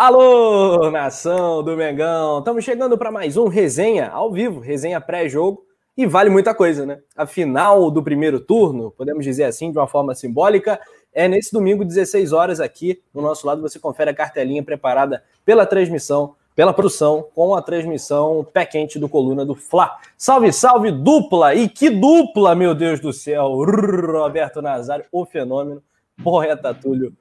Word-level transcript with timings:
Alô, 0.00 0.90
nação 0.90 1.62
do 1.62 1.76
Mengão! 1.76 2.38
Estamos 2.38 2.64
chegando 2.64 2.96
para 2.96 3.12
mais 3.12 3.36
um 3.36 3.48
resenha 3.48 4.08
ao 4.08 4.32
vivo, 4.32 4.58
resenha 4.58 4.98
pré-jogo, 4.98 5.62
e 5.94 6.06
vale 6.06 6.30
muita 6.30 6.54
coisa, 6.54 6.86
né? 6.86 7.00
A 7.14 7.26
final 7.26 7.90
do 7.90 8.02
primeiro 8.02 8.40
turno, 8.40 8.92
podemos 8.92 9.22
dizer 9.22 9.44
assim, 9.44 9.70
de 9.70 9.76
uma 9.76 9.86
forma 9.86 10.14
simbólica, 10.14 10.80
é 11.12 11.28
nesse 11.28 11.52
domingo, 11.52 11.84
16 11.84 12.32
horas, 12.32 12.60
aqui 12.60 13.02
no 13.12 13.20
nosso 13.20 13.46
lado. 13.46 13.60
Você 13.60 13.78
confere 13.78 14.08
a 14.08 14.14
cartelinha 14.14 14.62
preparada 14.62 15.22
pela 15.44 15.66
transmissão, 15.66 16.34
pela 16.56 16.72
produção, 16.72 17.28
com 17.34 17.54
a 17.54 17.60
transmissão 17.60 18.42
pé 18.54 18.64
quente 18.64 18.98
do 18.98 19.06
Coluna 19.06 19.44
do 19.44 19.54
Fla. 19.54 19.98
Salve, 20.16 20.50
salve, 20.50 20.90
dupla! 20.90 21.54
E 21.54 21.68
que 21.68 21.90
dupla, 21.90 22.54
meu 22.54 22.74
Deus 22.74 23.00
do 23.00 23.12
céu! 23.12 23.52
Roberto 23.52 24.62
Nazário, 24.62 25.04
o 25.12 25.26
fenômeno, 25.26 25.82
poeta 26.24 26.72
Túlio 26.72 27.14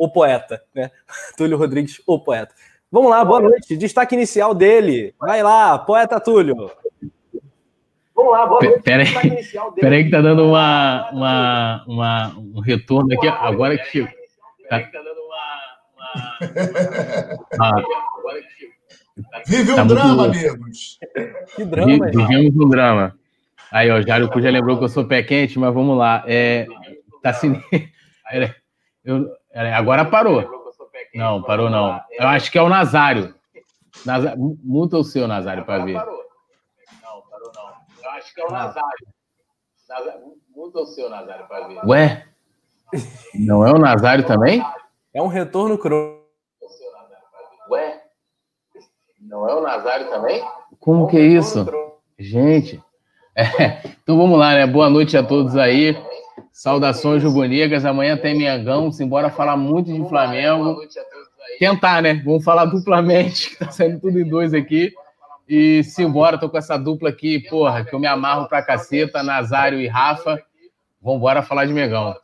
o 0.00 0.08
poeta, 0.08 0.62
né? 0.74 0.90
Túlio 1.36 1.58
Rodrigues, 1.58 2.00
o 2.06 2.18
poeta. 2.18 2.54
Vamos 2.90 3.10
lá, 3.10 3.22
boa 3.22 3.40
noite. 3.40 3.76
Destaque 3.76 4.14
inicial 4.14 4.54
dele. 4.54 5.14
Vai 5.20 5.42
lá, 5.42 5.78
poeta 5.78 6.18
Túlio. 6.18 6.70
Vamos 8.16 8.32
lá, 8.32 8.46
boa 8.46 8.62
noite. 8.62 8.82
Pera 8.82 9.02
aí, 9.02 9.44
pera 9.74 9.96
aí 9.96 10.04
que 10.04 10.10
tá 10.10 10.22
dando 10.22 10.46
uma, 10.46 11.10
uma, 11.12 11.84
uma, 11.86 12.38
um 12.38 12.60
retorno 12.60 13.12
aqui. 13.12 13.28
Agora 13.28 13.76
que 13.76 13.84
chegou. 13.90 14.08
Tá... 14.70 14.88
Ah. 17.60 17.72
Vive 19.46 19.72
um 19.72 19.76
tá 19.76 19.84
drama, 19.84 20.14
muito... 20.14 20.38
amigos. 20.38 20.98
Que 21.54 21.64
drama, 21.64 22.06
Vivemos 22.06 22.56
um 22.56 22.68
drama. 22.70 23.16
Aí, 23.70 23.90
ó, 23.90 24.00
Jário 24.00 24.30
já 24.34 24.50
lembrou 24.50 24.78
que 24.78 24.84
eu 24.84 24.88
sou 24.88 25.06
pé 25.06 25.22
quente, 25.22 25.58
mas 25.58 25.74
vamos 25.74 25.96
lá. 25.96 26.24
É, 26.26 26.66
tá 27.22 27.30
assim. 27.30 27.60
Eu, 29.02 29.26
Agora 29.54 30.04
parou. 30.04 30.60
Não, 31.14 31.42
parou 31.42 31.68
não. 31.68 32.00
Eu 32.12 32.28
acho 32.28 32.50
que 32.50 32.58
é 32.58 32.62
o 32.62 32.68
Nazário. 32.68 33.34
Nazário. 34.06 34.58
Muta 34.62 34.96
o 34.96 35.04
seu, 35.04 35.26
Nazário, 35.26 35.64
para 35.64 35.84
ver. 35.84 35.94
Não, 35.94 37.22
parou 37.22 37.52
não. 37.54 37.72
Eu 38.02 38.10
acho 38.10 38.34
que 38.34 38.40
é 38.40 38.46
o 38.46 38.50
Nazário. 38.50 39.08
Muta 40.54 40.80
o 40.80 40.86
seu, 40.86 41.10
Nazário, 41.10 41.46
para 41.46 41.66
ver. 41.66 41.84
Ué? 41.84 42.26
Não 43.34 43.66
é 43.66 43.72
o 43.72 43.78
Nazário 43.78 44.26
também? 44.26 44.64
É 45.12 45.20
um 45.20 45.26
retorno 45.26 45.76
crônico. 45.78 46.20
Ué? 47.70 48.02
Não 49.20 49.48
é 49.48 49.54
o 49.54 49.60
Nazário 49.60 50.08
também? 50.10 50.44
Como 50.78 51.06
que 51.08 51.16
é 51.16 51.22
isso? 51.22 51.66
Gente. 52.18 52.82
É. 53.32 53.80
Então 54.02 54.18
vamos 54.18 54.36
lá, 54.36 54.54
né? 54.54 54.66
Boa 54.66 54.90
noite 54.90 55.16
a 55.16 55.22
todos 55.22 55.56
aí. 55.56 55.96
Saudações 56.52 57.22
rubro-negras. 57.22 57.84
Amanhã 57.84 58.16
tem 58.16 58.36
Mengão. 58.36 58.90
Simbora 58.92 59.30
falar 59.30 59.56
muito 59.56 59.92
de 59.92 60.08
Flamengo. 60.08 60.80
Tentar, 61.58 62.02
né? 62.02 62.14
Vamos 62.24 62.44
falar 62.44 62.64
duplamente, 62.66 63.50
que 63.56 63.58
tá 63.58 63.70
saindo 63.70 64.00
tudo 64.00 64.18
em 64.18 64.28
dois 64.28 64.54
aqui. 64.54 64.92
E 65.48 65.82
simbora, 65.82 66.38
tô 66.38 66.48
com 66.48 66.56
essa 66.56 66.76
dupla 66.78 67.08
aqui, 67.08 67.40
porra, 67.48 67.84
que 67.84 67.92
eu 67.92 67.98
me 67.98 68.06
amarro 68.06 68.48
pra 68.48 68.62
caceta, 68.62 69.22
Nazário 69.22 69.80
e 69.80 69.88
Rafa. 69.88 70.40
Vambora 71.02 71.42
falar 71.42 71.64
de 71.64 71.72
Mengão. 71.72 72.14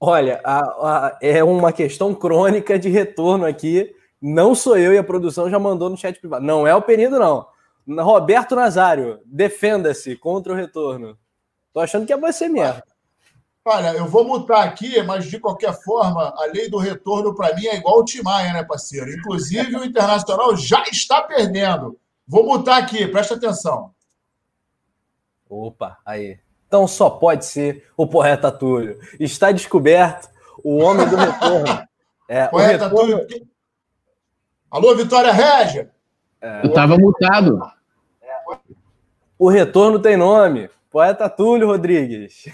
Olha, 0.00 0.40
a, 0.44 0.60
a, 0.60 1.18
é 1.22 1.42
uma 1.44 1.72
questão 1.72 2.14
crônica 2.14 2.78
de 2.78 2.88
retorno 2.88 3.46
aqui. 3.46 3.94
Não 4.20 4.54
sou 4.54 4.76
eu 4.76 4.92
e 4.92 4.98
a 4.98 5.04
produção 5.04 5.48
já 5.48 5.58
mandou 5.58 5.88
no 5.88 5.96
chat 5.96 6.18
privado. 6.18 6.44
Não 6.44 6.66
é 6.66 6.74
o 6.74 6.82
Penido, 6.82 7.18
não. 7.18 7.46
Roberto 7.88 8.56
Nazário, 8.56 9.20
defenda-se 9.24 10.16
contra 10.16 10.52
o 10.52 10.56
retorno. 10.56 11.16
Tô 11.72 11.80
achando 11.80 12.06
que 12.06 12.12
é 12.12 12.16
você 12.16 12.48
mesmo. 12.48 12.82
Olha, 13.68 13.88
eu 13.94 14.06
vou 14.06 14.24
mutar 14.24 14.62
aqui, 14.62 15.02
mas 15.02 15.24
de 15.24 15.40
qualquer 15.40 15.72
forma, 15.82 16.32
a 16.36 16.46
lei 16.54 16.70
do 16.70 16.78
retorno 16.78 17.34
para 17.34 17.52
mim 17.52 17.66
é 17.66 17.74
igual 17.74 17.98
o 17.98 18.04
Timaya, 18.04 18.52
né, 18.52 18.62
parceiro? 18.62 19.10
Inclusive, 19.10 19.74
o 19.74 19.84
Internacional 19.84 20.56
já 20.56 20.84
está 20.84 21.20
perdendo. 21.20 21.98
Vou 22.28 22.46
mutar 22.46 22.80
aqui, 22.80 23.08
presta 23.08 23.34
atenção. 23.34 23.90
Opa, 25.50 25.98
aí. 26.06 26.38
Então 26.68 26.86
só 26.86 27.10
pode 27.10 27.44
ser 27.44 27.84
o 27.96 28.06
poeta 28.06 28.52
Túlio. 28.52 29.00
Está 29.18 29.50
descoberto 29.50 30.30
o 30.62 30.76
homem 30.76 31.08
do 31.08 31.16
retorno. 31.16 31.86
É, 32.28 32.48
poeta 32.48 32.88
retorno... 32.88 33.20
Túlio. 33.20 33.48
Alô, 34.68 34.96
Vitória 34.96 35.32
Régia? 35.32 35.92
É, 36.40 36.64
eu 36.64 36.70
estava 36.70 36.98
mutado. 36.98 37.60
O 39.38 39.48
retorno 39.48 40.00
tem 40.00 40.16
nome. 40.16 40.68
Poeta 40.90 41.30
Túlio 41.30 41.68
Rodrigues. 41.68 42.46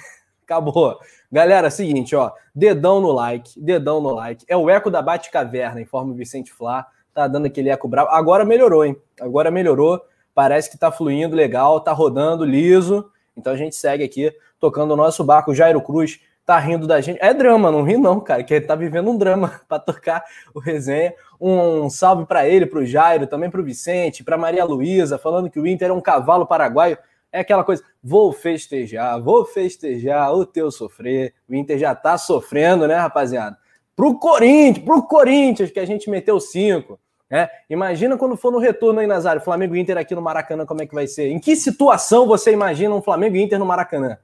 Acabou. 0.52 0.98
Galera, 1.30 1.70
seguinte, 1.70 2.14
ó. 2.14 2.30
Dedão 2.54 3.00
no 3.00 3.10
like, 3.10 3.58
dedão 3.58 4.02
no 4.02 4.14
like. 4.14 4.44
É 4.46 4.56
o 4.56 4.68
eco 4.68 4.90
da 4.90 5.00
Bate-Caverna, 5.00 5.80
informa 5.80 6.12
o 6.12 6.14
Vicente 6.14 6.52
Flá. 6.52 6.86
Tá 7.14 7.26
dando 7.26 7.46
aquele 7.46 7.70
eco 7.70 7.88
bravo. 7.88 8.10
Agora 8.10 8.44
melhorou, 8.44 8.84
hein? 8.84 8.96
Agora 9.18 9.50
melhorou. 9.50 10.00
Parece 10.34 10.70
que 10.70 10.78
tá 10.78 10.92
fluindo 10.92 11.34
legal, 11.34 11.80
tá 11.80 11.92
rodando 11.92 12.44
liso. 12.44 13.10
Então 13.36 13.52
a 13.52 13.56
gente 13.56 13.74
segue 13.74 14.04
aqui 14.04 14.30
tocando 14.60 14.92
o 14.92 14.96
nosso 14.96 15.24
barco. 15.24 15.54
Jairo 15.54 15.80
Cruz 15.80 16.20
tá 16.44 16.58
rindo 16.58 16.86
da 16.86 17.00
gente. 17.00 17.18
É 17.22 17.32
drama, 17.32 17.70
não 17.70 17.82
ri 17.82 17.96
não, 17.96 18.20
cara, 18.20 18.44
que 18.44 18.52
ele 18.52 18.66
tá 18.66 18.74
vivendo 18.74 19.10
um 19.10 19.16
drama 19.16 19.60
para 19.66 19.78
tocar 19.78 20.22
o 20.54 20.60
resenha. 20.60 21.14
Um 21.40 21.88
salve 21.88 22.26
para 22.26 22.46
ele, 22.46 22.66
pro 22.66 22.84
Jairo, 22.84 23.26
também 23.26 23.50
pro 23.50 23.64
Vicente, 23.64 24.22
pra 24.22 24.36
Maria 24.36 24.64
Luísa, 24.64 25.18
falando 25.18 25.50
que 25.50 25.58
o 25.58 25.66
Inter 25.66 25.90
é 25.90 25.92
um 25.92 26.00
cavalo 26.00 26.46
paraguaio. 26.46 26.98
É 27.32 27.40
aquela 27.40 27.64
coisa, 27.64 27.82
vou 28.02 28.32
festejar, 28.32 29.20
vou 29.20 29.44
festejar 29.44 30.34
o 30.34 30.44
teu 30.44 30.70
sofrer. 30.70 31.34
O 31.48 31.54
Inter 31.54 31.78
já 31.78 31.94
tá 31.94 32.18
sofrendo, 32.18 32.88
né, 32.88 32.96
rapaziada? 32.96 33.56
Pro 33.94 34.18
Corinthians, 34.18 34.84
pro 34.84 35.02
Corinthians, 35.02 35.70
que 35.70 35.78
a 35.78 35.84
gente 35.84 36.10
meteu 36.10 36.40
cinco. 36.40 36.98
Né? 37.30 37.48
Imagina 37.70 38.18
quando 38.18 38.36
for 38.36 38.50
no 38.50 38.58
retorno 38.58 39.00
aí, 39.00 39.06
Nazário, 39.06 39.40
Flamengo 39.40 39.76
e 39.76 39.80
Inter 39.80 39.96
aqui 39.96 40.14
no 40.14 40.20
Maracanã, 40.20 40.66
como 40.66 40.82
é 40.82 40.86
que 40.86 40.94
vai 40.94 41.06
ser? 41.06 41.30
Em 41.30 41.38
que 41.38 41.56
situação 41.56 42.26
você 42.26 42.52
imagina 42.52 42.94
um 42.94 43.02
Flamengo 43.02 43.36
e 43.36 43.42
Inter 43.42 43.58
no 43.58 43.64
Maracanã? 43.64 44.18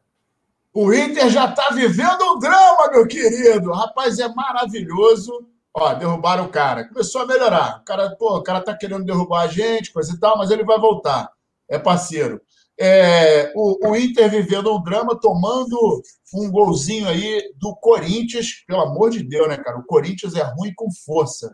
O 0.75 0.93
Inter 0.93 1.31
já 1.31 1.51
tá 1.51 1.69
vivendo 1.73 2.23
um 2.23 2.39
drama, 2.39 2.91
meu 2.93 3.07
querido. 3.07 3.73
Rapaz, 3.73 4.19
é 4.19 4.29
maravilhoso. 4.29 5.33
Ó, 5.75 5.95
derrubaram 5.95 6.45
o 6.45 6.49
cara. 6.49 6.87
Começou 6.87 7.23
a 7.23 7.27
melhorar. 7.27 7.79
O 7.81 7.85
cara, 7.85 8.11
pô, 8.17 8.37
o 8.37 8.43
cara 8.43 8.61
tá 8.61 8.77
querendo 8.77 9.05
derrubar 9.05 9.43
a 9.43 9.49
gente, 9.49 9.93
coisa 9.93 10.13
e 10.15 10.21
tal, 10.21 10.37
mas 10.37 10.51
ele 10.51 10.65
vai 10.65 10.79
voltar. 10.79 11.31
É 11.69 11.79
parceiro. 11.79 12.41
É, 12.81 13.53
o, 13.57 13.89
o, 13.89 13.97
Inter 13.97 14.31
vivendo 14.31 14.73
um 14.73 14.83
drama, 14.83 15.19
tomando 15.21 16.01
um 16.33 16.49
golzinho 16.51 17.09
aí 17.09 17.43
do 17.59 17.75
Corinthians, 17.75 18.65
pelo 18.67 18.83
amor 18.83 19.11
de 19.11 19.23
Deus, 19.23 19.49
né, 19.49 19.57
cara? 19.57 19.79
O 19.79 19.85
Corinthians 19.85 20.35
é 20.35 20.43
ruim 20.43 20.73
com 20.77 20.89
força. 21.05 21.53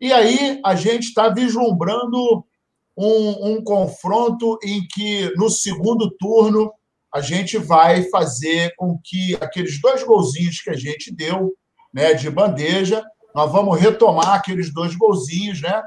E 0.00 0.12
aí 0.12 0.60
a 0.64 0.74
gente 0.74 1.08
está 1.08 1.28
vislumbrando 1.28 2.44
um, 2.96 3.52
um, 3.52 3.64
confronto 3.64 4.58
em 4.62 4.86
que, 4.86 5.30
no 5.36 5.50
segundo 5.50 6.10
turno, 6.18 6.72
a 7.12 7.20
gente 7.20 7.58
vai 7.58 8.02
fazer 8.04 8.72
com 8.76 8.98
que 9.04 9.36
aqueles 9.40 9.80
dois 9.80 10.02
golzinhos 10.02 10.60
que 10.60 10.70
a 10.70 10.76
gente 10.76 11.14
deu, 11.14 11.52
né, 11.92 12.14
de 12.14 12.30
bandeja, 12.30 13.04
nós 13.34 13.50
vamos 13.52 13.78
retomar 13.78 14.34
aqueles 14.34 14.72
dois 14.72 14.94
golzinhos, 14.96 15.60
né? 15.60 15.82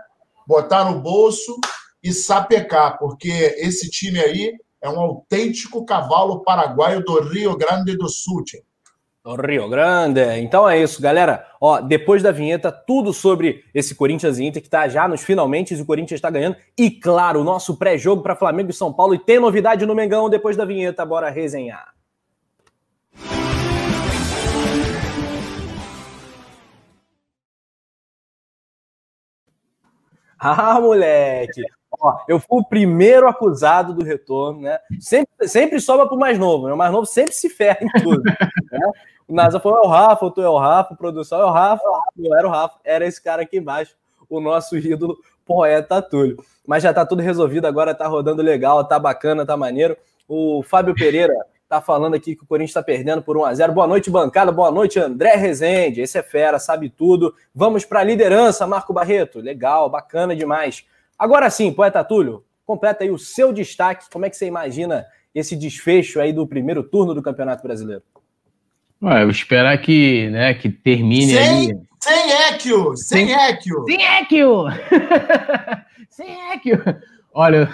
Botar 0.46 0.90
no 0.90 1.02
bolso 1.02 1.58
e 2.04 2.14
sapecar, 2.14 2.98
porque 2.98 3.56
esse 3.58 3.90
time 3.90 4.20
aí 4.20 4.54
é 4.82 4.90
um 4.90 5.00
autêntico 5.00 5.86
cavalo 5.86 6.44
paraguaio 6.44 7.04
do 7.04 7.20
Rio 7.22 7.58
Grande 7.58 7.98
do 7.98 8.08
Sul. 8.08 8.44
Do 9.24 9.36
Rio 9.36 9.68
Grande. 9.68 10.22
Então 10.40 10.70
é 10.70 10.82
isso, 10.82 11.02
galera. 11.02 11.46
Ó, 11.60 11.82
depois 11.82 12.22
da 12.22 12.32
vinheta, 12.32 12.72
tudo 12.72 13.12
sobre 13.12 13.64
esse 13.74 13.96
Corinthians 13.96 14.38
e 14.38 14.46
Inter 14.46 14.62
que 14.62 14.70
tá 14.70 14.88
já 14.88 15.08
nos 15.08 15.24
finalmente 15.24 15.74
e 15.74 15.82
o 15.82 15.86
Corinthians 15.86 16.20
está 16.20 16.30
ganhando. 16.30 16.58
E 16.78 16.92
claro, 16.92 17.42
o 17.42 17.44
nosso 17.44 17.78
pré-jogo 17.78 18.22
para 18.22 18.36
Flamengo 18.36 18.70
e 18.70 18.74
São 18.74 18.94
Paulo. 18.94 19.16
E 19.16 19.20
tem 19.20 19.40
novidade 19.40 19.86
no 19.86 19.96
Mengão 19.96 20.30
depois 20.30 20.56
da 20.56 20.66
vinheta. 20.66 21.06
Bora 21.06 21.30
resenhar. 21.30 21.94
Ah, 30.40 30.80
moleque! 30.80 31.64
Ó, 31.99 32.17
eu 32.28 32.40
fui 32.40 32.59
o 32.59 32.66
primeiro 32.66 33.28
acusado 33.28 33.94
do 33.94 34.03
retorno, 34.05 34.61
né? 34.61 34.79
Sempre, 34.99 35.47
sempre 35.47 35.79
sobra 35.79 36.05
para 36.05 36.16
o 36.16 36.20
mais 36.20 36.38
novo, 36.38 36.67
né? 36.67 36.73
O 36.73 36.78
mais 36.78 36.91
novo 36.91 37.05
sempre 37.05 37.34
se 37.34 37.49
ferra 37.49 37.79
em 37.82 38.02
tudo. 38.02 38.22
né? 38.23 38.91
O 39.28 39.34
NASA 39.34 39.59
falou, 39.59 39.79
é 39.79 39.88
o 39.88 39.90
Rafa, 39.90 40.26
o 40.26 40.32
tu 40.32 40.41
é 40.41 40.49
o 40.49 40.58
Rafa, 40.58 40.94
a 40.94 40.97
produção 40.97 41.41
é 41.41 41.46
o 41.46 41.52
Rafa, 41.52 41.84
eu 42.17 42.34
era 42.38 42.47
o 42.47 42.52
Rafa, 42.52 42.76
era 42.84 43.05
esse 43.05 43.22
cara 43.22 43.41
aqui 43.41 43.58
embaixo, 43.58 43.96
o 44.29 44.40
nosso 44.40 44.78
ídolo 44.78 45.17
poeta 45.46 46.02
Túlio. 46.02 46.38
Mas 46.66 46.84
já 46.84 46.94
tá 46.94 47.05
tudo 47.05 47.22
resolvido, 47.22 47.66
agora 47.66 47.96
tá 47.96 48.08
rodando 48.08 48.41
legal, 48.41 48.84
tá 48.85 48.99
bacana, 48.99 49.46
tá 49.46 49.58
maneiro. 49.58 49.97
O 50.28 50.61
Fábio 50.61 50.94
Pereira 50.94 51.34
tá 51.67 51.82
falando 51.82 52.14
aqui 52.14 52.35
que 52.35 52.44
o 52.44 52.47
Corinthians 52.47 52.72
está 52.72 52.84
perdendo 52.84 53.22
por 53.22 53.38
1 53.38 53.46
a 53.46 53.53
0 53.53 53.73
Boa 53.73 53.88
noite, 53.88 54.09
bancada. 54.09 54.52
Boa 54.52 54.72
noite, 54.72 54.99
André 54.99 55.35
Rezende. 55.35 56.02
Esse 56.02 56.17
é 56.17 56.23
fera, 56.23 56.59
sabe 56.59 56.90
tudo. 56.90 57.34
Vamos 57.55 57.85
para 57.85 58.03
liderança, 58.03 58.67
Marco 58.67 58.94
Barreto. 58.94 59.40
Legal, 59.40 59.90
bacana 59.90 60.35
demais. 60.35 60.85
Agora 61.17 61.49
sim, 61.49 61.73
poeta 61.73 62.03
Túlio, 62.03 62.43
completa 62.66 63.03
aí 63.03 63.09
o 63.09 63.17
seu 63.17 63.52
destaque. 63.52 64.09
Como 64.11 64.25
é 64.25 64.29
que 64.29 64.37
você 64.37 64.46
imagina 64.46 65.05
esse 65.34 65.55
desfecho 65.55 66.19
aí 66.19 66.31
do 66.31 66.46
primeiro 66.46 66.84
turno 66.84 67.14
do 67.14 67.22
Campeonato 67.22 67.64
Brasileiro? 67.64 68.03
Ué, 69.02 69.23
eu 69.23 69.29
esperar 69.29 69.78
que, 69.79 70.29
né, 70.29 70.53
que 70.53 70.69
termine 70.69 71.34
sem, 71.34 71.40
aí. 71.40 71.79
Sem 71.99 72.31
Equio! 72.49 72.97
Sem 72.97 73.31
Equio! 73.31 73.85
Sem 73.85 74.02
Equio! 74.02 74.64
Sem 76.09 76.52
Equio! 76.53 76.84
Olha, 77.34 77.70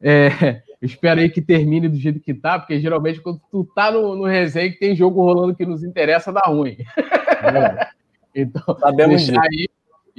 é, 0.00 0.62
espero 0.80 1.20
aí 1.20 1.28
que 1.28 1.42
termine 1.42 1.88
do 1.88 1.96
jeito 1.96 2.20
que 2.20 2.32
tá, 2.32 2.58
porque 2.58 2.78
geralmente 2.78 3.20
quando 3.20 3.40
tu 3.50 3.64
tá 3.64 3.90
no, 3.90 4.14
no 4.14 4.24
resenha 4.24 4.70
que 4.70 4.78
tem 4.78 4.94
jogo 4.94 5.22
rolando 5.22 5.54
que 5.54 5.66
nos 5.66 5.82
interessa, 5.82 6.32
dá 6.32 6.42
ruim. 6.46 6.76
É. 6.96 7.88
então, 8.42 8.78
Sabemos 8.78 9.26
deixar 9.26 9.42
aí 9.42 9.68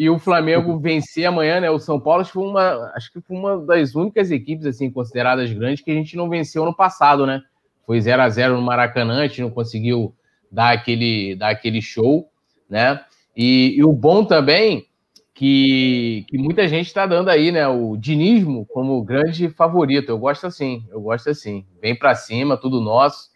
e 0.01 0.09
o 0.09 0.17
Flamengo 0.17 0.79
vencer 0.79 1.27
amanhã, 1.27 1.59
né? 1.59 1.69
O 1.69 1.77
São 1.77 1.99
Paulo 1.99 2.21
acho 2.21 2.31
que 2.31 2.39
foi 2.39 2.47
uma, 2.47 2.91
acho 2.95 3.13
que 3.13 3.21
foi 3.21 3.37
uma 3.37 3.63
das 3.63 3.93
únicas 3.93 4.31
equipes 4.31 4.65
assim 4.65 4.89
consideradas 4.89 5.53
grandes 5.53 5.83
que 5.83 5.91
a 5.91 5.93
gente 5.93 6.17
não 6.17 6.27
venceu 6.27 6.65
no 6.65 6.75
passado, 6.75 7.23
né? 7.23 7.39
Foi 7.85 8.01
0 8.01 8.19
a 8.19 8.27
0 8.27 8.55
no 8.55 8.63
Maracanã, 8.63 9.19
a 9.19 9.27
gente 9.27 9.43
não 9.43 9.51
conseguiu 9.51 10.15
dar 10.51 10.71
aquele, 10.71 11.35
dar 11.35 11.51
aquele 11.51 11.83
show, 11.83 12.27
né? 12.67 12.99
E, 13.37 13.75
e 13.77 13.83
o 13.83 13.93
bom 13.93 14.25
também 14.25 14.87
que, 15.35 16.25
que 16.27 16.35
muita 16.35 16.67
gente 16.67 16.87
está 16.87 17.05
dando 17.05 17.29
aí, 17.29 17.51
né? 17.51 17.67
O 17.67 17.95
dinismo 17.95 18.65
como 18.73 19.03
grande 19.03 19.49
favorito. 19.49 20.09
Eu 20.09 20.17
gosto 20.17 20.47
assim, 20.47 20.83
eu 20.89 20.99
gosto 20.99 21.29
assim. 21.29 21.63
Vem 21.79 21.95
para 21.95 22.15
cima, 22.15 22.57
tudo 22.57 22.81
nosso 22.81 23.29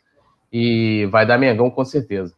e 0.52 1.06
vai 1.12 1.28
dar 1.28 1.38
Mengão 1.38 1.70
com 1.70 1.86
certeza. 1.86 2.34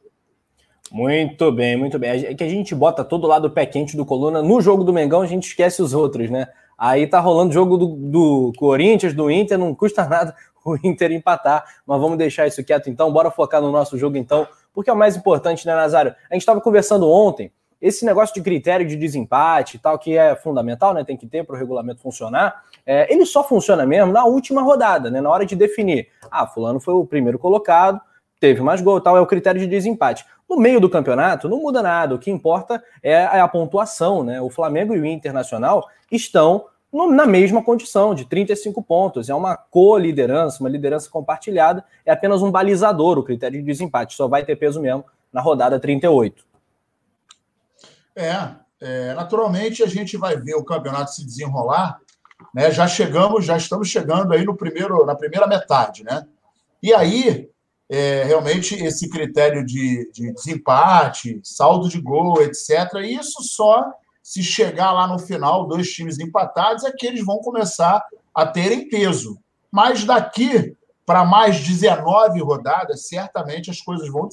Muito 0.92 1.52
bem, 1.52 1.76
muito 1.76 2.00
bem. 2.00 2.26
É 2.26 2.34
que 2.34 2.44
a 2.44 2.50
gente 2.50 2.74
bota 2.74 3.04
todo 3.04 3.28
lado 3.28 3.50
do 3.50 3.54
pé 3.54 3.66
quente 3.66 3.98
do 3.98 4.06
Coluna. 4.06 4.42
No 4.42 4.62
jogo 4.62 4.84
do 4.84 4.94
Mengão, 4.94 5.22
a 5.22 5.28
gente 5.28 5.48
esquece 5.48 5.82
os 5.82 5.94
outros, 5.94 6.30
né? 6.30 6.48
Aí 6.78 7.08
tá 7.08 7.20
rolando 7.20 7.54
jogo 7.54 7.78
do, 7.78 7.88
do 7.88 8.54
Corinthians, 8.58 9.14
do 9.14 9.32
Inter, 9.32 9.58
não 9.58 9.74
custa 9.74 10.06
nada 10.08 10.36
o 10.64 10.78
Inter 10.84 11.12
empatar, 11.12 11.64
mas 11.86 12.02
vamos 12.02 12.18
deixar 12.18 12.46
isso 12.46 12.64
quieto 12.64 12.90
então. 12.90 13.12
Bora 13.12 13.32
focar 13.32 13.62
no 13.62 13.72
nosso 13.72 13.98
jogo 13.98 14.18
então, 14.18 14.48
porque 14.74 14.90
é 14.90 14.94
o 14.94 14.98
mais 14.98 15.16
importante, 15.16 15.66
né, 15.66 15.74
Nazário? 15.74 16.14
A 16.30 16.34
gente 16.34 16.42
estava 16.42 16.60
conversando 16.60 17.10
ontem, 17.10 17.52
esse 17.82 18.06
negócio 18.06 18.34
de 18.34 18.42
critério 18.42 18.86
de 18.86 18.96
desempate 18.96 19.78
e 19.78 19.80
tal, 19.80 19.98
que 19.98 20.18
é 20.18 20.36
fundamental, 20.36 20.94
né? 20.94 21.04
Tem 21.04 21.16
que 21.16 21.28
ter 21.28 21.46
para 21.46 21.56
o 21.56 21.58
regulamento 21.58 22.02
funcionar. 22.02 22.64
É, 22.86 23.12
ele 23.12 23.26
só 23.26 23.44
funciona 23.44 23.86
mesmo 23.86 24.12
na 24.12 24.26
última 24.26 24.62
rodada, 24.62 25.10
né? 25.10 25.22
Na 25.22 25.30
hora 25.30 25.46
de 25.46 25.56
definir. 25.56 26.08
Ah, 26.30 26.48
fulano 26.48 26.80
foi 26.80 26.96
o 26.96 27.06
primeiro 27.06 27.38
colocado, 27.38 28.02
teve 28.40 28.62
mais 28.62 28.82
gol, 28.82 29.00
tal, 29.00 29.16
é 29.16 29.22
o 29.22 29.28
critério 29.28 29.62
de 29.62 29.68
desempate. 29.68 30.26
No 30.50 30.58
meio 30.58 30.80
do 30.80 30.90
campeonato, 30.90 31.50
não 31.50 31.60
muda 31.60 31.82
nada. 31.82 32.16
O 32.16 32.20
que 32.20 32.32
importa 32.32 32.82
é 33.04 33.26
a 33.26 33.48
pontuação, 33.48 34.24
né? 34.24 34.42
O 34.42 34.50
Flamengo 34.50 34.96
e 34.96 35.00
o 35.00 35.06
Internacional 35.06 35.88
estão 36.12 36.66
na 36.92 37.26
mesma 37.26 37.62
condição, 37.62 38.16
de 38.16 38.26
35 38.26 38.82
pontos. 38.82 39.30
É 39.30 39.36
uma 39.36 39.58
co-liderança, 39.58 40.62
uma 40.62 40.70
liderança 40.70 41.10
compartilhada. 41.10 41.84
É 42.06 42.12
apenas 42.12 42.42
um 42.42 42.50
balizador 42.50 43.18
o 43.18 43.24
critério 43.24 43.60
de 43.60 43.66
desempate. 43.66 44.16
Só 44.16 44.28
vai 44.28 44.46
ter 44.46 44.56
peso 44.56 44.82
mesmo 44.82 45.06
na 45.32 45.42
rodada 45.42 45.80
38. 45.80 46.46
É, 48.16 48.50
é 48.80 49.14
naturalmente 49.14 49.84
a 49.84 49.88
gente 49.88 50.18
vai 50.18 50.38
ver 50.38 50.56
o 50.56 50.64
campeonato 50.64 51.14
se 51.14 51.26
desenrolar. 51.26 52.00
Né? 52.54 52.72
Já 52.72 52.88
chegamos, 52.88 53.46
já 53.46 53.58
estamos 53.58 53.90
chegando 53.90 54.34
aí 54.34 54.46
no 54.46 54.56
primeiro, 54.56 55.06
na 55.06 55.16
primeira 55.16 55.46
metade, 55.46 56.04
né? 56.04 56.26
E 56.82 56.94
aí 56.94 57.50
é, 57.90 58.24
realmente 58.24 58.76
esse 58.76 59.10
critério 59.10 59.66
de, 59.66 60.10
de 60.12 60.34
desempate, 60.34 61.40
saldo 61.44 61.88
de 61.88 62.02
gol, 62.02 62.42
etc. 62.42 62.94
Isso 63.04 63.42
só 63.44 63.92
se 64.22 64.44
chegar 64.44 64.92
lá 64.92 65.08
no 65.08 65.20
final, 65.20 65.68
dois 65.68 65.90
times 65.92 66.20
empatados, 66.20 66.84
é 66.84 66.92
que 66.92 67.08
eles 67.08 67.26
vão 67.26 67.38
começar 67.40 68.04
a 68.36 68.46
terem 68.46 68.90
peso. 68.90 69.38
Mas 69.72 70.04
daqui 70.04 70.76
para 71.06 71.24
mais 71.24 71.62
19 71.62 72.42
rodadas, 72.42 73.08
certamente 73.08 73.72
as 73.72 73.80
coisas 73.80 74.10
vão, 74.10 74.28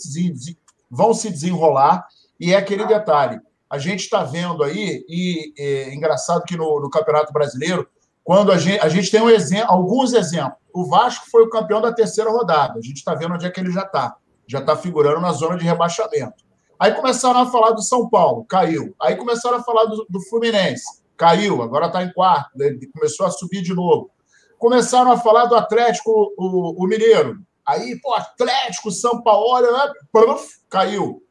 vão 0.91 1.15
se 1.15 1.31
desenrolar. 1.31 2.05
E 2.41 2.53
é 2.53 2.57
aquele 2.57 2.85
detalhe: 2.85 3.41
a 3.71 3.79
gente 3.79 4.01
está 4.01 4.25
vendo 4.25 4.65
aí, 4.65 5.05
e 5.09 5.55
é 5.57 5.95
engraçado 5.95 6.43
que 6.43 6.57
no, 6.57 6.81
no 6.81 6.91
Campeonato 6.91 7.33
Brasileiro, 7.33 7.89
quando 8.25 8.51
a 8.51 8.59
gente, 8.59 8.81
a 8.81 8.89
gente 8.89 9.11
tem 9.11 9.21
um 9.21 9.31
exemplo, 9.31 9.71
alguns 9.71 10.13
exemplos 10.13 10.65
o 10.75 10.85
Vasco 10.85 11.31
foi 11.31 11.45
o 11.45 11.49
campeão 11.49 11.81
da 11.81 11.93
terceira 11.93 12.29
rodada. 12.29 12.77
A 12.77 12.83
gente 12.83 12.97
está 12.97 13.15
vendo 13.15 13.35
onde 13.35 13.47
é 13.47 13.51
que 13.51 13.61
ele 13.61 13.71
já 13.71 13.83
está. 13.83 14.17
Já 14.45 14.59
está 14.59 14.77
figurando 14.77 15.21
na 15.21 15.33
zona 15.33 15.57
de 15.57 15.65
rebaixamento. 15.65 16.45
Aí 16.79 16.93
começaram 16.93 17.41
a 17.41 17.47
falar 17.47 17.71
do 17.71 17.81
São 17.81 18.11
Paulo, 18.11 18.45
caiu. 18.45 18.93
Aí 19.01 19.15
começaram 19.15 19.59
a 19.59 19.63
falar 19.63 19.85
do, 19.85 20.05
do 20.11 20.21
Fluminense, 20.29 21.01
caiu, 21.17 21.63
agora 21.63 21.87
está 21.87 22.03
em 22.03 22.13
quarto, 22.13 22.51
começou 22.93 23.25
a 23.25 23.31
subir 23.31 23.63
de 23.63 23.73
novo. 23.73 24.11
Começaram 24.59 25.13
a 25.13 25.17
falar 25.17 25.45
do 25.45 25.55
Atlético, 25.55 26.35
o, 26.37 26.85
o 26.85 26.87
Mineiro. 26.89 27.39
Aí, 27.65 27.99
pô, 28.01 28.13
Atlético, 28.13 28.91
São 28.91 29.23
Paulo, 29.23 29.61
né? 29.61 29.93
Pluf, 30.13 30.59
caiu. 30.69 31.23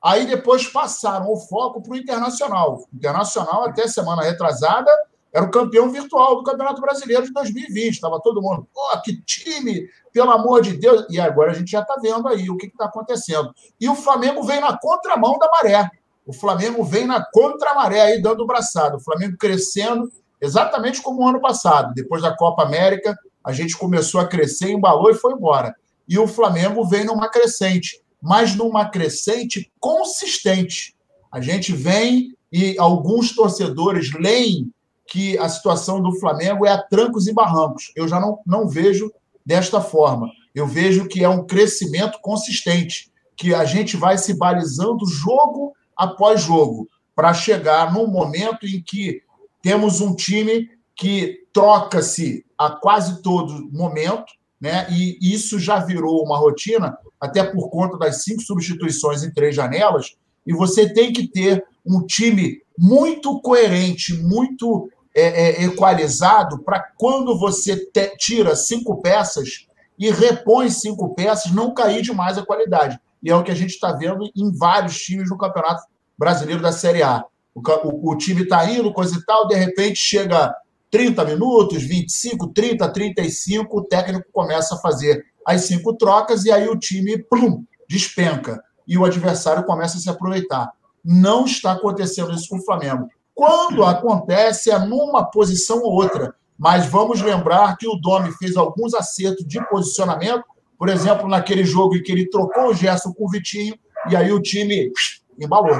Aí 0.00 0.26
depois 0.26 0.66
passaram 0.68 1.30
o 1.30 1.36
foco 1.36 1.82
para 1.82 1.92
o 1.92 1.96
Internacional. 1.96 2.84
Internacional, 2.94 3.64
até 3.64 3.88
semana 3.88 4.22
retrasada, 4.22 4.90
era 5.32 5.46
o 5.46 5.50
campeão 5.50 5.90
virtual 5.90 6.36
do 6.36 6.42
Campeonato 6.42 6.80
Brasileiro 6.80 7.24
de 7.24 7.32
2020. 7.32 7.94
Estava 7.94 8.20
todo 8.20 8.42
mundo, 8.42 8.68
pô, 8.72 8.82
que 9.02 9.22
time, 9.22 9.88
pelo 10.12 10.30
amor 10.30 10.60
de 10.60 10.76
Deus. 10.76 11.06
E 11.08 11.18
agora 11.18 11.52
a 11.52 11.54
gente 11.54 11.70
já 11.70 11.80
está 11.80 11.96
vendo 11.96 12.28
aí 12.28 12.50
o 12.50 12.56
que 12.56 12.66
está 12.66 12.84
acontecendo. 12.84 13.52
E 13.80 13.88
o 13.88 13.94
Flamengo 13.94 14.42
vem 14.42 14.60
na 14.60 14.76
contramão 14.76 15.38
da 15.38 15.48
maré. 15.50 15.90
O 16.26 16.34
Flamengo 16.34 16.84
vem 16.84 17.06
na 17.06 17.24
contramaré 17.24 18.00
aí, 18.00 18.22
dando 18.22 18.42
o 18.42 18.46
braçado. 18.46 18.98
O 18.98 19.00
Flamengo 19.00 19.36
crescendo, 19.38 20.12
exatamente 20.40 21.00
como 21.00 21.22
o 21.22 21.28
ano 21.28 21.40
passado. 21.40 21.94
Depois 21.94 22.20
da 22.20 22.36
Copa 22.36 22.62
América, 22.62 23.18
a 23.42 23.52
gente 23.52 23.76
começou 23.76 24.20
a 24.20 24.28
crescer, 24.28 24.70
embalou 24.70 25.10
e 25.10 25.14
foi 25.14 25.32
embora. 25.32 25.74
E 26.06 26.18
o 26.18 26.28
Flamengo 26.28 26.84
vem 26.84 27.04
numa 27.04 27.28
crescente, 27.28 28.02
mas 28.20 28.54
numa 28.54 28.88
crescente 28.90 29.72
consistente. 29.80 30.94
A 31.32 31.40
gente 31.40 31.72
vem 31.72 32.36
e 32.52 32.76
alguns 32.78 33.34
torcedores 33.34 34.12
leem 34.12 34.70
que 35.06 35.36
a 35.38 35.48
situação 35.48 36.00
do 36.00 36.18
Flamengo 36.18 36.66
é 36.66 36.70
a 36.70 36.82
trancos 36.82 37.26
e 37.26 37.32
barrancos. 37.32 37.92
Eu 37.94 38.08
já 38.08 38.20
não, 38.20 38.38
não 38.46 38.68
vejo 38.68 39.12
desta 39.44 39.80
forma. 39.80 40.30
Eu 40.54 40.66
vejo 40.66 41.08
que 41.08 41.22
é 41.24 41.28
um 41.28 41.46
crescimento 41.46 42.18
consistente, 42.20 43.10
que 43.36 43.54
a 43.54 43.64
gente 43.64 43.96
vai 43.96 44.18
se 44.18 44.34
balizando 44.34 45.06
jogo 45.06 45.72
após 45.96 46.42
jogo, 46.42 46.88
para 47.14 47.34
chegar 47.34 47.92
num 47.92 48.06
momento 48.06 48.66
em 48.66 48.82
que 48.82 49.22
temos 49.62 50.00
um 50.00 50.14
time 50.14 50.68
que 50.96 51.46
troca-se 51.52 52.44
a 52.56 52.70
quase 52.70 53.22
todo 53.22 53.68
momento, 53.72 54.32
né? 54.60 54.86
E 54.90 55.18
isso 55.20 55.58
já 55.58 55.78
virou 55.78 56.24
uma 56.24 56.38
rotina, 56.38 56.96
até 57.20 57.42
por 57.42 57.68
conta 57.70 57.98
das 57.98 58.22
cinco 58.22 58.42
substituições 58.42 59.22
em 59.22 59.32
três 59.32 59.54
janelas, 59.54 60.14
e 60.46 60.52
você 60.52 60.92
tem 60.92 61.12
que 61.12 61.26
ter 61.26 61.64
um 61.84 62.04
time 62.06 62.62
muito 62.78 63.40
coerente, 63.40 64.14
muito 64.14 64.90
é, 65.14 65.62
é, 65.62 65.64
equalizado 65.64 66.62
para 66.62 66.80
quando 66.96 67.38
você 67.38 67.76
te, 67.76 68.16
tira 68.16 68.56
cinco 68.56 69.00
peças 69.00 69.66
e 69.98 70.10
repõe 70.10 70.70
cinco 70.70 71.14
peças, 71.14 71.52
não 71.52 71.74
cair 71.74 72.02
demais 72.02 72.38
a 72.38 72.46
qualidade. 72.46 72.98
E 73.22 73.30
é 73.30 73.36
o 73.36 73.42
que 73.42 73.50
a 73.50 73.54
gente 73.54 73.70
está 73.70 73.92
vendo 73.92 74.28
em 74.34 74.50
vários 74.56 74.98
times 74.98 75.30
no 75.30 75.38
Campeonato 75.38 75.82
Brasileiro 76.18 76.62
da 76.62 76.72
Série 76.72 77.02
A. 77.02 77.24
O, 77.54 77.60
o, 77.60 78.12
o 78.12 78.16
time 78.16 78.42
está 78.42 78.68
indo, 78.70 78.92
coisa 78.92 79.16
e 79.16 79.24
tal, 79.24 79.46
de 79.46 79.54
repente 79.54 79.98
chega 79.98 80.54
30 80.90 81.24
minutos, 81.24 81.82
25, 81.82 82.48
30, 82.48 82.88
35, 82.88 83.78
o 83.78 83.84
técnico 83.84 84.26
começa 84.32 84.74
a 84.74 84.78
fazer 84.78 85.24
as 85.46 85.62
cinco 85.62 85.94
trocas 85.94 86.44
e 86.44 86.50
aí 86.50 86.68
o 86.68 86.78
time 86.78 87.18
plum, 87.18 87.64
despenca 87.88 88.62
e 88.86 88.98
o 88.98 89.04
adversário 89.04 89.64
começa 89.64 89.98
a 89.98 90.00
se 90.00 90.10
aproveitar. 90.10 90.70
Não 91.04 91.44
está 91.44 91.72
acontecendo 91.72 92.32
isso 92.32 92.48
com 92.48 92.56
o 92.56 92.64
Flamengo. 92.64 93.08
Quando 93.34 93.84
acontece, 93.84 94.70
é 94.70 94.78
numa 94.78 95.24
posição 95.24 95.78
ou 95.82 95.92
outra. 95.92 96.34
Mas 96.58 96.86
vamos 96.86 97.20
lembrar 97.20 97.76
que 97.76 97.88
o 97.88 97.96
Domi 97.96 98.30
fez 98.32 98.56
alguns 98.56 98.94
acertos 98.94 99.46
de 99.46 99.60
posicionamento, 99.68 100.44
por 100.78 100.88
exemplo, 100.88 101.28
naquele 101.28 101.64
jogo 101.64 101.96
em 101.96 102.02
que 102.02 102.12
ele 102.12 102.28
trocou 102.28 102.68
o 102.68 102.74
Gerson 102.74 103.12
com 103.12 103.24
o 103.24 103.28
Vitinho, 103.28 103.74
e 104.08 104.16
aí 104.16 104.32
o 104.32 104.40
time 104.40 104.92
embalou. 105.38 105.76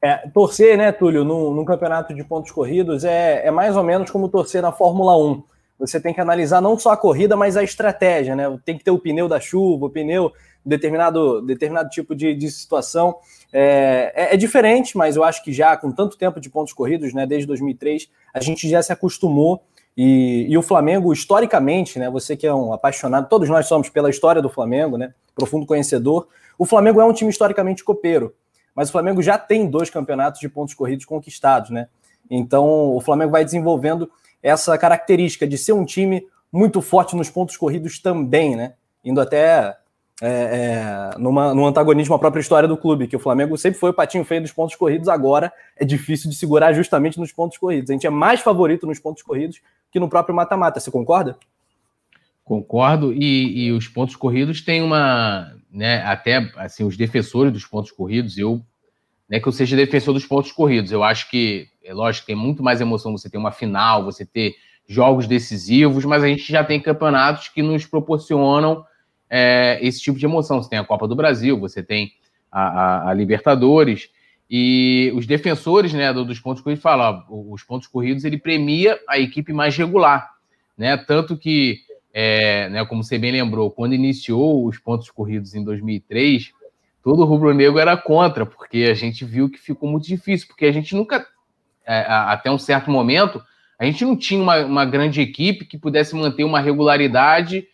É, 0.00 0.28
torcer, 0.34 0.76
né, 0.76 0.90
Túlio, 0.90 1.24
num, 1.24 1.54
num, 1.54 1.64
campeonato 1.64 2.12
de 2.12 2.24
pontos 2.24 2.50
corridos 2.50 3.04
é, 3.04 3.46
é 3.46 3.50
mais 3.52 3.76
ou 3.76 3.84
menos 3.84 4.10
como 4.10 4.28
torcer 4.28 4.60
na 4.60 4.72
Fórmula 4.72 5.16
1. 5.16 5.44
Você 5.78 6.00
tem 6.00 6.12
que 6.12 6.20
analisar 6.20 6.60
não 6.60 6.78
só 6.78 6.90
a 6.90 6.96
corrida, 6.96 7.36
mas 7.36 7.56
a 7.56 7.62
estratégia, 7.62 8.36
né? 8.36 8.44
Tem 8.64 8.76
que 8.76 8.84
ter 8.84 8.90
o 8.90 8.98
pneu 8.98 9.28
da 9.28 9.40
chuva, 9.40 9.86
o 9.86 9.90
pneu 9.90 10.32
determinado, 10.64 11.42
determinado 11.42 11.88
tipo 11.90 12.14
de, 12.14 12.34
de 12.34 12.50
situação. 12.50 13.16
É, 13.52 14.12
é, 14.14 14.34
é, 14.34 14.36
diferente, 14.36 14.96
mas 14.96 15.16
eu 15.16 15.24
acho 15.24 15.42
que 15.42 15.52
já 15.52 15.76
com 15.76 15.92
tanto 15.92 16.16
tempo 16.16 16.40
de 16.40 16.48
pontos 16.48 16.72
corridos, 16.72 17.12
né, 17.12 17.26
desde 17.26 17.46
2003, 17.46 18.08
a 18.32 18.40
gente 18.40 18.68
já 18.68 18.82
se 18.82 18.92
acostumou. 18.92 19.62
E, 19.94 20.46
e, 20.48 20.56
o 20.56 20.62
Flamengo, 20.62 21.12
historicamente, 21.12 21.98
né, 21.98 22.08
você 22.08 22.34
que 22.34 22.46
é 22.46 22.54
um 22.54 22.72
apaixonado, 22.72 23.28
todos 23.28 23.48
nós 23.48 23.66
somos 23.66 23.90
pela 23.90 24.08
história 24.08 24.40
do 24.40 24.48
Flamengo, 24.48 24.96
né, 24.96 25.12
profundo 25.34 25.66
conhecedor. 25.66 26.28
O 26.58 26.64
Flamengo 26.64 27.00
é 27.00 27.04
um 27.04 27.12
time 27.12 27.30
historicamente 27.30 27.84
copeiro, 27.84 28.34
mas 28.74 28.88
o 28.88 28.92
Flamengo 28.92 29.22
já 29.22 29.36
tem 29.36 29.68
dois 29.68 29.90
campeonatos 29.90 30.40
de 30.40 30.48
pontos 30.48 30.72
corridos 30.72 31.04
conquistados, 31.04 31.70
né? 31.70 31.88
Então 32.30 32.94
o 32.94 33.00
Flamengo 33.00 33.32
vai 33.32 33.44
desenvolvendo 33.44 34.10
essa 34.42 34.76
característica 34.78 35.46
de 35.46 35.58
ser 35.58 35.72
um 35.72 35.84
time 35.84 36.26
muito 36.50 36.80
forte 36.80 37.16
nos 37.16 37.28
pontos 37.28 37.56
corridos 37.56 37.98
também, 37.98 38.56
né? 38.56 38.74
Indo 39.04 39.20
até 39.20 39.76
é, 40.20 41.12
é, 41.14 41.18
numa, 41.18 41.54
num 41.54 41.66
antagonismo 41.66 42.14
à 42.14 42.18
própria 42.18 42.40
história 42.40 42.68
do 42.68 42.76
clube, 42.76 43.06
que 43.08 43.16
o 43.16 43.20
Flamengo 43.20 43.56
sempre 43.56 43.80
foi 43.80 43.90
o 43.90 43.94
patinho 43.94 44.24
feio 44.24 44.42
dos 44.42 44.52
pontos 44.52 44.76
corridos, 44.76 45.08
agora 45.08 45.52
é 45.76 45.84
difícil 45.84 46.30
de 46.30 46.36
segurar 46.36 46.72
justamente 46.72 47.18
nos 47.18 47.32
pontos 47.32 47.58
corridos. 47.58 47.90
A 47.90 47.92
gente 47.92 48.06
é 48.06 48.10
mais 48.10 48.40
favorito 48.40 48.86
nos 48.86 48.98
pontos 48.98 49.22
corridos 49.22 49.60
que 49.90 49.98
no 49.98 50.08
próprio 50.08 50.34
mata-mata. 50.34 50.78
Você 50.78 50.90
concorda? 50.90 51.36
Concordo, 52.44 53.12
e, 53.12 53.66
e, 53.66 53.72
os 53.72 53.88
pontos 53.88 54.16
corridos 54.16 54.60
têm 54.60 54.82
uma, 54.82 55.54
né, 55.70 56.02
até 56.02 56.50
assim, 56.56 56.84
os 56.84 56.96
defensores 56.96 57.52
dos 57.52 57.64
pontos 57.64 57.92
corridos, 57.92 58.36
eu, 58.36 58.60
não 59.28 59.38
é 59.38 59.40
que 59.40 59.46
eu 59.46 59.52
seja 59.52 59.76
defensor 59.76 60.12
dos 60.12 60.26
pontos 60.26 60.50
corridos, 60.50 60.90
eu 60.90 61.04
acho 61.04 61.30
que, 61.30 61.68
é 61.84 61.94
lógico, 61.94 62.26
tem 62.26 62.34
muito 62.34 62.62
mais 62.62 62.80
emoção 62.80 63.12
você 63.12 63.30
ter 63.30 63.38
uma 63.38 63.52
final, 63.52 64.04
você 64.04 64.26
ter 64.26 64.54
jogos 64.88 65.28
decisivos, 65.28 66.04
mas 66.04 66.22
a 66.24 66.26
gente 66.26 66.50
já 66.50 66.64
tem 66.64 66.80
campeonatos 66.80 67.48
que 67.48 67.62
nos 67.62 67.86
proporcionam 67.86 68.84
é, 69.34 69.78
esse 69.80 69.98
tipo 69.98 70.18
de 70.18 70.26
emoção. 70.26 70.62
Você 70.62 70.68
tem 70.68 70.78
a 70.78 70.84
Copa 70.84 71.08
do 71.08 71.16
Brasil, 71.16 71.58
você 71.58 71.82
tem 71.82 72.12
a, 72.50 72.60
a, 72.60 73.10
a 73.10 73.14
Libertadores, 73.14 74.10
e 74.50 75.10
os 75.14 75.26
defensores 75.26 75.94
né, 75.94 76.12
dos 76.12 76.38
pontos 76.38 76.62
corridos 76.62 76.82
falam, 76.82 77.24
ó, 77.30 77.54
os 77.54 77.62
pontos 77.62 77.88
corridos 77.88 78.24
ele 78.26 78.36
premia 78.36 79.00
a 79.08 79.18
equipe 79.18 79.50
mais 79.50 79.74
regular, 79.74 80.30
né? 80.76 80.98
Tanto 80.98 81.38
que 81.38 81.78
é, 82.12 82.68
né, 82.68 82.84
como 82.84 83.02
você 83.02 83.18
bem 83.18 83.32
lembrou, 83.32 83.70
quando 83.70 83.94
iniciou 83.94 84.66
os 84.66 84.78
pontos 84.78 85.10
corridos 85.10 85.54
em 85.54 85.64
2003, 85.64 86.52
todo 87.02 87.24
rubro-negro 87.24 87.78
era 87.78 87.96
contra, 87.96 88.44
porque 88.44 88.88
a 88.90 88.94
gente 88.94 89.24
viu 89.24 89.48
que 89.48 89.58
ficou 89.58 89.88
muito 89.88 90.06
difícil, 90.06 90.46
porque 90.46 90.66
a 90.66 90.72
gente 90.72 90.94
nunca, 90.94 91.26
é, 91.86 92.04
até 92.06 92.50
um 92.50 92.58
certo 92.58 92.90
momento, 92.90 93.42
a 93.78 93.86
gente 93.86 94.04
não 94.04 94.14
tinha 94.14 94.42
uma, 94.42 94.58
uma 94.58 94.84
grande 94.84 95.22
equipe 95.22 95.64
que 95.64 95.78
pudesse 95.78 96.14
manter 96.14 96.44
uma 96.44 96.60
regularidade 96.60 97.66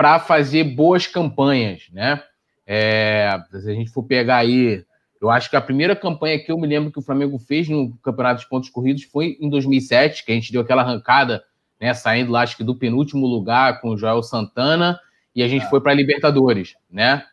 para 0.00 0.18
fazer 0.18 0.64
boas 0.64 1.06
campanhas, 1.06 1.82
né? 1.92 2.22
É, 2.66 3.38
se 3.50 3.70
a 3.70 3.74
gente 3.74 3.90
for 3.90 4.02
pegar 4.02 4.38
aí, 4.38 4.82
eu 5.20 5.28
acho 5.28 5.50
que 5.50 5.56
a 5.56 5.60
primeira 5.60 5.94
campanha 5.94 6.38
que 6.38 6.50
eu 6.50 6.56
me 6.56 6.66
lembro 6.66 6.90
que 6.90 6.98
o 6.98 7.02
Flamengo 7.02 7.38
fez 7.38 7.68
no 7.68 7.94
Campeonato 7.98 8.40
de 8.40 8.48
Pontos 8.48 8.70
Corridos 8.70 9.02
foi 9.02 9.36
em 9.38 9.50
2007, 9.50 10.24
que 10.24 10.32
a 10.32 10.34
gente 10.34 10.50
deu 10.50 10.62
aquela 10.62 10.80
arrancada 10.80 11.44
né? 11.78 11.92
Saindo 11.92 12.32
lá, 12.32 12.40
acho 12.40 12.56
que 12.56 12.64
do 12.64 12.74
penúltimo 12.74 13.26
lugar 13.26 13.82
com 13.82 13.90
o 13.90 13.96
Joel 13.98 14.22
Santana 14.22 14.98
e 15.34 15.42
a 15.42 15.48
gente 15.48 15.66
é. 15.66 15.68
foi 15.68 15.82
para 15.82 15.92
a 15.92 15.94
Libertadores, 15.94 16.76
né? 16.90 17.24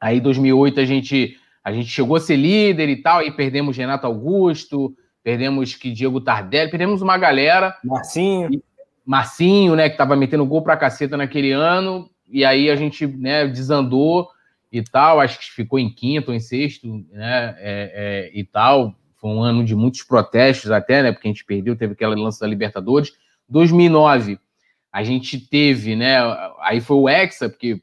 Aí 0.00 0.20
2008 0.20 0.78
a 0.78 0.84
gente 0.84 1.36
a 1.64 1.72
gente 1.72 1.88
chegou 1.88 2.16
a 2.16 2.20
ser 2.20 2.36
líder 2.36 2.88
e 2.88 3.02
tal, 3.02 3.18
aí 3.18 3.32
perdemos 3.32 3.76
Renato 3.76 4.06
Augusto, 4.06 4.94
perdemos 5.24 5.74
que 5.74 5.90
Diego 5.90 6.20
Tardelli, 6.20 6.70
perdemos 6.70 7.02
uma 7.02 7.18
galera. 7.18 7.76
Marcinho. 7.82 8.52
E, 8.52 8.62
Marcinho, 9.06 9.76
né, 9.76 9.88
que 9.88 9.96
tava 9.96 10.16
metendo 10.16 10.44
gol 10.44 10.62
pra 10.62 10.76
caceta 10.76 11.16
naquele 11.16 11.52
ano, 11.52 12.10
e 12.28 12.44
aí 12.44 12.68
a 12.68 12.74
gente, 12.74 13.06
né, 13.06 13.46
desandou 13.46 14.28
e 14.72 14.82
tal, 14.82 15.20
acho 15.20 15.38
que 15.38 15.52
ficou 15.52 15.78
em 15.78 15.88
quinto 15.88 16.32
ou 16.32 16.36
em 16.36 16.40
sexto, 16.40 16.88
né, 17.12 17.54
é, 17.58 17.92
é, 17.94 18.30
e 18.34 18.42
tal. 18.42 18.94
Foi 19.16 19.30
um 19.30 19.40
ano 19.40 19.64
de 19.64 19.76
muitos 19.76 20.02
protestos 20.02 20.72
até, 20.72 21.04
né, 21.04 21.12
porque 21.12 21.28
a 21.28 21.30
gente 21.30 21.44
perdeu, 21.44 21.76
teve 21.76 21.92
aquela 21.92 22.16
lança 22.16 22.40
da 22.40 22.48
Libertadores. 22.48 23.12
2009, 23.48 24.40
a 24.92 25.04
gente 25.04 25.38
teve, 25.38 25.94
né? 25.94 26.16
Aí 26.60 26.80
foi 26.80 26.96
o 26.96 27.08
Hexa, 27.08 27.48
porque 27.48 27.80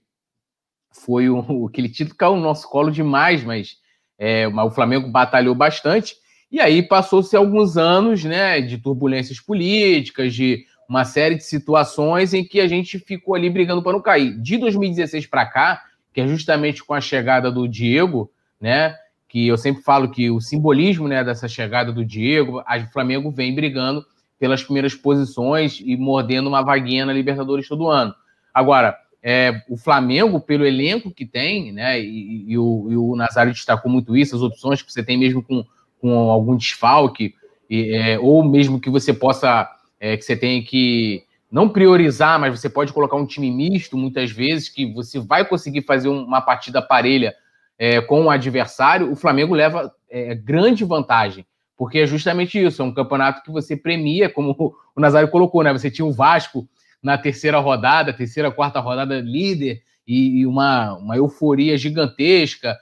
foi 0.91 1.29
o, 1.29 1.67
aquele 1.69 1.87
título 1.87 2.17
caiu 2.17 2.35
no 2.35 2.41
nosso 2.41 2.69
colo 2.69 2.91
demais, 2.91 3.43
mas, 3.43 3.77
é, 4.17 4.47
mas 4.47 4.67
o 4.67 4.71
Flamengo 4.71 5.07
batalhou 5.09 5.55
bastante. 5.55 6.15
E 6.51 6.59
aí 6.59 6.83
passou-se 6.83 7.35
alguns 7.35 7.77
anos, 7.77 8.23
né, 8.23 8.61
de 8.61 8.77
turbulências 8.77 9.39
políticas, 9.39 10.33
de 10.33 10.65
uma 10.87 11.05
série 11.05 11.35
de 11.35 11.43
situações 11.43 12.33
em 12.33 12.43
que 12.43 12.59
a 12.59 12.67
gente 12.67 12.99
ficou 12.99 13.35
ali 13.35 13.49
brigando 13.49 13.81
para 13.81 13.93
não 13.93 14.01
cair. 14.01 14.37
De 14.39 14.57
2016 14.57 15.27
para 15.27 15.45
cá, 15.45 15.83
que 16.13 16.21
é 16.21 16.27
justamente 16.27 16.83
com 16.83 16.93
a 16.93 17.01
chegada 17.01 17.51
do 17.51 17.67
Diego, 17.67 18.31
né, 18.59 18.95
que 19.27 19.47
eu 19.47 19.57
sempre 19.57 19.81
falo 19.81 20.11
que 20.11 20.29
o 20.29 20.39
simbolismo, 20.39 21.07
né, 21.07 21.23
dessa 21.23 21.47
chegada 21.47 21.91
do 21.91 22.05
Diego, 22.05 22.59
o 22.59 22.91
Flamengo 22.91 23.31
vem 23.31 23.55
brigando 23.55 24.05
pelas 24.39 24.63
primeiras 24.63 24.93
posições 24.93 25.81
e 25.83 25.95
mordendo 25.97 26.47
uma 26.47 26.61
vaguinha 26.61 27.05
na 27.05 27.13
Libertadores 27.13 27.67
todo 27.67 27.89
ano. 27.89 28.13
Agora, 28.53 28.95
é, 29.23 29.63
o 29.69 29.77
Flamengo, 29.77 30.39
pelo 30.39 30.65
elenco 30.65 31.09
que 31.09 31.25
tem, 31.25 31.71
né, 31.71 31.99
e, 31.99 32.51
e, 32.51 32.57
o, 32.57 32.87
e, 32.91 32.97
o, 32.97 33.15
Nazário 33.15 33.53
destacou 33.53 33.89
muito 33.89 34.17
isso, 34.17 34.35
as 34.35 34.41
opções 34.41 34.81
que 34.81 34.91
você 34.91 35.01
tem 35.01 35.17
mesmo 35.17 35.41
com, 35.41 35.65
com 36.01 36.29
algum 36.29 36.57
desfalque, 36.57 37.33
e, 37.69 37.95
é, 37.95 38.19
ou 38.19 38.43
mesmo 38.43 38.81
que 38.81 38.89
você 38.89 39.13
possa, 39.13 39.67
é, 40.03 40.17
que 40.17 40.23
você 40.25 40.35
tenha 40.35 40.61
que 40.63 41.23
não 41.51 41.69
priorizar, 41.69 42.39
mas 42.39 42.59
você 42.59 42.69
pode 42.69 42.91
colocar 42.91 43.15
um 43.15 43.25
time 43.25 43.49
misto 43.49 43.95
muitas 43.95 44.31
vezes, 44.31 44.67
que 44.67 44.91
você 44.91 45.19
vai 45.19 45.45
conseguir 45.47 45.83
fazer 45.83 46.09
uma 46.09 46.41
partida 46.41 46.81
parelha 46.81 47.33
é, 47.77 48.01
com 48.01 48.25
o 48.25 48.29
adversário, 48.29 49.11
o 49.11 49.15
Flamengo 49.15 49.53
leva 49.53 49.93
é, 50.09 50.35
grande 50.35 50.83
vantagem 50.83 51.45
porque 51.77 51.99
é 51.99 52.07
justamente 52.07 52.63
isso, 52.63 52.81
é 52.81 52.85
um 52.85 52.93
campeonato 52.93 53.43
que 53.43 53.51
você 53.51 53.75
premia, 53.75 54.29
como 54.29 54.55
o 54.95 55.01
Nazário 55.01 55.29
colocou, 55.29 55.63
né? 55.63 55.73
Você 55.73 55.89
tinha 55.89 56.05
o 56.05 56.13
Vasco 56.13 56.67
na 57.01 57.17
terceira 57.17 57.59
rodada, 57.59 58.13
terceira, 58.13 58.51
quarta 58.51 58.79
rodada 58.79 59.19
líder, 59.19 59.81
e, 60.07 60.39
e 60.39 60.45
uma, 60.45 60.93
uma 60.93 61.17
euforia 61.17 61.77
gigantesca. 61.77 62.77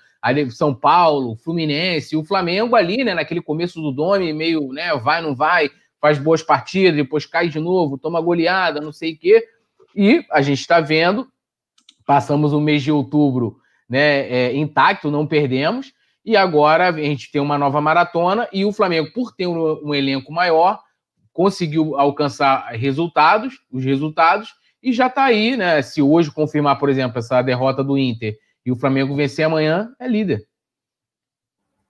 São 0.51 0.73
Paulo, 0.73 1.35
Fluminense, 1.35 2.15
o 2.15 2.23
Flamengo 2.23 2.75
ali, 2.75 3.03
né? 3.03 3.15
Naquele 3.15 3.41
começo 3.41 3.81
do 3.81 3.91
Dome, 3.91 4.33
meio, 4.33 4.71
né? 4.71 4.95
Vai, 4.97 5.21
não 5.21 5.35
vai, 5.35 5.71
faz 6.01 6.17
boas 6.17 6.41
partidas, 6.41 6.95
depois 6.95 7.25
cai 7.25 7.47
de 7.47 7.59
novo, 7.59 7.97
toma 7.97 8.19
goleada, 8.19 8.81
não 8.81 8.91
sei 8.91 9.13
o 9.13 9.19
quê. 9.19 9.45
E 9.95 10.25
a 10.31 10.41
gente 10.41 10.59
está 10.59 10.81
vendo, 10.81 11.27
passamos 12.05 12.51
o 12.51 12.59
mês 12.59 12.81
de 12.81 12.91
outubro 12.91 13.57
né, 13.87 14.27
é, 14.27 14.55
intacto, 14.55 15.11
não 15.11 15.27
perdemos, 15.27 15.93
e 16.25 16.35
agora 16.35 16.89
a 16.89 16.91
gente 16.91 17.31
tem 17.31 17.41
uma 17.41 17.57
nova 17.57 17.79
maratona 17.79 18.47
e 18.51 18.65
o 18.65 18.71
Flamengo, 18.71 19.11
por 19.13 19.33
ter 19.35 19.47
um, 19.47 19.89
um 19.89 19.93
elenco 19.93 20.31
maior, 20.31 20.79
conseguiu 21.31 21.97
alcançar 21.97 22.71
resultados, 22.71 23.55
os 23.71 23.83
resultados, 23.83 24.53
e 24.81 24.91
já 24.91 25.07
está 25.07 25.25
aí, 25.25 25.55
né? 25.55 25.81
Se 25.81 26.01
hoje 26.01 26.31
confirmar, 26.31 26.79
por 26.79 26.89
exemplo, 26.89 27.19
essa 27.19 27.41
derrota 27.41 27.83
do 27.83 27.97
Inter 27.97 28.35
e 28.65 28.71
o 28.71 28.75
Flamengo 28.75 29.15
vencer 29.15 29.45
amanhã, 29.45 29.93
é 29.99 30.07
líder. 30.07 30.47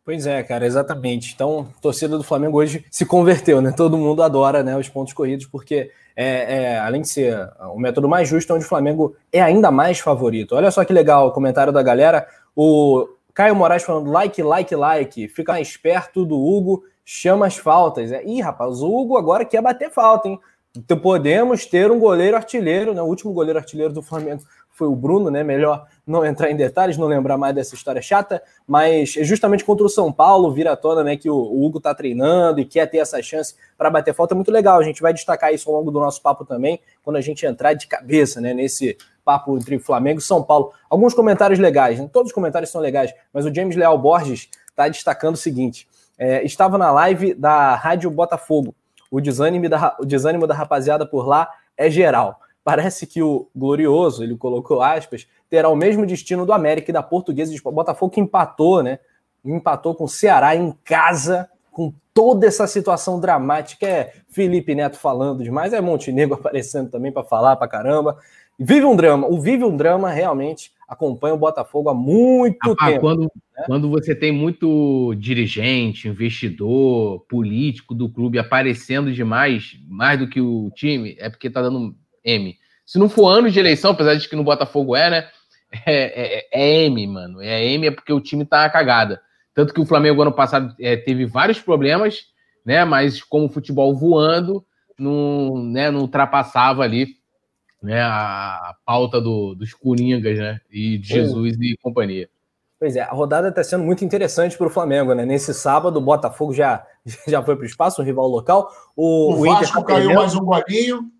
Pois 0.03 0.25
é, 0.25 0.41
cara, 0.41 0.65
exatamente. 0.65 1.33
Então, 1.33 1.67
a 1.77 1.81
torcida 1.81 2.17
do 2.17 2.23
Flamengo 2.23 2.57
hoje 2.57 2.83
se 2.89 3.05
converteu, 3.05 3.61
né? 3.61 3.71
Todo 3.71 3.97
mundo 3.97 4.23
adora 4.23 4.63
né, 4.63 4.75
os 4.75 4.89
pontos 4.89 5.13
corridos, 5.13 5.45
porque 5.45 5.91
é, 6.15 6.63
é, 6.63 6.79
além 6.79 7.01
de 7.01 7.09
ser 7.09 7.49
o 7.71 7.79
método 7.79 8.09
mais 8.09 8.27
justo, 8.27 8.53
onde 8.53 8.65
o 8.65 8.67
Flamengo 8.67 9.15
é 9.31 9.39
ainda 9.41 9.69
mais 9.69 9.99
favorito. 9.99 10.55
Olha 10.55 10.71
só 10.71 10.83
que 10.83 10.91
legal 10.91 11.27
o 11.27 11.31
comentário 11.31 11.71
da 11.71 11.83
galera. 11.83 12.27
O 12.55 13.07
Caio 13.31 13.55
Moraes 13.55 13.83
falando 13.83 14.09
like, 14.09 14.41
like, 14.41 14.75
like. 14.75 15.27
Fica 15.27 15.53
mais 15.53 15.77
perto 15.77 16.25
do 16.25 16.35
Hugo, 16.35 16.83
chama 17.05 17.45
as 17.45 17.57
faltas. 17.57 18.11
É, 18.11 18.23
ih, 18.25 18.41
rapaz, 18.41 18.81
o 18.81 18.91
Hugo 18.91 19.17
agora 19.17 19.45
quer 19.45 19.61
bater 19.61 19.91
falta, 19.91 20.27
hein? 20.27 20.39
Então, 20.75 20.97
podemos 20.97 21.65
ter 21.65 21.91
um 21.91 21.99
goleiro 21.99 22.35
artilheiro, 22.35 22.93
né? 22.93 23.01
O 23.01 23.05
último 23.05 23.33
goleiro 23.33 23.59
artilheiro 23.59 23.93
do 23.93 24.01
Flamengo 24.01 24.41
foi 24.71 24.87
o 24.87 24.95
Bruno, 24.95 25.29
né? 25.29 25.43
Melhor 25.43 25.85
não 26.11 26.25
entrar 26.25 26.51
em 26.51 26.55
detalhes, 26.55 26.97
não 26.97 27.07
lembrar 27.07 27.37
mais 27.37 27.55
dessa 27.55 27.73
história 27.73 28.01
chata, 28.01 28.43
mas 28.67 29.15
é 29.17 29.23
justamente 29.23 29.63
contra 29.63 29.85
o 29.85 29.89
São 29.89 30.11
Paulo, 30.11 30.51
vira 30.51 30.73
à 30.73 30.75
tona, 30.75 31.03
né? 31.03 31.17
Que 31.17 31.29
o, 31.29 31.35
Hugo 31.35 31.79
tá 31.79 31.95
treinando 31.95 32.59
e 32.59 32.65
quer 32.65 32.85
ter 32.85 32.97
essa 32.97 33.21
chance 33.21 33.55
para 33.77 33.89
bater 33.89 34.13
falta. 34.13 34.33
É 34.33 34.35
muito 34.35 34.51
legal. 34.51 34.79
A 34.79 34.83
gente 34.83 35.01
vai 35.01 35.13
destacar 35.13 35.53
isso 35.53 35.69
ao 35.69 35.77
longo 35.77 35.89
do 35.89 35.99
nosso 35.99 36.21
papo 36.21 36.45
também, 36.45 36.79
quando 37.03 37.15
a 37.15 37.21
gente 37.21 37.45
entrar 37.45 37.73
de 37.73 37.87
cabeça, 37.87 38.39
né? 38.39 38.53
Nesse 38.53 38.97
papo 39.23 39.57
entre 39.57 39.79
Flamengo 39.79 40.19
e 40.19 40.23
São 40.23 40.43
Paulo. 40.43 40.71
Alguns 40.89 41.13
comentários 41.13 41.59
legais, 41.59 41.99
né? 41.99 42.09
todos 42.11 42.31
os 42.31 42.33
comentários 42.33 42.69
são 42.69 42.81
legais, 42.81 43.13
mas 43.31 43.45
o 43.45 43.53
James 43.53 43.75
Leal 43.75 43.97
Borges 43.97 44.49
está 44.69 44.87
destacando 44.87 45.35
o 45.35 45.37
seguinte: 45.37 45.87
é, 46.17 46.43
estava 46.43 46.77
na 46.77 46.91
live 46.91 47.33
da 47.33 47.75
Rádio 47.75 48.09
Botafogo. 48.11 48.75
O 49.09 49.19
desânimo, 49.19 49.67
da, 49.67 49.95
o 49.99 50.05
desânimo 50.05 50.47
da 50.47 50.53
rapaziada 50.53 51.05
por 51.05 51.27
lá 51.27 51.49
é 51.77 51.89
geral. 51.89 52.39
Parece 52.63 53.07
que 53.07 53.21
o 53.21 53.49
glorioso, 53.55 54.23
ele 54.23 54.35
colocou 54.37 54.81
aspas, 54.81 55.27
terá 55.49 55.67
o 55.69 55.75
mesmo 55.75 56.05
destino 56.05 56.45
do 56.45 56.53
América 56.53 56.91
e 56.91 56.93
da 56.93 57.01
Portuguesa 57.01 57.51
de 57.51 57.61
Botafogo, 57.61 58.13
que 58.13 58.19
empatou, 58.19 58.83
né? 58.83 58.99
Empatou 59.43 59.95
com 59.95 60.03
o 60.03 60.09
Ceará 60.09 60.55
em 60.55 60.71
casa, 60.83 61.49
com 61.71 61.93
toda 62.13 62.45
essa 62.45 62.67
situação 62.67 63.19
dramática. 63.19 63.87
É 63.87 64.13
Felipe 64.29 64.75
Neto 64.75 64.97
falando 64.97 65.43
demais, 65.43 65.73
é 65.73 65.81
Montenegro 65.81 66.35
aparecendo 66.39 66.89
também 66.89 67.11
para 67.11 67.23
falar 67.23 67.55
para 67.55 67.67
caramba. 67.67 68.17
Vive 68.59 68.85
um 68.85 68.95
drama. 68.95 69.27
O 69.27 69.41
Vive 69.41 69.63
um 69.63 69.75
Drama 69.75 70.11
realmente 70.11 70.71
acompanha 70.87 71.33
o 71.33 71.37
Botafogo 71.37 71.89
há 71.89 71.95
muito 71.95 72.75
ah, 72.79 72.85
tempo. 72.85 72.99
Quando, 72.99 73.21
né? 73.21 73.63
quando 73.65 73.89
você 73.89 74.13
tem 74.13 74.31
muito 74.31 75.15
dirigente, 75.15 76.07
investidor, 76.07 77.21
político 77.27 77.95
do 77.95 78.07
clube 78.07 78.37
aparecendo 78.37 79.11
demais, 79.11 79.79
mais 79.87 80.19
do 80.19 80.27
que 80.27 80.39
o 80.39 80.69
time, 80.75 81.15
é 81.17 81.29
porque 81.29 81.49
tá 81.49 81.61
dando 81.61 81.95
M. 82.23 82.57
Se 82.85 82.99
não 82.99 83.09
for 83.09 83.29
ano 83.29 83.49
de 83.49 83.59
eleição, 83.59 83.91
apesar 83.91 84.15
de 84.15 84.27
que 84.27 84.35
no 84.35 84.43
Botafogo 84.43 84.95
é, 84.95 85.09
né? 85.09 85.29
É, 85.85 86.41
é, 86.41 86.47
é 86.51 86.85
M, 86.85 87.07
mano. 87.07 87.41
É 87.41 87.65
M 87.65 87.87
é 87.87 87.91
porque 87.91 88.11
o 88.11 88.19
time 88.19 88.43
tá 88.43 88.69
cagada. 88.69 89.21
Tanto 89.53 89.73
que 89.73 89.79
o 89.79 89.85
Flamengo 89.85 90.21
ano 90.21 90.33
passado 90.33 90.75
é, 90.77 90.97
teve 90.97 91.25
vários 91.25 91.61
problemas, 91.61 92.25
né? 92.65 92.83
Mas 92.83 93.23
como 93.23 93.45
o 93.45 93.49
futebol 93.49 93.95
voando, 93.95 94.65
não, 94.99 95.63
né, 95.63 95.89
não 95.89 96.01
ultrapassava 96.01 96.83
ali 96.83 97.15
né, 97.81 98.01
a 98.01 98.75
pauta 98.85 99.19
do, 99.19 99.55
dos 99.55 99.73
Coringas, 99.73 100.37
né? 100.37 100.59
E 100.69 100.97
de 100.97 101.07
Jesus 101.07 101.57
e 101.59 101.77
companhia. 101.81 102.29
Pois 102.79 102.95
é, 102.95 103.01
a 103.01 103.11
rodada 103.11 103.49
está 103.49 103.63
sendo 103.63 103.83
muito 103.83 104.03
interessante 104.03 104.57
para 104.57 104.67
o 104.67 104.69
Flamengo, 104.69 105.13
né? 105.13 105.25
Nesse 105.25 105.53
sábado, 105.53 105.97
o 105.97 106.01
Botafogo 106.01 106.53
já, 106.53 106.85
já 107.27 107.41
foi 107.41 107.55
para 107.55 107.63
o 107.63 107.67
espaço, 107.67 108.01
um 108.01 108.05
rival 108.05 108.27
local. 108.27 108.71
O, 108.95 109.33
o, 109.33 109.41
o 109.41 109.45
Vasco 109.45 109.81
tá 109.81 109.85
caiu 109.85 110.13
mais 110.13 110.35
um 110.35 110.43
golinho. 110.43 111.11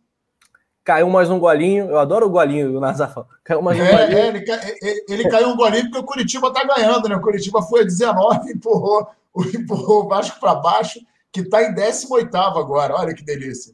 Caiu 0.83 1.09
mais 1.09 1.29
um 1.29 1.39
golinho. 1.39 1.85
Eu 1.89 2.00
adoro 2.00 2.25
o 2.25 2.29
golinho, 2.29 2.77
o 2.77 2.79
Nazar 2.79 3.13
Caiu 3.43 3.61
mais 3.61 3.79
um 3.79 3.83
é, 3.83 3.91
golinho. 3.91 4.17
É, 4.17 4.27
ele, 4.27 4.45
ele, 4.81 5.05
ele, 5.07 5.29
caiu 5.29 5.50
um 5.50 5.55
golinho 5.55 5.83
porque 5.83 6.00
o 6.00 6.03
Curitiba 6.03 6.47
está 6.47 6.63
ganhando, 6.63 7.07
né? 7.07 7.15
O 7.15 7.21
Curitiba 7.21 7.61
foi 7.61 7.81
a 7.81 7.83
19 7.83 8.50
e 8.50 8.53
empurrou, 8.53 9.07
empurrou 9.53 10.05
o 10.05 10.07
Vasco 10.07 10.39
para 10.39 10.55
baixo, 10.55 11.00
que 11.31 11.41
está 11.41 11.63
em 11.63 11.73
18 11.73 12.35
agora. 12.35 12.95
Olha 12.95 13.13
que 13.13 13.23
delícia. 13.23 13.73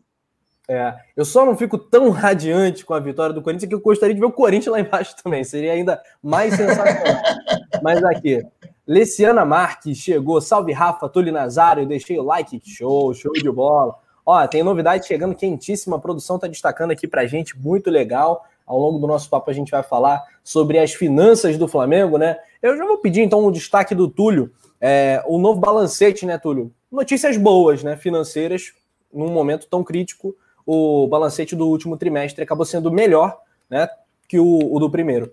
É, 0.69 0.93
eu 1.15 1.23
só 1.23 1.45
não 1.45 1.55
fico 1.55 1.77
tão 1.77 2.09
radiante 2.09 2.85
com 2.85 2.93
a 2.93 2.99
vitória 2.99 3.33
do 3.33 3.41
Corinthians 3.41 3.69
que 3.69 3.75
eu 3.75 3.79
gostaria 3.79 4.13
de 4.13 4.19
ver 4.19 4.25
o 4.25 4.31
Corinthians 4.31 4.73
lá 4.73 4.79
embaixo 4.81 5.15
também. 5.23 5.41
Seria 5.45 5.71
ainda 5.71 6.01
mais 6.21 6.53
sensacional. 6.55 7.23
Mas 7.81 8.03
aqui, 8.03 8.45
Leciana 8.85 9.45
Marques 9.45 9.97
chegou. 9.97 10.41
Salve 10.41 10.73
Rafa, 10.73 11.07
Tuli 11.07 11.31
Nazário. 11.31 11.87
Deixei 11.87 12.19
o 12.19 12.23
like. 12.23 12.61
Show, 12.65 13.13
show 13.13 13.31
de 13.31 13.49
bola. 13.49 13.95
Ó, 14.27 14.45
tem 14.45 14.61
novidade 14.61 15.07
chegando 15.07 15.33
quentíssima. 15.33 15.95
A 15.95 15.99
produção 15.99 16.35
está 16.35 16.47
destacando 16.47 16.91
aqui 16.91 17.07
pra 17.07 17.25
gente. 17.25 17.57
Muito 17.57 17.89
legal. 17.89 18.45
Ao 18.65 18.77
longo 18.77 18.99
do 18.99 19.07
nosso 19.07 19.29
papo 19.29 19.49
a 19.49 19.53
gente 19.53 19.71
vai 19.71 19.81
falar 19.81 20.21
sobre 20.43 20.77
as 20.77 20.93
finanças 20.93 21.57
do 21.57 21.67
Flamengo, 21.67 22.17
né? 22.17 22.37
Eu 22.61 22.75
já 22.75 22.85
vou 22.85 22.97
pedir 22.97 23.21
então 23.21 23.47
um 23.47 23.51
destaque 23.51 23.95
do 23.95 24.09
Túlio. 24.09 24.51
É, 24.81 25.23
o 25.25 25.39
novo 25.39 25.59
balancete, 25.59 26.25
né, 26.25 26.37
Túlio? 26.37 26.73
Notícias 26.91 27.37
boas, 27.37 27.81
né? 27.81 27.95
Financeiras, 27.95 28.73
num 29.13 29.31
momento 29.31 29.67
tão 29.69 29.83
crítico 29.83 30.35
o 30.67 31.07
balancete 31.07 31.55
do 31.55 31.65
último 31.65 31.95
trimestre 31.95 32.43
acabou 32.43 32.65
sendo 32.65 32.91
melhor 32.91 33.37
né, 33.69 33.87
que 34.27 34.37
o, 34.37 34.59
o, 34.75 34.77
do 34.79 34.91
primeiro. 34.91 35.31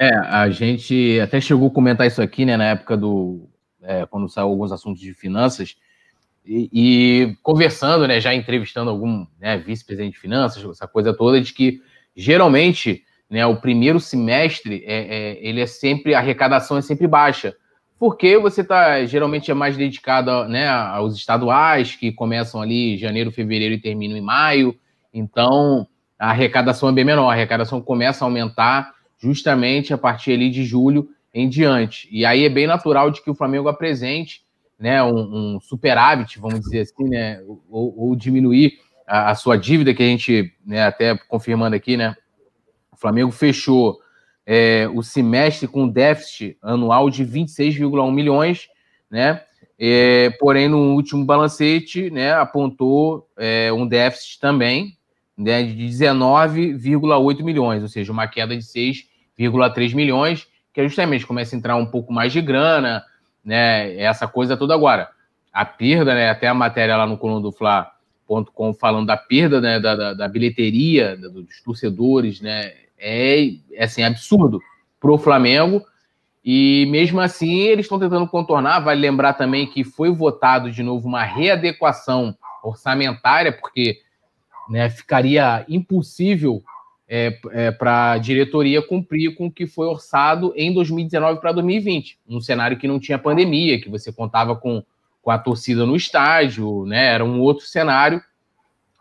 É, 0.00 0.14
a 0.14 0.48
gente 0.48 1.18
até 1.20 1.40
chegou 1.40 1.66
a 1.66 1.72
comentar 1.72 2.06
isso 2.06 2.22
aqui, 2.22 2.44
né, 2.44 2.56
na 2.56 2.66
época 2.66 2.96
do. 2.96 3.48
É, 3.82 4.06
quando 4.06 4.28
saiu 4.28 4.46
alguns 4.46 4.70
assuntos 4.70 5.00
de 5.00 5.12
finanças, 5.12 5.76
e, 6.46 7.36
conversando, 7.42 8.06
né, 8.06 8.20
já 8.20 8.34
entrevistando 8.34 8.90
algum 8.90 9.26
né, 9.40 9.58
vice-presidente 9.58 10.14
de 10.14 10.20
finanças, 10.20 10.64
essa 10.64 10.86
coisa 10.86 11.12
toda, 11.12 11.40
de 11.40 11.52
que 11.52 11.80
geralmente 12.14 13.02
né, 13.28 13.44
o 13.44 13.56
primeiro 13.56 13.98
semestre 13.98 14.84
é, 14.86 14.94
é, 14.94 15.38
ele 15.40 15.60
é 15.60 15.66
sempre, 15.66 16.14
a 16.14 16.18
arrecadação 16.18 16.76
é 16.76 16.82
sempre 16.82 17.06
baixa 17.06 17.56
porque 17.98 18.36
você 18.36 18.62
tá 18.62 19.04
geralmente 19.06 19.50
é 19.50 19.54
mais 19.54 19.76
dedicado 19.76 20.46
né, 20.48 20.68
aos 20.68 21.16
estaduais, 21.16 21.96
que 21.96 22.12
começam 22.12 22.60
ali 22.60 22.96
janeiro, 22.98 23.32
fevereiro 23.32 23.74
e 23.74 23.80
terminam 23.80 24.16
em 24.16 24.20
maio. 24.20 24.76
Então, 25.12 25.86
a 26.18 26.30
arrecadação 26.30 26.90
é 26.90 26.92
bem 26.92 27.04
menor. 27.04 27.30
A 27.30 27.32
arrecadação 27.32 27.80
começa 27.80 28.24
a 28.24 28.26
aumentar 28.26 28.94
justamente 29.18 29.94
a 29.94 29.98
partir 29.98 30.32
ali 30.32 30.50
de 30.50 30.62
julho 30.62 31.08
em 31.32 31.48
diante. 31.48 32.06
E 32.10 32.24
aí 32.26 32.44
é 32.44 32.50
bem 32.50 32.66
natural 32.66 33.10
de 33.10 33.22
que 33.22 33.30
o 33.30 33.34
Flamengo 33.34 33.68
apresente 33.68 34.42
né, 34.78 35.02
um, 35.02 35.54
um 35.56 35.60
superávit, 35.60 36.38
vamos 36.38 36.60
dizer 36.60 36.80
assim, 36.80 37.08
né, 37.08 37.40
ou, 37.68 37.94
ou 37.98 38.16
diminuir 38.16 38.78
a, 39.06 39.30
a, 39.30 39.34
sua 39.34 39.56
dívida, 39.56 39.94
que 39.94 40.02
a 40.02 40.06
gente, 40.06 40.52
né, 40.64 40.82
até 40.82 41.16
confirmando 41.28 41.76
aqui, 41.76 41.96
né, 41.96 42.14
o 42.92 42.96
Flamengo 42.96 43.30
fechou 43.30 43.98
é, 44.46 44.88
o 44.94 45.02
semestre 45.02 45.66
com 45.66 45.88
déficit 45.88 46.56
anual 46.62 47.10
de 47.10 47.24
26,1 47.24 48.12
milhões, 48.12 48.68
né? 49.10 49.42
É, 49.78 50.30
porém, 50.40 50.68
no 50.68 50.94
último 50.94 51.24
balancete, 51.24 52.08
né, 52.10 52.32
apontou 52.32 53.28
é, 53.36 53.70
um 53.70 53.86
déficit 53.86 54.40
também 54.40 54.96
né, 55.36 55.62
de 55.62 55.74
19,8 55.74 57.42
milhões, 57.42 57.82
ou 57.82 57.88
seja, 57.88 58.10
uma 58.10 58.26
queda 58.26 58.56
de 58.56 58.62
6,3 58.62 59.94
milhões, 59.94 60.46
que 60.72 60.80
é 60.80 60.84
justamente 60.84 61.26
começa 61.26 61.54
a 61.54 61.58
entrar 61.58 61.76
um 61.76 61.86
pouco 61.86 62.10
mais 62.10 62.32
de 62.32 62.40
grana, 62.40 63.04
né, 63.46 63.96
essa 63.96 64.26
coisa 64.26 64.56
toda 64.56 64.74
agora. 64.74 65.08
A 65.52 65.64
perda, 65.64 66.12
né, 66.14 66.28
até 66.28 66.48
a 66.48 66.54
matéria 66.54 66.96
lá 66.96 67.06
no 67.06 67.16
coluna 67.16 67.40
do 67.40 67.52
falando 68.74 69.06
da 69.06 69.16
perda 69.16 69.60
né, 69.60 69.78
da, 69.78 69.94
da, 69.94 70.14
da 70.14 70.28
bilheteria 70.28 71.16
dos 71.16 71.62
torcedores, 71.64 72.40
né, 72.40 72.72
é, 72.98 73.50
é 73.72 73.84
assim, 73.84 74.02
absurdo 74.02 74.60
para 75.00 75.12
o 75.12 75.18
Flamengo. 75.18 75.82
E 76.44 76.86
mesmo 76.90 77.20
assim, 77.20 77.60
eles 77.60 77.86
estão 77.86 77.98
tentando 77.98 78.26
contornar. 78.28 78.80
Vale 78.80 79.00
lembrar 79.00 79.34
também 79.34 79.66
que 79.66 79.84
foi 79.84 80.10
votado 80.10 80.70
de 80.70 80.82
novo 80.82 81.08
uma 81.08 81.22
readequação 81.22 82.36
orçamentária, 82.62 83.52
porque 83.52 84.00
né, 84.68 84.90
ficaria 84.90 85.64
impossível 85.68 86.62
é, 87.08 87.38
é, 87.52 87.70
para 87.70 88.12
a 88.12 88.18
diretoria 88.18 88.82
cumprir 88.82 89.34
com 89.36 89.46
o 89.46 89.50
que 89.50 89.66
foi 89.66 89.86
orçado 89.86 90.52
em 90.56 90.72
2019 90.72 91.40
para 91.40 91.52
2020, 91.52 92.18
num 92.26 92.40
cenário 92.40 92.76
que 92.76 92.88
não 92.88 92.98
tinha 92.98 93.18
pandemia, 93.18 93.80
que 93.80 93.88
você 93.88 94.12
contava 94.12 94.56
com, 94.56 94.82
com 95.22 95.30
a 95.30 95.38
torcida 95.38 95.86
no 95.86 95.94
estádio, 95.94 96.84
né, 96.84 97.14
era 97.14 97.24
um 97.24 97.40
outro 97.40 97.64
cenário 97.64 98.20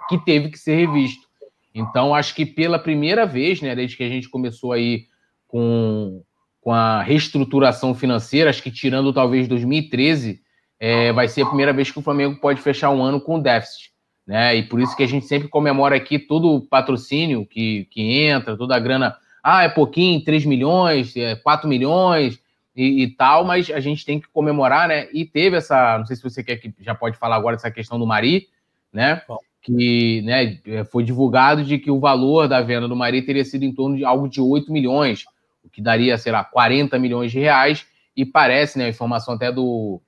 que 0.08 0.18
teve 0.20 0.50
que 0.50 0.60
ser 0.60 0.76
revisto. 0.76 1.26
Então, 1.74 2.14
acho 2.14 2.36
que 2.36 2.46
pela 2.46 2.80
primeira 2.80 3.26
vez, 3.26 3.62
né, 3.62 3.76
desde 3.76 3.98
que 3.98 4.04
a 4.04 4.10
gente 4.10 4.30
começou 4.30 4.72
aí 4.72 5.08
com, 5.48 6.22
com 6.62 6.72
a 6.72 7.02
reestruturação 7.02 7.96
financeira, 7.96 8.50
acho 8.50 8.62
que 8.62 8.72
tirando 8.72 9.12
talvez 9.12 9.48
2013, 9.48 10.42
é, 10.80 11.12
vai 11.12 11.28
ser 11.28 11.42
a 11.42 11.48
primeira 11.48 11.74
vez 11.74 11.90
que 11.90 12.00
o 12.00 12.02
Flamengo 12.02 12.40
pode 12.40 12.62
fechar 12.62 12.92
um 12.92 13.02
ano 13.02 13.20
com 13.20 13.40
déficit. 13.40 13.95
Né? 14.26 14.56
E 14.58 14.64
por 14.64 14.80
isso 14.80 14.96
que 14.96 15.04
a 15.04 15.08
gente 15.08 15.26
sempre 15.26 15.48
comemora 15.48 15.96
aqui 15.96 16.18
todo 16.18 16.56
o 16.56 16.62
patrocínio 16.62 17.46
que, 17.46 17.86
que 17.92 18.26
entra, 18.26 18.58
toda 18.58 18.76
a 18.76 18.80
grana. 18.80 19.16
Ah, 19.44 19.64
é 19.64 19.70
pouquinho, 19.70 20.24
3 20.24 20.46
milhões, 20.46 21.16
é 21.16 21.36
4 21.36 21.70
milhões 21.70 22.40
e, 22.76 23.04
e, 23.04 23.08
tal, 23.12 23.46
mas 23.46 23.70
a 23.70 23.80
gente 23.80 24.04
tem 24.06 24.20
que 24.20 24.28
comemorar, 24.28 24.88
né? 24.88 25.08
E 25.14 25.24
teve 25.24 25.58
essa, 25.58 26.00
não 26.00 26.06
sei 26.06 26.16
se 26.16 26.24
você 26.24 26.44
quer 26.44 26.58
que 26.58 26.74
já 26.80 26.96
pode 26.96 27.18
falar 27.18 27.36
agora 27.36 27.56
dessa 27.56 27.70
questão 27.70 28.00
do 28.00 28.08
Mari, 28.08 28.48
né? 28.92 29.22
Bom 29.28 29.38
que 29.66 30.22
né, 30.22 30.60
foi 30.92 31.04
divulgado 31.04 31.64
de 31.64 31.80
que 31.80 31.90
o 31.90 32.00
valor 32.00 32.48
da 32.48 32.62
venda 32.62 32.88
do 32.88 32.96
Mari 32.96 33.24
teria 33.24 33.44
sido 33.44 33.66
em 33.66 33.74
torno 33.74 33.98
de 33.98 34.06
algo 34.06 34.30
de 34.30 34.40
8 34.40 34.72
milhões, 34.72 35.26
o 35.64 35.70
que 35.70 35.82
daria, 35.82 36.16
sei 36.20 36.32
lá, 36.32 36.44
40 36.44 37.00
milhões 37.00 37.32
de 37.32 37.40
reais, 37.40 37.88
e 38.16 38.24
parece, 38.24 38.78
né, 38.78 38.86
a 38.86 38.90
informação 38.90 39.34
até 39.34 39.52
do, 39.52 40.00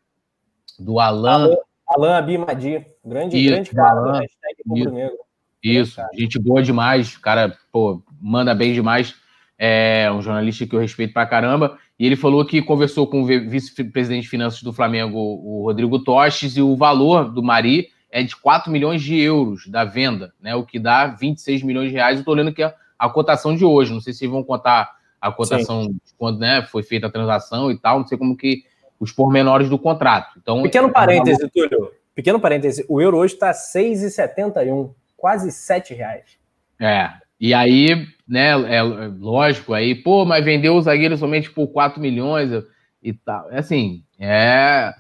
do 0.78 1.00
Alan... 1.00 1.50
Alan 1.90 2.18
Abimadi, 2.18 2.86
grande, 3.08 3.38
isso, 3.38 3.50
grande 3.50 3.72
cara, 3.72 4.00
Alan, 4.00 4.24
isso, 4.24 4.92
negro. 4.92 5.18
Isso, 5.64 6.02
gente 6.14 6.40
boa 6.40 6.62
demais, 6.62 7.16
o 7.16 7.22
cara, 7.22 7.58
pô, 7.72 8.02
manda 8.22 8.54
bem 8.54 8.74
demais, 8.74 9.16
é 9.58 10.12
um 10.12 10.22
jornalista 10.22 10.66
que 10.66 10.76
eu 10.76 10.80
respeito 10.80 11.14
pra 11.14 11.26
caramba, 11.26 11.78
e 12.00 12.06
ele 12.06 12.16
falou 12.16 12.46
que 12.46 12.62
conversou 12.62 13.08
com 13.08 13.24
o 13.24 13.26
vice-presidente 13.26 14.24
de 14.24 14.30
finanças 14.30 14.62
do 14.62 14.72
Flamengo, 14.72 15.18
o 15.18 15.64
Rodrigo 15.64 16.00
Tostes, 16.00 16.56
e 16.56 16.62
o 16.62 16.76
valor 16.76 17.32
do 17.32 17.42
Mari 17.42 17.90
é 18.12 18.24
de 18.24 18.36
4 18.36 18.72
milhões 18.72 19.02
de 19.02 19.20
euros 19.20 19.68
da 19.68 19.84
venda, 19.84 20.34
né? 20.40 20.56
O 20.56 20.64
que 20.64 20.80
dá 20.80 21.08
26 21.08 21.64
milhões 21.64 21.90
de 21.90 21.96
reais. 21.96 22.16
Eu 22.16 22.22
estou 22.22 22.34
olhando 22.34 22.50
aqui 22.50 22.64
a, 22.64 22.74
a, 22.98 23.10
cotação 23.10 23.56
de 23.56 23.66
hoje. 23.66 23.94
Não 23.94 24.00
sei 24.00 24.14
se 24.14 24.28
vão 24.28 24.44
contar 24.44 24.96
a 25.20 25.32
cotação 25.32 25.84
Sim. 25.84 26.00
quando 26.18 26.40
né, 26.40 26.62
foi 26.64 26.84
feita 26.84 27.08
a 27.08 27.12
transação 27.12 27.70
e 27.72 27.78
tal. 27.78 28.00
Não 28.00 28.08
sei 28.08 28.18
como 28.18 28.38
que 28.38 28.64
os 29.00 29.12
pormenores 29.12 29.70
do 29.70 29.78
contrato. 29.78 30.38
Então, 30.42 30.62
pequeno 30.64 30.92
parêntese, 30.92 31.46
é 31.46 31.48
Túlio. 31.48 31.92
Pequeno 32.18 32.40
parêntese. 32.40 32.84
O 32.90 33.00
euro 33.00 33.18
hoje 33.18 33.36
está 33.36 33.52
6,71, 33.52 34.92
quase 35.16 35.52
7 35.52 35.94
reais. 35.94 36.40
É. 36.82 37.12
E 37.40 37.54
aí, 37.54 38.08
né? 38.28 38.50
É, 38.76 38.82
lógico. 38.82 39.72
Aí, 39.72 39.94
pô, 39.94 40.26
mas 40.26 40.44
vendeu 40.44 40.74
o 40.74 40.82
zagueiro 40.82 41.16
somente 41.16 41.52
por 41.52 41.68
4 41.68 42.02
milhões 42.02 42.50
e 43.04 43.14
tal. 43.14 43.52
É 43.52 43.60
assim. 43.60 44.04
É 44.20 44.96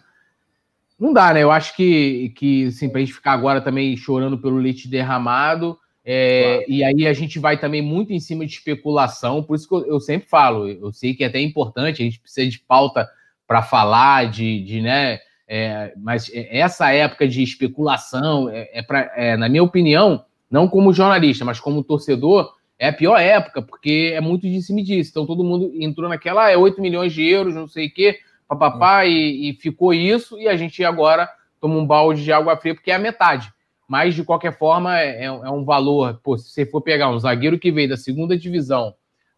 não 0.99 1.12
dá, 1.12 1.34
né? 1.34 1.41
Eu 1.41 1.49
acho 1.51 1.75
que, 1.75 2.34
que 2.36 2.67
assim, 2.67 2.88
pra 2.88 2.99
gente 2.99 3.13
ficar 3.13 3.34
agora 3.34 3.62
também 3.62 3.97
chorando 3.97 4.38
pelo 4.38 4.58
leite 4.58 4.88
derramado, 4.88 5.75
é, 6.03 6.58
claro. 6.58 6.65
e 6.67 6.84
aí 6.84 7.08
a 7.08 7.13
gente 7.13 7.38
vai 7.38 7.60
também 7.60 7.82
muito 7.82 8.13
em 8.13 8.19
cima 8.19 8.45
de 8.45 8.53
especulação, 8.53 9.43
por 9.43 9.56
isso 9.56 9.67
que 9.67 9.75
eu, 9.75 9.86
eu 9.88 9.99
sempre 9.99 10.30
falo, 10.30 10.67
eu 10.67 10.91
sei 10.93 11.13
que 11.13 11.23
é 11.23 11.27
até 11.27 11.39
importante, 11.39 12.01
a 12.01 12.06
gente 12.06 12.19
precisa 12.19 12.49
de 12.49 12.60
pauta 12.60 13.08
para 13.45 13.62
falar, 13.62 14.30
de, 14.30 14.63
de 14.63 14.82
né? 14.82 15.19
É, 15.47 15.93
mas 15.95 16.29
essa 16.33 16.91
época 16.91 17.27
de 17.27 17.41
especulação, 17.41 18.49
é, 18.49 18.69
é, 18.73 18.81
pra, 18.81 19.12
é, 19.15 19.38
na 19.38 19.47
minha 19.47 19.63
opinião, 19.63 20.25
não 20.49 20.67
como 20.67 20.93
jornalista, 20.93 21.45
mas 21.45 21.60
como 21.60 21.83
torcedor, 21.83 22.53
é 22.79 22.89
a 22.89 22.93
pior 22.93 23.17
época, 23.17 23.62
porque 23.62 24.12
é 24.13 24.21
muito 24.21 24.47
de 24.47 24.62
cima 24.62 24.83
disso. 24.83 25.12
Então 25.12 25.25
todo 25.25 25.43
mundo 25.43 25.71
entrou 25.75 26.10
naquela, 26.10 26.45
ah, 26.45 26.51
é 26.51 26.57
8 26.57 26.81
milhões 26.81 27.13
de 27.13 27.27
euros, 27.27 27.55
não 27.55 27.67
sei 27.67 27.88
o 27.88 27.93
quê 27.93 28.19
papapá, 28.47 29.01
hum. 29.01 29.07
e, 29.07 29.49
e 29.49 29.53
ficou 29.53 29.93
isso, 29.93 30.39
e 30.39 30.47
a 30.47 30.55
gente 30.55 30.83
agora 30.83 31.29
toma 31.60 31.75
um 31.75 31.86
balde 31.86 32.23
de 32.23 32.31
água 32.31 32.55
fria, 32.55 32.73
porque 32.73 32.91
é 32.91 32.95
a 32.95 32.99
metade. 32.99 33.51
Mas, 33.88 34.15
de 34.15 34.23
qualquer 34.23 34.57
forma, 34.57 34.99
é, 34.99 35.23
é, 35.23 35.25
é 35.25 35.49
um 35.49 35.63
valor. 35.63 36.19
Pô, 36.23 36.38
se 36.38 36.49
você 36.49 36.65
for 36.65 36.81
pegar 36.81 37.10
um 37.10 37.19
zagueiro 37.19 37.60
que 37.60 37.71
veio 37.71 37.89
da 37.89 37.97
segunda 37.97 38.38
divisão, 38.38 38.93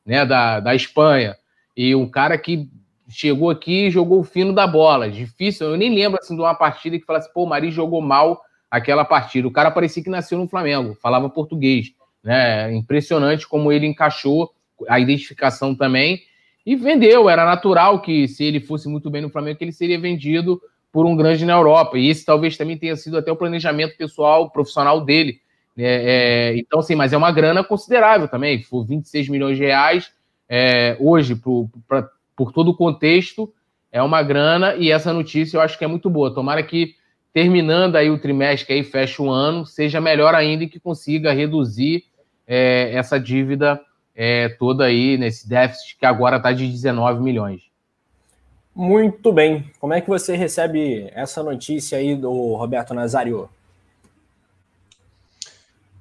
né, 0.05 0.25
da, 0.25 0.59
da 0.59 0.73
Espanha, 0.73 1.35
e 1.77 1.95
um 1.95 2.09
cara 2.09 2.37
que 2.37 2.67
chegou 3.09 3.49
aqui 3.49 3.87
e 3.87 3.91
jogou 3.91 4.19
o 4.19 4.23
fino 4.23 4.53
da 4.53 4.67
bola. 4.67 5.09
Difícil, 5.09 5.67
eu 5.67 5.77
nem 5.77 5.93
lembro 5.93 6.19
assim 6.21 6.35
de 6.35 6.41
uma 6.41 6.55
partida 6.55 6.97
que 6.99 7.05
falasse, 7.05 7.31
pô, 7.33 7.43
o 7.43 7.47
Mari 7.47 7.71
jogou 7.71 8.01
mal 8.01 8.41
aquela 8.69 9.03
partida. 9.03 9.47
O 9.47 9.51
cara 9.51 9.71
parecia 9.71 10.03
que 10.03 10.09
nasceu 10.09 10.37
no 10.37 10.47
Flamengo, 10.47 10.95
falava 11.01 11.29
português. 11.29 11.91
Né? 12.23 12.73
Impressionante 12.73 13.47
como 13.47 13.71
ele 13.71 13.87
encaixou 13.87 14.51
a 14.87 14.99
identificação 14.99 15.73
também 15.75 16.21
e 16.65 16.75
vendeu. 16.75 17.29
Era 17.29 17.45
natural 17.45 18.01
que, 18.01 18.27
se 18.27 18.43
ele 18.43 18.59
fosse 18.59 18.87
muito 18.87 19.09
bem 19.09 19.21
no 19.21 19.29
Flamengo, 19.29 19.57
que 19.57 19.63
ele 19.63 19.71
seria 19.71 19.99
vendido 19.99 20.61
por 20.91 21.05
um 21.05 21.15
grande 21.15 21.45
na 21.45 21.53
Europa. 21.53 21.97
E 21.97 22.07
esse 22.07 22.25
talvez 22.25 22.57
também 22.57 22.77
tenha 22.77 22.95
sido 22.95 23.17
até 23.17 23.31
o 23.31 23.35
planejamento 23.35 23.97
pessoal, 23.97 24.49
profissional 24.49 25.01
dele. 25.01 25.39
É, 25.77 26.51
é, 26.53 26.57
então, 26.57 26.81
sim, 26.81 26.95
mas 26.95 27.13
é 27.13 27.17
uma 27.17 27.31
grana 27.31 27.63
considerável 27.63 28.27
também. 28.27 28.61
Por 28.61 28.85
26 28.85 29.29
milhões 29.29 29.57
de 29.57 29.63
reais, 29.63 30.11
é, 30.47 30.97
hoje, 30.99 31.35
por, 31.35 31.69
pra, 31.87 32.09
por 32.39 32.53
todo 32.53 32.71
o 32.71 32.73
contexto, 32.73 33.53
é 33.91 34.01
uma 34.01 34.23
grana. 34.23 34.73
E 34.75 34.89
essa 34.89 35.11
notícia 35.11 35.57
eu 35.57 35.61
acho 35.61 35.77
que 35.77 35.83
é 35.83 35.87
muito 35.87 36.09
boa. 36.09 36.33
Tomara 36.33 36.63
que, 36.63 36.95
terminando 37.33 37.97
aí 37.97 38.09
o 38.09 38.17
trimestre, 38.17 38.65
que 38.65 38.71
aí 38.71 38.81
fecha 38.81 39.21
o 39.21 39.29
ano, 39.29 39.65
seja 39.65 39.99
melhor 39.99 40.33
ainda 40.33 40.63
e 40.63 40.69
que 40.69 40.79
consiga 40.79 41.33
reduzir 41.33 42.05
é, 42.47 42.95
essa 42.95 43.19
dívida 43.19 43.81
é, 44.15 44.47
toda 44.47 44.85
aí, 44.85 45.17
nesse 45.17 45.49
déficit 45.49 45.97
que 45.97 46.05
agora 46.05 46.37
está 46.37 46.53
de 46.53 46.65
19 46.65 47.21
milhões. 47.21 47.61
Muito 48.73 49.33
bem. 49.33 49.69
Como 49.77 49.93
é 49.93 49.99
que 49.99 50.07
você 50.07 50.37
recebe 50.37 51.11
essa 51.13 51.43
notícia 51.43 51.97
aí 51.97 52.15
do 52.15 52.55
Roberto 52.55 52.93
Nazário? 52.93 53.49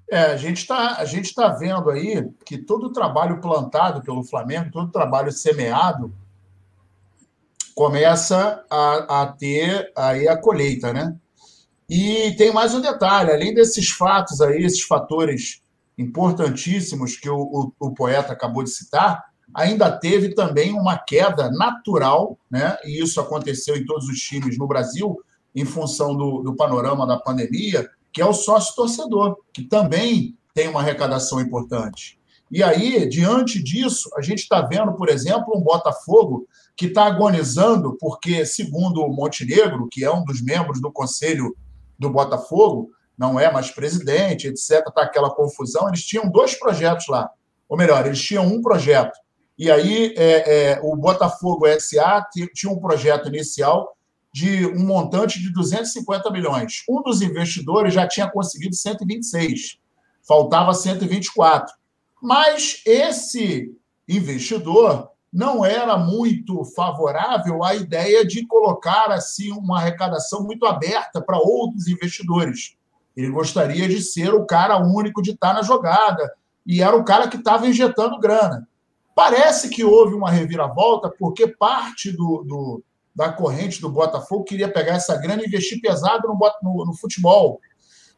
É, 0.09 0.21
a 0.21 0.37
gente 0.37 0.59
está 0.59 1.05
tá 1.35 1.49
vendo 1.49 1.91
aí 1.91 2.31
que 2.47 2.59
todo 2.59 2.87
o 2.87 2.93
trabalho 2.93 3.41
plantado 3.41 4.03
pelo 4.03 4.23
Flamengo, 4.23 4.71
todo 4.71 4.87
o 4.87 4.93
trabalho 4.93 5.33
semeado, 5.33 6.13
começa 7.79 8.65
a, 8.69 9.23
a 9.23 9.27
ter 9.29 9.93
aí 9.97 10.27
a 10.27 10.37
colheita, 10.37 10.93
né? 10.93 11.15
E 11.89 12.35
tem 12.37 12.53
mais 12.53 12.75
um 12.75 12.81
detalhe, 12.81 13.31
além 13.31 13.55
desses 13.55 13.91
fatos 13.91 14.41
aí, 14.41 14.65
esses 14.65 14.83
fatores 14.83 15.63
importantíssimos 15.97 17.17
que 17.17 17.31
o, 17.31 17.39
o, 17.39 17.73
o 17.79 17.95
poeta 17.95 18.33
acabou 18.33 18.65
de 18.65 18.71
citar, 18.71 19.23
ainda 19.55 19.97
teve 19.97 20.35
também 20.35 20.73
uma 20.73 20.99
queda 20.99 21.53
natural, 21.53 22.37
né? 22.51 22.77
E 22.85 23.01
isso 23.01 23.21
aconteceu 23.21 23.77
em 23.77 23.87
todos 23.87 24.09
os 24.09 24.19
times 24.19 24.59
no 24.59 24.67
Brasil, 24.67 25.17
em 25.55 25.65
função 25.65 26.17
do, 26.17 26.43
do 26.43 26.57
panorama 26.57 27.07
da 27.07 27.17
pandemia, 27.17 27.89
que 28.13 28.21
é 28.21 28.27
o 28.27 28.33
sócio 28.33 28.75
torcedor, 28.75 29.37
que 29.53 29.63
também 29.63 30.37
tem 30.53 30.67
uma 30.67 30.81
arrecadação 30.81 31.41
importante. 31.41 32.19
E 32.51 32.61
aí, 32.61 33.09
diante 33.09 33.63
disso, 33.63 34.11
a 34.17 34.21
gente 34.21 34.41
está 34.41 34.63
vendo, 34.63 34.95
por 34.95 35.09
exemplo, 35.09 35.57
um 35.57 35.61
Botafogo 35.61 36.49
que 36.79 36.87
está 36.87 37.07
agonizando, 37.07 37.99
porque, 37.99 38.47
segundo 38.47 39.03
o 39.03 39.13
Montenegro, 39.13 39.89
que 39.91 40.05
é 40.05 40.13
um 40.13 40.25
dos 40.25 40.41
membros 40.41 40.81
do 40.81 40.93
conselho 40.93 41.57
do 41.99 42.09
Botafogo, 42.09 42.93
não 43.19 43.39
é 43.39 43.51
mais 43.51 43.69
presidente, 43.69 44.47
etc., 44.47 44.87
está 44.87 45.03
aquela 45.03 45.29
confusão. 45.35 45.89
Eles 45.89 46.05
tinham 46.05 46.31
dois 46.31 46.55
projetos 46.55 47.09
lá, 47.09 47.29
ou 47.69 47.77
melhor, 47.77 48.07
eles 48.07 48.23
tinham 48.23 48.47
um 48.47 48.63
projeto. 48.63 49.19
E 49.59 49.69
aí 49.69 50.15
é, 50.17 50.75
é, 50.75 50.81
o 50.81 50.95
Botafogo 50.95 51.67
SA 51.81 52.25
tinha 52.55 52.73
um 52.73 52.79
projeto 52.79 53.27
inicial 53.27 53.97
de 54.33 54.65
um 54.67 54.87
montante 54.87 55.41
de 55.41 55.53
250 55.53 56.31
milhões. 56.31 56.85
Um 56.89 57.03
dos 57.03 57.21
investidores 57.21 57.93
já 57.93 58.07
tinha 58.07 58.31
conseguido 58.31 58.77
126, 58.77 59.81
faltava 60.23 60.73
124. 60.73 61.75
Mas 62.23 62.83
esse 62.87 63.75
investidor 64.09 65.11
não 65.33 65.65
era 65.65 65.97
muito 65.97 66.65
favorável 66.65 67.63
à 67.63 67.75
ideia 67.75 68.25
de 68.25 68.47
colocar 68.47 69.11
assim 69.11 69.53
uma 69.53 69.79
arrecadação 69.79 70.43
muito 70.43 70.67
aberta 70.67 71.21
para 71.21 71.39
outros 71.39 71.87
investidores. 71.87 72.77
Ele 73.17 73.31
gostaria 73.31 73.89
de 73.89 74.01
ser 74.01 74.33
o 74.33 74.47
cara 74.47 74.79
único 74.79 75.21
de 75.21 75.33
estar 75.33 75.53
na 75.53 75.63
jogada 75.63 76.33
e 76.67 76.83
era 76.83 76.97
o 76.97 77.05
cara 77.05 77.29
que 77.29 77.37
estava 77.37 77.67
injetando 77.67 78.19
grana. 78.19 78.67
Parece 79.15 79.69
que 79.69 79.85
houve 79.85 80.15
uma 80.15 80.31
reviravolta 80.31 81.11
porque 81.19 81.47
parte 81.47 82.13
do, 82.13 82.45
do 82.45 82.83
da 83.15 83.33
corrente 83.33 83.81
do 83.81 83.91
Botafogo 83.91 84.45
queria 84.45 84.73
pegar 84.73 84.95
essa 84.95 85.17
grana 85.17 85.43
e 85.43 85.47
investir 85.47 85.81
pesado 85.81 86.29
no, 86.29 86.39
no, 86.63 86.87
no 86.87 86.95
futebol. 86.95 87.61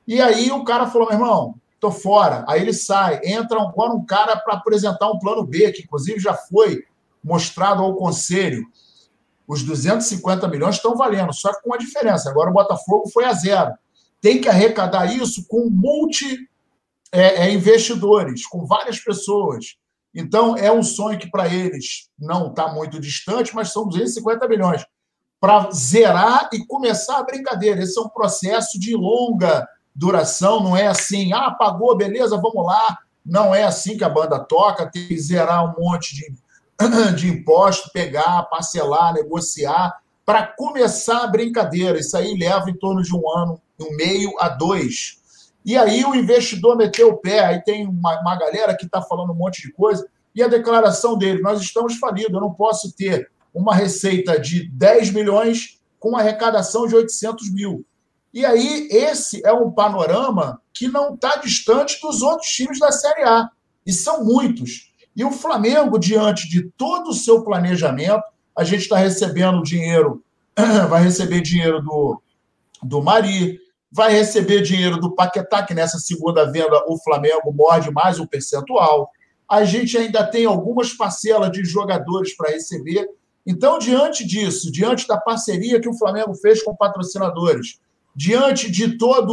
E 0.06 0.20
aí 0.20 0.50
o 0.50 0.62
cara 0.62 0.86
falou: 0.88 1.08
meu 1.08 1.16
irmão, 1.16 1.54
tô 1.80 1.90
fora. 1.90 2.44
Aí 2.46 2.60
ele 2.60 2.74
sai, 2.74 3.20
entra 3.24 3.62
agora 3.62 3.94
um 3.94 4.04
cara 4.04 4.36
para 4.36 4.54
apresentar 4.54 5.10
um 5.10 5.18
plano 5.18 5.42
B, 5.42 5.72
que 5.72 5.82
inclusive 5.82 6.20
já 6.20 6.34
foi 6.34 6.84
mostrado 7.22 7.82
ao 7.82 7.94
conselho. 7.96 8.64
Os 9.46 9.62
250 9.62 10.46
milhões 10.48 10.76
estão 10.76 10.96
valendo, 10.96 11.32
só 11.32 11.52
que 11.52 11.62
com 11.62 11.70
uma 11.70 11.78
diferença. 11.78 12.30
Agora 12.30 12.50
o 12.50 12.54
Botafogo 12.54 13.08
foi 13.08 13.24
a 13.24 13.32
zero 13.32 13.72
tem 14.20 14.40
que 14.40 14.48
arrecadar 14.48 15.06
isso 15.06 15.46
com 15.48 15.68
multi 15.70 16.48
é, 17.12 17.46
é, 17.46 17.52
investidores, 17.52 18.46
com 18.46 18.66
várias 18.66 19.00
pessoas. 19.00 19.76
Então, 20.14 20.56
é 20.56 20.70
um 20.70 20.82
sonho 20.82 21.18
que 21.18 21.30
para 21.30 21.52
eles 21.52 22.08
não 22.18 22.48
está 22.48 22.72
muito 22.72 23.00
distante, 23.00 23.54
mas 23.54 23.72
são 23.72 23.88
250 23.88 24.46
milhões 24.48 24.84
para 25.40 25.70
zerar 25.70 26.50
e 26.52 26.64
começar 26.66 27.18
a 27.18 27.22
brincadeira. 27.22 27.82
Esse 27.82 27.98
é 27.98 28.02
um 28.02 28.08
processo 28.08 28.78
de 28.78 28.94
longa 28.94 29.66
duração, 29.94 30.62
não 30.62 30.76
é 30.76 30.86
assim, 30.86 31.32
ah, 31.32 31.50
pagou, 31.50 31.96
beleza, 31.96 32.36
vamos 32.36 32.66
lá. 32.66 32.98
Não 33.24 33.54
é 33.54 33.64
assim 33.64 33.96
que 33.96 34.04
a 34.04 34.08
banda 34.08 34.38
toca, 34.38 34.90
tem 34.90 35.06
que 35.06 35.18
zerar 35.18 35.64
um 35.64 35.80
monte 35.80 36.14
de, 36.14 36.34
de 37.16 37.28
imposto, 37.28 37.90
pegar, 37.92 38.42
parcelar, 38.44 39.14
negociar, 39.14 39.98
para 40.24 40.46
começar 40.46 41.24
a 41.24 41.26
brincadeira. 41.26 41.98
Isso 41.98 42.16
aí 42.16 42.36
leva 42.36 42.70
em 42.70 42.76
torno 42.76 43.02
de 43.02 43.14
um 43.14 43.30
ano, 43.30 43.60
um 43.80 43.96
meio 43.96 44.32
a 44.38 44.48
dois. 44.48 45.18
E 45.64 45.76
aí 45.76 46.04
o 46.04 46.14
investidor 46.14 46.76
meteu 46.76 47.08
o 47.08 47.16
pé, 47.16 47.40
aí 47.40 47.62
tem 47.62 47.86
uma, 47.86 48.18
uma 48.20 48.36
galera 48.36 48.76
que 48.76 48.86
está 48.86 49.02
falando 49.02 49.32
um 49.32 49.36
monte 49.36 49.60
de 49.62 49.72
coisa, 49.72 50.06
e 50.34 50.42
a 50.42 50.48
declaração 50.48 51.18
dele, 51.18 51.42
nós 51.42 51.60
estamos 51.60 51.96
falidos, 51.96 52.32
eu 52.32 52.40
não 52.40 52.54
posso 52.54 52.92
ter 52.92 53.30
uma 53.52 53.74
receita 53.74 54.38
de 54.38 54.68
10 54.70 55.10
milhões 55.10 55.78
com 55.98 56.10
uma 56.10 56.20
arrecadação 56.20 56.86
de 56.86 56.94
800 56.94 57.52
mil. 57.52 57.84
E 58.32 58.46
aí 58.46 58.88
esse 58.90 59.44
é 59.44 59.52
um 59.52 59.70
panorama 59.70 60.62
que 60.72 60.88
não 60.88 61.14
está 61.14 61.36
distante 61.36 62.00
dos 62.00 62.22
outros 62.22 62.48
times 62.48 62.78
da 62.78 62.92
Série 62.92 63.24
A, 63.24 63.50
e 63.84 63.92
são 63.92 64.24
muitos. 64.24 64.89
E 65.16 65.24
o 65.24 65.30
Flamengo, 65.30 65.98
diante 65.98 66.48
de 66.48 66.70
todo 66.76 67.10
o 67.10 67.14
seu 67.14 67.42
planejamento, 67.42 68.22
a 68.56 68.64
gente 68.64 68.82
está 68.82 68.96
recebendo 68.96 69.62
dinheiro, 69.62 70.22
vai 70.88 71.02
receber 71.02 71.40
dinheiro 71.40 71.82
do, 71.82 72.22
do 72.82 73.02
Mari, 73.02 73.58
vai 73.90 74.12
receber 74.12 74.62
dinheiro 74.62 74.98
do 74.98 75.14
Paquetá, 75.14 75.62
que 75.62 75.74
nessa 75.74 75.98
segunda 75.98 76.50
venda 76.50 76.84
o 76.86 76.96
Flamengo 77.02 77.52
morde 77.52 77.90
mais 77.90 78.20
um 78.20 78.26
percentual. 78.26 79.10
A 79.48 79.64
gente 79.64 79.98
ainda 79.98 80.24
tem 80.24 80.44
algumas 80.44 80.92
parcelas 80.92 81.50
de 81.50 81.64
jogadores 81.64 82.36
para 82.36 82.50
receber. 82.50 83.08
Então, 83.44 83.78
diante 83.78 84.24
disso, 84.24 84.70
diante 84.70 85.08
da 85.08 85.16
parceria 85.16 85.80
que 85.80 85.88
o 85.88 85.98
Flamengo 85.98 86.34
fez 86.34 86.62
com 86.62 86.76
patrocinadores, 86.76 87.80
diante 88.14 88.70
de 88.70 88.96
toda 88.96 89.32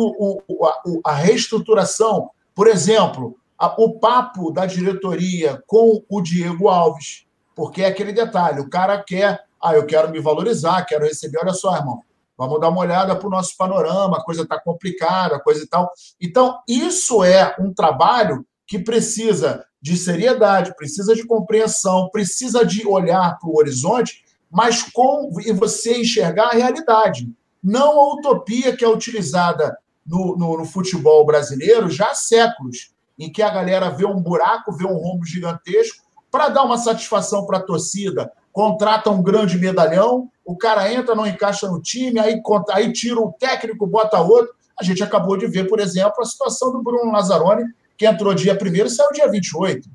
a, 1.04 1.12
a, 1.12 1.14
reestruturação, 1.14 2.32
por 2.56 2.68
exemplo, 2.68 3.38
o 3.78 4.00
papo 4.00 4.52
da 4.52 4.66
diretoria 4.66 5.62
com 5.66 6.04
o 6.10 6.22
Diego 6.22 6.68
Alves, 6.68 7.26
porque 7.56 7.82
é 7.82 7.88
aquele 7.88 8.14
detalhe, 8.14 8.60
o 8.60 8.70
cara 8.70 9.02
quer, 9.04 9.44
ah, 9.62 9.74
eu 9.74 9.86
quero 9.86 10.12
me 10.12 10.20
valorizar, 10.20 10.86
quero 10.86 11.06
receber, 11.06 11.40
olha 11.40 11.54
só, 11.54 11.76
irmão, 11.76 12.04
Vamos 12.38 12.62
dar 12.62 12.70
uma 12.70 12.82
olhada 12.82 13.16
para 13.16 13.28
o 13.28 13.32
nosso 13.32 13.58
panorama, 13.58 14.18
a 14.18 14.24
coisa 14.24 14.44
está 14.44 14.60
complicada, 14.60 15.40
coisa 15.40 15.64
e 15.64 15.68
tal. 15.68 15.92
Então, 16.22 16.60
isso 16.68 17.24
é 17.24 17.56
um 17.60 17.74
trabalho 17.74 18.46
que 18.68 18.78
precisa 18.78 19.66
de 19.82 19.98
seriedade, 19.98 20.76
precisa 20.76 21.16
de 21.16 21.26
compreensão, 21.26 22.10
precisa 22.12 22.64
de 22.64 22.86
olhar 22.86 23.40
para 23.40 23.50
o 23.50 23.58
horizonte, 23.58 24.24
mas 24.52 24.84
com 24.84 25.32
e 25.44 25.52
você 25.52 26.00
enxergar 26.00 26.50
a 26.50 26.56
realidade. 26.56 27.28
Não 27.64 28.00
a 28.00 28.14
utopia 28.14 28.76
que 28.76 28.86
é 28.86 28.88
utilizada 28.88 29.76
no, 30.06 30.38
no, 30.38 30.58
no 30.60 30.66
futebol 30.66 31.26
brasileiro 31.26 31.90
já 31.90 32.12
há 32.12 32.16
séculos, 32.16 32.92
em 33.18 33.32
que 33.32 33.42
a 33.42 33.50
galera 33.50 33.90
vê 33.90 34.06
um 34.06 34.22
buraco, 34.22 34.72
vê 34.72 34.86
um 34.86 34.98
rombo 34.98 35.26
gigantesco, 35.26 36.06
para 36.30 36.50
dar 36.50 36.64
uma 36.64 36.78
satisfação 36.78 37.46
para 37.46 37.58
a 37.58 37.64
torcida, 37.64 38.32
contrata 38.52 39.10
um 39.10 39.24
grande 39.24 39.58
medalhão, 39.58 40.30
o 40.46 40.58
cara 40.58 40.92
entra, 40.92 41.16
não 41.16 41.28
encaixa 41.28 41.68
no 41.68 41.82
time, 41.82 42.20
aí, 42.20 42.42
aí 42.72 42.94
tira 42.94 43.20
o 43.20 43.34
técnico, 43.34 43.86
bota 43.86 44.20
outro. 44.20 44.54
A 44.80 44.84
gente 44.84 45.04
acabou 45.04 45.36
de 45.36 45.48
ver, 45.48 45.68
por 45.68 45.80
exemplo, 45.80 46.22
a 46.22 46.26
situação 46.26 46.72
do 46.72 46.82
Bruno 46.82 47.12
Lazzaroni, 47.12 47.66
que 47.98 48.06
entrou 48.06 48.34
dia 48.34 48.58
1 48.60 48.86
e 48.86 48.90
saiu 48.90 49.12
dia 49.12 49.30
28. 49.30 49.90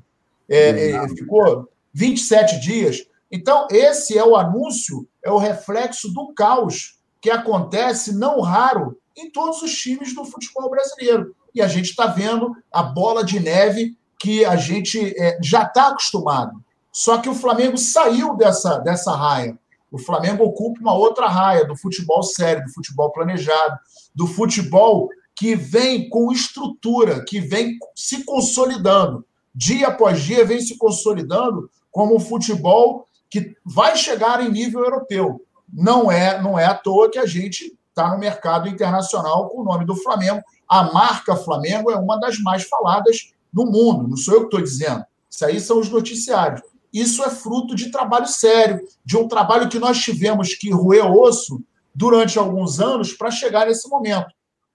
É, 0.49 0.91
é, 0.91 1.09
ficou 1.09 1.69
27 1.93 2.59
dias. 2.59 3.03
Então, 3.31 3.67
esse 3.71 4.17
é 4.17 4.23
o 4.23 4.35
anúncio, 4.35 5.07
é 5.23 5.31
o 5.31 5.37
reflexo 5.37 6.13
do 6.13 6.33
caos 6.33 6.99
que 7.19 7.31
acontece, 7.31 8.13
não 8.13 8.41
raro, 8.41 8.97
em 9.17 9.31
todos 9.31 9.61
os 9.61 9.73
times 9.73 10.13
do 10.13 10.25
futebol 10.25 10.69
brasileiro. 10.69 11.35
E 11.53 11.61
a 11.61 11.67
gente 11.67 11.89
está 11.89 12.07
vendo 12.07 12.55
a 12.71 12.83
bola 12.83 13.23
de 13.23 13.39
neve 13.39 13.95
que 14.19 14.45
a 14.45 14.55
gente 14.55 15.13
é, 15.17 15.37
já 15.41 15.63
está 15.63 15.89
acostumado. 15.89 16.63
Só 16.91 17.17
que 17.17 17.29
o 17.29 17.35
Flamengo 17.35 17.77
saiu 17.77 18.35
dessa, 18.35 18.77
dessa 18.77 19.15
raia. 19.15 19.57
O 19.91 19.97
Flamengo 19.97 20.43
ocupa 20.43 20.79
uma 20.79 20.93
outra 20.93 21.27
raia 21.27 21.65
do 21.65 21.75
futebol 21.75 22.23
sério, 22.23 22.63
do 22.63 22.71
futebol 22.71 23.11
planejado, 23.11 23.77
do 24.15 24.25
futebol 24.25 25.09
que 25.35 25.55
vem 25.55 26.09
com 26.09 26.31
estrutura, 26.31 27.23
que 27.25 27.39
vem 27.39 27.77
se 27.95 28.23
consolidando. 28.23 29.25
Dia 29.53 29.89
após 29.89 30.21
dia 30.21 30.45
vem 30.45 30.61
se 30.61 30.77
consolidando 30.77 31.69
como 31.91 32.15
um 32.15 32.19
futebol 32.19 33.07
que 33.29 33.55
vai 33.65 33.95
chegar 33.97 34.43
em 34.43 34.51
nível 34.51 34.83
europeu. 34.83 35.41
Não 35.71 36.11
é, 36.11 36.41
não 36.41 36.57
é 36.57 36.65
à 36.65 36.73
toa 36.73 37.09
que 37.09 37.19
a 37.19 37.25
gente 37.25 37.75
está 37.93 38.09
no 38.09 38.19
mercado 38.19 38.67
internacional 38.67 39.47
com 39.49 39.61
o 39.61 39.63
nome 39.63 39.85
do 39.85 39.95
Flamengo. 39.95 40.41
A 40.67 40.91
marca 40.91 41.35
Flamengo 41.35 41.91
é 41.91 41.95
uma 41.95 42.19
das 42.19 42.39
mais 42.39 42.63
faladas 42.63 43.31
no 43.53 43.65
mundo, 43.65 44.07
não 44.07 44.17
sou 44.17 44.33
eu 44.33 44.39
que 44.41 44.45
estou 44.47 44.61
dizendo. 44.61 45.05
Isso 45.29 45.45
aí 45.45 45.59
são 45.59 45.79
os 45.79 45.89
noticiários. 45.89 46.61
Isso 46.91 47.23
é 47.23 47.29
fruto 47.29 47.75
de 47.75 47.91
trabalho 47.91 48.27
sério, 48.27 48.79
de 49.05 49.15
um 49.15 49.27
trabalho 49.27 49.69
que 49.69 49.79
nós 49.79 49.99
tivemos 49.99 50.55
que 50.55 50.71
roer 50.71 51.05
osso 51.05 51.61
durante 51.93 52.37
alguns 52.37 52.79
anos 52.79 53.13
para 53.13 53.31
chegar 53.31 53.67
nesse 53.67 53.87
momento. 53.87 54.27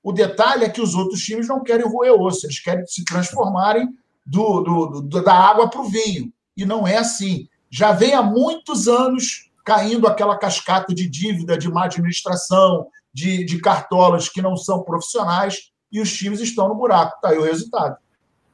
O 0.03 0.13
detalhe 0.13 0.65
é 0.65 0.69
que 0.69 0.81
os 0.81 0.95
outros 0.95 1.21
times 1.21 1.49
não 1.49 1.63
querem 1.63 1.87
roer 1.87 2.13
osso, 2.13 2.47
eles 2.47 2.61
querem 2.61 2.87
se 2.87 3.05
transformarem 3.05 3.89
do, 4.25 4.61
do, 4.61 5.01
do 5.03 5.23
da 5.23 5.35
água 5.35 5.69
para 5.69 5.81
o 5.81 5.89
vinho. 5.89 6.33
E 6.57 6.65
não 6.65 6.87
é 6.87 6.99
assim. 6.99 7.49
Já 7.71 7.93
vem 7.93 8.15
há 8.15 8.23
muitos 8.23 8.89
anos 8.89 9.49
caindo 9.65 10.07
aquela 10.07 10.39
cascata 10.39 10.95
de 10.95 11.09
dívida, 11.09 11.59
de 11.59 11.71
má 11.71 11.85
administração, 11.85 12.87
de, 13.13 13.45
de 13.45 13.59
cartolas 13.61 14.29
que 14.29 14.43
não 14.43 14.57
são 14.57 14.83
profissionais, 14.83 15.73
e 15.91 16.01
os 16.01 16.13
times 16.17 16.41
estão 16.41 16.69
no 16.69 16.75
buraco. 16.75 17.17
Está 17.17 17.31
aí 17.31 17.39
o 17.39 17.45
resultado. 17.45 17.97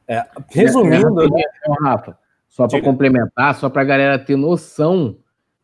É, 0.07 0.25
resumindo, 0.51 1.23
é, 1.23 1.41
é, 1.41 1.73
Rafa, 1.83 2.19
só 2.49 2.69
para 2.69 2.81
complementar, 2.83 3.55
só 3.55 3.69
para 3.69 3.83
a 3.83 3.87
galera 3.87 4.19
ter 4.19 4.37
noção 4.37 5.17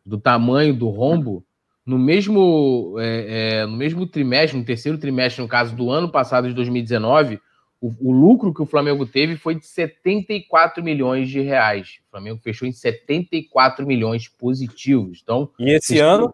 do 0.05 0.17
tamanho 0.17 0.73
do 0.73 0.89
rombo, 0.89 1.45
no 1.85 1.97
mesmo, 1.97 2.95
é, 2.99 3.59
é, 3.59 3.65
no 3.65 3.77
mesmo 3.77 4.05
trimestre, 4.07 4.57
no 4.57 4.65
terceiro 4.65 4.97
trimestre, 4.97 5.41
no 5.41 5.47
caso 5.47 5.75
do 5.75 5.89
ano 5.91 6.09
passado 6.09 6.47
de 6.47 6.53
2019, 6.53 7.39
o, 7.79 7.91
o, 7.99 8.11
lucro 8.11 8.53
que 8.53 8.61
o 8.61 8.65
Flamengo 8.65 9.05
teve 9.05 9.35
foi 9.35 9.55
de 9.55 9.65
74 9.65 10.83
milhões 10.83 11.29
de 11.29 11.41
reais. 11.41 11.99
O 12.07 12.11
Flamengo 12.11 12.39
fechou 12.43 12.67
em 12.67 12.71
74 12.71 13.85
milhões 13.85 14.27
positivos. 14.27 15.19
Então, 15.23 15.49
e 15.59 15.71
esse 15.71 15.97
ano? 15.99 16.33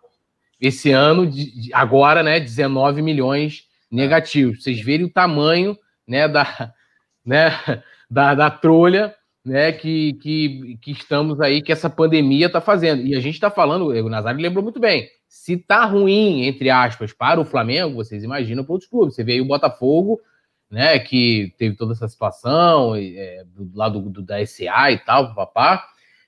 Esse 0.59 0.91
ano, 0.91 1.29
agora, 1.73 2.23
né, 2.23 2.39
19 2.39 3.01
milhões 3.01 3.63
negativos. 3.91 4.63
Vocês 4.63 4.81
verem 4.81 5.05
o 5.05 5.11
tamanho 5.11 5.77
né, 6.07 6.27
da, 6.27 6.73
né, 7.25 7.51
da, 8.09 8.33
da 8.33 8.49
trolha 8.49 9.13
né, 9.47 9.71
que, 9.71 10.13
que, 10.15 10.77
que 10.81 10.91
estamos 10.91 11.39
aí, 11.39 11.61
que 11.61 11.71
essa 11.71 11.89
pandemia 11.89 12.47
está 12.47 12.59
fazendo. 12.59 13.01
E 13.03 13.15
a 13.15 13.19
gente 13.21 13.35
está 13.35 13.49
falando, 13.49 13.87
o 13.87 14.09
Nazário 14.09 14.41
lembrou 14.41 14.61
muito 14.61 14.79
bem, 14.79 15.07
se 15.27 15.55
tá 15.57 15.85
ruim, 15.85 16.45
entre 16.45 16.69
aspas, 16.69 17.13
para 17.13 17.39
o 17.39 17.45
Flamengo, 17.45 17.95
vocês 17.95 18.23
imaginam 18.23 18.65
para 18.65 18.73
outros 18.73 18.89
clubes. 18.89 19.15
Você 19.15 19.23
vê 19.23 19.33
aí 19.33 19.41
o 19.41 19.45
Botafogo, 19.45 20.19
né, 20.69 20.99
que 20.99 21.53
teve 21.57 21.77
toda 21.77 21.93
essa 21.93 22.09
situação, 22.09 22.93
é, 22.95 23.45
do 23.55 23.71
lado 23.73 24.01
do, 24.01 24.21
da 24.21 24.45
SA 24.45 24.91
e 24.91 24.97
tal, 24.97 25.33
papá. 25.33 25.85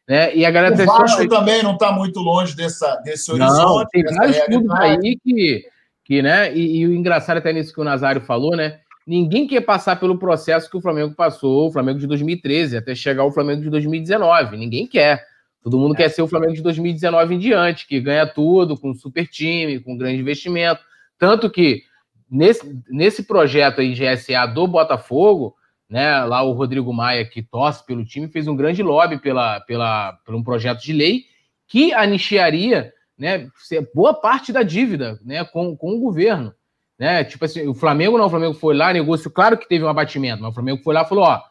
Né, 0.10 0.36
e 0.36 0.43
a 0.43 0.50
galera 0.50 0.74
o 0.74 0.86
Vasco 0.88 1.28
também 1.28 1.62
não 1.62 1.74
está 1.74 1.91
muito 1.91 2.19
longe 2.19 2.56
dessa, 2.56 2.95
desse 2.95 3.32
horizonte. 3.32 3.60
Não, 3.60 3.86
tem 3.86 4.04
vários 4.04 4.39
clubes 4.39 4.72
aí 4.72 5.19
que, 5.24 5.65
que 6.04 6.22
né, 6.24 6.52
e, 6.52 6.80
e, 6.80 6.88
o 6.88 6.95
engraçado 6.95 7.38
até 7.38 7.54
nisso 7.54 7.72
que 7.72 7.80
o 7.80 7.84
Nazário 7.84 8.19
falou, 8.19 8.58
né, 8.58 8.80
ninguém 9.06 9.45
quer 9.45 9.62
passar 9.62 10.00
pelo 10.00 10.17
processo 10.17 10.67
que 10.67 10.76
o 10.76 10.82
Flamengo 10.82 11.13
passou, 11.13 11.67
o 11.67 11.72
Flamengo 11.72 12.00
de 12.00 12.08
2013, 12.08 12.78
até 12.78 12.95
chegar 12.95 13.22
ao 13.22 13.32
Flamengo 13.32 13.62
de 13.62 13.69
2019. 13.69 14.58
Ninguém 14.58 14.88
quer. 14.88 15.24
Todo 15.62 15.78
mundo 15.78 15.93
é. 15.93 15.98
quer 15.98 16.10
ser 16.10 16.24
o 16.24 16.28
Flamengo 16.28 16.54
de 16.54 16.63
2019 16.63 17.36
em 17.36 17.38
diante, 17.38 17.86
que 17.86 18.00
ganha 18.00 18.26
tudo, 18.26 18.76
com 18.76 18.95
super 18.95 19.28
time, 19.28 19.80
com 19.80 19.95
grande 19.95 20.19
investimento. 20.19 20.82
Tanto 21.19 21.52
que 21.52 21.84
nesse, 22.32 22.82
nesse 22.89 23.22
projeto 23.22 23.82
aí 23.82 23.93
de 23.93 24.04
GSA 24.04 24.48
do 24.48 24.65
Botafogo, 24.65 25.54
né, 25.89 26.23
lá 26.23 26.43
o 26.43 26.52
Rodrigo 26.52 26.93
Maia, 26.93 27.25
que 27.25 27.41
torce 27.41 27.84
pelo 27.86 28.06
time, 28.06 28.28
fez 28.28 28.47
um 28.47 28.56
grande 28.56 28.84
lobby 28.84 29.17
pela, 29.17 29.60
pela, 29.62 30.13
por 30.23 30.36
um 30.36 30.43
projeto 30.43 30.82
de 30.82 30.93
lei 30.93 31.23
que 31.67 31.93
anistiaria 31.93 32.93
né, 33.17 33.49
boa 33.93 34.13
parte 34.13 34.54
da 34.54 34.62
dívida 34.62 35.19
né, 35.25 35.43
com, 35.43 35.75
com 35.75 35.95
o 35.95 35.99
governo. 35.99 36.54
Né? 36.97 37.23
Tipo 37.23 37.45
assim, 37.45 37.67
o 37.67 37.73
Flamengo 37.73 38.17
não, 38.17 38.25
o 38.25 38.30
Flamengo 38.30 38.54
foi 38.54 38.75
lá, 38.75 38.93
negociou, 38.93 39.34
claro 39.34 39.58
que 39.58 39.67
teve 39.67 39.84
um 39.84 39.89
abatimento, 39.89 40.41
mas 40.41 40.52
o 40.52 40.54
Flamengo 40.54 40.84
foi 40.84 40.93
lá 40.93 41.02
e 41.02 41.10
falou: 41.10 41.23
ó, 41.23 41.41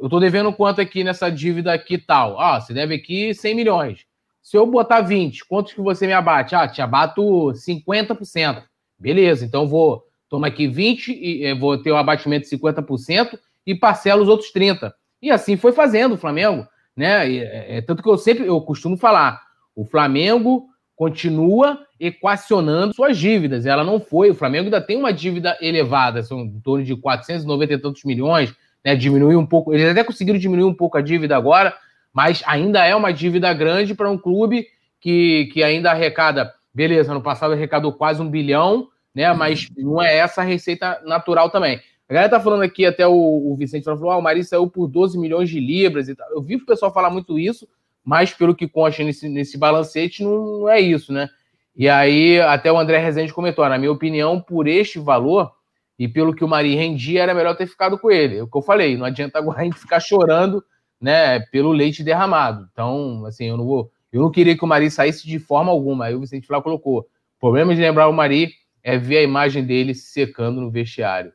eu 0.00 0.08
tô 0.08 0.18
devendo 0.18 0.52
quanto 0.52 0.80
aqui 0.80 1.04
nessa 1.04 1.30
dívida 1.30 1.72
aqui 1.72 1.98
tal? 1.98 2.40
Ah, 2.40 2.60
você 2.60 2.74
deve 2.74 2.94
aqui 2.94 3.34
100 3.34 3.54
milhões. 3.54 4.06
Se 4.42 4.56
eu 4.56 4.66
botar 4.66 5.00
20, 5.00 5.44
quantos 5.44 5.72
que 5.72 5.80
você 5.80 6.06
me 6.06 6.12
abate? 6.12 6.54
Ah, 6.54 6.68
te 6.68 6.80
abato 6.80 7.22
50%. 7.52 8.62
Beleza, 8.98 9.44
então 9.44 9.66
vou 9.66 10.04
tomar 10.28 10.48
aqui 10.48 10.66
20 10.66 11.12
e 11.12 11.44
eh, 11.44 11.54
vou 11.54 11.76
ter 11.76 11.90
o 11.90 11.94
um 11.94 11.98
abatimento 11.98 12.48
de 12.48 12.56
50% 12.56 13.38
e 13.66 13.74
parcelo 13.74 14.22
os 14.22 14.28
outros 14.28 14.50
30. 14.50 14.94
E 15.20 15.30
assim 15.30 15.56
foi 15.56 15.72
fazendo 15.72 16.14
o 16.14 16.18
Flamengo, 16.18 16.66
né? 16.96 17.28
É, 17.28 17.78
é, 17.78 17.80
tanto 17.82 18.02
que 18.02 18.08
eu 18.08 18.16
sempre 18.16 18.46
eu 18.46 18.60
costumo 18.60 18.96
falar, 18.96 19.42
o 19.74 19.84
Flamengo 19.84 20.68
continua 20.94 21.80
equacionando 22.00 22.94
suas 22.94 23.18
dívidas. 23.18 23.66
Ela 23.66 23.84
não 23.84 24.00
foi, 24.00 24.30
o 24.30 24.34
Flamengo 24.34 24.64
ainda 24.64 24.80
tem 24.80 24.96
uma 24.96 25.12
dívida 25.12 25.56
elevada, 25.60 26.22
são 26.22 26.40
em 26.40 26.60
torno 26.60 26.84
de 26.84 26.96
490 26.96 27.74
e 27.74 27.78
tantos 27.78 28.04
milhões, 28.04 28.54
né, 28.84 28.94
diminuir 28.94 29.36
um 29.36 29.44
pouco. 29.44 29.74
Eles 29.74 29.90
até 29.90 30.04
conseguiram 30.04 30.38
diminuir 30.38 30.64
um 30.64 30.74
pouco 30.74 30.96
a 30.96 31.02
dívida 31.02 31.36
agora, 31.36 31.74
mas 32.12 32.42
ainda 32.46 32.84
é 32.84 32.94
uma 32.94 33.12
dívida 33.12 33.52
grande 33.52 33.94
para 33.94 34.10
um 34.10 34.16
clube 34.16 34.66
que, 35.00 35.50
que 35.52 35.62
ainda 35.62 35.90
arrecada. 35.90 36.54
Beleza, 36.72 37.12
no 37.12 37.22
passado 37.22 37.52
arrecadou 37.52 37.92
quase 37.92 38.22
um 38.22 38.28
bilhão, 38.28 38.88
né? 39.14 39.32
Mas 39.32 39.68
não 39.76 40.02
é 40.02 40.16
essa 40.16 40.42
a 40.42 40.44
receita 40.44 41.00
natural 41.04 41.50
também. 41.50 41.80
A 42.08 42.14
galera 42.14 42.30
tá 42.30 42.40
falando 42.40 42.62
aqui, 42.62 42.86
até 42.86 43.06
o, 43.06 43.12
o 43.12 43.56
Vicente 43.56 43.84
falou: 43.84 44.10
ah, 44.10 44.16
o 44.16 44.22
Mari 44.22 44.44
saiu 44.44 44.68
por 44.68 44.86
12 44.86 45.18
milhões 45.18 45.50
de 45.50 45.58
libras 45.58 46.08
e 46.08 46.14
tal. 46.14 46.28
Eu 46.30 46.40
vi 46.40 46.56
o 46.56 46.64
pessoal 46.64 46.92
falar 46.92 47.10
muito 47.10 47.38
isso, 47.38 47.68
mas 48.04 48.32
pelo 48.32 48.54
que 48.54 48.68
consta 48.68 49.02
nesse, 49.02 49.28
nesse 49.28 49.58
balancete, 49.58 50.22
não, 50.22 50.60
não 50.60 50.68
é 50.68 50.80
isso, 50.80 51.12
né? 51.12 51.28
E 51.74 51.88
aí, 51.88 52.40
até 52.40 52.70
o 52.70 52.78
André 52.78 52.98
Rezende 52.98 53.32
comentou: 53.32 53.68
na 53.68 53.78
minha 53.78 53.90
opinião, 53.90 54.40
por 54.40 54.68
este 54.68 54.98
valor, 54.98 55.52
e 55.98 56.06
pelo 56.06 56.34
que 56.34 56.44
o 56.44 56.48
Mari 56.48 56.74
rendia, 56.74 57.22
era 57.22 57.34
melhor 57.34 57.56
ter 57.56 57.66
ficado 57.66 57.98
com 57.98 58.10
ele. 58.10 58.38
É 58.38 58.42
o 58.42 58.46
que 58.46 58.56
eu 58.56 58.62
falei, 58.62 58.96
não 58.96 59.06
adianta 59.06 59.38
agora 59.38 59.60
a 59.60 59.64
gente 59.64 59.78
ficar 59.78 60.00
chorando, 60.00 60.62
né, 61.00 61.40
pelo 61.50 61.72
leite 61.72 62.04
derramado. 62.04 62.68
Então, 62.72 63.24
assim, 63.26 63.46
eu 63.46 63.56
não 63.56 63.64
vou. 63.64 63.90
Eu 64.12 64.22
não 64.22 64.30
queria 64.30 64.56
que 64.56 64.64
o 64.64 64.66
Mari 64.66 64.90
saísse 64.90 65.26
de 65.26 65.38
forma 65.38 65.70
alguma. 65.70 66.06
Aí 66.06 66.14
o 66.14 66.20
Vicente 66.20 66.46
Flá 66.46 66.62
colocou. 66.62 67.00
O 67.00 67.40
problema 67.40 67.74
de 67.74 67.80
lembrar 67.80 68.08
o 68.08 68.12
Mari 68.12 68.50
é 68.82 68.96
ver 68.96 69.18
a 69.18 69.22
imagem 69.22 69.64
dele 69.64 69.94
se 69.94 70.12
secando 70.12 70.60
no 70.60 70.70
vestiário. 70.70 71.32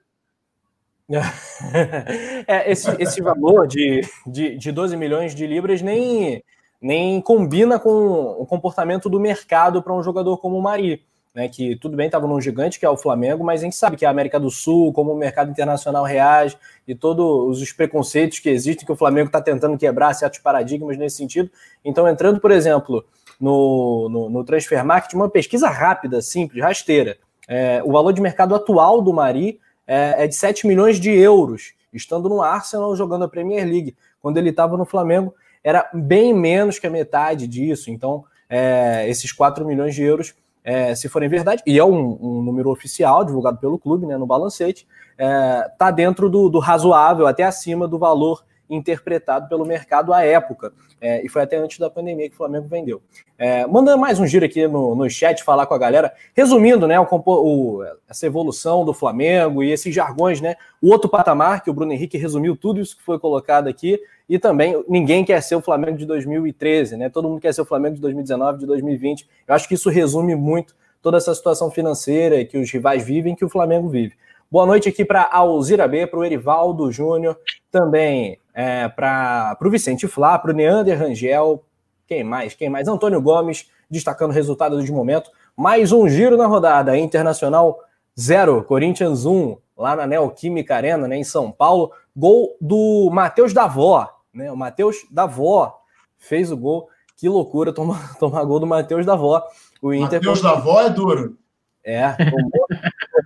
É, 2.47 2.71
esse, 2.71 2.89
esse 2.99 3.21
valor 3.21 3.67
de, 3.67 4.01
de, 4.25 4.57
de 4.57 4.71
12 4.71 4.95
milhões 4.95 5.35
de 5.35 5.45
libras 5.45 5.81
nem, 5.81 6.43
nem 6.81 7.19
combina 7.21 7.79
com 7.79 7.89
o 7.89 8.45
comportamento 8.45 9.09
do 9.09 9.19
mercado 9.19 9.81
para 9.81 9.93
um 9.93 10.03
jogador 10.03 10.37
como 10.37 10.57
o 10.57 10.61
Mari 10.61 11.03
né, 11.33 11.47
que 11.47 11.75
tudo 11.77 11.95
bem, 11.95 12.07
estava 12.07 12.27
num 12.27 12.41
gigante 12.41 12.79
que 12.79 12.85
é 12.85 12.89
o 12.89 12.97
Flamengo, 12.97 13.43
mas 13.43 13.61
a 13.61 13.63
gente 13.63 13.75
sabe 13.75 13.95
que 13.95 14.05
a 14.05 14.09
América 14.09 14.39
do 14.39 14.49
Sul, 14.49 14.91
como 14.91 15.13
o 15.13 15.17
mercado 15.17 15.49
internacional 15.49 16.03
reage 16.03 16.57
e 16.85 16.93
todos 16.93 17.61
os 17.61 17.71
preconceitos 17.71 18.39
que 18.39 18.49
existem, 18.49 18.85
que 18.85 18.91
o 18.91 18.97
Flamengo 18.97 19.27
está 19.27 19.41
tentando 19.41 19.77
quebrar 19.77 20.13
certos 20.13 20.39
paradigmas 20.39 20.97
nesse 20.97 21.17
sentido. 21.17 21.49
Então, 21.85 22.07
entrando, 22.07 22.39
por 22.39 22.51
exemplo, 22.51 23.05
no, 23.39 24.09
no, 24.09 24.29
no 24.29 24.43
Transfer 24.43 24.83
Market, 24.83 25.13
uma 25.13 25.29
pesquisa 25.29 25.69
rápida, 25.69 26.21
simples, 26.21 26.61
rasteira, 26.61 27.17
é, 27.47 27.81
o 27.83 27.93
valor 27.93 28.11
de 28.11 28.21
mercado 28.21 28.53
atual 28.53 29.01
do 29.01 29.13
Mari 29.13 29.59
é, 29.87 30.23
é 30.23 30.27
de 30.27 30.35
7 30.35 30.67
milhões 30.67 30.99
de 30.99 31.11
euros, 31.11 31.73
estando 31.93 32.29
no 32.29 32.41
Arsenal 32.41 32.95
jogando 32.95 33.25
a 33.25 33.29
Premier 33.29 33.65
League. 33.65 33.95
Quando 34.21 34.37
ele 34.37 34.49
estava 34.49 34.77
no 34.77 34.85
Flamengo, 34.85 35.33
era 35.63 35.89
bem 35.93 36.33
menos 36.33 36.79
que 36.79 36.87
a 36.87 36.89
metade 36.89 37.47
disso. 37.47 37.89
Então, 37.91 38.23
é, 38.49 39.07
esses 39.09 39.31
4 39.31 39.65
milhões 39.65 39.95
de 39.95 40.03
euros 40.03 40.33
é, 40.63 40.93
se 40.93 41.09
forem 41.09 41.27
verdade, 41.27 41.63
e 41.65 41.77
é 41.79 41.83
um, 41.83 42.17
um, 42.21 42.41
número 42.43 42.69
oficial 42.69 43.25
divulgado 43.25 43.57
pelo 43.57 43.79
clube, 43.79 44.05
né, 44.05 44.17
no 44.17 44.27
balancete, 44.27 44.87
está 45.11 45.25
é, 45.25 45.69
tá 45.77 45.91
dentro 45.91 46.29
do, 46.29 46.49
do, 46.49 46.59
razoável, 46.59 47.25
até 47.25 47.43
acima 47.43 47.87
do 47.87 47.97
valor 47.97 48.43
interpretado 48.71 49.49
pelo 49.49 49.65
mercado 49.65 50.13
à 50.13 50.23
época. 50.23 50.73
É, 50.99 51.23
e 51.25 51.29
foi 51.29 51.41
até 51.41 51.57
antes 51.57 51.77
da 51.77 51.89
pandemia 51.89 52.29
que 52.29 52.35
o 52.35 52.37
Flamengo 52.37 52.67
vendeu. 52.67 53.01
É, 53.37 53.65
mais 53.97 54.19
um 54.19 54.25
giro 54.25 54.45
aqui 54.45 54.67
no, 54.67 54.95
no 54.95 55.09
chat, 55.09 55.43
falar 55.43 55.65
com 55.65 55.73
a 55.73 55.77
galera. 55.77 56.13
Resumindo, 56.33 56.87
né, 56.87 56.99
o, 56.99 57.07
o, 57.11 57.83
essa 58.07 58.25
evolução 58.25 58.85
do 58.85 58.93
Flamengo 58.93 59.61
e 59.61 59.71
esses 59.71 59.93
jargões, 59.93 60.39
né? 60.39 60.55
O 60.81 60.89
outro 60.89 61.09
patamar, 61.09 61.63
que 61.63 61.69
o 61.69 61.73
Bruno 61.73 61.91
Henrique 61.91 62.17
resumiu 62.17 62.55
tudo 62.55 62.79
isso 62.79 62.95
que 62.95 63.03
foi 63.03 63.19
colocado 63.19 63.67
aqui, 63.67 63.99
e 64.29 64.39
também 64.39 64.81
ninguém 64.87 65.25
quer 65.25 65.41
ser 65.41 65.55
o 65.55 65.61
Flamengo 65.61 65.97
de 65.97 66.05
2013, 66.05 66.95
né? 66.95 67.09
Todo 67.09 67.27
mundo 67.27 67.41
quer 67.41 67.53
ser 67.53 67.61
o 67.61 67.65
Flamengo 67.65 67.95
de 67.95 68.01
2019, 68.01 68.59
de 68.59 68.65
2020. 68.65 69.27
Eu 69.47 69.53
acho 69.53 69.67
que 69.67 69.73
isso 69.73 69.89
resume 69.89 70.35
muito 70.35 70.75
toda 71.01 71.17
essa 71.17 71.33
situação 71.33 71.71
financeira 71.71 72.45
que 72.45 72.57
os 72.57 72.71
rivais 72.71 73.03
vivem, 73.03 73.35
que 73.35 73.43
o 73.43 73.49
Flamengo 73.49 73.89
vive. 73.89 74.15
Boa 74.51 74.65
noite 74.65 74.89
aqui 74.89 75.05
para 75.05 75.29
Alzira 75.31 75.87
B, 75.87 76.05
para 76.05 76.19
o 76.19 76.25
Erivaldo 76.25 76.91
Júnior, 76.91 77.39
também 77.71 78.37
é, 78.53 78.89
para 78.89 79.57
o 79.63 79.69
Vicente 79.69 80.09
Flá, 80.09 80.37
para 80.37 80.51
o 80.51 80.53
Neander 80.53 80.99
Rangel, 80.99 81.63
quem 82.05 82.21
mais? 82.21 82.53
Quem 82.53 82.67
mais? 82.67 82.89
Antônio 82.89 83.21
Gomes, 83.21 83.69
destacando 83.89 84.31
o 84.31 84.33
resultado 84.33 84.83
de 84.83 84.91
momento. 84.91 85.31
Mais 85.55 85.93
um 85.93 86.09
giro 86.09 86.35
na 86.35 86.47
rodada. 86.47 86.97
Internacional 86.97 87.79
0, 88.19 88.65
Corinthians 88.65 89.25
1, 89.25 89.55
lá 89.77 89.95
na 89.95 90.05
Neoquímica 90.05 90.75
Arena, 90.75 91.07
né, 91.07 91.15
em 91.15 91.23
São 91.23 91.49
Paulo. 91.49 91.93
Gol 92.13 92.57
do 92.59 93.09
Matheus 93.09 93.53
Davó, 93.53 94.13
né? 94.33 94.51
O 94.51 94.57
Matheus 94.57 94.97
Davó 95.09 95.79
fez 96.17 96.51
o 96.51 96.57
gol. 96.57 96.89
Que 97.15 97.29
loucura 97.29 97.71
tomar, 97.71 98.15
tomar 98.19 98.43
gol 98.43 98.59
do 98.59 98.67
Matheus 98.67 99.05
Davó. 99.05 99.41
O 99.81 99.93
Inter 99.93 100.19
Matheus 100.19 100.41
Davó 100.41 100.81
é 100.81 100.89
duro. 100.89 101.37
É, 101.83 102.15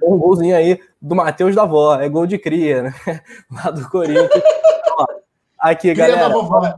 um 0.02 0.18
golzinho 0.18 0.56
aí 0.56 0.80
do 1.06 1.16
Matheus 1.16 1.54
Davó, 1.54 2.02
é 2.02 2.10
gol 2.10 2.26
de 2.26 2.40
cria, 2.40 2.82
né? 2.82 2.94
Lá 3.54 3.70
do 3.70 3.88
Corinthians. 3.92 4.44
Ó, 4.98 5.06
aqui, 5.60 5.94
cria 5.94 6.08
galera. 6.08 6.30
Da 6.30 6.34
vovó. 6.34 6.76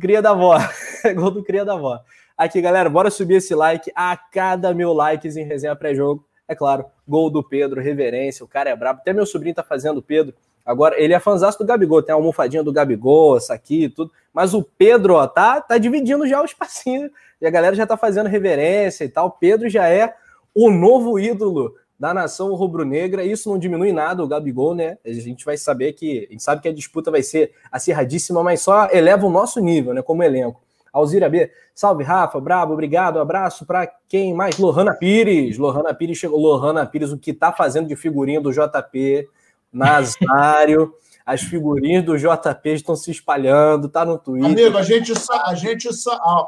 Cria 0.00 0.22
da 0.22 0.30
avó. 0.30 0.58
É 1.04 1.12
gol 1.12 1.30
do 1.30 1.44
cria 1.44 1.62
da 1.62 1.74
avó. 1.74 2.00
Aqui, 2.38 2.62
galera, 2.62 2.88
bora 2.88 3.10
subir 3.10 3.34
esse 3.34 3.54
like 3.54 3.92
a 3.94 4.16
cada 4.16 4.72
mil 4.72 4.94
likes 4.94 5.36
em 5.36 5.44
resenha 5.44 5.76
pré-jogo. 5.76 6.24
É 6.48 6.54
claro, 6.54 6.86
gol 7.06 7.28
do 7.28 7.42
Pedro, 7.42 7.82
reverência, 7.82 8.42
o 8.42 8.48
cara 8.48 8.70
é 8.70 8.76
brabo. 8.76 9.00
Até 9.00 9.12
meu 9.12 9.26
sobrinho 9.26 9.54
tá 9.54 9.62
fazendo 9.62 10.00
Pedro. 10.00 10.34
Agora, 10.64 10.98
ele 10.98 11.12
é 11.12 11.20
fãzão 11.20 11.50
do 11.50 11.66
Gabigol, 11.66 12.02
tem 12.02 12.14
a 12.14 12.16
almofadinha 12.16 12.62
do 12.62 12.72
Gabigol, 12.72 13.36
essa 13.36 13.52
aqui 13.52 13.90
tudo. 13.90 14.10
Mas 14.32 14.54
o 14.54 14.62
Pedro, 14.62 15.14
ó, 15.14 15.26
tá, 15.26 15.60
tá 15.60 15.76
dividindo 15.76 16.26
já 16.26 16.40
o 16.40 16.46
espacinho. 16.46 17.10
E 17.42 17.46
a 17.46 17.50
galera 17.50 17.76
já 17.76 17.86
tá 17.86 17.96
fazendo 17.96 18.28
reverência 18.28 19.04
e 19.04 19.08
tal. 19.08 19.32
Pedro 19.32 19.68
já 19.68 19.86
é 19.86 20.14
o 20.54 20.70
novo 20.70 21.18
ídolo 21.18 21.74
da 21.98 22.12
nação 22.12 22.54
rubro-negra. 22.54 23.24
Isso 23.24 23.48
não 23.48 23.58
diminui 23.58 23.92
nada 23.92 24.22
o 24.22 24.28
Gabigol, 24.28 24.74
né? 24.74 24.98
A 25.04 25.12
gente 25.12 25.44
vai 25.44 25.56
saber 25.56 25.92
que. 25.92 26.26
A 26.28 26.32
gente 26.32 26.42
sabe 26.42 26.62
que 26.62 26.68
a 26.68 26.72
disputa 26.72 27.10
vai 27.10 27.22
ser 27.22 27.52
acirradíssima, 27.70 28.42
mas 28.42 28.60
só 28.60 28.88
eleva 28.92 29.26
o 29.26 29.30
nosso 29.30 29.60
nível, 29.60 29.94
né? 29.94 30.02
Como 30.02 30.22
elenco. 30.22 30.60
Alzira 30.92 31.28
B, 31.28 31.50
salve 31.74 32.02
Rafa, 32.02 32.40
brabo, 32.40 32.72
obrigado, 32.72 33.20
abraço 33.20 33.66
para 33.66 33.86
quem 34.08 34.32
mais? 34.32 34.56
Lohana 34.56 34.94
Pires, 34.94 35.58
Lohana 35.58 35.92
Pires 35.92 36.16
chegou, 36.16 36.40
Lohana 36.40 36.86
Pires, 36.86 37.12
o 37.12 37.18
que 37.18 37.34
tá 37.34 37.52
fazendo 37.52 37.86
de 37.86 37.94
figurinha 37.94 38.40
do 38.40 38.50
JP, 38.50 39.28
Nazário, 39.70 40.94
as 41.26 41.42
figurinhas 41.42 42.02
do 42.02 42.16
JP 42.16 42.70
estão 42.70 42.96
se 42.96 43.10
espalhando, 43.10 43.90
tá 43.90 44.06
no 44.06 44.16
Twitter. 44.16 44.50
Amigo, 44.50 44.78
a 44.78 44.82
gente, 44.82 45.12
a 45.44 45.54
gente, 45.54 45.86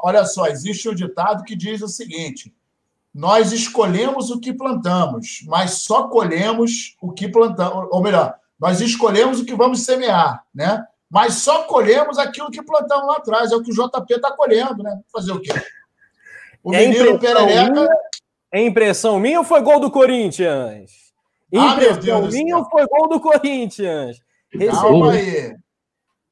olha 0.01 0.25
só, 0.25 0.47
existe 0.47 0.89
um 0.89 0.95
ditado 0.95 1.43
que 1.43 1.55
diz 1.55 1.83
o 1.83 1.87
seguinte: 1.87 2.51
nós 3.13 3.51
escolhemos 3.51 4.29
o 4.29 4.39
que 4.39 4.53
plantamos, 4.53 5.43
mas 5.47 5.83
só 5.83 6.07
colhemos 6.07 6.95
o 7.01 7.11
que 7.11 7.27
plantamos, 7.27 7.87
ou 7.91 8.01
melhor, 8.01 8.35
nós 8.59 8.81
escolhemos 8.81 9.39
o 9.39 9.45
que 9.45 9.55
vamos 9.55 9.83
semear, 9.83 10.43
né? 10.53 10.85
Mas 11.09 11.35
só 11.35 11.63
colhemos 11.63 12.19
aquilo 12.19 12.51
que 12.51 12.61
plantamos 12.61 13.07
lá 13.07 13.15
atrás, 13.15 13.51
é 13.51 13.55
o 13.55 13.63
que 13.63 13.71
o 13.71 13.73
JP 13.73 14.13
está 14.13 14.31
colhendo, 14.31 14.83
né? 14.83 14.99
Fazer 15.11 15.31
o 15.31 15.41
quê? 15.41 15.51
O 16.63 16.73
é 16.73 16.87
menino 16.87 17.17
Perereca. 17.17 17.71
Minha, 17.71 17.89
é 18.51 18.61
impressão 18.61 19.19
minha 19.19 19.39
ou 19.39 19.45
foi 19.45 19.61
gol 19.61 19.79
do 19.79 19.89
Corinthians? 19.89 20.91
Ah, 21.55 21.73
impressão 21.73 22.27
minha 22.27 22.57
ou 22.57 22.69
foi 22.69 22.85
gol 22.85 23.07
do 23.07 23.19
Corinthians? 23.19 24.21
Calma 24.71 25.13
aí. 25.13 25.55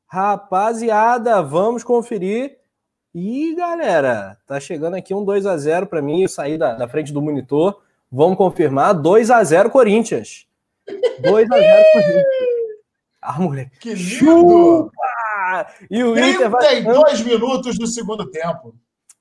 Rapaziada, 0.05 1.41
vamos 1.41 1.83
conferir 1.83 2.57
e 3.13 3.55
galera, 3.55 4.37
tá 4.45 4.59
chegando 4.59 4.95
aqui 4.95 5.13
um 5.13 5.23
2 5.23 5.45
a 5.45 5.57
0 5.57 5.87
para 5.87 6.01
mim, 6.01 6.21
eu 6.21 6.29
saí 6.29 6.57
da, 6.57 6.73
da, 6.75 6.87
frente 6.87 7.11
do 7.11 7.21
monitor. 7.21 7.81
Vamos 8.11 8.37
confirmar 8.37 8.93
2 8.93 9.31
a 9.31 9.43
0 9.43 9.69
Corinthians. 9.69 10.47
2 11.19 11.51
a 11.51 11.57
0 11.57 11.85
Corinthians. 11.93 12.25
Ah, 13.21 13.39
moleque. 13.39 13.77
Que 13.79 13.93
lindo! 13.93 14.91
E 15.89 16.03
o 16.03 16.13
32 16.13 16.35
Inter 16.35 16.49
vai 16.49 17.23
minutos 17.23 17.77
do 17.77 17.87
segundo 17.87 18.25
tempo. 18.29 18.73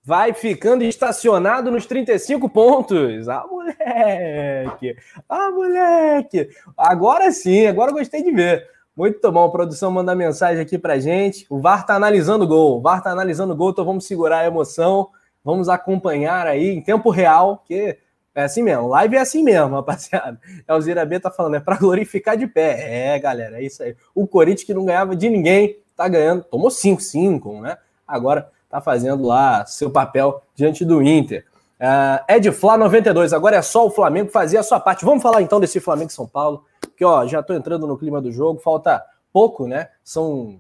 Vai 0.05 0.33
ficando 0.33 0.85
estacionado 0.85 1.71
nos 1.71 1.87
35 1.87 2.49
pontos. 2.49 3.29
Ah, 3.29 3.45
moleque! 3.51 4.97
Ah, 5.29 5.51
moleque! 5.51 6.49
Agora 6.77 7.33
sim, 7.33 7.67
agora 7.67 7.91
gostei 7.91 8.23
de 8.23 8.31
ver. 8.31 8.76
Muito 8.97 9.31
bom, 9.31 9.45
a 9.45 9.51
produção 9.51 9.91
manda 9.91 10.15
mensagem 10.15 10.63
aqui 10.63 10.79
pra 10.79 10.99
gente. 10.99 11.45
O 11.51 11.61
VAR 11.61 11.85
tá 11.85 11.95
analisando 11.95 12.45
o 12.45 12.49
gol. 12.49 12.79
O 12.79 12.81
VAR 12.81 13.03
tá 13.03 13.11
analisando 13.11 13.53
o 13.53 13.57
gol, 13.57 13.69
então 13.69 13.85
vamos 13.85 14.07
segurar 14.07 14.39
a 14.39 14.47
emoção. 14.47 15.11
Vamos 15.45 15.69
acompanhar 15.69 16.47
aí 16.47 16.71
em 16.71 16.81
tempo 16.81 17.11
real, 17.11 17.63
que 17.67 17.99
é 18.35 18.43
assim 18.43 18.63
mesmo. 18.63 18.89
Live 18.89 19.17
é 19.17 19.21
assim 19.21 19.43
mesmo, 19.43 19.75
rapaziada. 19.77 20.41
É 20.67 20.73
o 20.75 20.81
Zira 20.81 21.05
B 21.05 21.21
tá 21.21 21.31
falando, 21.31 21.57
é 21.57 21.61
para 21.61 21.77
glorificar 21.77 22.39
de 22.39 22.47
pé. 22.47 23.15
É, 23.15 23.19
galera, 23.19 23.61
é 23.61 23.65
isso 23.67 23.83
aí. 23.83 23.95
O 24.15 24.27
Corinthians 24.27 24.65
que 24.65 24.73
não 24.73 24.87
ganhava 24.87 25.15
de 25.15 25.29
ninguém, 25.29 25.77
tá 25.95 26.09
ganhando. 26.09 26.45
Tomou 26.45 26.71
5-5, 26.71 27.61
né? 27.61 27.77
Agora 28.09 28.51
tá 28.71 28.81
fazendo 28.81 29.27
lá 29.27 29.67
seu 29.67 29.91
papel 29.91 30.43
diante 30.55 30.87
do 30.87 31.03
Inter. 31.03 31.45
Uh, 31.79 32.33
Ed 32.33 32.51
Flá 32.53 32.79
92, 32.79 33.35
agora 33.35 33.57
é 33.57 33.63
só 33.63 33.87
o 33.87 33.91
Flamengo 33.91 34.31
fazer 34.31 34.57
a 34.57 34.63
sua 34.63 34.81
parte. 34.81 35.05
Vamos 35.05 35.23
falar 35.23 35.43
então 35.43 35.61
desse 35.61 35.81
Flamengo 35.81 36.11
São 36.11 36.27
Paulo 36.27 36.65
que 36.97 37.05
ó, 37.05 37.27
já 37.27 37.41
estou 37.41 37.55
entrando 37.55 37.87
no 37.87 37.99
clima 37.99 38.21
do 38.21 38.33
jogo, 38.33 38.61
falta 38.61 39.05
pouco, 39.33 39.67
né? 39.67 39.89
São 40.03 40.59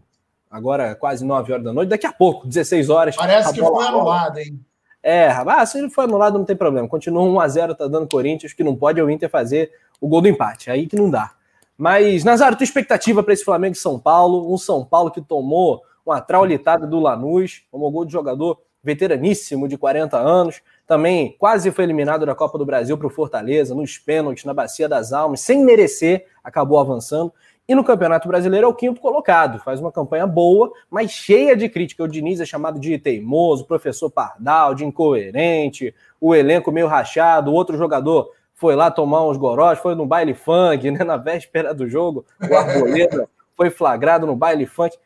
agora 0.50 0.94
quase 0.94 1.24
9 1.24 1.52
horas 1.52 1.64
da 1.64 1.72
noite, 1.72 1.88
daqui 1.88 2.06
a 2.06 2.12
pouco, 2.12 2.46
16 2.46 2.90
horas. 2.90 3.16
Parece 3.16 3.52
que 3.52 3.60
foi 3.60 3.86
anulado, 3.86 4.38
hein? 4.38 4.60
É, 5.02 5.28
ah, 5.28 5.64
se 5.64 5.78
ele 5.78 5.88
foi 5.88 6.04
anulado 6.04 6.36
não 6.36 6.44
tem 6.44 6.56
problema. 6.56 6.88
Continua 6.88 7.22
1 7.22 7.40
a 7.40 7.48
0 7.48 7.74
tá 7.74 7.86
dando 7.86 8.08
Corinthians, 8.08 8.52
que 8.52 8.64
não 8.64 8.74
pode 8.74 8.98
é 8.98 9.02
o 9.02 9.08
Inter 9.08 9.30
fazer 9.30 9.70
o 10.00 10.08
gol 10.08 10.20
do 10.20 10.28
empate, 10.28 10.70
aí 10.70 10.86
que 10.86 10.96
não 10.96 11.08
dá. 11.08 11.32
Mas, 11.78 12.24
Nazário, 12.24 12.56
tua 12.56 12.64
expectativa 12.64 13.22
para 13.22 13.32
esse 13.32 13.44
Flamengo 13.44 13.74
e 13.74 13.78
São 13.78 13.98
Paulo, 13.98 14.52
um 14.52 14.58
São 14.58 14.84
Paulo 14.84 15.10
que 15.10 15.20
tomou 15.20 15.82
uma 16.04 16.20
traulitada 16.20 16.86
do 16.86 16.98
Lanús, 16.98 17.64
tomou 17.70 17.90
gol 17.90 18.04
de 18.04 18.12
jogador 18.12 18.58
veteraníssimo 18.82 19.68
de 19.68 19.76
40 19.76 20.16
anos, 20.16 20.60
também 20.86 21.34
quase 21.38 21.70
foi 21.72 21.84
eliminado 21.84 22.24
da 22.24 22.34
Copa 22.34 22.56
do 22.56 22.64
Brasil 22.64 22.96
para 22.96 23.08
o 23.08 23.10
Fortaleza, 23.10 23.74
nos 23.74 23.98
pênaltis, 23.98 24.44
na 24.44 24.54
Bacia 24.54 24.88
das 24.88 25.12
Almas, 25.12 25.40
sem 25.40 25.64
merecer, 25.64 26.26
acabou 26.44 26.78
avançando. 26.78 27.32
E 27.68 27.74
no 27.74 27.82
Campeonato 27.82 28.28
Brasileiro 28.28 28.66
é 28.66 28.68
o 28.68 28.74
quinto 28.74 29.00
colocado, 29.00 29.58
faz 29.58 29.80
uma 29.80 29.90
campanha 29.90 30.24
boa, 30.24 30.70
mas 30.88 31.10
cheia 31.10 31.56
de 31.56 31.68
crítica. 31.68 32.04
O 32.04 32.08
Diniz 32.08 32.40
é 32.40 32.46
chamado 32.46 32.78
de 32.78 32.96
teimoso, 32.96 33.64
professor 33.64 34.08
Pardal, 34.08 34.72
de 34.72 34.84
incoerente, 34.84 35.92
o 36.20 36.32
elenco 36.32 36.70
meio 36.70 36.86
rachado, 36.86 37.50
o 37.50 37.54
outro 37.54 37.76
jogador 37.76 38.30
foi 38.54 38.76
lá 38.76 38.88
tomar 38.88 39.26
uns 39.26 39.36
gorós, 39.36 39.80
foi 39.80 39.96
no 39.96 40.06
baile 40.06 40.32
funk, 40.32 40.90
né, 40.92 41.02
na 41.02 41.16
véspera 41.16 41.74
do 41.74 41.88
jogo, 41.88 42.24
o 42.48 42.54
Arboleda 42.54 43.28
foi 43.56 43.68
flagrado 43.68 44.26
no 44.26 44.36
baile 44.36 44.64
funk. 44.64 44.96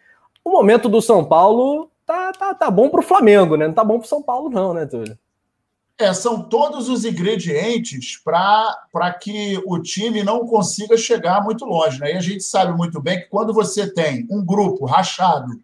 O 0.44 0.50
momento 0.50 0.88
do 0.88 1.00
São 1.00 1.24
Paulo 1.24 1.90
tá, 2.04 2.32
tá, 2.32 2.54
tá 2.54 2.70
bom 2.70 2.90
para 2.90 3.00
o 3.00 3.02
Flamengo, 3.02 3.56
né? 3.56 3.66
Não 3.66 3.74
tá 3.74 3.84
bom 3.84 3.98
para 3.98 4.08
São 4.08 4.22
Paulo 4.22 4.50
não, 4.50 4.74
né, 4.74 4.84
Túlio? 4.84 5.18
É, 6.00 6.14
são 6.14 6.42
todos 6.42 6.88
os 6.88 7.04
ingredientes 7.04 8.16
para 8.24 9.12
que 9.20 9.60
o 9.66 9.78
time 9.78 10.22
não 10.22 10.46
consiga 10.46 10.96
chegar 10.96 11.44
muito 11.44 11.66
longe. 11.66 12.00
Né? 12.00 12.14
E 12.14 12.16
a 12.16 12.20
gente 12.22 12.42
sabe 12.42 12.72
muito 12.72 13.02
bem 13.02 13.20
que 13.20 13.28
quando 13.28 13.52
você 13.52 13.92
tem 13.92 14.26
um 14.30 14.42
grupo 14.42 14.86
rachado, 14.86 15.60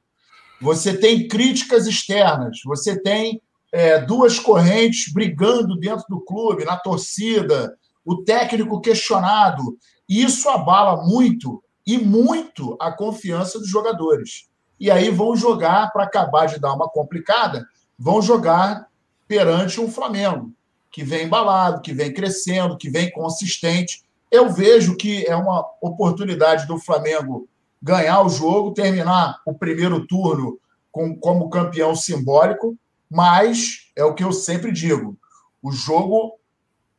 você 0.61 0.94
tem 0.94 1.27
críticas 1.27 1.87
externas, 1.87 2.59
você 2.66 3.01
tem 3.01 3.40
é, 3.72 3.99
duas 3.99 4.38
correntes 4.38 5.11
brigando 5.11 5.75
dentro 5.75 6.05
do 6.07 6.20
clube, 6.20 6.66
na 6.66 6.77
torcida, 6.77 7.75
o 8.05 8.22
técnico 8.22 8.79
questionado. 8.83 9.79
Isso 10.07 10.51
abala 10.51 11.03
muito 11.03 11.64
e 11.87 11.96
muito 11.96 12.77
a 12.79 12.92
confiança 12.92 13.59
dos 13.59 13.70
jogadores. 13.70 14.51
E 14.79 14.90
aí 14.90 15.09
vão 15.09 15.35
jogar, 15.35 15.90
para 15.94 16.05
acabar 16.05 16.44
de 16.44 16.61
dar 16.61 16.75
uma 16.75 16.90
complicada, 16.90 17.66
vão 17.99 18.20
jogar 18.20 18.87
perante 19.27 19.81
um 19.81 19.91
Flamengo 19.91 20.53
que 20.91 21.05
vem 21.05 21.27
embalado, 21.27 21.83
que 21.83 21.93
vem 21.93 22.12
crescendo, 22.12 22.77
que 22.79 22.89
vem 22.89 23.11
consistente. 23.11 24.03
Eu 24.31 24.51
vejo 24.51 24.97
que 24.97 25.27
é 25.27 25.37
uma 25.37 25.65
oportunidade 25.81 26.67
do 26.67 26.79
Flamengo 26.79 27.49
ganhar 27.83 28.23
o 28.23 28.29
jogo, 28.29 28.73
terminar 28.73 29.41
o 29.47 29.55
primeiro 29.55 30.07
turno 30.07 30.59
com, 30.91 31.15
como 31.15 31.51
campeão 31.51 31.95
simbólico, 31.95 32.77
mas 33.11 33.91
é 33.95 34.05
o 34.05 34.15
que 34.15 34.25
eu 34.25 34.33
sempre 34.33 34.73
digo: 34.73 35.17
o 35.62 35.71
jogo 35.71 36.39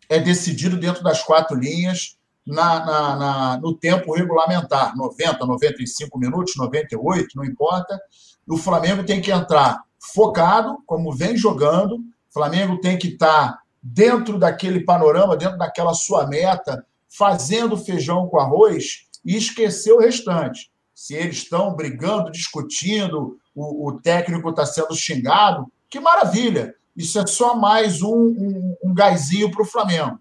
é 0.08 0.20
decidido 0.20 0.78
dentro 0.78 1.04
das 1.04 1.24
quatro 1.24 1.58
linhas, 1.58 2.18
na, 2.46 2.86
na, 2.86 3.16
na, 3.16 3.58
no 3.58 3.74
tempo 3.74 4.14
regulamentar 4.14 4.96
90, 4.96 5.46
95 5.46 6.18
minutos, 6.18 6.56
98, 6.56 7.30
não 7.36 7.44
importa. 7.44 8.00
O 8.48 8.58
Flamengo 8.58 9.04
tem 9.04 9.20
que 9.20 9.32
entrar 9.32 9.82
focado, 10.14 10.78
como 10.86 11.14
vem 11.14 11.36
jogando, 11.36 12.00
Flamengo 12.38 12.80
tem 12.80 12.98
que 12.98 13.08
estar 13.08 13.60
dentro 13.82 14.38
daquele 14.38 14.82
panorama, 14.82 15.36
dentro 15.36 15.58
daquela 15.58 15.94
sua 15.94 16.28
meta, 16.28 16.86
fazendo 17.10 17.76
feijão 17.76 18.28
com 18.28 18.40
arroz 18.40 19.08
e 19.26 19.36
esquecer 19.36 19.92
o 19.92 20.00
restante. 20.00 20.72
Se 20.94 21.16
eles 21.16 21.38
estão 21.38 21.76
brigando, 21.76 22.32
discutindo, 22.32 23.40
o, 23.56 23.88
o 23.88 24.00
técnico 24.00 24.50
está 24.50 24.66
sendo 24.66 24.96
xingado, 24.96 25.66
que 25.90 26.00
maravilha! 26.00 26.76
Isso 26.96 27.20
é 27.20 27.26
só 27.28 27.56
mais 27.56 28.02
um, 28.02 28.16
um, 28.16 28.76
um 28.84 28.94
gásinho 28.94 29.52
para 29.52 29.62
o 29.62 29.66
Flamengo. 29.66 30.20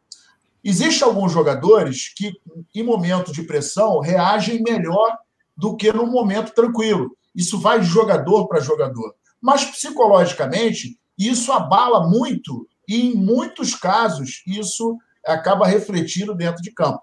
Existem 0.63 1.07
alguns 1.07 1.33
jogadores 1.33 2.13
que, 2.15 2.33
em 2.75 2.83
momento 2.83 3.33
de 3.33 3.43
pressão, 3.43 4.01
reagem 4.01 4.63
melhor 4.63 5.17
do 5.57 5.77
que 5.77 5.93
no 5.93 6.07
momento 6.07 6.53
tranquilo. 6.53 7.17
Isso 7.35 7.59
vai 7.59 7.81
de 7.81 7.87
jogador 7.87 8.47
para 8.47 8.61
jogador. 8.61 9.15
Mas, 9.41 9.65
psicologicamente, 9.65 10.99
isso 11.19 11.53
abala 11.53 12.07
muito, 12.09 12.67
e 12.89 13.09
em 13.09 13.15
muitos 13.15 13.75
casos, 13.75 14.43
isso 14.47 14.97
acaba 15.25 15.67
refletindo 15.67 16.35
dentro 16.35 16.63
de 16.63 16.71
campo. 16.71 17.03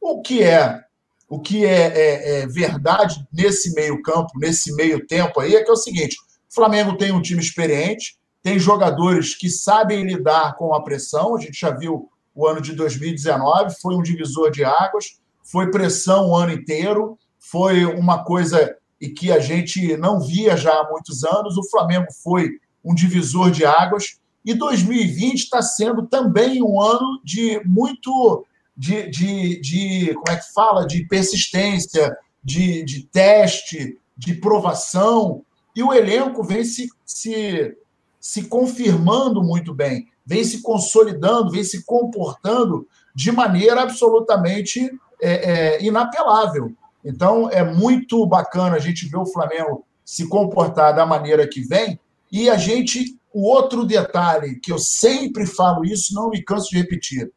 O 0.00 0.20
que 0.22 0.42
é 0.42 0.84
o 1.28 1.40
que 1.40 1.64
é, 1.64 1.86
é, 1.86 2.40
é 2.40 2.46
verdade 2.46 3.26
nesse 3.32 3.74
meio 3.74 4.00
campo, 4.02 4.38
nesse 4.38 4.74
meio 4.74 5.04
tempo 5.06 5.40
aí, 5.40 5.56
é 5.56 5.64
que 5.64 5.70
é 5.70 5.72
o 5.72 5.76
seguinte: 5.76 6.16
o 6.50 6.54
Flamengo 6.54 6.96
tem 6.96 7.12
um 7.12 7.22
time 7.22 7.40
experiente, 7.40 8.16
tem 8.42 8.58
jogadores 8.58 9.34
que 9.34 9.48
sabem 9.48 10.04
lidar 10.04 10.54
com 10.56 10.74
a 10.74 10.82
pressão. 10.82 11.34
A 11.34 11.40
gente 11.40 11.58
já 11.58 11.70
viu 11.70 12.08
o 12.34 12.46
ano 12.46 12.60
de 12.60 12.72
2019, 12.74 13.74
foi 13.80 13.96
um 13.96 14.02
divisor 14.02 14.50
de 14.50 14.64
águas, 14.64 15.18
foi 15.42 15.70
pressão 15.70 16.28
o 16.28 16.36
ano 16.36 16.52
inteiro, 16.52 17.18
foi 17.38 17.84
uma 17.84 18.22
coisa 18.22 18.76
e 19.00 19.08
que 19.08 19.32
a 19.32 19.38
gente 19.38 19.96
não 19.96 20.20
via 20.20 20.56
já 20.56 20.72
há 20.72 20.88
muitos 20.90 21.24
anos. 21.24 21.56
O 21.56 21.68
Flamengo 21.68 22.06
foi 22.22 22.50
um 22.84 22.94
divisor 22.94 23.50
de 23.50 23.64
águas. 23.64 24.18
E 24.44 24.52
2020 24.54 25.44
está 25.44 25.62
sendo 25.62 26.06
também 26.06 26.62
um 26.62 26.80
ano 26.80 27.20
de 27.24 27.60
muito 27.64 28.44
de, 28.76 29.08
de, 29.08 29.60
de 29.60 30.14
como 30.14 30.36
é 30.36 30.36
que 30.36 30.52
fala? 30.52 30.86
De 30.86 31.06
persistência, 31.06 32.16
de, 32.42 32.84
de 32.84 33.06
teste, 33.06 33.98
de 34.16 34.34
provação. 34.34 35.42
E 35.74 35.82
o 35.82 35.92
elenco 35.92 36.42
vem 36.42 36.64
se, 36.64 36.88
se, 37.04 37.76
se 38.20 38.44
confirmando 38.44 39.42
muito 39.42 39.72
bem, 39.72 40.08
vem 40.26 40.44
se 40.44 40.62
consolidando, 40.62 41.50
vem 41.50 41.64
se 41.64 41.84
comportando 41.84 42.86
de 43.14 43.30
maneira 43.30 43.82
absolutamente 43.82 44.90
é, 45.20 45.32
é, 45.76 45.84
inapelável. 45.84 46.72
Então, 47.04 47.50
é 47.50 47.62
muito 47.62 48.24
bacana 48.26 48.76
a 48.76 48.80
gente 48.80 49.06
ver 49.06 49.18
o 49.18 49.26
Flamengo 49.26 49.84
se 50.04 50.28
comportar 50.28 50.94
da 50.94 51.06
maneira 51.06 51.46
que 51.46 51.60
vem. 51.60 51.98
E 52.34 52.50
a 52.50 52.56
gente, 52.56 53.16
o 53.32 53.48
outro 53.48 53.84
detalhe, 53.84 54.58
que 54.60 54.72
eu 54.72 54.78
sempre 54.78 55.46
falo 55.46 55.84
isso, 55.84 56.12
não 56.12 56.30
me 56.30 56.42
canso 56.42 56.70
de 56.70 56.78
repetir, 56.78 57.30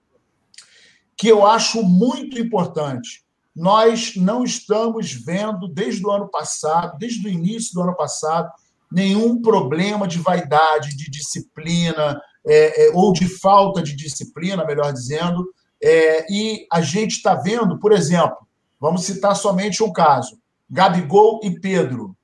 que 1.16 1.28
eu 1.28 1.46
acho 1.46 1.84
muito 1.84 2.40
importante. 2.40 3.24
Nós 3.56 4.16
não 4.16 4.44
estamos 4.44 5.12
vendo, 5.14 5.68
desde 5.68 6.06
o 6.06 6.12
ano 6.12 6.28
passado, 6.28 6.98
desde 6.98 7.28
o 7.28 7.30
início 7.30 7.74
do 7.74 7.82
ano 7.82 7.96
passado, 7.96 8.50
nenhum 8.92 9.42
problema 9.42 10.08
de 10.08 10.18
vaidade, 10.18 10.98
de 10.98 11.12
disciplina, 11.12 12.20
é, 12.46 12.88
é, 12.88 12.92
ou 12.94 13.14
de 13.14 13.28
falta 13.28 13.82
de 13.82 13.96
disciplina, 13.96 14.66
melhor 14.66 14.92
dizendo. 14.92 15.46
É, 15.84 16.26
e 16.32 16.66
a 16.74 16.82
gente 16.82 17.18
está 17.18 17.36
vendo, 17.36 17.78
por 17.80 17.92
exemplo, 17.92 18.48
Vamos 18.80 19.06
citar 19.06 19.36
somente 19.36 19.84
um 19.84 19.92
caso: 19.92 20.40
Gabigol 20.70 21.42
e 21.44 21.60
Pedro. 21.60 22.16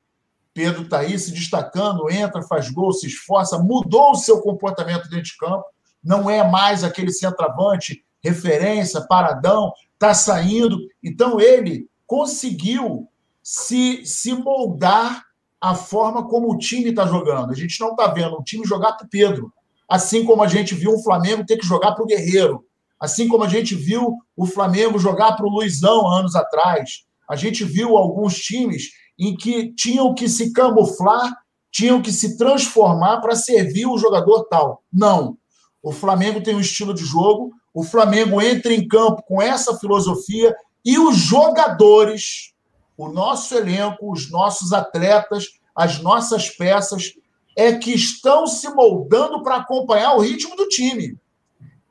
Pedro 0.54 0.84
está 0.84 1.00
aí 1.00 1.18
se 1.18 1.32
destacando, 1.32 2.10
entra, 2.10 2.42
faz 2.44 2.70
gol, 2.70 2.94
se 2.94 3.08
esforça, 3.08 3.58
mudou 3.58 4.12
o 4.12 4.16
seu 4.16 4.42
comportamento 4.42 5.10
dentro 5.10 5.24
de 5.24 5.38
campo, 5.38 5.66
não 6.04 6.30
é 6.30 6.48
mais 6.48 6.84
aquele 6.84 7.12
centroavante, 7.12 8.04
referência, 8.24 9.06
paradão, 9.08 9.74
está 9.94 10.14
saindo. 10.14 10.78
Então 11.04 11.40
ele 11.40 11.88
conseguiu 12.06 13.08
se, 13.42 14.06
se 14.06 14.34
moldar 14.34 15.24
a 15.60 15.74
forma 15.74 16.28
como 16.28 16.52
o 16.52 16.58
time 16.58 16.90
está 16.90 17.06
jogando. 17.08 17.52
A 17.52 17.56
gente 17.56 17.80
não 17.80 17.92
está 17.92 18.08
vendo 18.08 18.38
um 18.38 18.44
time 18.44 18.66
jogar 18.66 18.94
para 18.94 19.06
o 19.06 19.10
Pedro, 19.10 19.52
assim 19.90 20.24
como 20.24 20.44
a 20.44 20.48
gente 20.48 20.76
viu 20.76 20.94
um 20.94 21.02
Flamengo 21.02 21.46
ter 21.46 21.58
que 21.58 21.66
jogar 21.66 21.94
para 21.94 22.04
o 22.04 22.08
Guerreiro, 22.08 22.66
Assim 23.04 23.28
como 23.28 23.44
a 23.44 23.50
gente 23.50 23.76
viu 23.76 24.18
o 24.34 24.46
Flamengo 24.46 24.98
jogar 24.98 25.34
para 25.34 25.46
o 25.46 25.50
Luizão 25.50 26.08
anos 26.08 26.38
atrás, 26.38 27.04
a 27.30 27.36
gente 27.36 27.66
viu 27.66 27.98
alguns 27.98 28.38
times 28.38 28.92
em 29.18 29.36
que 29.36 29.74
tinham 29.74 30.14
que 30.14 30.28
se 30.28 30.52
camuflar, 30.52 31.36
tinham 31.72 32.02
que 32.02 32.12
se 32.12 32.38
transformar 32.38 33.20
para 33.20 33.36
servir 33.36 33.86
o 33.88 33.98
jogador 33.98 34.46
tal. 34.46 34.84
Não. 34.92 35.38
O 35.82 35.92
Flamengo 35.92 36.42
tem 36.42 36.56
um 36.56 36.60
estilo 36.60 36.94
de 36.94 37.04
jogo, 37.04 37.52
o 37.74 37.84
Flamengo 37.84 38.42
entra 38.42 38.74
em 38.74 38.88
campo 38.88 39.24
com 39.24 39.42
essa 39.42 39.78
filosofia 39.78 40.56
e 40.86 41.00
os 41.00 41.18
jogadores, 41.18 42.54
o 42.98 43.10
nosso 43.10 43.56
elenco, 43.56 44.12
os 44.12 44.30
nossos 44.30 44.72
atletas, 44.72 45.48
as 45.76 46.00
nossas 46.00 46.50
peças, 46.50 47.14
é 47.56 47.74
que 47.74 47.94
estão 47.94 48.46
se 48.48 48.70
moldando 48.70 49.42
para 49.42 49.58
acompanhar 49.58 50.14
o 50.14 50.20
ritmo 50.20 50.56
do 50.56 50.68
time. 50.68 51.18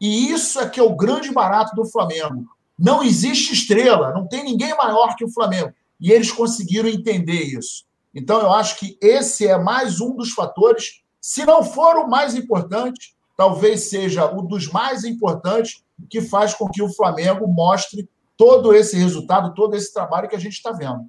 E 0.01 0.31
isso 0.31 0.61
é 0.61 0.69
que 0.69 0.81
é 0.81 0.83
o 0.83 0.97
grande 0.97 1.31
barato 1.33 1.75
do 1.77 1.85
Flamengo. 1.85 2.45
Não 2.79 3.03
existe 3.03 3.53
estrela, 3.53 4.13
não 4.13 4.27
tem 4.27 4.43
ninguém 4.43 4.77
maior 4.77 5.15
que 5.17 5.25
o 5.25 5.31
Flamengo. 5.31 5.73
E 6.03 6.11
eles 6.11 6.33
conseguiram 6.33 6.89
entender 6.89 7.41
isso. 7.57 7.85
Então, 8.13 8.41
eu 8.41 8.53
acho 8.53 8.79
que 8.79 8.99
esse 9.01 9.47
é 9.47 9.57
mais 9.57 10.01
um 10.01 10.17
dos 10.17 10.33
fatores, 10.33 11.01
se 11.21 11.47
não 11.47 11.63
for 11.63 11.97
o 11.97 12.11
mais 12.11 12.35
importante, 12.35 13.15
talvez 13.37 13.89
seja 13.89 14.27
o 14.27 14.43
dos 14.43 14.69
mais 14.69 15.05
importantes, 15.05 15.83
que 16.11 16.21
faz 16.21 16.53
com 16.53 16.69
que 16.69 16.83
o 16.83 16.93
Flamengo 16.93 17.47
mostre 17.47 18.09
todo 18.37 18.75
esse 18.75 18.97
resultado, 18.97 19.55
todo 19.55 19.77
esse 19.77 19.95
trabalho 19.95 20.29
que 20.29 20.37
a 20.37 20.41
gente 20.41 20.55
está 20.55 20.73
vendo. 20.73 21.07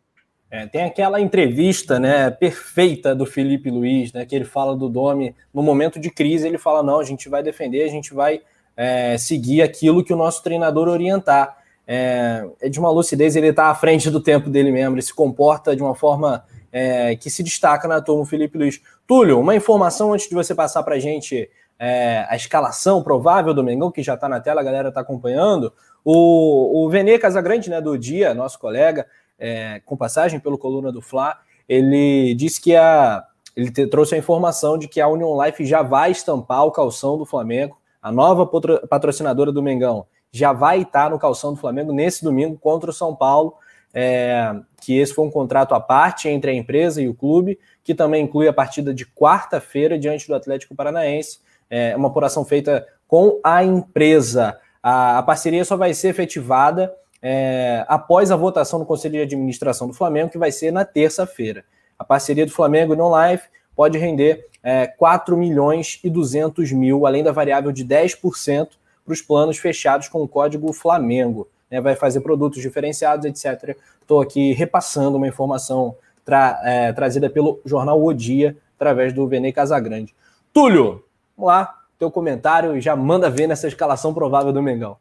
É, 0.51 0.67
tem 0.67 0.83
aquela 0.83 1.19
entrevista 1.19 1.99
né, 1.99 2.29
perfeita 2.29 3.15
do 3.15 3.25
Felipe 3.25 3.71
Luiz, 3.71 4.13
né, 4.13 4.23
que 4.23 4.35
ele 4.35 4.45
fala 4.45 4.75
do 4.77 4.87
Domi, 4.87 5.35
no 5.51 5.63
momento 5.63 5.99
de 5.99 6.11
crise, 6.11 6.47
ele 6.47 6.59
fala: 6.59 6.83
não, 6.83 6.99
a 6.99 7.03
gente 7.03 7.27
vai 7.27 7.41
defender, 7.41 7.83
a 7.83 7.87
gente 7.87 8.13
vai 8.13 8.39
é, 8.77 9.17
seguir 9.17 9.63
aquilo 9.63 10.03
que 10.03 10.13
o 10.13 10.15
nosso 10.15 10.43
treinador 10.43 10.87
orientar. 10.87 11.57
É, 11.87 12.45
é 12.61 12.69
de 12.69 12.79
uma 12.79 12.89
lucidez, 12.89 13.35
ele 13.35 13.47
está 13.47 13.67
à 13.67 13.75
frente 13.75 14.09
do 14.09 14.21
tempo 14.21 14.49
dele 14.49 14.71
mesmo, 14.71 14.95
ele 14.95 15.01
se 15.01 15.13
comporta 15.13 15.75
de 15.75 15.81
uma 15.81 15.93
forma 15.93 16.43
é, 16.71 17.15
que 17.15 17.29
se 17.29 17.43
destaca 17.43 17.87
na 17.87 18.01
turma 18.01 18.25
Felipe 18.25 18.57
Luiz. 18.57 18.81
Túlio, 19.05 19.39
uma 19.39 19.55
informação 19.55 20.13
antes 20.13 20.29
de 20.29 20.35
você 20.35 20.55
passar 20.55 20.81
para 20.83 20.95
a 20.95 20.99
gente 20.99 21.49
é, 21.77 22.25
a 22.29 22.35
escalação 22.35 23.03
provável 23.03 23.53
do 23.53 23.63
Mengão, 23.63 23.91
que 23.91 24.01
já 24.01 24.13
está 24.13 24.29
na 24.29 24.39
tela, 24.39 24.61
a 24.61 24.63
galera 24.63 24.89
está 24.89 25.01
acompanhando. 25.01 25.73
O, 26.03 26.85
o 26.85 26.89
Vene 26.89 27.19
Casagrande, 27.19 27.69
né, 27.69 27.81
do 27.81 27.97
dia, 27.97 28.33
nosso 28.33 28.57
colega, 28.59 29.05
é, 29.37 29.81
com 29.85 29.97
passagem 29.97 30.39
pelo 30.39 30.57
Coluna 30.57 30.91
do 30.91 31.01
Fla, 31.01 31.37
ele 31.67 32.33
disse 32.35 32.61
que 32.61 32.75
a, 32.75 33.23
ele 33.55 33.71
te, 33.71 33.85
trouxe 33.87 34.15
a 34.15 34.17
informação 34.17 34.77
de 34.77 34.87
que 34.87 35.01
a 35.01 35.07
Union 35.07 35.41
Life 35.43 35.65
já 35.65 35.81
vai 35.81 36.11
estampar 36.11 36.65
o 36.65 36.71
calção 36.71 37.17
do 37.17 37.25
Flamengo 37.25 37.77
a 38.03 38.11
nova 38.11 38.45
patrocinadora 38.89 39.49
do 39.49 39.63
Mengão, 39.63 40.05
já 40.33 40.51
vai 40.51 40.81
estar 40.81 41.11
no 41.11 41.19
calção 41.19 41.53
do 41.53 41.59
Flamengo 41.59 41.93
nesse 41.93 42.23
domingo 42.23 42.57
contra 42.57 42.89
o 42.89 42.93
São 42.93 43.15
Paulo. 43.15 43.53
É, 43.93 44.55
que 44.81 44.97
esse 44.97 45.13
foi 45.13 45.23
um 45.23 45.29
contrato 45.29 45.75
à 45.75 45.79
parte 45.79 46.27
entre 46.27 46.49
a 46.49 46.53
empresa 46.53 46.99
e 46.99 47.07
o 47.07 47.13
clube, 47.13 47.59
que 47.83 47.93
também 47.93 48.23
inclui 48.23 48.47
a 48.47 48.53
partida 48.53 48.91
de 48.91 49.05
quarta-feira 49.05 49.99
diante 49.99 50.27
do 50.27 50.33
Atlético 50.33 50.73
Paranaense. 50.73 51.39
É 51.69 51.95
uma 51.95 52.07
apuração 52.07 52.43
feita 52.43 52.85
com 53.07 53.39
a 53.43 53.63
empresa. 53.63 54.59
A, 54.81 55.19
a 55.19 55.23
parceria 55.23 55.63
só 55.63 55.77
vai 55.77 55.93
ser 55.93 56.07
efetivada 56.07 56.91
é, 57.21 57.85
após 57.87 58.31
a 58.31 58.35
votação 58.35 58.79
no 58.79 58.85
Conselho 58.85 59.13
de 59.13 59.21
Administração 59.21 59.87
do 59.87 59.93
Flamengo, 59.93 60.31
que 60.31 60.39
vai 60.39 60.51
ser 60.51 60.71
na 60.71 60.83
terça-feira. 60.83 61.63
A 61.97 62.03
parceria 62.03 62.47
do 62.47 62.51
Flamengo 62.51 62.95
no 62.95 63.11
Life 63.15 63.47
pode 63.75 63.99
render 63.99 64.47
é, 64.63 64.87
4 64.87 65.37
milhões 65.37 65.99
e 66.03 66.09
200 66.09 66.71
mil, 66.71 67.05
além 67.05 67.23
da 67.23 67.31
variável 67.31 67.71
de 67.71 67.85
10% 67.85 68.69
para 69.03 69.13
os 69.13 69.21
planos 69.21 69.57
fechados 69.57 70.07
com 70.07 70.21
o 70.21 70.27
código 70.27 70.71
Flamengo. 70.73 71.47
Né, 71.69 71.81
vai 71.81 71.95
fazer 71.95 72.21
produtos 72.21 72.61
diferenciados, 72.61 73.25
etc. 73.25 73.75
Estou 74.01 74.21
aqui 74.21 74.53
repassando 74.53 75.17
uma 75.17 75.27
informação 75.27 75.95
tra 76.23 76.59
é, 76.63 76.93
trazida 76.93 77.29
pelo 77.29 77.59
jornal 77.65 78.03
O 78.03 78.13
Dia, 78.13 78.55
através 78.75 79.11
do 79.11 79.27
Vene 79.27 79.51
Casagrande. 79.51 80.13
Túlio, 80.53 81.03
vamos 81.35 81.51
lá, 81.51 81.81
teu 81.97 82.11
comentário 82.11 82.79
já 82.79 82.95
manda 82.95 83.29
ver 83.29 83.47
nessa 83.47 83.67
escalação 83.67 84.13
provável 84.13 84.53
do 84.53 84.61
Mengão. 84.61 84.97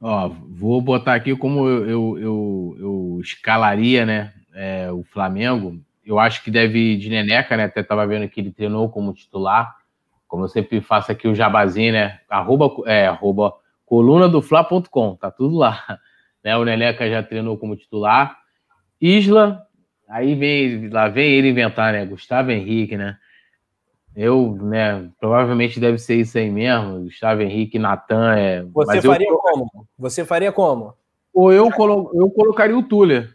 Ó, 0.00 0.30
vou 0.48 0.80
botar 0.80 1.14
aqui 1.14 1.36
como 1.36 1.68
eu, 1.68 1.88
eu, 1.88 2.18
eu, 2.18 2.76
eu 2.78 3.20
escalaria 3.20 4.06
né, 4.06 4.32
é, 4.54 4.90
o 4.92 5.02
Flamengo 5.02 5.80
eu 6.04 6.18
acho 6.18 6.42
que 6.42 6.50
deve 6.50 6.78
ir 6.78 6.98
de 6.98 7.08
Neneca, 7.08 7.56
né? 7.56 7.64
Até 7.64 7.80
estava 7.80 8.06
vendo 8.06 8.28
que 8.28 8.40
ele 8.40 8.52
treinou 8.52 8.88
como 8.90 9.14
titular. 9.14 9.76
Como 10.34 10.46
eu 10.46 10.48
sempre 10.48 10.80
faço 10.80 11.12
aqui 11.12 11.28
o 11.28 11.34
jabazinho, 11.34 11.92
né? 11.92 12.18
Arroba, 12.28 12.68
é, 12.86 13.06
arroba 13.06 13.54
coluna 13.86 14.28
do 14.28 14.42
Fla.com, 14.42 15.14
tá 15.14 15.30
tudo 15.30 15.56
lá. 15.56 15.80
Né? 16.42 16.54
O 16.58 16.62
Neneca 16.64 17.08
já 17.08 17.22
treinou 17.22 17.56
como 17.56 17.74
titular. 17.74 18.36
Isla, 19.00 19.66
aí 20.06 20.34
vem, 20.34 20.90
lá 20.90 21.08
vem 21.08 21.32
ele 21.32 21.48
inventar, 21.48 21.94
né? 21.94 22.04
Gustavo 22.04 22.50
Henrique, 22.50 22.98
né? 22.98 23.16
Eu, 24.14 24.54
né, 24.60 25.08
provavelmente 25.18 25.80
deve 25.80 25.96
ser 25.96 26.16
isso 26.16 26.36
aí 26.36 26.50
mesmo. 26.50 27.04
Gustavo 27.04 27.40
Henrique, 27.40 27.78
Natan. 27.78 28.36
É... 28.36 28.62
Você 28.62 29.00
faria 29.00 29.26
eu... 29.26 29.38
como? 29.38 29.88
Você 29.98 30.24
faria 30.26 30.52
como? 30.52 30.94
Ou 31.32 31.50
eu, 31.50 31.70
colo... 31.70 32.10
eu 32.12 32.28
colocaria 32.28 32.76
o 32.76 32.82
Tuller 32.82 33.34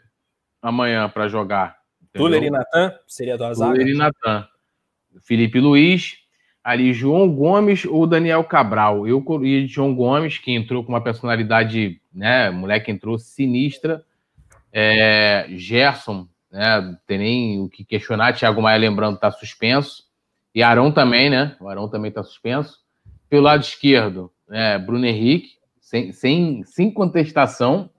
amanhã 0.61 1.09
para 1.09 1.27
jogar. 1.27 1.77
Tuller 2.13 2.43
e 2.43 2.51
Natan 2.51 2.93
seria 3.07 3.35
do 3.35 3.45
Azar. 3.45 3.71
Tuller 3.71 3.87
e 3.87 3.97
Natan. 3.97 4.47
Felipe 5.23 5.59
Luiz, 5.59 6.19
ali 6.63 6.93
João 6.93 7.29
Gomes 7.33 7.85
ou 7.85 8.05
Daniel 8.05 8.43
Cabral. 8.43 9.07
Eu 9.07 9.23
de 9.39 9.67
João 9.67 9.95
Gomes, 9.95 10.37
que 10.37 10.51
entrou 10.51 10.83
com 10.83 10.91
uma 10.91 11.01
personalidade, 11.01 12.01
né? 12.13 12.49
Moleque 12.49 12.91
entrou 12.91 13.17
sinistra. 13.17 14.03
É, 14.71 15.47
Gerson, 15.49 16.27
né? 16.51 16.81
Não 16.81 16.97
tem 17.07 17.17
nem 17.17 17.61
o 17.61 17.69
que 17.69 17.83
questionar. 17.83 18.33
Thiago 18.33 18.61
Maia, 18.61 18.77
lembrando, 18.77 19.15
está 19.15 19.31
suspenso. 19.31 20.03
E 20.53 20.63
Arão 20.63 20.91
também, 20.91 21.29
né? 21.29 21.55
O 21.59 21.67
Arão 21.67 21.87
também 21.87 22.09
está 22.09 22.23
suspenso. 22.23 22.79
Pelo 23.29 23.43
lado 23.43 23.61
esquerdo, 23.61 24.31
né, 24.47 24.79
Bruno 24.79 25.05
Henrique, 25.05 25.51
sem, 25.79 26.11
sem, 26.11 26.63
sem 26.63 26.91
contestação. 26.91 27.89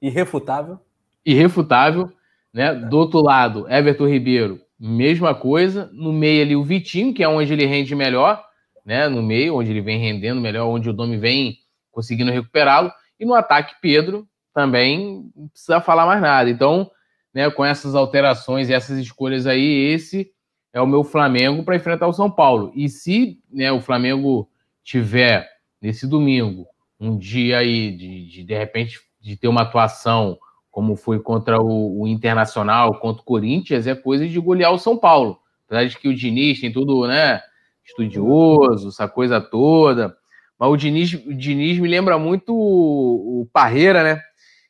Irrefutável. 0.00 0.78
Irrefutável. 1.24 2.12
Né? 2.52 2.74
Do 2.74 2.98
outro 2.98 3.20
lado, 3.20 3.70
Everton 3.70 4.06
Ribeiro, 4.06 4.60
mesma 4.78 5.34
coisa. 5.34 5.90
No 5.92 6.12
meio 6.12 6.42
ali, 6.42 6.56
o 6.56 6.64
Vitinho, 6.64 7.14
que 7.14 7.22
é 7.22 7.28
onde 7.28 7.52
ele 7.52 7.66
rende 7.66 7.94
melhor, 7.94 8.42
né? 8.84 9.08
No 9.08 9.22
meio, 9.22 9.56
onde 9.56 9.70
ele 9.70 9.80
vem 9.80 9.98
rendendo 9.98 10.40
melhor, 10.40 10.66
onde 10.66 10.88
o 10.88 10.92
Domi 10.92 11.16
vem 11.16 11.58
conseguindo 11.90 12.30
recuperá-lo. 12.30 12.92
E 13.18 13.24
no 13.24 13.34
ataque, 13.34 13.74
Pedro 13.80 14.28
também 14.52 15.30
não 15.34 15.48
precisa 15.48 15.80
falar 15.80 16.06
mais 16.06 16.20
nada. 16.20 16.48
Então, 16.48 16.90
né, 17.32 17.50
com 17.50 17.64
essas 17.64 17.94
alterações 17.94 18.68
e 18.68 18.72
essas 18.72 18.98
escolhas 18.98 19.46
aí, 19.46 19.92
esse 19.92 20.30
é 20.72 20.80
o 20.80 20.86
meu 20.86 21.04
Flamengo 21.04 21.62
para 21.62 21.76
enfrentar 21.76 22.06
o 22.06 22.12
São 22.12 22.30
Paulo. 22.30 22.72
E 22.74 22.88
se 22.88 23.38
né, 23.50 23.72
o 23.72 23.80
Flamengo 23.80 24.48
tiver 24.82 25.48
nesse 25.80 26.06
domingo 26.06 26.66
um 26.98 27.16
dia 27.16 27.58
aí 27.58 27.92
de, 27.92 28.26
de, 28.28 28.44
de 28.44 28.54
repente 28.56 29.00
de 29.20 29.36
ter 29.36 29.48
uma 29.48 29.62
atuação 29.62 30.38
como 30.76 30.94
foi 30.94 31.18
contra 31.18 31.58
o, 31.58 32.02
o, 32.02 32.06
Internacional, 32.06 33.00
contra 33.00 33.22
o 33.22 33.24
Corinthians, 33.24 33.86
é 33.86 33.94
coisa 33.94 34.28
de 34.28 34.38
golear 34.38 34.70
o 34.74 34.78
São 34.78 34.94
Paulo. 34.94 35.40
Apesar 35.64 35.86
de 35.86 35.96
que 35.96 36.06
o 36.06 36.14
Diniz 36.14 36.60
tem 36.60 36.70
tudo, 36.70 37.06
né, 37.06 37.40
estudioso, 37.82 38.90
essa 38.90 39.08
coisa 39.08 39.40
toda. 39.40 40.14
Mas 40.58 40.68
o 40.68 40.76
Diniz, 40.76 41.14
o 41.14 41.32
Diniz 41.32 41.78
me 41.78 41.88
lembra 41.88 42.18
muito 42.18 42.54
o, 42.54 43.40
o 43.40 43.48
Parreira, 43.54 44.04
né? 44.04 44.22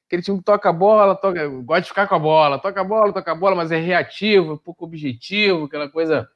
Aquele 0.07 0.23
time 0.23 0.39
que 0.39 0.45
toca 0.45 0.69
a 0.69 0.73
bola, 0.73 1.17
toca, 1.17 1.45
gosta 1.49 1.83
de 1.83 1.89
ficar 1.89 2.07
com 2.07 2.15
a 2.15 2.21
bola, 2.21 2.61
toca 2.61 2.81
a 2.81 2.85
bola, 2.85 3.13
toca 3.13 3.33
a 3.33 3.35
bola, 3.35 3.57
mas 3.57 3.73
é 3.73 3.81
reativo, 3.81 4.63
pouco 4.65 4.85
objetivo, 4.85 5.65
aquela 5.65 5.89
coisa, 5.89 6.29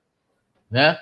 né? 0.69 0.99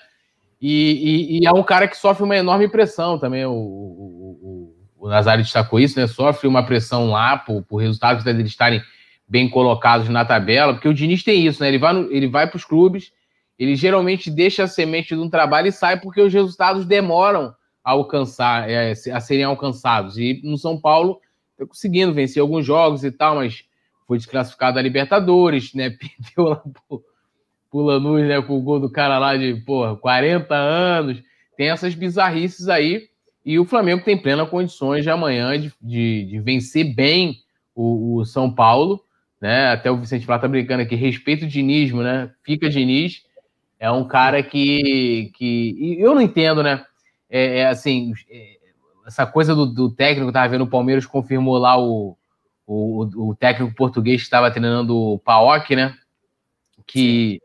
E, 0.60 1.38
e, 1.38 1.38
e, 1.40 1.46
é 1.46 1.52
um 1.52 1.62
cara 1.62 1.88
que 1.88 1.96
sofre 1.96 2.22
uma 2.22 2.36
enorme 2.36 2.68
pressão 2.68 3.18
também. 3.18 3.46
O, 3.46 3.54
o, 3.54 4.67
o, 4.98 5.08
Nazário 5.08 5.44
destacou 5.44 5.78
isso, 5.78 5.98
né? 5.98 6.06
Sofre 6.06 6.48
uma 6.48 6.64
pressão 6.64 7.10
lá 7.10 7.36
por, 7.36 7.62
por 7.62 7.76
resultados 7.76 8.24
deles 8.24 8.46
estarem 8.46 8.82
bem 9.28 9.48
colocados 9.48 10.08
na 10.08 10.24
tabela, 10.24 10.74
porque 10.74 10.88
o 10.88 10.94
Diniz 10.94 11.22
tem 11.22 11.46
isso, 11.46 11.62
né? 11.62 11.68
Ele 11.68 11.78
vai, 11.78 11.92
no, 11.92 12.10
ele 12.10 12.26
vai 12.26 12.46
para 12.46 12.56
os 12.56 12.64
clubes, 12.64 13.12
ele 13.58 13.76
geralmente 13.76 14.30
deixa 14.30 14.64
a 14.64 14.68
semente 14.68 15.14
de 15.14 15.20
um 15.20 15.28
trabalho 15.28 15.68
e 15.68 15.72
sai 15.72 16.00
porque 16.00 16.20
os 16.20 16.32
resultados 16.32 16.86
demoram 16.86 17.54
a 17.84 17.90
alcançar, 17.90 18.68
é, 18.68 18.92
a 18.92 19.20
serem 19.20 19.44
alcançados. 19.44 20.16
E 20.18 20.40
no 20.44 20.56
São 20.56 20.80
Paulo 20.80 21.20
tá 21.58 21.66
conseguindo 21.66 22.14
vencer 22.14 22.40
alguns 22.40 22.64
jogos 22.64 23.04
e 23.04 23.10
tal, 23.10 23.36
mas 23.36 23.64
foi 24.06 24.16
desclassificado 24.16 24.76
da 24.76 24.82
Libertadores, 24.82 25.74
né? 25.74 25.90
Perdeu 25.98 26.50
lá 26.50 26.56
pro, 26.56 27.04
pro 27.70 27.80
Lanús, 27.80 28.26
né? 28.26 28.40
Com 28.40 28.56
o 28.56 28.62
gol 28.62 28.80
do 28.80 28.90
cara 28.90 29.18
lá 29.18 29.36
de, 29.36 29.54
porra, 29.66 29.96
40 29.96 30.54
anos. 30.54 31.22
Tem 31.56 31.70
essas 31.70 31.94
bizarrices 31.94 32.68
aí. 32.68 33.08
E 33.48 33.58
o 33.58 33.64
Flamengo 33.64 34.04
tem 34.04 34.14
plenas 34.14 34.50
condições 34.50 35.04
de 35.04 35.08
amanhã 35.08 35.58
de, 35.58 35.72
de, 35.80 36.26
de 36.26 36.38
vencer 36.38 36.94
bem 36.94 37.38
o, 37.74 38.18
o, 38.18 38.24
São 38.26 38.54
Paulo, 38.54 39.02
né? 39.40 39.68
Até 39.68 39.90
o 39.90 39.96
Vicente 39.96 40.26
Flá 40.26 40.38
tá 40.38 40.46
brincando 40.46 40.82
aqui, 40.82 40.94
respeito 40.94 41.46
o 41.46 41.48
dinismo, 41.48 42.02
né? 42.02 42.30
Fica 42.42 42.68
Diniz. 42.68 43.22
É 43.80 43.90
um 43.90 44.06
cara 44.06 44.42
que. 44.42 45.32
que 45.34 45.96
eu 45.98 46.14
não 46.14 46.20
entendo, 46.20 46.62
né? 46.62 46.84
É, 47.30 47.60
é 47.60 47.66
assim. 47.68 48.12
É, 48.28 48.58
essa 49.06 49.24
coisa 49.24 49.54
do, 49.54 49.64
do 49.64 49.90
técnico, 49.90 50.28
estava 50.28 50.46
vendo 50.46 50.64
o 50.64 50.70
Palmeiras 50.70 51.06
confirmou 51.06 51.56
lá 51.56 51.80
o, 51.80 52.18
o, 52.66 53.30
o 53.30 53.34
técnico 53.34 53.74
português 53.74 54.20
que 54.20 54.26
estava 54.26 54.50
treinando 54.50 54.94
o 54.94 55.18
Paok, 55.18 55.74
né? 55.74 55.94
Que, 56.86 57.40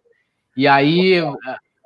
e 0.58 0.68
aí 0.68 1.22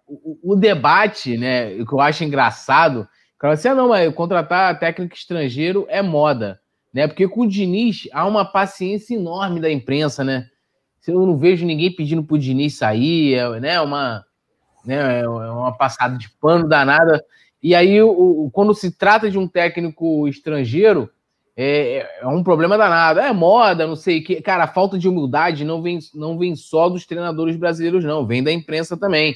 o, 0.07 0.53
o, 0.53 0.55
debate, 0.55 1.37
né? 1.37 1.75
O 1.75 1.85
que 1.85 1.93
eu 1.93 2.01
acho 2.01 2.23
engraçado, 2.23 3.07
cara, 3.39 3.53
assim, 3.53 3.67
ah, 3.67 3.75
não, 3.75 3.89
mas 3.89 4.13
contratar 4.13 4.79
técnico 4.79 5.15
estrangeiro 5.15 5.85
é 5.89 6.01
moda, 6.01 6.59
né? 6.93 7.07
Porque 7.07 7.27
com 7.27 7.41
o 7.41 7.47
Diniz 7.47 8.07
há 8.11 8.25
uma 8.25 8.45
paciência 8.45 9.15
enorme 9.15 9.59
da 9.59 9.71
imprensa, 9.71 10.23
né? 10.23 10.47
Eu 11.07 11.25
não 11.25 11.37
vejo 11.37 11.65
ninguém 11.65 11.95
pedindo 11.95 12.23
pro 12.23 12.37
Diniz 12.37 12.77
sair, 12.77 13.35
é, 13.35 13.59
né? 13.59 13.79
Uma, 13.79 14.25
né? 14.85 15.21
É 15.21 15.27
uma 15.27 15.71
passada 15.71 16.17
de 16.17 16.29
pano 16.41 16.67
danada. 16.67 17.23
E 17.61 17.73
aí, 17.73 18.01
o, 18.01 18.49
quando 18.51 18.73
se 18.73 18.91
trata 18.91 19.31
de 19.31 19.37
um 19.37 19.47
técnico 19.47 20.27
estrangeiro, 20.27 21.09
é, 21.59 22.07
é, 22.21 22.27
um 22.27 22.43
problema 22.43 22.77
danado. 22.77 23.19
É 23.19 23.33
moda, 23.33 23.87
não 23.87 23.95
sei 23.95 24.19
o 24.19 24.23
que. 24.23 24.41
Cara, 24.41 24.65
a 24.65 24.67
falta 24.67 24.97
de 24.97 25.09
humildade 25.09 25.65
não 25.65 25.81
vem, 25.81 25.97
não 26.13 26.37
vem 26.37 26.55
só 26.55 26.87
dos 26.87 27.05
treinadores 27.05 27.55
brasileiros, 27.55 28.05
não. 28.05 28.27
Vem 28.27 28.43
da 28.43 28.51
imprensa 28.51 28.95
também. 28.95 29.35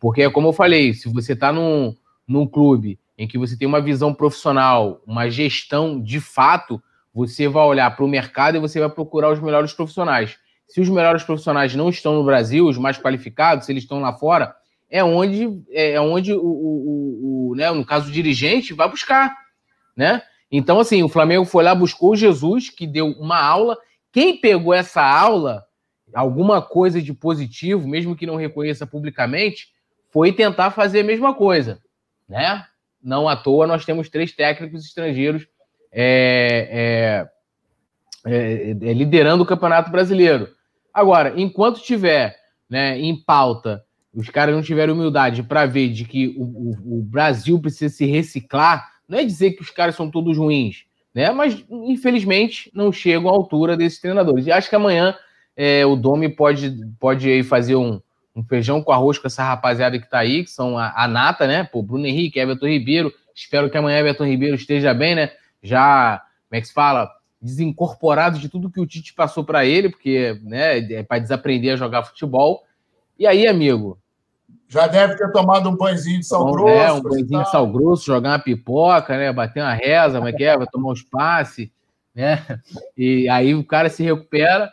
Porque, 0.00 0.28
como 0.30 0.48
eu 0.48 0.52
falei, 0.52 0.92
se 0.94 1.08
você 1.08 1.34
está 1.34 1.52
num, 1.52 1.94
num 2.26 2.46
clube 2.46 2.98
em 3.20 3.28
que 3.28 3.36
você 3.36 3.54
tem 3.54 3.68
uma 3.68 3.82
visão 3.82 4.14
profissional, 4.14 5.02
uma 5.06 5.28
gestão 5.28 6.00
de 6.00 6.18
fato, 6.18 6.82
você 7.12 7.46
vai 7.46 7.62
olhar 7.66 7.94
para 7.94 8.02
o 8.02 8.08
mercado 8.08 8.56
e 8.56 8.60
você 8.60 8.80
vai 8.80 8.88
procurar 8.88 9.30
os 9.30 9.38
melhores 9.38 9.74
profissionais. 9.74 10.38
Se 10.66 10.80
os 10.80 10.88
melhores 10.88 11.22
profissionais 11.22 11.74
não 11.74 11.90
estão 11.90 12.14
no 12.14 12.24
Brasil, 12.24 12.66
os 12.66 12.78
mais 12.78 12.96
qualificados, 12.96 13.66
se 13.66 13.72
eles 13.72 13.82
estão 13.82 14.00
lá 14.00 14.14
fora, 14.14 14.54
é 14.88 15.04
onde, 15.04 15.62
é, 15.68 15.92
é 15.92 16.00
onde 16.00 16.32
o, 16.32 16.40
o, 16.40 17.50
o, 17.50 17.54
né, 17.56 17.70
no 17.70 17.84
caso 17.84 18.08
o 18.08 18.12
dirigente, 18.12 18.72
vai 18.72 18.88
buscar, 18.88 19.36
né? 19.94 20.22
Então, 20.50 20.80
assim, 20.80 21.02
o 21.02 21.08
Flamengo 21.08 21.44
foi 21.44 21.62
lá, 21.62 21.74
buscou 21.74 22.12
o 22.12 22.16
Jesus, 22.16 22.70
que 22.70 22.86
deu 22.86 23.08
uma 23.08 23.38
aula. 23.38 23.76
Quem 24.10 24.40
pegou 24.40 24.72
essa 24.72 25.02
aula, 25.02 25.66
alguma 26.14 26.62
coisa 26.62 27.02
de 27.02 27.12
positivo, 27.12 27.86
mesmo 27.86 28.16
que 28.16 28.24
não 28.24 28.36
reconheça 28.36 28.86
publicamente, 28.86 29.68
foi 30.08 30.32
tentar 30.32 30.70
fazer 30.70 31.00
a 31.00 31.04
mesma 31.04 31.34
coisa, 31.34 31.82
né? 32.26 32.64
Não 33.02 33.28
à 33.28 33.36
toa 33.36 33.66
nós 33.66 33.84
temos 33.84 34.08
três 34.08 34.32
técnicos 34.32 34.84
estrangeiros 34.84 35.46
é, 35.92 37.26
é, 38.26 38.30
é, 38.32 38.70
é 38.70 38.92
liderando 38.92 39.42
o 39.42 39.46
Campeonato 39.46 39.90
Brasileiro. 39.90 40.48
Agora, 40.92 41.34
enquanto 41.36 41.82
tiver 41.82 42.36
né, 42.68 42.98
em 42.98 43.16
pauta 43.16 43.84
os 44.14 44.28
caras 44.28 44.54
não 44.54 44.62
tiveram 44.62 44.94
humildade 44.94 45.42
para 45.42 45.66
ver 45.66 45.88
de 45.88 46.04
que 46.04 46.34
o, 46.36 46.42
o, 46.42 46.98
o, 46.98 47.02
Brasil 47.02 47.60
precisa 47.60 47.94
se 47.94 48.04
reciclar, 48.06 48.90
não 49.08 49.18
é 49.18 49.24
dizer 49.24 49.52
que 49.52 49.62
os 49.62 49.70
caras 49.70 49.94
são 49.94 50.10
todos 50.10 50.36
ruins, 50.36 50.84
né? 51.14 51.30
Mas 51.30 51.64
infelizmente 51.70 52.70
não 52.74 52.92
chegam 52.92 53.28
à 53.28 53.32
altura 53.32 53.76
desses 53.76 54.00
treinadores. 54.00 54.46
E 54.46 54.52
acho 54.52 54.68
que 54.68 54.76
amanhã 54.76 55.14
é, 55.56 55.86
o 55.86 55.94
Domi 55.94 56.28
pode, 56.28 56.76
pode 56.98 57.28
aí 57.28 57.42
fazer 57.42 57.76
um, 57.76 58.00
um, 58.34 58.44
feijão 58.44 58.82
com 58.82 58.92
arroz 58.92 59.18
com 59.18 59.26
essa 59.26 59.42
rapaziada 59.42 59.98
que 59.98 60.08
tá 60.08 60.18
aí, 60.18 60.44
que 60.44 60.50
são 60.50 60.78
a, 60.78 60.92
a 60.94 61.08
nata, 61.08 61.46
né? 61.46 61.64
Pô, 61.64 61.82
Bruno 61.82 62.06
Henrique, 62.06 62.38
Everton 62.38 62.66
Ribeiro. 62.66 63.12
Espero 63.34 63.70
que 63.70 63.76
amanhã 63.76 63.98
Everton 63.98 64.24
Ribeiro 64.24 64.54
esteja 64.54 64.92
bem, 64.94 65.14
né? 65.14 65.30
Já, 65.62 66.22
como 66.48 66.58
é 66.58 66.60
que 66.60 66.68
se 66.68 66.74
fala? 66.74 67.10
Desincorporado 67.40 68.38
de 68.38 68.48
tudo 68.48 68.70
que 68.70 68.80
o 68.80 68.86
Tite 68.86 69.14
passou 69.14 69.44
para 69.44 69.64
ele, 69.64 69.88
porque 69.88 70.38
né, 70.42 70.78
é 70.78 71.02
para 71.02 71.18
desaprender 71.18 71.72
a 71.72 71.76
jogar 71.76 72.04
futebol. 72.04 72.64
E 73.18 73.26
aí, 73.26 73.46
amigo? 73.46 73.98
Já 74.68 74.86
deve 74.86 75.16
ter 75.16 75.32
tomado 75.32 75.68
um 75.68 75.76
banhozinho 75.76 76.20
de 76.20 76.26
sal 76.26 76.44
Bom, 76.44 76.52
grosso. 76.52 76.70
É, 76.70 76.92
um 76.92 77.00
banhozinho 77.00 77.42
de 77.42 77.50
sal 77.50 77.66
grosso, 77.66 78.06
jogar 78.06 78.30
uma 78.30 78.38
pipoca, 78.38 79.16
né? 79.16 79.32
Bater 79.32 79.62
uma 79.62 79.74
reza, 79.74 80.18
como 80.18 80.28
é 80.28 80.32
que 80.32 80.44
é? 80.44 80.56
Vai 80.56 80.66
tomar 80.66 80.92
uns 80.92 81.02
passes, 81.02 81.68
né? 82.14 82.44
E 82.96 83.28
aí 83.28 83.54
o 83.54 83.64
cara 83.64 83.88
se 83.88 84.02
recupera 84.02 84.70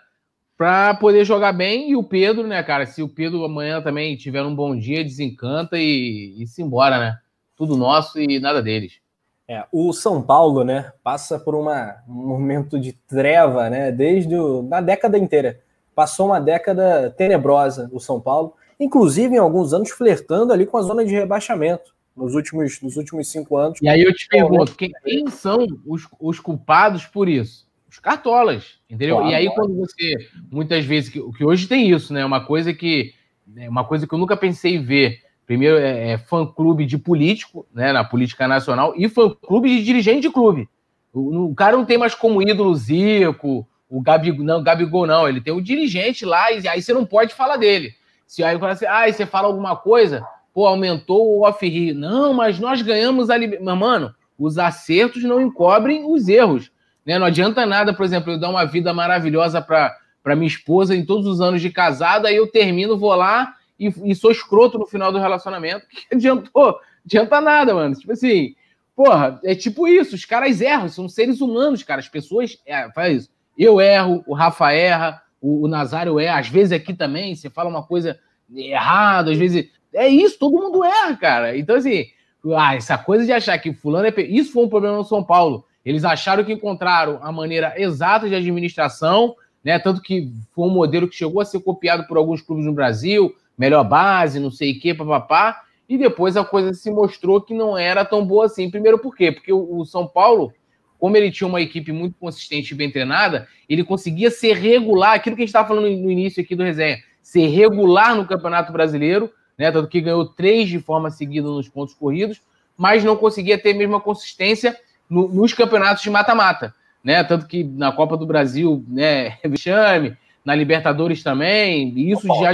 para 0.57 0.95
poder 0.95 1.23
jogar 1.23 1.53
bem. 1.53 1.91
E 1.91 1.95
o 1.95 2.03
Pedro, 2.03 2.47
né, 2.47 2.61
cara? 2.63 2.85
Se 2.85 3.03
o 3.03 3.09
Pedro 3.09 3.45
amanhã 3.45 3.81
também 3.81 4.15
tiver 4.17 4.43
um 4.43 4.55
bom 4.55 4.75
dia, 4.75 5.03
desencanta 5.03 5.77
e, 5.77 6.35
e 6.37 6.47
se 6.47 6.61
embora, 6.61 6.97
né? 6.99 7.17
Tudo 7.55 7.77
nosso 7.77 8.19
e 8.19 8.39
nada 8.39 8.61
deles. 8.61 8.99
É, 9.47 9.63
o 9.71 9.93
São 9.93 10.21
Paulo, 10.21 10.63
né, 10.65 10.91
passa 11.01 11.39
por 11.39 11.55
uma, 11.55 11.95
um 12.05 12.27
momento 12.27 12.77
de 12.77 12.91
treva, 12.91 13.69
né, 13.69 13.93
desde 13.93 14.35
o, 14.35 14.61
da 14.61 14.81
década 14.81 15.17
inteira 15.17 15.61
passou 15.97 16.27
uma 16.27 16.39
década 16.39 17.09
tenebrosa 17.17 17.89
o 17.91 17.99
São 17.99 18.21
Paulo, 18.21 18.53
inclusive 18.79 19.33
em 19.33 19.39
alguns 19.39 19.73
anos 19.73 19.89
flertando 19.89 20.53
ali 20.53 20.63
com 20.63 20.77
a 20.77 20.83
zona 20.83 21.03
de 21.03 21.11
rebaixamento 21.11 21.95
nos 22.15 22.35
últimos, 22.35 22.79
nos 22.83 22.97
últimos 22.97 23.31
cinco 23.31 23.57
anos. 23.57 23.79
E 23.81 23.89
aí 23.89 24.03
eu 24.03 24.13
te 24.13 24.27
pergunto, 24.27 24.75
quem, 24.75 24.91
quem 25.03 25.27
são 25.31 25.65
os, 25.87 26.07
os 26.19 26.39
culpados 26.39 27.07
por 27.07 27.27
isso? 27.27 27.66
Os 27.97 27.99
cartolas, 27.99 28.77
entendeu? 28.87 29.15
Claro, 29.15 29.31
e 29.31 29.33
aí 29.33 29.49
quando 29.55 29.75
você, 29.75 30.29
muitas 30.51 30.85
vezes, 30.85 31.09
que, 31.09 31.19
que 31.31 31.43
hoje 31.43 31.67
tem 31.67 31.89
isso, 31.89 32.13
né? 32.13 32.23
Uma 32.23 32.45
coisa 32.45 32.71
que, 32.71 33.11
né, 33.47 33.67
uma 33.67 33.83
coisa 33.83 34.05
que 34.05 34.13
eu 34.13 34.19
nunca 34.19 34.37
pensei 34.37 34.75
em 34.75 34.83
ver. 34.83 35.23
Primeiro 35.47 35.77
é, 35.79 36.11
é 36.11 36.17
fã-clube 36.19 36.85
de 36.85 36.95
político, 36.95 37.65
né, 37.73 37.91
na 37.91 38.03
política 38.03 38.47
nacional, 38.47 38.93
e 38.95 39.09
fã-clube 39.09 39.67
de 39.67 39.83
dirigente 39.83 40.21
de 40.21 40.29
clube. 40.29 40.69
O, 41.11 41.45
o, 41.45 41.55
cara 41.55 41.75
não 41.75 41.85
tem 41.85 41.97
mais 41.97 42.13
como 42.13 42.39
ídolo 42.39 42.75
Zico, 42.75 43.67
o 43.89 43.99
Gabigol, 43.99 44.45
não, 44.45 44.61
Gabigol 44.61 45.07
não, 45.07 45.27
ele 45.27 45.41
tem 45.41 45.51
o 45.51 45.61
dirigente 45.61 46.23
lá, 46.23 46.51
e 46.51 46.67
aí 46.67 46.79
você 46.79 46.93
não 46.93 47.03
pode 47.03 47.33
falar 47.33 47.57
dele. 47.57 47.95
Se 48.27 48.43
aí 48.43 48.57
você, 48.57 48.85
ah, 48.85 49.11
você 49.11 49.25
fala 49.25 49.47
alguma 49.47 49.75
coisa, 49.75 50.23
pô, 50.53 50.67
aumentou 50.67 51.25
o 51.25 51.47
off-rio. 51.47 51.95
Não, 51.95 52.31
mas 52.31 52.59
nós 52.59 52.79
ganhamos 52.83 53.31
a 53.31 53.37
liberdade. 53.37 53.79
Mano, 53.79 54.13
os 54.37 54.59
acertos 54.59 55.23
não 55.23 55.41
encobrem 55.41 56.05
os 56.05 56.27
erros. 56.27 56.69
Né? 57.07 57.17
Não 57.17 57.25
adianta 57.25 57.65
nada, 57.65 57.93
por 57.93 58.05
exemplo, 58.05 58.33
eu 58.33 58.37
dar 58.37 58.49
uma 58.49 58.65
vida 58.65 58.93
maravilhosa 58.93 59.61
para 59.61 60.35
minha 60.35 60.45
esposa 60.45 60.93
em 60.93 61.05
todos 61.05 61.25
os 61.25 61.39
anos 61.39 61.61
de 61.61 61.69
casado, 61.69 62.25
aí 62.25 62.35
eu 62.35 62.47
termino, 62.47 62.97
vou 62.97 63.15
lá 63.15 63.53
e, 63.79 63.87
e 64.03 64.13
sou 64.13 64.29
escroto 64.29 64.77
no 64.77 64.85
final 64.85 65.09
do 65.09 65.17
relacionamento. 65.17 65.87
Que 65.89 66.13
adiantou? 66.13 66.77
Adianta 67.05 67.39
nada, 67.39 67.73
mano. 67.73 67.95
Tipo 67.95 68.11
assim, 68.11 68.55
porra, 68.93 69.39
é 69.45 69.55
tipo 69.55 69.87
isso, 69.87 70.15
os 70.15 70.25
caras 70.25 70.59
erram, 70.59 70.89
são 70.89 71.07
seres 71.07 71.39
humanos, 71.39 71.81
cara. 71.81 72.01
As 72.01 72.09
pessoas 72.09 72.57
é, 72.65 72.91
faz 72.91 73.21
isso. 73.23 73.29
Eu 73.57 73.79
erro, 73.79 74.21
o 74.27 74.33
Rafa 74.33 74.73
erra, 74.73 75.21
o, 75.41 75.63
o 75.63 75.67
Nazário 75.69 76.19
erra, 76.19 76.39
às 76.39 76.49
vezes 76.49 76.73
aqui 76.73 76.93
também, 76.93 77.33
você 77.33 77.49
fala 77.49 77.69
uma 77.69 77.83
coisa 77.83 78.19
errada, 78.53 79.31
às 79.31 79.37
vezes. 79.37 79.69
É 79.93 80.09
isso, 80.09 80.37
todo 80.37 80.57
mundo 80.57 80.83
erra, 80.83 81.15
cara. 81.15 81.57
Então, 81.57 81.77
assim, 81.77 82.07
ah, 82.53 82.75
essa 82.75 82.97
coisa 82.97 83.23
de 83.23 83.31
achar 83.31 83.57
que 83.57 83.73
fulano 83.73 84.07
é. 84.07 84.21
Isso 84.23 84.51
foi 84.51 84.65
um 84.65 84.69
problema 84.69 84.97
no 84.97 85.05
São 85.05 85.23
Paulo. 85.23 85.66
Eles 85.87 86.03
acharam 86.03 86.43
que 86.43 86.51
encontraram 86.51 87.17
a 87.21 87.31
maneira 87.31 87.73
exata 87.77 88.27
de 88.27 88.35
administração, 88.35 89.37
né? 89.63 89.79
Tanto 89.79 90.01
que 90.01 90.29
foi 90.51 90.67
um 90.67 90.69
modelo 90.69 91.07
que 91.07 91.15
chegou 91.15 91.39
a 91.39 91.45
ser 91.45 91.61
copiado 91.61 92.05
por 92.05 92.17
alguns 92.17 92.41
clubes 92.41 92.65
no 92.65 92.73
Brasil, 92.73 93.33
melhor 93.57 93.85
base, 93.85 94.37
não 94.37 94.51
sei 94.51 94.73
o 94.73 94.79
quê, 94.81 94.93
papapá. 94.93 95.61
E 95.87 95.97
depois 95.97 96.35
a 96.35 96.43
coisa 96.43 96.73
se 96.73 96.91
mostrou 96.91 97.39
que 97.39 97.53
não 97.53 97.77
era 97.77 98.03
tão 98.03 98.25
boa 98.25 98.47
assim. 98.47 98.69
Primeiro, 98.69 98.99
por 98.99 99.15
quê? 99.15 99.31
Porque 99.31 99.53
o 99.53 99.85
São 99.85 100.05
Paulo, 100.05 100.53
como 100.99 101.15
ele 101.15 101.31
tinha 101.31 101.47
uma 101.47 101.61
equipe 101.61 101.93
muito 101.93 102.17
consistente 102.19 102.73
e 102.73 102.77
bem 102.77 102.91
treinada, 102.91 103.47
ele 103.69 103.81
conseguia 103.81 104.29
ser 104.29 104.57
regular, 104.57 105.13
aquilo 105.13 105.37
que 105.37 105.43
a 105.43 105.45
gente 105.45 105.51
estava 105.51 105.69
falando 105.69 105.85
no 105.85 106.11
início 106.11 106.43
aqui 106.43 106.53
do 106.53 106.63
resenha, 106.63 106.97
ser 107.21 107.47
regular 107.47 108.13
no 108.13 108.27
Campeonato 108.27 108.73
Brasileiro, 108.73 109.31
né? 109.57 109.71
Tanto 109.71 109.87
que 109.87 110.01
ganhou 110.01 110.25
três 110.25 110.67
de 110.67 110.79
forma 110.79 111.09
seguida 111.09 111.47
nos 111.47 111.69
pontos 111.69 111.93
corridos, 111.93 112.41
mas 112.75 113.05
não 113.05 113.15
conseguia 113.15 113.57
ter 113.57 113.71
a 113.71 113.77
mesma 113.77 114.01
consistência 114.01 114.77
no, 115.09 115.27
nos 115.27 115.53
campeonatos 115.53 116.03
de 116.03 116.09
mata-mata, 116.09 116.73
né? 117.03 117.23
Tanto 117.23 117.47
que 117.47 117.63
na 117.63 117.91
Copa 117.91 118.17
do 118.17 118.25
Brasil, 118.25 118.83
né, 118.87 119.37
vexame, 119.45 120.17
na 120.43 120.55
Libertadores 120.55 121.23
também, 121.23 121.93
isso 121.97 122.27
já 122.41 122.51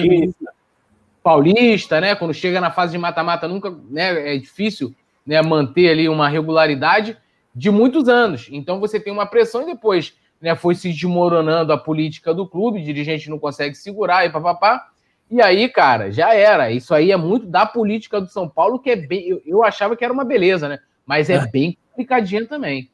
Paulista, 1.21 2.01
né? 2.01 2.15
Quando 2.15 2.33
chega 2.33 2.59
na 2.59 2.69
fase 2.69 2.91
de 2.91 2.97
mata-mata, 2.97 3.47
nunca, 3.47 3.73
né, 3.89 4.35
é 4.35 4.37
difícil, 4.37 4.93
né, 5.25 5.41
manter 5.41 5.89
ali 5.89 6.09
uma 6.09 6.27
regularidade 6.27 7.17
de 7.55 7.71
muitos 7.71 8.09
anos. 8.09 8.49
Então 8.51 8.79
você 8.79 8.99
tem 8.99 9.13
uma 9.13 9.25
pressão 9.25 9.61
e 9.61 9.67
depois, 9.67 10.13
né, 10.41 10.53
foi 10.55 10.75
se 10.75 10.89
desmoronando 10.89 11.71
a 11.71 11.77
política 11.77 12.33
do 12.33 12.47
clube, 12.47 12.81
o 12.81 12.83
dirigente 12.83 13.29
não 13.29 13.39
consegue 13.39 13.75
segurar 13.75 14.25
e 14.25 14.29
papapá. 14.29 14.89
E 15.31 15.41
aí, 15.41 15.69
cara, 15.69 16.11
já 16.11 16.33
era. 16.33 16.69
Isso 16.71 16.93
aí 16.93 17.11
é 17.11 17.17
muito 17.17 17.47
da 17.47 17.65
política 17.65 18.19
do 18.19 18.27
São 18.27 18.49
Paulo, 18.49 18.77
que 18.77 18.89
é 18.89 18.95
bem. 18.95 19.27
Eu, 19.27 19.41
eu 19.45 19.63
achava 19.63 19.95
que 19.95 20.03
era 20.03 20.13
uma 20.13 20.25
beleza, 20.25 20.67
né? 20.67 20.79
Mas 21.05 21.29
é, 21.29 21.35
é. 21.35 21.47
bem 21.47 21.77
complicadinha 21.93 22.45
também. 22.47 22.89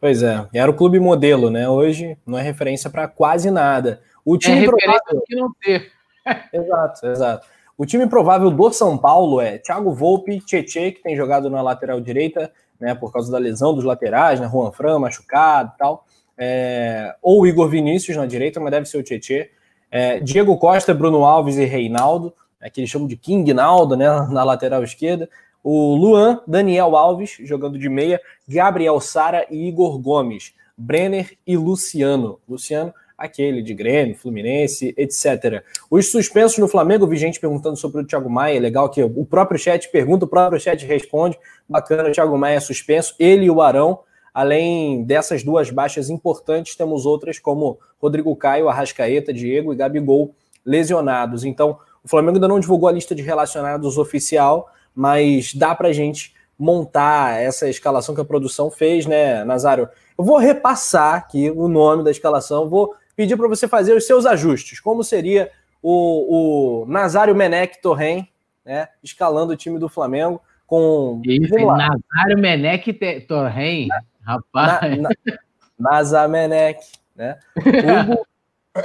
Pois 0.00 0.22
é, 0.22 0.46
era 0.52 0.70
o 0.70 0.74
clube 0.74 1.00
modelo, 1.00 1.50
né? 1.50 1.68
Hoje 1.68 2.16
não 2.26 2.38
é 2.38 2.42
referência 2.42 2.90
para 2.90 3.08
quase 3.08 3.50
nada. 3.50 4.00
O 4.24 4.36
é 4.36 4.38
time 4.38 4.64
é 4.64 4.66
provável 4.66 5.22
que 5.26 5.36
não 5.36 5.52
ter. 5.60 5.90
exato, 6.52 7.06
exato. 7.06 7.46
O 7.76 7.86
time 7.86 8.06
provável 8.08 8.50
do 8.50 8.72
São 8.72 8.98
Paulo 8.98 9.40
é 9.40 9.58
Thiago 9.58 9.92
Volpe, 9.92 10.40
Tietê, 10.40 10.92
que 10.92 11.02
tem 11.02 11.16
jogado 11.16 11.48
na 11.48 11.62
lateral 11.62 12.00
direita, 12.00 12.52
né, 12.78 12.94
por 12.94 13.12
causa 13.12 13.30
da 13.30 13.38
lesão 13.38 13.74
dos 13.74 13.84
laterais, 13.84 14.40
né, 14.40 14.48
Juan 14.48 14.72
Fran 14.72 14.98
machucado 14.98 15.72
e 15.74 15.78
tal, 15.78 16.04
é, 16.36 17.14
ou 17.22 17.46
Igor 17.46 17.68
Vinícius 17.68 18.16
na 18.16 18.26
direita, 18.26 18.60
mas 18.60 18.70
deve 18.72 18.86
ser 18.86 18.98
o 18.98 19.02
Tietê. 19.02 19.50
É, 19.90 20.20
Diego 20.20 20.56
Costa, 20.58 20.92
Bruno 20.92 21.24
Alves 21.24 21.56
e 21.56 21.64
Reinaldo, 21.64 22.34
é, 22.60 22.68
que 22.68 22.80
eles 22.80 22.90
chamam 22.90 23.06
de 23.06 23.16
King 23.16 23.52
Naldo, 23.54 23.96
né, 23.96 24.06
na 24.30 24.44
lateral 24.44 24.82
esquerda. 24.82 25.28
O 25.62 25.94
Luan, 25.94 26.40
Daniel 26.46 26.96
Alves, 26.96 27.36
jogando 27.40 27.78
de 27.78 27.88
meia, 27.88 28.20
Gabriel 28.48 29.00
Sara 29.00 29.46
e 29.50 29.68
Igor 29.68 29.98
Gomes, 29.98 30.54
Brenner 30.76 31.36
e 31.46 31.56
Luciano. 31.56 32.38
Luciano, 32.48 32.94
aquele 33.18 33.60
de 33.60 33.74
Grêmio, 33.74 34.14
Fluminense, 34.16 34.94
etc. 34.96 35.64
Os 35.90 36.12
suspensos 36.12 36.58
no 36.58 36.68
Flamengo, 36.68 37.06
vi 37.06 37.16
gente 37.16 37.40
perguntando 37.40 37.76
sobre 37.76 38.00
o 38.00 38.06
Thiago 38.06 38.30
Maia, 38.30 38.60
legal 38.60 38.88
que 38.88 39.02
o 39.02 39.26
próprio 39.26 39.58
chat 39.58 39.90
pergunta, 39.90 40.24
o 40.24 40.28
próprio 40.28 40.60
chat 40.60 40.86
responde. 40.86 41.36
Bacana, 41.68 42.08
o 42.08 42.12
Thiago 42.12 42.38
Maia 42.38 42.56
é 42.56 42.60
suspenso, 42.60 43.14
ele 43.18 43.46
e 43.46 43.50
o 43.50 43.60
Arão. 43.60 44.00
Além 44.32 45.02
dessas 45.02 45.42
duas 45.42 45.68
baixas 45.68 46.08
importantes, 46.08 46.76
temos 46.76 47.04
outras 47.04 47.40
como 47.40 47.80
Rodrigo 48.00 48.34
Caio, 48.36 48.68
Arrascaeta, 48.68 49.32
Diego 49.32 49.72
e 49.72 49.76
Gabigol 49.76 50.32
lesionados. 50.64 51.44
Então, 51.44 51.76
o 52.04 52.08
Flamengo 52.08 52.36
ainda 52.36 52.46
não 52.46 52.60
divulgou 52.60 52.88
a 52.88 52.92
lista 52.92 53.16
de 53.16 53.22
relacionados 53.22 53.98
oficial, 53.98 54.70
mas 54.98 55.54
dá 55.54 55.76
para 55.76 55.92
gente 55.92 56.34
montar 56.58 57.40
essa 57.40 57.68
escalação 57.68 58.16
que 58.16 58.20
a 58.20 58.24
produção 58.24 58.68
fez, 58.68 59.06
né, 59.06 59.44
Nazário? 59.44 59.88
Eu 60.18 60.24
vou 60.24 60.38
repassar 60.38 61.14
aqui 61.14 61.52
o 61.52 61.68
nome 61.68 62.02
da 62.02 62.10
escalação, 62.10 62.68
vou 62.68 62.96
pedir 63.14 63.36
para 63.36 63.46
você 63.46 63.68
fazer 63.68 63.96
os 63.96 64.04
seus 64.04 64.26
ajustes. 64.26 64.80
Como 64.80 65.04
seria 65.04 65.52
o, 65.80 66.82
o 66.82 66.86
Nazário 66.86 67.32
Menec 67.32 67.80
Torren, 67.80 68.26
né, 68.64 68.88
escalando 69.00 69.52
o 69.52 69.56
time 69.56 69.78
do 69.78 69.88
Flamengo 69.88 70.42
com. 70.66 71.22
Isso, 71.24 71.54
Nazário 71.54 72.36
Menec 72.36 72.92
Torren, 73.28 73.86
rapaz. 74.20 75.00
Na, 75.00 75.10
na, 75.10 75.38
Nazamenec, 75.78 76.80
né? 77.14 77.38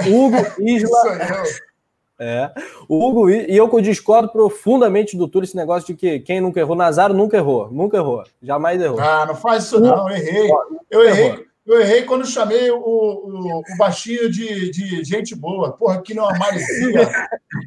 Hugo, 0.06 0.38
Hugo 0.38 0.62
Isla. 0.62 1.18
É. 2.20 2.52
O 2.88 3.06
Hugo, 3.06 3.30
e 3.30 3.56
eu 3.56 3.70
discordo 3.82 4.30
profundamente 4.30 5.18
do 5.18 5.28
Túlio 5.28 5.46
esse 5.46 5.56
negócio 5.56 5.88
de 5.88 5.96
que 5.96 6.20
quem 6.20 6.40
nunca 6.40 6.60
errou, 6.60 6.76
Nazário 6.76 7.16
nunca 7.16 7.38
errou, 7.38 7.72
nunca 7.72 7.98
errou, 7.98 8.24
jamais 8.42 8.82
errou. 8.82 9.00
Ah, 9.00 9.26
não 9.26 9.36
faz 9.36 9.66
isso 9.66 9.80
não, 9.80 10.10
eu 10.10 10.16
errei. 10.16 10.50
Eu 10.92 11.04
errei. 11.04 11.46
Eu 11.66 11.80
errei 11.80 12.04
quando 12.04 12.28
chamei 12.28 12.70
o, 12.70 12.78
o, 12.78 13.60
o 13.60 13.78
baixinho 13.78 14.30
de, 14.30 14.70
de 14.70 15.04
gente 15.06 15.34
boa. 15.34 15.72
Porra, 15.72 16.02
que 16.02 16.14
não 16.14 16.30
é 16.30 16.36
amarecia. 16.36 17.10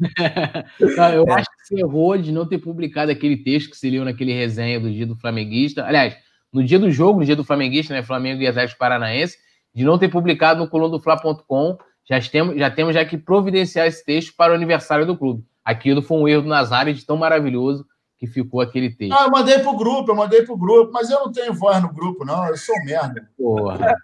eu 1.15 1.27
é. 1.27 1.33
acho 1.33 1.49
que 1.49 1.67
você 1.67 1.81
errou 1.81 2.19
de 2.19 2.31
não 2.31 2.47
ter 2.47 2.59
publicado 2.59 3.11
aquele 3.11 3.39
texto 3.39 3.71
que 3.71 3.77
se 3.77 3.89
leu 3.89 4.05
naquele 4.05 4.35
resenha 4.35 4.79
do 4.79 4.93
dia 4.93 5.07
do 5.07 5.17
Flamenguista. 5.17 5.83
Aliás, 5.83 6.15
no 6.53 6.63
dia 6.63 6.79
do 6.79 6.91
jogo, 6.91 7.21
no 7.21 7.25
dia 7.25 7.35
do 7.35 7.45
Flamenguista, 7.45 7.95
né? 7.95 8.03
Flamengo 8.03 8.43
e 8.43 8.47
Atlético 8.47 8.79
Paranaense, 8.79 9.39
de 9.75 9.83
não 9.83 9.99
ter 9.99 10.09
publicado 10.09 10.61
no 10.61 10.69
coluna 10.69 10.91
do 10.91 11.03
Fla.com 11.03 11.79
já 12.09 12.21
temos, 12.21 12.57
já 12.57 12.71
temos 12.71 12.95
já 12.95 13.05
que 13.05 13.19
providenciar 13.19 13.87
esse 13.87 14.05
texto 14.05 14.35
para 14.37 14.53
o 14.53 14.57
aniversário 14.57 15.05
do 15.05 15.17
clube. 15.17 15.45
Aquilo 15.65 16.01
foi 16.01 16.19
um 16.19 16.29
erro 16.29 16.43
do 16.43 16.49
Nazário 16.49 16.95
de 16.95 17.05
tão 17.05 17.17
maravilhoso 17.17 17.85
que 18.19 18.27
ficou 18.27 18.61
aquele 18.61 18.91
texto. 18.91 19.13
Ah, 19.13 19.25
eu 19.25 19.31
mandei 19.31 19.59
pro 19.59 19.77
grupo, 19.77 20.11
eu 20.11 20.15
mandei 20.15 20.43
pro 20.43 20.57
grupo, 20.57 20.93
mas 20.93 21.11
eu 21.11 21.19
não 21.19 21.33
tenho 21.33 21.53
voz 21.53 21.83
no 21.83 21.93
grupo, 21.93 22.25
não. 22.25 22.47
Eu 22.47 22.57
sou 22.57 22.75
merda. 22.85 23.29
Porra. 23.37 23.95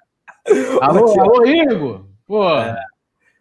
alô, 0.81 1.21
alô, 1.21 1.47
Igor? 1.47 2.07
Porra. 2.27 2.77
É. 2.79 2.93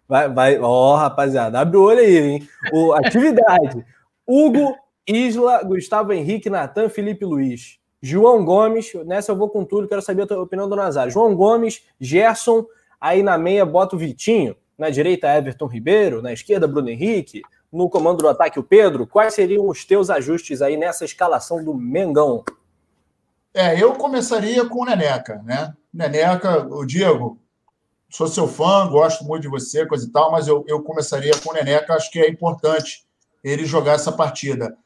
Vai, 0.07 0.29
vai, 0.29 0.59
ó, 0.59 0.67
oh, 0.67 0.95
rapaziada, 0.97 1.59
abre 1.59 1.77
o 1.77 1.83
olho 1.83 1.99
aí, 1.99 2.17
hein? 2.17 2.49
O, 2.73 2.91
atividade. 2.93 3.85
Hugo, 4.27 4.75
Isla, 5.07 5.63
Gustavo 5.63 6.11
Henrique, 6.11 6.49
Natan, 6.49 6.89
Felipe 6.89 7.23
Luiz. 7.23 7.79
João 8.01 8.43
Gomes, 8.43 8.91
nessa 9.05 9.31
eu 9.31 9.37
vou 9.37 9.49
com 9.49 9.63
tudo, 9.63 9.87
quero 9.87 10.01
saber 10.01 10.23
a 10.23 10.27
tua 10.27 10.41
opinião 10.41 10.67
do 10.67 10.75
Nazário. 10.75 11.13
João 11.13 11.33
Gomes, 11.33 11.83
Gerson, 11.99 12.65
Aí 13.01 13.23
na 13.23 13.35
meia 13.35 13.65
bota 13.65 13.95
o 13.95 13.99
Vitinho, 13.99 14.55
na 14.77 14.91
direita 14.91 15.35
Everton 15.35 15.65
Ribeiro, 15.65 16.21
na 16.21 16.31
esquerda 16.31 16.67
Bruno 16.67 16.89
Henrique, 16.89 17.41
no 17.73 17.89
comando 17.89 18.19
do 18.19 18.27
ataque 18.27 18.59
o 18.59 18.63
Pedro. 18.63 19.07
Quais 19.07 19.33
seriam 19.33 19.67
os 19.67 19.83
teus 19.83 20.11
ajustes 20.11 20.61
aí 20.61 20.77
nessa 20.77 21.03
escalação 21.03 21.63
do 21.63 21.73
Mengão? 21.73 22.43
É, 23.53 23.81
eu 23.81 23.93
começaria 23.95 24.63
com 24.65 24.83
o 24.83 24.85
Neneca, 24.85 25.41
né? 25.43 25.73
Neneca, 25.91 26.67
o 26.67 26.85
Diego, 26.85 27.39
sou 28.09 28.27
seu 28.27 28.47
fã, 28.47 28.87
gosto 28.87 29.25
muito 29.25 29.41
de 29.41 29.49
você, 29.49 29.85
coisa 29.85 30.05
e 30.05 30.11
tal, 30.11 30.31
mas 30.31 30.47
eu, 30.47 30.63
eu 30.67 30.81
começaria 30.83 31.33
com 31.43 31.49
o 31.49 31.53
Neneca, 31.53 31.95
acho 31.95 32.11
que 32.11 32.19
é 32.19 32.29
importante 32.29 33.05
ele 33.43 33.65
jogar 33.65 33.93
essa 33.93 34.11
partida. 34.11 34.77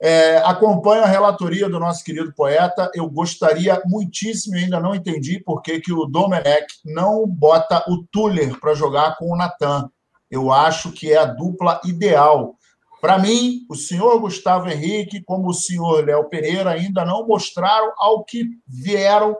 É, 0.00 0.36
acompanho 0.38 1.02
a 1.02 1.08
relatoria 1.08 1.68
do 1.68 1.80
nosso 1.80 2.04
querido 2.04 2.32
poeta. 2.32 2.90
Eu 2.94 3.08
gostaria 3.08 3.82
muitíssimo, 3.84 4.56
ainda 4.56 4.78
não 4.78 4.94
entendi 4.94 5.40
por 5.40 5.60
que, 5.60 5.80
que 5.80 5.92
o 5.92 6.06
Domenech 6.06 6.66
não 6.84 7.26
bota 7.26 7.84
o 7.88 8.04
Tuller 8.10 8.58
para 8.60 8.74
jogar 8.74 9.16
com 9.16 9.32
o 9.32 9.36
Natan. 9.36 9.90
Eu 10.30 10.52
acho 10.52 10.92
que 10.92 11.12
é 11.12 11.16
a 11.16 11.24
dupla 11.24 11.80
ideal. 11.84 12.54
Para 13.00 13.18
mim, 13.18 13.60
o 13.68 13.74
senhor 13.74 14.18
Gustavo 14.20 14.68
Henrique, 14.68 15.22
como 15.22 15.48
o 15.48 15.54
senhor 15.54 16.04
Léo 16.04 16.28
Pereira, 16.28 16.70
ainda 16.70 17.04
não 17.04 17.26
mostraram 17.26 17.92
ao 17.96 18.24
que 18.24 18.44
vieram 18.66 19.36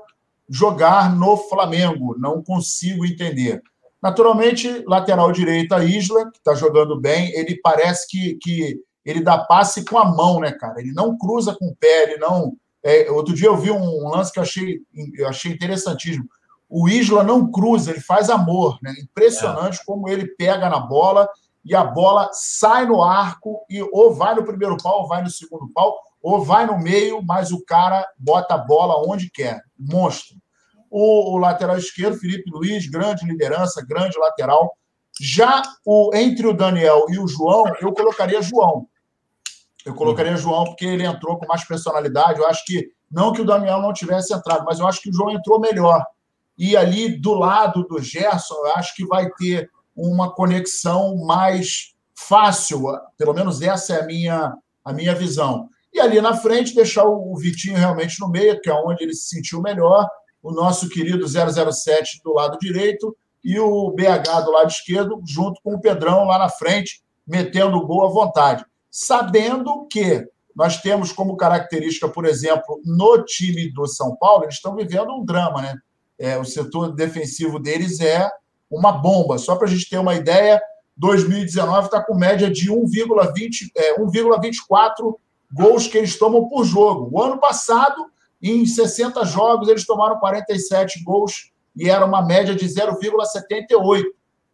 jogar 0.49 1.15
no 1.15 1.37
Flamengo. 1.37 2.17
Não 2.19 2.43
consigo 2.43 3.05
entender. 3.05 3.63
Naturalmente, 4.03 4.85
lateral 4.87 5.33
direita, 5.33 5.85
Isla, 5.85 6.31
que 6.31 6.39
está 6.39 6.55
jogando 6.55 7.01
bem, 7.01 7.33
ele 7.35 7.61
parece 7.61 8.07
que, 8.09 8.35
que 8.37 8.81
ele 9.09 9.23
dá 9.23 9.39
passe 9.39 9.87
com 9.87 9.97
a 9.97 10.05
mão, 10.05 10.39
né, 10.39 10.53
cara? 10.53 10.79
Ele 10.79 10.93
não 10.93 11.17
cruza 11.17 11.57
com 11.59 11.69
o 11.69 11.77
pé, 11.77 12.03
ele 12.03 12.19
não. 12.19 12.53
É, 12.83 13.11
outro 13.11 13.35
dia 13.35 13.47
eu 13.47 13.57
vi 13.57 13.71
um 13.71 14.07
lance 14.07 14.31
que 14.31 14.39
eu 14.39 14.43
achei, 14.43 14.81
eu 15.15 15.27
achei 15.27 15.51
interessantíssimo. 15.51 16.29
O 16.69 16.87
Isla 16.87 17.25
não 17.25 17.51
cruza, 17.51 17.91
ele 17.91 18.01
faz 18.01 18.29
amor, 18.29 18.79
né? 18.83 18.93
Impressionante 19.03 19.79
é. 19.81 19.85
como 19.87 20.11
ele 20.11 20.27
pega 20.27 20.69
na 20.69 20.79
bola 20.79 21.27
e 21.65 21.75
a 21.75 21.83
bola 21.83 22.29
sai 22.35 22.85
no 22.85 23.03
arco 23.03 23.65
e 23.71 23.81
ou 23.81 24.15
vai 24.15 24.35
no 24.35 24.45
primeiro 24.45 24.77
pau, 24.77 25.01
ou 25.01 25.09
vai 25.09 25.23
no 25.23 25.31
segundo 25.31 25.73
pau, 25.73 25.99
ou 26.23 26.45
vai 26.45 26.67
no 26.67 26.79
meio, 26.79 27.23
mas 27.23 27.51
o 27.51 27.65
cara 27.65 28.07
bota 28.19 28.57
a 28.57 28.59
bola 28.59 29.03
onde 29.11 29.31
quer. 29.31 29.63
Monstro. 29.79 30.37
O, 30.91 31.35
o 31.35 31.39
lateral 31.39 31.79
esquerdo, 31.79 32.19
Felipe 32.19 32.51
Luiz, 32.51 32.87
grande 32.87 33.25
liderança, 33.25 33.85
grande 33.89 34.19
lateral. 34.19 34.71
Já 35.19 35.63
o 35.85 36.15
entre 36.15 36.47
o 36.47 36.53
Daniel 36.53 37.07
e 37.09 37.19
o 37.19 37.27
João, 37.27 37.65
eu 37.81 37.95
colocaria 37.95 38.43
João. 38.43 38.87
Eu 39.85 39.95
colocaria 39.95 40.37
João 40.37 40.65
porque 40.65 40.85
ele 40.85 41.05
entrou 41.05 41.39
com 41.39 41.47
mais 41.47 41.65
personalidade. 41.65 42.41
Eu 42.41 42.47
acho 42.47 42.65
que 42.65 42.91
Não 43.11 43.33
que 43.33 43.41
o 43.41 43.45
Damião 43.45 43.81
não 43.81 43.93
tivesse 43.93 44.35
entrado, 44.35 44.65
mas 44.65 44.79
eu 44.79 44.87
acho 44.87 45.01
que 45.01 45.09
o 45.09 45.13
João 45.13 45.31
entrou 45.31 45.59
melhor. 45.59 46.05
E 46.59 46.77
ali 46.77 47.19
do 47.19 47.35
lado 47.35 47.85
do 47.85 48.03
Gerson, 48.03 48.55
eu 48.55 48.75
acho 48.75 48.95
que 48.95 49.07
vai 49.07 49.31
ter 49.31 49.71
uma 49.97 50.35
conexão 50.35 51.17
mais 51.17 51.95
fácil, 52.15 52.85
pelo 53.17 53.33
menos 53.33 53.63
essa 53.63 53.95
é 53.95 54.03
a 54.03 54.07
minha, 54.07 54.53
a 54.85 54.93
minha 54.93 55.15
visão. 55.15 55.69
E 55.93 56.01
ali 56.01 56.21
na 56.21 56.37
frente, 56.37 56.75
deixar 56.75 57.05
o 57.05 57.35
Vitinho 57.37 57.77
realmente 57.77 58.21
no 58.21 58.29
meio, 58.29 58.61
que 58.61 58.69
é 58.69 58.75
onde 58.75 59.03
ele 59.03 59.15
se 59.15 59.29
sentiu 59.29 59.63
melhor, 59.63 60.09
o 60.43 60.53
nosso 60.53 60.89
querido 60.89 61.27
007 61.27 62.21
do 62.23 62.35
lado 62.35 62.59
direito 62.59 63.17
e 63.43 63.59
o 63.59 63.91
BH 63.93 64.45
do 64.45 64.51
lado 64.51 64.69
esquerdo, 64.69 65.23
junto 65.27 65.61
com 65.63 65.75
o 65.75 65.81
Pedrão 65.81 66.25
lá 66.25 66.39
na 66.39 66.49
frente, 66.49 67.03
metendo 67.27 67.87
gol 67.87 68.07
à 68.07 68.11
vontade. 68.11 68.65
Sabendo 68.91 69.87
que 69.91 70.27
nós 70.55 70.81
temos 70.81 71.13
como 71.13 71.37
característica, 71.37 72.09
por 72.09 72.25
exemplo, 72.25 72.81
no 72.85 73.25
time 73.25 73.73
do 73.73 73.87
São 73.87 74.17
Paulo, 74.17 74.45
eles 74.45 74.57
estão 74.57 74.75
vivendo 74.75 75.15
um 75.15 75.25
drama, 75.25 75.63
né? 75.63 75.75
É, 76.19 76.37
o 76.37 76.45
setor 76.45 76.93
defensivo 76.95 77.61
deles 77.61 78.01
é 78.01 78.29
uma 78.69 78.91
bomba. 78.91 79.39
Só 79.39 79.55
para 79.55 79.69
a 79.69 79.71
gente 79.71 79.89
ter 79.89 79.99
uma 79.99 80.15
ideia, 80.15 80.61
2019 80.97 81.87
está 81.87 82.03
com 82.03 82.15
média 82.15 82.51
de 82.51 82.73
1,20, 82.73 83.71
é, 83.77 84.01
1,24 84.01 85.15
gols 85.53 85.87
que 85.87 85.97
eles 85.97 86.19
tomam 86.19 86.49
por 86.49 86.65
jogo. 86.65 87.09
O 87.13 87.23
ano 87.23 87.39
passado, 87.39 88.11
em 88.43 88.67
60 88.67 89.25
jogos, 89.25 89.69
eles 89.69 89.87
tomaram 89.87 90.19
47 90.19 91.03
gols 91.05 91.53
e 91.77 91.89
era 91.89 92.05
uma 92.05 92.27
média 92.27 92.55
de 92.55 92.67
0,78. 92.67 94.03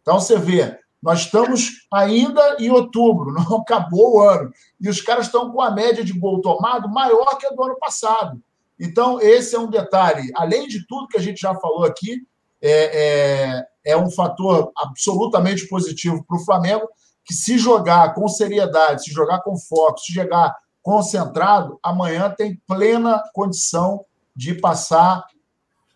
Então 0.01 0.19
você 0.19 0.37
vê, 0.37 0.77
nós 1.05 1.19
estamos 1.19 1.85
ainda 1.93 2.57
em 2.59 2.71
outubro, 2.71 3.31
não 3.47 3.57
acabou 3.57 4.15
o 4.15 4.21
ano. 4.21 4.51
E 4.81 4.89
os 4.89 4.99
caras 5.01 5.27
estão 5.27 5.51
com 5.51 5.61
a 5.61 5.69
média 5.69 6.03
de 6.03 6.13
gol 6.13 6.41
tomado 6.41 6.89
maior 6.89 7.37
que 7.37 7.45
a 7.45 7.51
do 7.51 7.63
ano 7.63 7.77
passado. 7.77 8.41
Então, 8.79 9.21
esse 9.21 9.55
é 9.55 9.59
um 9.59 9.69
detalhe. 9.69 10.31
Além 10.35 10.67
de 10.67 10.85
tudo 10.87 11.07
que 11.07 11.15
a 11.15 11.21
gente 11.21 11.39
já 11.39 11.53
falou 11.53 11.85
aqui, 11.85 12.25
é, 12.59 13.61
é, 13.83 13.91
é 13.93 13.97
um 13.97 14.09
fator 14.09 14.71
absolutamente 14.75 15.67
positivo 15.67 16.25
para 16.27 16.37
o 16.37 16.43
Flamengo, 16.43 16.89
que 17.23 17.35
se 17.35 17.59
jogar 17.59 18.15
com 18.15 18.27
seriedade, 18.27 19.03
se 19.03 19.11
jogar 19.11 19.41
com 19.41 19.55
foco, 19.57 19.99
se 19.99 20.11
jogar 20.11 20.55
concentrado, 20.81 21.79
amanhã 21.83 22.33
tem 22.35 22.59
plena 22.67 23.21
condição 23.31 24.03
de 24.35 24.55
passar 24.55 25.23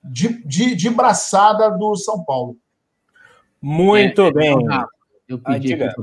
de, 0.04 0.44
de, 0.46 0.76
de 0.76 0.90
braçada 0.90 1.70
do 1.72 1.96
São 1.96 2.24
Paulo. 2.24 2.56
Muito 3.62 4.22
é, 4.22 4.32
bem. 4.32 4.56
Eu 5.30 5.38
pedi 5.38 5.78
para 5.78 5.94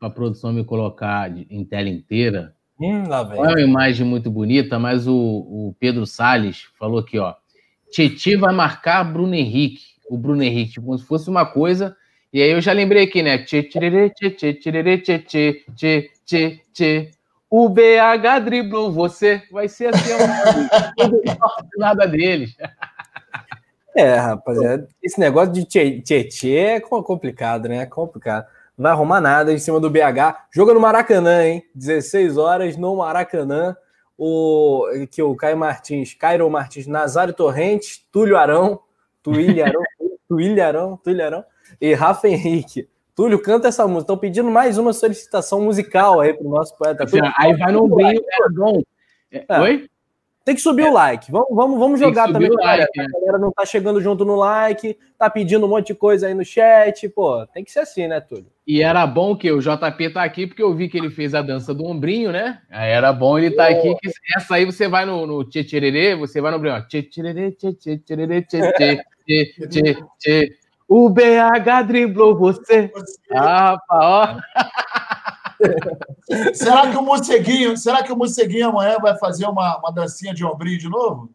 a 0.00 0.10
produção 0.10 0.52
me 0.52 0.64
colocar 0.64 1.28
em 1.50 1.64
tela 1.64 1.88
inteira. 1.88 2.54
Hum, 2.80 3.08
lá 3.08 3.24
vem. 3.24 3.38
É 3.38 3.42
uma 3.42 3.60
imagem 3.60 4.06
muito 4.06 4.30
bonita, 4.30 4.78
mas 4.78 5.08
o, 5.08 5.12
o 5.14 5.76
Pedro 5.80 6.06
Salles 6.06 6.68
falou 6.78 7.00
aqui, 7.00 7.18
ó. 7.18 7.34
Titi 7.90 8.36
vai 8.36 8.54
marcar 8.54 9.02
Bruno 9.02 9.34
Henrique. 9.34 9.82
O 10.08 10.16
Bruno 10.16 10.40
Henrique, 10.42 10.74
tipo, 10.74 10.86
como 10.86 10.96
se 10.96 11.04
fosse 11.04 11.28
uma 11.28 11.44
coisa. 11.44 11.96
E 12.32 12.40
aí 12.40 12.50
eu 12.50 12.60
já 12.60 12.72
lembrei 12.72 13.04
aqui, 13.04 13.24
né? 13.24 13.38
Tchê, 13.38 13.64
tchê, 13.64 13.80
tchê, 15.00 15.18
tchê, 16.24 16.60
tchê, 16.72 17.10
O 17.50 17.68
BH 17.68 18.44
driblou 18.44 18.92
você. 18.92 19.42
Vai 19.50 19.68
ser 19.68 19.92
assim. 19.92 20.12
Um... 20.12 21.78
nada 21.80 22.06
deles. 22.06 22.54
É, 23.96 24.14
rapaziada. 24.14 24.84
É, 24.84 25.06
esse 25.06 25.18
negócio 25.18 25.52
de 25.52 25.64
tchê, 25.64 26.56
é 26.56 26.80
complicado, 26.80 27.68
né? 27.68 27.78
É 27.78 27.86
complicado. 27.86 28.46
Vai 28.76 28.92
arrumar 28.92 29.20
nada 29.20 29.52
em 29.52 29.58
cima 29.58 29.80
do 29.80 29.88
BH. 29.88 30.48
Joga 30.52 30.74
no 30.74 30.80
Maracanã, 30.80 31.44
hein? 31.44 31.64
16 31.74 32.36
horas 32.36 32.76
no 32.76 32.96
Maracanã. 32.96 33.76
O 34.18 34.84
que 35.10 35.22
o 35.22 35.34
Caio 35.34 35.56
Martins, 35.56 36.14
Cairo 36.14 36.48
Martins, 36.50 36.86
Nazário 36.86 37.34
Torrentes, 37.34 38.04
Túlio 38.10 38.36
Arão, 38.36 38.80
Tuílio 39.22 39.64
Arão, 39.64 39.82
Tuílio 40.28 40.64
Arão, 40.64 40.96
Túlio 40.96 41.24
Arão 41.24 41.44
e 41.80 41.94
Rafa 41.94 42.28
Henrique. 42.28 42.88
Túlio, 43.14 43.40
canta 43.40 43.68
essa 43.68 43.84
música. 43.86 44.02
Estão 44.02 44.18
pedindo 44.18 44.50
mais 44.50 44.76
uma 44.76 44.92
solicitação 44.92 45.62
musical 45.62 46.20
aí 46.20 46.34
para 46.34 46.46
o 46.46 46.50
nosso 46.50 46.76
poeta. 46.76 47.04
Aí 47.38 47.56
vai 47.56 47.72
no 47.72 47.88
brinco, 47.88 48.24
é. 49.30 49.44
É. 49.48 49.60
Oi? 49.60 49.88
Tem 50.46 50.54
que 50.54 50.60
subir 50.60 50.84
é. 50.84 50.88
o 50.88 50.92
like. 50.92 51.32
Vamos, 51.32 51.48
vamos, 51.50 51.78
vamos 51.80 51.98
jogar 51.98 52.30
também. 52.32 52.48
Like, 52.48 52.96
né? 52.96 53.04
A 53.04 53.18
galera 53.18 53.38
não 53.38 53.50
tá 53.50 53.66
chegando 53.66 54.00
junto 54.00 54.24
no 54.24 54.36
like, 54.36 54.96
tá 55.18 55.28
pedindo 55.28 55.66
um 55.66 55.68
monte 55.68 55.88
de 55.88 55.94
coisa 55.96 56.28
aí 56.28 56.34
no 56.34 56.44
chat. 56.44 57.08
Pô, 57.08 57.44
tem 57.48 57.64
que 57.64 57.72
ser 57.72 57.80
assim, 57.80 58.06
né, 58.06 58.20
Túlio? 58.20 58.46
E 58.64 58.80
era 58.80 59.04
bom 59.04 59.36
que 59.36 59.50
o 59.50 59.58
JP 59.58 60.10
tá 60.10 60.22
aqui, 60.22 60.46
porque 60.46 60.62
eu 60.62 60.72
vi 60.72 60.88
que 60.88 60.96
ele 60.96 61.10
fez 61.10 61.34
a 61.34 61.42
dança 61.42 61.74
do 61.74 61.84
ombrinho, 61.84 62.30
né? 62.30 62.60
Aí 62.70 62.92
era 62.92 63.12
bom 63.12 63.36
ele 63.36 63.50
tá 63.50 63.66
aqui. 63.66 63.92
Que 63.96 64.10
essa 64.36 64.54
aí 64.54 64.64
você 64.64 64.86
vai 64.86 65.04
no, 65.04 65.26
no 65.26 65.42
tchê 65.42 66.14
você 66.14 66.40
vai 66.40 66.52
no 66.52 66.58
ombrinho, 66.58 66.76
ó. 66.76 66.80
Tchê 66.82 67.02
tchê 67.02 67.50
tchê 67.50 67.72
tchê 67.72 67.98
tchê 67.98 69.02
tchê 69.26 69.54
tchê 69.68 69.96
tchê 70.20 70.56
o 70.88 71.10
BH 71.10 71.82
driblou 71.88 72.38
você. 72.38 72.92
Ah, 73.32 73.76
ó. 73.90 74.36
será 76.54 76.90
que 76.90 76.96
o 76.96 77.02
morceguinho, 77.02 77.76
será 77.76 78.02
que 78.02 78.12
o 78.12 78.16
morceguinho 78.16 78.68
amanhã 78.68 78.96
vai 79.00 79.16
fazer 79.18 79.46
uma, 79.46 79.78
uma 79.78 79.92
dancinha 79.92 80.34
de 80.34 80.44
ombrinho 80.44 80.78
de 80.78 80.88
novo? 80.88 81.30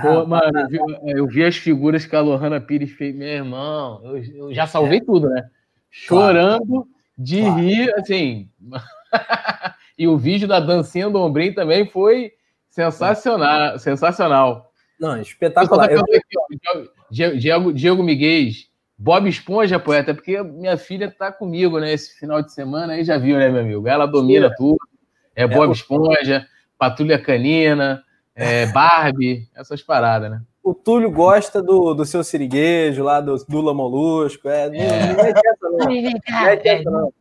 Pô, 0.00 0.24
mano, 0.26 0.58
eu 0.58 0.68
vi, 0.68 0.78
eu 1.06 1.26
vi, 1.26 1.44
as 1.44 1.56
figuras 1.56 2.06
que 2.06 2.14
a 2.14 2.20
Lohana 2.20 2.60
Pires 2.60 2.92
fez, 2.92 3.14
meu 3.14 3.26
irmão, 3.26 4.00
eu, 4.04 4.18
eu 4.18 4.54
já 4.54 4.66
salvei 4.66 4.98
é. 4.98 5.04
tudo, 5.04 5.28
né? 5.28 5.48
Chorando 5.90 6.66
claro. 6.66 6.88
de 7.16 7.40
claro. 7.40 7.60
rir, 7.60 7.94
assim. 7.96 8.48
e 9.98 10.06
o 10.06 10.16
vídeo 10.16 10.46
da 10.46 10.60
dancinha 10.60 11.10
do 11.10 11.18
ombrinho 11.18 11.54
também 11.54 11.84
foi 11.84 12.32
sensacional, 12.70 13.74
é. 13.74 13.78
sensacional. 13.78 14.70
Não, 15.00 15.20
espetacular. 15.20 15.90
Eu... 15.90 16.00
Aqui, 16.00 16.38
ó, 16.38 16.84
Diego, 17.10 17.72
Diego 17.72 18.02
Miguel, 18.02 18.50
Bob 18.98 19.28
Esponja, 19.28 19.78
poeta, 19.78 20.12
porque 20.12 20.42
minha 20.42 20.76
filha 20.76 21.08
tá 21.08 21.30
comigo, 21.30 21.78
né? 21.78 21.92
Esse 21.92 22.18
final 22.18 22.42
de 22.42 22.52
semana 22.52 22.94
aí 22.94 23.04
já 23.04 23.16
viu, 23.16 23.38
né, 23.38 23.48
meu 23.48 23.60
amigo? 23.60 23.86
Ela 23.86 24.06
domina 24.06 24.48
Sim. 24.48 24.54
tudo. 24.58 24.78
É, 25.36 25.44
é 25.44 25.46
Bob 25.46 25.72
Esponja, 25.72 26.46
Patrulha 26.76 27.16
Canina, 27.16 28.02
é, 28.34 28.66
Barbie, 28.72 29.48
essas 29.54 29.80
paradas, 29.82 30.30
né? 30.30 30.42
O 30.62 30.74
Túlio 30.74 31.10
gosta 31.10 31.62
do, 31.62 31.94
do 31.94 32.04
seu 32.04 32.24
siriguejo 32.24 33.04
lá, 33.04 33.20
do 33.20 33.36
Dula 33.48 33.72
Molusco. 33.72 34.48
É, 34.48 34.64
é. 34.66 34.68
Não, 34.68 35.24
é 35.24 35.30
essa, 35.30 35.56
não. 35.62 35.78
Não 35.78 36.46
é 36.46 36.60
essa, 36.64 36.90
não. 36.90 37.12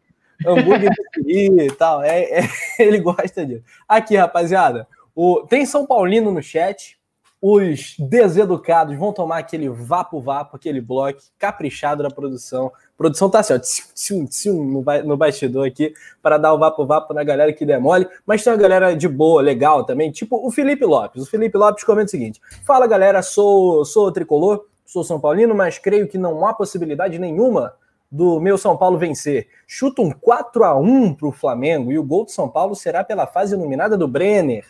Hambúrguer 0.46 0.90
de 0.90 1.04
siri 1.14 1.66
e 1.68 1.72
tal. 1.72 2.04
É, 2.04 2.24
é, 2.24 2.50
ele 2.80 3.00
gosta 3.00 3.46
disso. 3.46 3.64
Aqui, 3.88 4.16
rapaziada. 4.16 4.88
O, 5.16 5.46
tem 5.48 5.66
São 5.66 5.86
Paulino 5.86 6.32
no 6.32 6.42
chat 6.42 6.98
os 7.42 7.96
deseducados 8.00 8.98
vão 8.98 9.14
tomar 9.14 9.38
aquele 9.38 9.70
vapo-vapo, 9.70 10.56
aquele 10.56 10.82
bloco 10.82 11.20
caprichado 11.38 12.02
na 12.02 12.10
produção. 12.10 12.68
A 12.68 12.98
produção 12.98 13.30
tá 13.30 13.40
assim, 13.40 13.54
ó, 13.54 13.60
tsim, 13.60 14.26
tsim, 14.26 14.52
no, 14.52 14.84
no 15.04 15.18
bastidor 15.18 15.68
aqui, 15.68 15.94
para 16.22 16.38
dar 16.38 16.54
o 16.54 16.58
vapo-vapo 16.58 17.14
na 17.14 17.24
galera 17.24 17.54
que 17.54 17.66
demole. 17.66 18.08
Mas 18.26 18.44
tem 18.44 18.52
uma 18.52 18.60
galera 18.60 18.96
de 18.96 19.08
boa, 19.08 19.42
legal 19.42 19.84
também, 19.86 20.12
tipo 20.12 20.46
o 20.46 20.52
Felipe 20.52 20.84
Lopes. 20.84 21.24
O 21.24 21.30
Felipe 21.30 21.58
Lopes 21.58 21.84
comenta 21.84 22.08
o 22.08 22.12
seguinte: 22.12 22.42
Fala 22.66 22.88
galera, 22.88 23.22
sou, 23.22 23.86
sou 23.86 24.12
tricolor, 24.12 24.66
sou 24.86 25.04
São 25.04 25.20
Paulino, 25.20 25.54
mas 25.54 25.78
creio 25.78 26.08
que 26.08 26.18
não 26.18 26.46
há 26.46 26.54
possibilidade 26.54 27.20
nenhuma 27.20 27.74
do 28.12 28.40
meu 28.40 28.58
São 28.58 28.76
Paulo 28.76 28.98
vencer. 28.98 29.48
Chuta 29.68 30.02
um 30.02 30.12
4 30.12 30.64
a 30.64 30.76
1 30.76 31.14
para 31.14 31.28
o 31.28 31.32
Flamengo 31.32 31.92
e 31.92 32.00
o 32.00 32.04
gol 32.04 32.26
do 32.26 32.32
São 32.32 32.50
Paulo 32.50 32.74
será 32.74 33.04
pela 33.04 33.28
fase 33.28 33.54
iluminada 33.54 33.98
do 33.98 34.08
Brenner. 34.08 34.66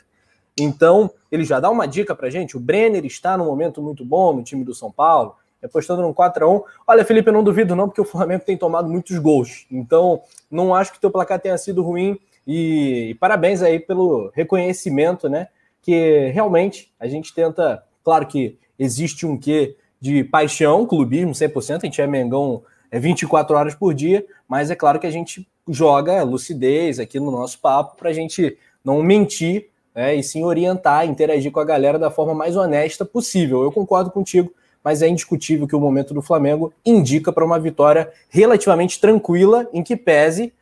Então, 0.60 1.12
ele 1.32 1.43
já 1.43 1.60
dá 1.60 1.70
uma 1.70 1.88
dica 1.88 2.16
pra 2.16 2.30
gente. 2.30 2.58
O 2.58 2.60
Brenner 2.60 3.05
está 3.05 3.38
num 3.38 3.45
momento 3.45 3.82
muito 3.82 4.03
bom 4.03 4.34
no 4.34 4.43
time 4.43 4.64
do 4.64 4.74
São 4.74 4.91
Paulo, 4.91 5.36
apostando 5.64 6.01
num 6.01 6.14
4x1. 6.14 6.64
Olha, 6.88 7.05
Felipe, 7.05 7.30
eu 7.30 7.34
não 7.34 7.43
duvido 7.43 7.76
não, 7.76 7.88
porque 7.88 8.01
o 8.01 8.05
Flamengo 8.05 8.43
tem 8.45 8.58
tomado 8.58 8.89
muitos 8.89 9.18
gols. 9.20 9.66
Então, 9.72 10.22
não 10.49 10.74
acho 10.74 10.91
que 10.91 10.99
teu 10.99 11.12
placar 11.12 11.39
tenha 11.39 11.58
sido 11.58 11.84
ruim. 11.84 12.20
E, 12.45 13.10
e 13.10 13.16
parabéns 13.16 13.62
aí 13.62 13.80
pelo 13.80 14.32
reconhecimento, 14.34 15.30
né? 15.30 15.47
Que 15.82 16.30
realmente 16.34 16.91
a 16.99 17.08
gente 17.08 17.34
tenta. 17.34 17.84
Claro 18.03 18.26
que 18.26 18.58
existe 18.80 19.26
um 19.26 19.38
quê 19.38 19.76
de 19.99 20.24
paixão, 20.24 20.86
clubismo 20.86 21.32
100%, 21.32 21.80
a 21.84 21.86
gente 21.86 22.01
é 22.01 22.08
Mengão 22.08 22.64
é 22.89 22.99
24 22.99 23.55
horas 23.55 23.76
por 23.76 23.93
dia, 23.93 24.26
mas 24.47 24.72
é 24.72 24.76
claro 24.76 24.99
que 24.99 25.08
a 25.08 25.12
gente 25.12 25.47
joga 25.68 26.24
lucidez 26.24 26.99
aqui 26.99 27.20
no 27.20 27.32
nosso 27.32 27.60
papo 27.60 27.97
para 27.97 28.10
a 28.10 28.14
gente 28.14 28.58
não 28.84 29.03
mentir 29.03 29.70
né, 29.97 30.13
e 30.13 30.21
sim 30.21 30.43
orientar, 30.43 31.07
interagir 31.07 31.51
com 31.51 31.59
a 31.59 31.65
galera 31.65 31.97
da 31.97 32.11
forma 32.11 32.35
mais 32.35 32.55
honesta 32.55 33.03
possível. 33.03 33.63
Eu 33.63 33.71
concordo 33.71 34.11
contigo, 34.11 34.53
mas 34.83 35.01
é 35.01 35.07
indiscutível 35.07 35.67
que 35.67 35.75
o 35.75 35.79
momento 35.79 36.13
do 36.13 36.21
Flamengo 36.21 36.71
indica 36.85 37.33
para 37.33 37.43
uma 37.43 37.59
vitória 37.59 38.13
relativamente 38.29 39.01
tranquila, 39.01 39.67
em 39.73 39.81
que 39.81 39.97
pese 39.97 40.53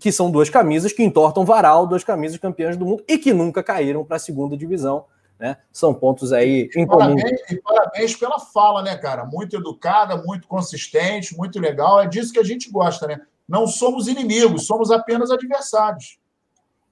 que 0.00 0.10
são 0.10 0.30
duas 0.30 0.48
camisas 0.48 0.94
que 0.94 1.02
entortam 1.02 1.44
varal, 1.44 1.86
duas 1.86 2.02
camisas 2.02 2.38
campeãs 2.38 2.74
do 2.74 2.86
mundo 2.86 3.04
e 3.06 3.18
que 3.18 3.34
nunca 3.34 3.62
caíram 3.62 4.02
para 4.02 4.16
a 4.16 4.18
segunda 4.18 4.56
divisão. 4.56 5.04
Né? 5.38 5.58
São 5.70 5.92
pontos 5.92 6.32
aí 6.32 6.70
em 6.74 6.86
parabéns. 6.86 7.38
E 7.50 7.56
parabéns 7.56 8.16
pela 8.16 8.40
fala, 8.40 8.82
né, 8.82 8.96
cara? 8.96 9.26
Muito 9.26 9.56
educada, 9.56 10.16
muito 10.16 10.48
consistente, 10.48 11.36
muito 11.36 11.60
legal. 11.60 12.00
É 12.00 12.06
disso 12.06 12.32
que 12.32 12.40
a 12.40 12.44
gente 12.44 12.70
gosta, 12.70 13.06
né? 13.06 13.20
Não 13.46 13.66
somos 13.66 14.08
inimigos, 14.08 14.66
somos 14.66 14.90
apenas 14.90 15.30
adversários. 15.30 16.19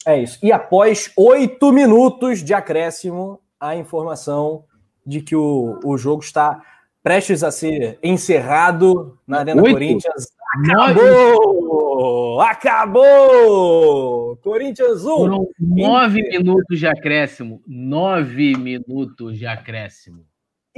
É 0.06 0.20
isso. 0.20 0.38
E 0.42 0.52
após 0.52 1.12
oito 1.16 1.72
minutos 1.72 2.42
de 2.42 2.54
acréscimo, 2.54 3.40
a 3.60 3.76
informação 3.76 4.64
de 5.04 5.20
que 5.20 5.34
o, 5.34 5.78
o 5.84 5.98
jogo 5.98 6.22
está 6.22 6.62
prestes 7.02 7.42
a 7.42 7.50
ser 7.50 7.98
encerrado 8.02 9.18
na 9.26 9.38
Arena 9.38 9.62
Oito. 9.62 9.72
Corinthians. 9.72 10.26
Acabou! 10.64 12.40
Acabou! 12.40 14.36
Corinthians 14.38 15.04
1. 15.04 15.08
Foram 15.08 15.48
nove 15.58 16.22
minutos 16.22 16.78
de 16.78 16.86
acréscimo. 16.86 17.62
Nove 17.66 18.56
minutos 18.56 19.38
de 19.38 19.46
acréscimo. 19.46 20.24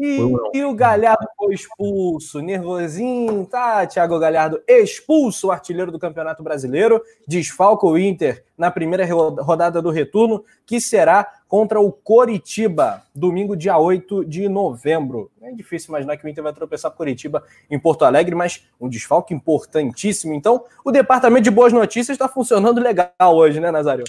E, 0.03 0.59
e, 0.59 0.65
o 0.65 0.73
Galhardo 0.73 1.29
foi 1.37 1.53
expulso, 1.53 2.41
nervosinho, 2.41 3.45
tá? 3.45 3.87
Thiago 3.87 4.19
Galhardo 4.19 4.63
expulso, 4.67 5.49
o 5.49 5.53
artilheiro 5.53 5.93
do 5.93 5.99
Campeonato 5.99 6.43
Brasileiro, 6.43 7.03
desfalca 7.29 7.87
o 7.87 7.99
Inter 7.99 8.43
na 8.57 8.71
primeira 8.71 9.05
rodada 9.05 9.83
do 9.83 9.91
retorno, 9.91 10.43
que 10.65 10.81
será 10.81 11.27
contra 11.47 11.79
o 11.81 11.93
Coritiba, 11.93 13.03
domingo, 13.15 13.55
dia 13.55 13.77
8 13.77 14.25
de 14.25 14.49
novembro. 14.49 15.31
É 15.43 15.53
difícil 15.53 15.91
imaginar 15.91 16.17
que 16.17 16.25
o 16.25 16.29
Inter 16.29 16.45
vai 16.45 16.55
tropeçar 16.55 16.91
com 16.91 16.97
Coritiba 16.97 17.45
em 17.71 17.79
Porto 17.79 18.07
Alegre, 18.07 18.35
mas 18.35 18.65
um 18.81 18.89
desfalque 18.89 19.35
importantíssimo. 19.35 20.33
Então, 20.33 20.65
o 20.83 20.91
departamento 20.91 21.43
de 21.43 21.51
boas 21.51 21.75
notícias 21.75 22.15
está 22.15 22.27
funcionando 22.27 22.81
legal 22.81 23.13
hoje, 23.21 23.61
né, 23.61 23.71
Nazário? 23.71 24.05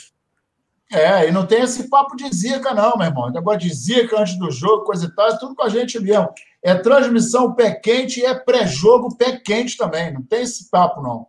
É, 0.92 1.30
e 1.30 1.32
não 1.32 1.48
tem 1.48 1.62
esse 1.62 1.88
papo 1.88 2.18
de 2.18 2.30
zica, 2.36 2.74
não, 2.74 2.98
meu 2.98 3.08
irmão. 3.08 3.32
Negócio 3.32 3.62
de 3.62 3.74
zica 3.74 4.20
antes 4.20 4.38
do 4.38 4.52
jogo, 4.52 4.84
coisa 4.84 5.06
e 5.06 5.16
tal, 5.16 5.30
é 5.30 5.38
tudo 5.38 5.56
com 5.56 5.64
a 5.64 5.70
gente 5.70 5.98
mesmo. 6.00 6.30
É 6.62 6.76
transmissão 6.76 7.54
pé 7.54 7.72
quente 7.72 8.20
e 8.20 8.26
é 8.26 8.36
pré-jogo 8.36 9.16
pé 9.16 9.38
quente 9.38 9.78
também. 9.78 10.14
Não 10.14 10.22
tem 10.22 10.42
esse 10.42 10.70
papo, 10.70 11.02
não. 11.02 11.28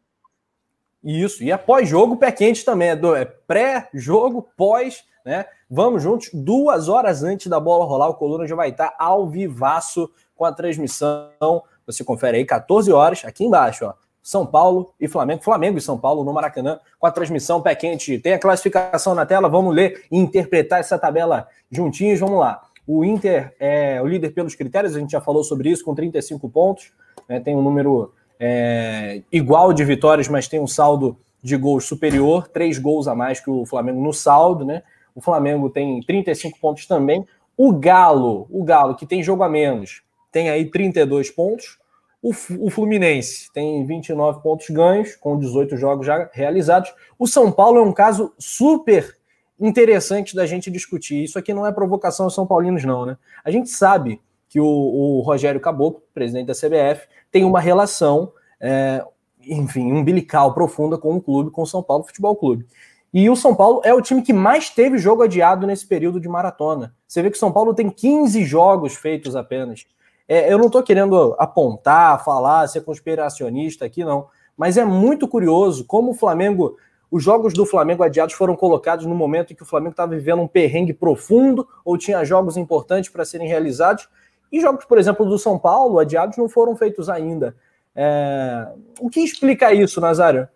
Isso, 1.02 1.44
e 1.44 1.50
é 1.50 1.56
pós-jogo 1.56 2.16
pé 2.16 2.32
quente 2.32 2.64
também. 2.64 2.88
É, 2.88 2.92
é 3.20 3.24
pré-jogo, 3.24 4.48
pós, 4.56 5.04
né? 5.24 5.46
Vamos 5.70 6.02
juntos, 6.02 6.28
duas 6.34 6.88
horas 6.88 7.22
antes 7.22 7.46
da 7.46 7.60
bola 7.60 7.84
rolar, 7.84 8.08
o 8.08 8.14
Coluna 8.14 8.46
já 8.46 8.54
vai 8.54 8.70
estar 8.70 8.94
ao 8.98 9.28
vivaço 9.28 10.10
com 10.34 10.44
a 10.44 10.52
transmissão. 10.52 11.62
Você 11.86 12.04
confere 12.04 12.38
aí, 12.38 12.44
14 12.44 12.92
horas, 12.92 13.24
aqui 13.24 13.44
embaixo, 13.44 13.86
ó. 13.86 13.94
São 14.22 14.46
Paulo 14.46 14.92
e 15.00 15.08
Flamengo, 15.08 15.42
Flamengo 15.42 15.78
e 15.78 15.80
São 15.80 15.98
Paulo 15.98 16.22
no 16.22 16.32
Maracanã, 16.32 16.78
com 16.98 17.06
a 17.06 17.10
transmissão 17.10 17.60
pé 17.60 17.74
quente. 17.74 18.18
Tem 18.18 18.34
a 18.34 18.38
classificação 18.38 19.14
na 19.14 19.26
tela, 19.26 19.48
vamos 19.48 19.74
ler 19.74 20.04
e 20.10 20.18
interpretar 20.18 20.80
essa 20.80 20.98
tabela 20.98 21.48
juntinhos. 21.70 22.20
Vamos 22.20 22.38
lá. 22.38 22.62
O 22.86 23.04
Inter 23.04 23.54
é 23.58 24.00
o 24.00 24.06
líder 24.06 24.30
pelos 24.30 24.54
critérios, 24.54 24.94
a 24.94 24.98
gente 24.98 25.12
já 25.12 25.20
falou 25.20 25.42
sobre 25.42 25.70
isso, 25.70 25.84
com 25.84 25.94
35 25.94 26.48
pontos. 26.48 26.92
Né, 27.28 27.40
tem 27.40 27.56
um 27.56 27.62
número 27.62 28.12
é, 28.38 29.22
igual 29.30 29.72
de 29.72 29.84
vitórias, 29.84 30.28
mas 30.28 30.48
tem 30.48 30.60
um 30.60 30.66
saldo 30.66 31.16
de 31.42 31.56
gols 31.56 31.84
superior, 31.84 32.48
três 32.48 32.78
gols 32.78 33.08
a 33.08 33.14
mais 33.14 33.40
que 33.40 33.50
o 33.50 33.66
Flamengo 33.66 34.00
no 34.00 34.12
saldo, 34.12 34.64
né? 34.64 34.82
O 35.14 35.20
Flamengo 35.20 35.68
tem 35.68 36.00
35 36.00 36.58
pontos 36.58 36.86
também. 36.86 37.26
O 37.56 37.72
Galo, 37.72 38.46
o 38.50 38.64
Galo, 38.64 38.94
que 38.94 39.04
tem 39.04 39.22
jogo 39.22 39.42
a 39.42 39.48
menos, 39.48 40.02
tem 40.30 40.48
aí 40.48 40.70
32 40.70 41.30
pontos. 41.30 41.78
O, 42.22 42.30
o 42.60 42.70
Fluminense 42.70 43.52
tem 43.52 43.84
29 43.84 44.40
pontos 44.42 44.70
ganhos, 44.70 45.16
com 45.16 45.36
18 45.36 45.76
jogos 45.76 46.06
já 46.06 46.30
realizados. 46.32 46.94
O 47.18 47.26
São 47.26 47.50
Paulo 47.50 47.78
é 47.78 47.82
um 47.82 47.92
caso 47.92 48.32
super 48.38 49.16
interessante 49.58 50.34
da 50.34 50.46
gente 50.46 50.70
discutir. 50.70 51.24
Isso 51.24 51.38
aqui 51.38 51.52
não 51.52 51.66
é 51.66 51.72
provocação 51.72 52.26
aos 52.26 52.34
São 52.34 52.46
Paulinos, 52.46 52.84
não, 52.84 53.04
né? 53.04 53.16
A 53.44 53.50
gente 53.50 53.70
sabe 53.70 54.20
que 54.48 54.60
o, 54.60 54.66
o 54.66 55.20
Rogério 55.20 55.60
Caboclo, 55.60 56.02
presidente 56.14 56.46
da 56.46 56.54
CBF, 56.54 57.08
tem 57.30 57.44
uma 57.44 57.60
relação, 57.60 58.32
é, 58.60 59.04
enfim, 59.44 59.90
umbilical 59.90 60.54
profunda 60.54 60.96
com 60.96 61.16
o 61.16 61.20
clube, 61.20 61.50
com 61.50 61.62
o 61.62 61.66
São 61.66 61.82
Paulo 61.82 62.04
Futebol 62.04 62.36
Clube. 62.36 62.66
E 63.12 63.28
o 63.28 63.36
São 63.36 63.54
Paulo 63.54 63.82
é 63.84 63.92
o 63.92 64.00
time 64.00 64.22
que 64.22 64.32
mais 64.32 64.70
teve 64.70 64.96
jogo 64.96 65.22
adiado 65.22 65.66
nesse 65.66 65.86
período 65.86 66.20
de 66.20 66.28
maratona. 66.28 66.94
Você 67.06 67.20
vê 67.20 67.30
que 67.30 67.36
o 67.36 67.40
São 67.40 67.52
Paulo 67.52 67.74
tem 67.74 67.90
15 67.90 68.44
jogos 68.44 68.94
feitos 68.94 69.36
apenas. 69.36 69.84
É, 70.28 70.52
eu 70.52 70.58
não 70.58 70.66
estou 70.66 70.82
querendo 70.82 71.34
apontar, 71.38 72.24
falar, 72.24 72.66
ser 72.68 72.82
conspiracionista 72.82 73.84
aqui, 73.84 74.04
não. 74.04 74.28
Mas 74.56 74.76
é 74.76 74.84
muito 74.84 75.26
curioso 75.26 75.84
como 75.84 76.12
o 76.12 76.14
Flamengo, 76.14 76.76
os 77.10 77.22
jogos 77.22 77.52
do 77.52 77.66
Flamengo 77.66 78.02
adiados 78.02 78.34
foram 78.34 78.54
colocados 78.54 79.06
no 79.06 79.14
momento 79.14 79.52
em 79.52 79.56
que 79.56 79.62
o 79.62 79.66
Flamengo 79.66 79.92
estava 79.92 80.14
vivendo 80.14 80.42
um 80.42 80.48
perrengue 80.48 80.92
profundo 80.92 81.66
ou 81.84 81.98
tinha 81.98 82.24
jogos 82.24 82.56
importantes 82.56 83.10
para 83.10 83.24
serem 83.24 83.48
realizados. 83.48 84.08
E 84.50 84.60
jogos, 84.60 84.84
por 84.84 84.98
exemplo, 84.98 85.24
do 85.26 85.38
São 85.38 85.58
Paulo, 85.58 85.98
adiados, 85.98 86.36
não 86.36 86.48
foram 86.48 86.76
feitos 86.76 87.08
ainda. 87.08 87.56
É... 87.94 88.68
O 89.00 89.08
que 89.08 89.20
explica 89.20 89.72
isso, 89.72 90.00
Nazário? 90.00 90.48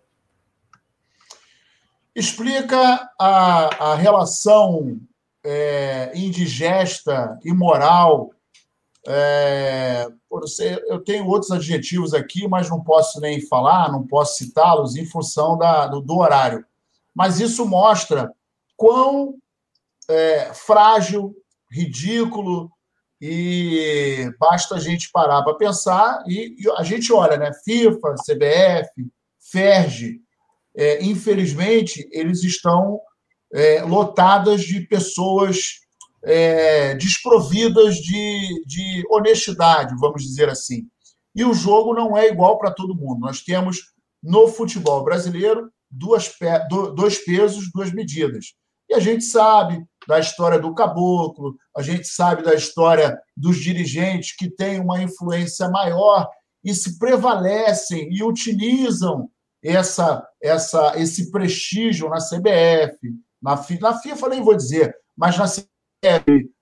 Explica 2.15 3.09
a, 3.19 3.91
a 3.91 3.95
relação 3.95 4.97
é, 5.43 6.11
indigesta, 6.15 7.39
imoral 7.45 8.31
é, 9.09 10.07
eu 10.89 10.99
tenho 10.99 11.25
outros 11.27 11.49
adjetivos 11.51 12.13
aqui, 12.13 12.45
mas 12.47 12.69
não 12.69 12.83
posso 12.83 13.21
nem 13.21 13.39
falar, 13.47 13.89
não 13.89 14.05
posso 14.05 14.37
citá-los 14.37 14.97
em 14.97 15.05
função 15.05 15.57
da, 15.57 15.87
do, 15.87 16.01
do, 16.01 16.17
horário. 16.17 16.65
Mas 17.15 17.39
isso 17.39 17.65
mostra 17.65 18.31
quão 18.75 19.35
é, 20.09 20.53
frágil, 20.53 21.33
ridículo, 21.71 22.69
e 23.19 24.29
basta 24.39 24.75
a 24.75 24.79
gente 24.79 25.09
parar 25.11 25.41
para 25.41 25.55
pensar 25.55 26.23
e, 26.27 26.55
e, 26.59 26.69
a 26.77 26.83
gente 26.83 27.11
olha, 27.11 27.37
né? 27.37 27.51
FIFA, 27.65 28.13
CBF, 28.13 29.09
FERJ, 29.51 30.21
é, 30.75 31.03
infelizmente, 31.03 32.07
eles 32.11 32.43
estão 32.43 32.99
é, 33.53 33.81
lotadas 33.81 34.61
de 34.61 34.81
pessoas 34.81 35.79
é, 36.27 36.93
desprovidas 36.95 37.95
de, 37.95 38.63
de 38.65 39.03
honestidade, 39.09 39.95
vamos 39.97 40.23
dizer 40.23 40.49
assim. 40.49 40.83
E 41.33 41.45
o 41.45 41.53
jogo 41.53 41.93
não 41.93 42.17
é 42.17 42.27
igual 42.27 42.57
para 42.57 42.71
todo 42.71 42.95
mundo. 42.95 43.21
Nós 43.21 43.41
temos 43.41 43.93
no 44.21 44.47
futebol 44.49 45.03
brasileiro 45.05 45.71
duas, 45.89 46.29
dois 46.95 47.23
pesos, 47.23 47.71
duas 47.73 47.93
medidas. 47.93 48.47
E 48.89 48.93
a 48.93 48.99
gente 48.99 49.23
sabe 49.23 49.81
da 50.05 50.19
história 50.19 50.59
do 50.59 50.73
caboclo, 50.73 51.55
a 51.75 51.81
gente 51.81 52.07
sabe 52.07 52.43
da 52.43 52.53
história 52.53 53.17
dos 53.35 53.57
dirigentes 53.57 54.35
que 54.35 54.49
têm 54.49 54.81
uma 54.81 55.01
influência 55.01 55.69
maior 55.69 56.29
e 56.63 56.73
se 56.73 56.97
prevalecem 56.97 58.09
e 58.11 58.21
utilizam 58.23 59.29
essa, 59.63 60.25
essa, 60.41 60.93
esse 60.97 61.31
prestígio 61.31 62.09
na 62.09 62.17
CBF, 62.17 62.97
na, 63.41 63.55
na 63.79 63.99
FIFA 63.99 64.29
nem 64.29 64.43
vou 64.43 64.55
dizer, 64.55 64.95
mas 65.15 65.37
na 65.37 65.45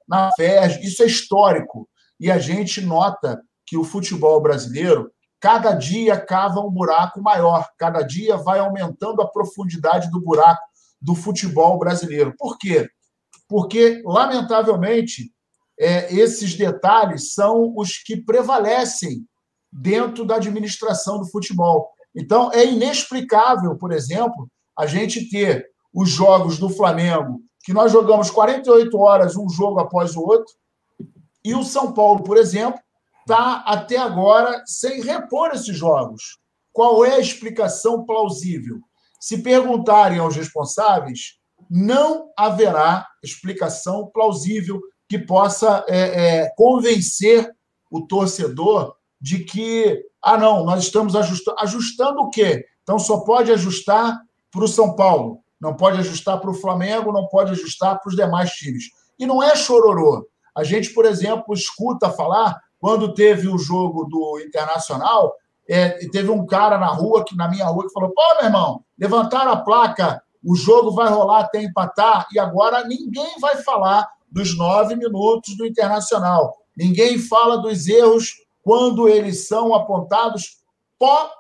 na 0.08 0.32
FERJ, 0.36 0.80
isso 0.86 1.04
é 1.04 1.06
histórico. 1.06 1.90
E 2.20 2.32
a 2.32 2.38
gente 2.38 2.82
nota 2.82 3.42
que 3.66 3.78
o 3.78 3.84
futebol 3.84 4.42
brasileiro, 4.42 5.12
cada 5.40 5.74
dia 5.74 6.20
cava 6.20 6.60
um 6.60 6.72
buraco 6.72 7.22
maior, 7.22 7.68
cada 7.78 8.02
dia 8.02 8.38
vai 8.38 8.60
aumentando 8.60 9.22
a 9.22 9.28
profundidade 9.28 10.10
do 10.12 10.22
buraco 10.22 10.62
do 11.02 11.16
futebol 11.16 11.78
brasileiro. 11.78 12.34
Por 12.38 12.58
quê? 12.58 12.88
Porque, 13.48 14.02
lamentavelmente, 14.06 15.32
é, 15.80 16.14
esses 16.14 16.56
detalhes 16.56 17.34
são 17.34 17.74
os 17.76 17.98
que 17.98 18.18
prevalecem 18.18 19.26
dentro 19.72 20.26
da 20.26 20.36
administração 20.36 21.20
do 21.20 21.30
futebol. 21.30 21.90
Então, 22.16 22.52
é 22.54 22.66
inexplicável, 22.66 23.76
por 23.76 23.92
exemplo, 23.92 24.50
a 24.78 24.86
gente 24.86 25.30
ter 25.30 25.68
os 25.94 26.10
jogos 26.10 26.58
do 26.58 26.70
Flamengo 26.70 27.42
que 27.66 27.74
nós 27.74 27.92
jogamos 27.92 28.30
48 28.30 28.96
horas 29.00 29.36
um 29.36 29.50
jogo 29.50 29.80
após 29.80 30.16
o 30.16 30.22
outro, 30.22 30.54
e 31.44 31.56
o 31.56 31.64
São 31.64 31.92
Paulo, 31.94 32.24
por 32.24 32.38
exemplo, 32.38 32.80
está 33.22 33.64
até 33.66 33.98
agora 33.98 34.62
sem 34.68 35.02
repor 35.02 35.50
esses 35.52 35.76
jogos. 35.76 36.38
Qual 36.72 37.04
é 37.04 37.16
a 37.16 37.20
explicação 37.20 38.06
plausível? 38.06 38.80
Se 39.20 39.42
perguntarem 39.42 40.20
aos 40.20 40.36
responsáveis, 40.36 41.40
não 41.68 42.30
haverá 42.38 43.08
explicação 43.24 44.12
plausível 44.14 44.80
que 45.10 45.18
possa 45.18 45.84
é, 45.88 45.98
é, 46.44 46.54
convencer 46.56 47.52
o 47.90 48.06
torcedor 48.06 48.96
de 49.20 49.44
que, 49.44 50.04
ah, 50.22 50.38
não, 50.38 50.64
nós 50.64 50.84
estamos 50.84 51.16
ajustando. 51.16 51.58
Ajustando 51.60 52.20
o 52.22 52.30
quê? 52.30 52.64
Então 52.84 53.00
só 53.00 53.22
pode 53.22 53.52
ajustar 53.52 54.20
para 54.52 54.64
o 54.64 54.68
São 54.68 54.96
Paulo 54.96 55.40
não 55.60 55.76
pode 55.76 56.00
ajustar 56.00 56.40
para 56.40 56.50
o 56.50 56.54
Flamengo, 56.54 57.12
não 57.12 57.28
pode 57.28 57.52
ajustar 57.52 58.00
para 58.00 58.10
os 58.10 58.16
demais 58.16 58.52
times. 58.52 58.86
E 59.18 59.26
não 59.26 59.42
é 59.42 59.56
chororô. 59.56 60.28
A 60.56 60.64
gente, 60.64 60.94
por 60.94 61.06
exemplo, 61.06 61.54
escuta 61.54 62.10
falar, 62.10 62.60
quando 62.80 63.14
teve 63.14 63.48
o 63.48 63.58
jogo 63.58 64.06
do 64.06 64.40
Internacional, 64.46 65.34
é, 65.68 65.90
teve 66.10 66.30
um 66.30 66.46
cara 66.46 66.78
na 66.78 66.88
rua, 66.88 67.24
que 67.26 67.36
na 67.36 67.48
minha 67.50 67.66
rua, 67.66 67.88
que 67.88 67.94
falou: 67.94 68.14
pô, 68.14 68.22
meu 68.38 68.46
irmão, 68.46 68.84
levantaram 68.98 69.52
a 69.52 69.58
placa, 69.58 70.22
o 70.44 70.56
jogo 70.56 70.92
vai 70.92 71.10
rolar 71.10 71.42
até 71.42 71.64
empatar, 71.64 72.28
e 72.32 72.40
agora 72.40 72.86
ninguém 72.88 73.40
vai 73.40 73.58
falar 73.58 74.08
dos 74.32 74.56
nove 74.58 74.96
minutos 74.96 75.58
do 75.58 75.66
Internacional. 75.66 76.56
Ninguém 76.78 77.18
fala 77.18 77.58
dos 77.58 77.88
erros 77.88 78.34
quando 78.62 79.08
eles 79.08 79.48
são 79.48 79.74
apontados 79.74 80.58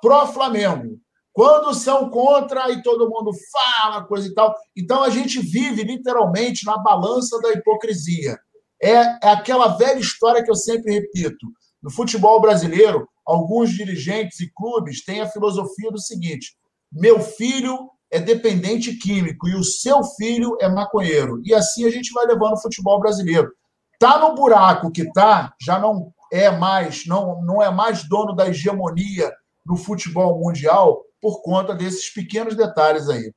pró-Flamengo. 0.01 0.97
Quando 1.35 1.73
são 1.73 2.09
contra, 2.09 2.63
aí 2.63 2.81
todo 2.81 3.09
mundo 3.09 3.29
fala, 3.51 4.05
coisa 4.05 4.25
e 4.25 4.33
tal. 4.33 4.55
Então 4.73 5.03
a 5.03 5.09
gente 5.09 5.41
vive 5.41 5.83
literalmente 5.83 6.65
na 6.65 6.77
balança 6.77 7.37
da 7.41 7.51
hipocrisia. 7.51 8.39
É, 8.81 8.93
é 8.93 9.29
aquela 9.31 9.75
velha 9.75 9.99
história 9.99 10.41
que 10.41 10.49
eu 10.49 10.55
sempre 10.55 10.93
repito. 10.93 11.45
No 11.83 11.91
futebol 11.91 12.39
brasileiro, 12.39 13.05
alguns 13.27 13.71
dirigentes 13.71 14.39
e 14.39 14.49
clubes 14.55 15.03
têm 15.03 15.19
a 15.19 15.27
filosofia 15.27 15.91
do 15.91 15.99
seguinte: 15.99 16.55
meu 16.89 17.19
filho 17.19 17.89
é 18.09 18.17
dependente 18.17 18.95
químico 18.95 19.49
e 19.49 19.55
o 19.55 19.63
seu 19.63 20.05
filho 20.05 20.55
é 20.61 20.69
maconheiro. 20.69 21.41
E 21.43 21.53
assim 21.53 21.83
a 21.85 21.91
gente 21.91 22.13
vai 22.13 22.25
levando 22.25 22.53
o 22.53 22.61
futebol 22.61 22.97
brasileiro. 22.97 23.51
Tá 23.99 24.17
no 24.19 24.35
buraco 24.35 24.89
que 24.89 25.11
tá, 25.11 25.53
já 25.61 25.77
não 25.79 26.13
é 26.31 26.49
mais, 26.49 27.05
não, 27.05 27.41
não 27.41 27.61
é 27.61 27.69
mais 27.69 28.07
dono 28.07 28.33
da 28.33 28.47
hegemonia 28.47 29.33
no 29.65 29.75
futebol 29.75 30.39
mundial 30.39 31.03
por 31.25 31.41
conta 31.41 31.73
desses 31.73 32.07
pequenos 32.07 32.55
detalhes 32.55 33.09
aí. 33.09 33.33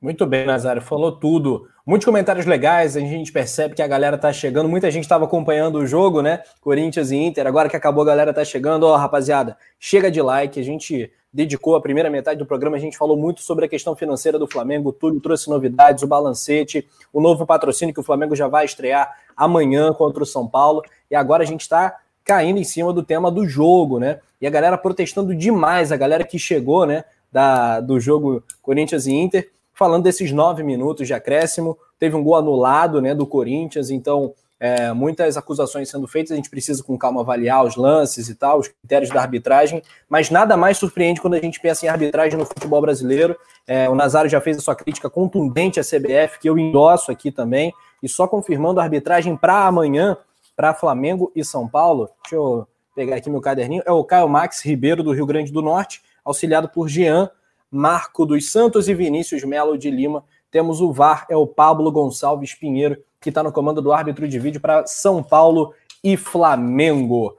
Muito 0.00 0.24
bem, 0.24 0.46
Nazário, 0.46 0.80
falou 0.80 1.12
tudo. 1.12 1.68
Muitos 1.84 2.06
comentários 2.06 2.46
legais, 2.46 2.96
a 2.96 3.00
gente 3.00 3.30
percebe 3.30 3.74
que 3.74 3.82
a 3.82 3.86
galera 3.86 4.16
tá 4.16 4.32
chegando. 4.32 4.66
Muita 4.66 4.90
gente 4.90 5.04
estava 5.04 5.26
acompanhando 5.26 5.76
o 5.76 5.86
jogo, 5.86 6.22
né? 6.22 6.42
Corinthians 6.58 7.10
e 7.10 7.16
Inter. 7.16 7.46
Agora 7.46 7.68
que 7.68 7.76
acabou, 7.76 8.02
a 8.02 8.06
galera 8.06 8.32
tá 8.32 8.42
chegando. 8.46 8.84
Ó, 8.84 8.94
oh, 8.94 8.96
rapaziada, 8.96 9.58
chega 9.78 10.10
de 10.10 10.22
like. 10.22 10.58
A 10.58 10.64
gente 10.64 11.12
dedicou 11.30 11.76
a 11.76 11.82
primeira 11.82 12.08
metade 12.08 12.38
do 12.38 12.46
programa, 12.46 12.78
a 12.78 12.80
gente 12.80 12.96
falou 12.96 13.14
muito 13.14 13.42
sobre 13.42 13.66
a 13.66 13.68
questão 13.68 13.94
financeira 13.94 14.38
do 14.38 14.46
Flamengo. 14.46 14.88
O 14.88 14.92
Túlio 14.94 15.20
trouxe 15.20 15.50
novidades, 15.50 16.02
o 16.02 16.06
balancete, 16.06 16.88
o 17.12 17.20
novo 17.20 17.44
patrocínio 17.44 17.92
que 17.92 18.00
o 18.00 18.02
Flamengo 18.02 18.34
já 18.34 18.48
vai 18.48 18.64
estrear 18.64 19.14
amanhã 19.36 19.92
contra 19.92 20.22
o 20.22 20.26
São 20.26 20.48
Paulo. 20.48 20.82
E 21.10 21.14
agora 21.14 21.42
a 21.42 21.46
gente 21.46 21.60
está 21.60 21.94
caindo 22.26 22.58
em 22.58 22.64
cima 22.64 22.92
do 22.92 23.02
tema 23.02 23.30
do 23.30 23.48
jogo, 23.48 23.98
né? 23.98 24.18
E 24.40 24.46
a 24.46 24.50
galera 24.50 24.76
protestando 24.76 25.34
demais, 25.34 25.92
a 25.92 25.96
galera 25.96 26.24
que 26.24 26.38
chegou, 26.38 26.84
né? 26.84 27.04
Da, 27.32 27.80
do 27.80 27.98
jogo 27.98 28.42
Corinthians 28.62 29.06
e 29.06 29.12
Inter 29.12 29.50
falando 29.76 30.04
desses 30.04 30.32
nove 30.32 30.62
minutos 30.62 31.06
de 31.06 31.14
acréscimo. 31.14 31.78
Teve 31.98 32.16
um 32.16 32.24
gol 32.24 32.36
anulado 32.36 33.00
né, 33.00 33.14
do 33.14 33.26
Corinthians, 33.26 33.90
então 33.90 34.32
é, 34.58 34.90
muitas 34.92 35.36
acusações 35.36 35.90
sendo 35.90 36.08
feitas, 36.08 36.32
a 36.32 36.36
gente 36.36 36.48
precisa 36.48 36.82
com 36.82 36.96
calma 36.96 37.20
avaliar 37.20 37.62
os 37.62 37.76
lances 37.76 38.30
e 38.30 38.34
tal, 38.34 38.58
os 38.58 38.68
critérios 38.68 39.10
da 39.10 39.20
arbitragem, 39.20 39.82
mas 40.08 40.30
nada 40.30 40.56
mais 40.56 40.78
surpreende 40.78 41.20
quando 41.20 41.34
a 41.34 41.40
gente 41.40 41.60
pensa 41.60 41.84
em 41.84 41.90
arbitragem 41.90 42.38
no 42.38 42.46
futebol 42.46 42.80
brasileiro. 42.80 43.36
É, 43.66 43.86
o 43.88 43.94
Nazário 43.94 44.30
já 44.30 44.40
fez 44.40 44.56
a 44.56 44.60
sua 44.60 44.74
crítica 44.74 45.10
contundente 45.10 45.78
à 45.78 45.82
CBF, 45.82 46.38
que 46.40 46.48
eu 46.48 46.58
endosso 46.58 47.12
aqui 47.12 47.30
também, 47.30 47.72
e 48.02 48.08
só 48.08 48.26
confirmando 48.26 48.80
a 48.80 48.82
arbitragem 48.82 49.36
para 49.36 49.66
amanhã, 49.66 50.16
para 50.56 50.74
Flamengo 50.74 51.30
e 51.36 51.44
São 51.44 51.68
Paulo. 51.68 52.08
Deixa 52.24 52.34
eu 52.34 52.66
pegar 52.94 53.16
aqui 53.16 53.28
meu 53.28 53.42
caderninho. 53.42 53.82
É 53.84 53.92
o 53.92 54.02
Caio 54.02 54.28
Max 54.28 54.64
Ribeiro, 54.64 55.02
do 55.02 55.12
Rio 55.12 55.26
Grande 55.26 55.52
do 55.52 55.60
Norte, 55.60 56.02
auxiliado 56.24 56.68
por 56.68 56.88
Jean 56.88 57.30
Marco 57.70 58.24
dos 58.24 58.50
Santos 58.50 58.88
e 58.88 58.94
Vinícius 58.94 59.44
Melo 59.44 59.76
de 59.76 59.90
Lima. 59.90 60.24
Temos 60.50 60.80
o 60.80 60.90
VAR, 60.92 61.26
é 61.28 61.36
o 61.36 61.46
Pablo 61.46 61.92
Gonçalves 61.92 62.54
Pinheiro, 62.54 62.96
que 63.20 63.28
está 63.28 63.42
no 63.42 63.52
comando 63.52 63.82
do 63.82 63.92
árbitro 63.92 64.26
de 64.26 64.38
vídeo 64.38 64.60
para 64.60 64.86
São 64.86 65.22
Paulo 65.22 65.74
e 66.02 66.16
Flamengo. 66.16 67.36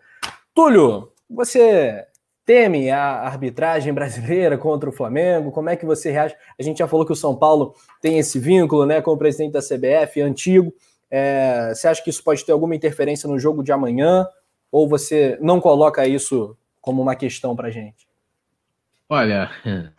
Túlio, 0.53 1.11
você 1.30 2.05
teme 2.45 2.89
a 2.89 3.22
arbitragem 3.22 3.93
brasileira 3.93 4.57
contra 4.57 4.89
o 4.89 4.93
Flamengo? 4.93 5.51
Como 5.51 5.70
é 5.70 5.76
que 5.76 5.86
você 5.86 6.11
reage? 6.11 6.36
A 6.57 6.63
gente 6.63 6.78
já 6.78 6.88
falou 6.88 7.05
que 7.05 7.11
o 7.11 7.15
São 7.15 7.36
Paulo 7.36 7.74
tem 8.01 8.20
esse 8.20 8.39
vínculo 8.39 8.86
né, 8.86 9.01
com 9.01 9.11
o 9.11 9.18
presidente 9.18 9.53
da 9.53 9.59
CBF, 9.59 10.22
antigo. 10.22 10.74
É, 11.10 11.74
você 11.74 11.88
acha 11.88 12.03
que 12.03 12.10
isso 12.10 12.24
pode 12.24 12.45
ter 12.45 12.51
alguma 12.51 12.76
interferência 12.76 13.28
no 13.28 13.39
jogo 13.39 13.64
de 13.64 13.72
amanhã? 13.72 14.28
Ou 14.72 14.88
você 14.88 15.38
não 15.41 15.62
coloca 15.62 16.08
isso 16.08 16.58
como 16.82 17.01
uma 17.01 17.16
questão 17.16 17.55
para 17.55 17.70
gente? 17.70 18.08
Olha, 19.10 19.49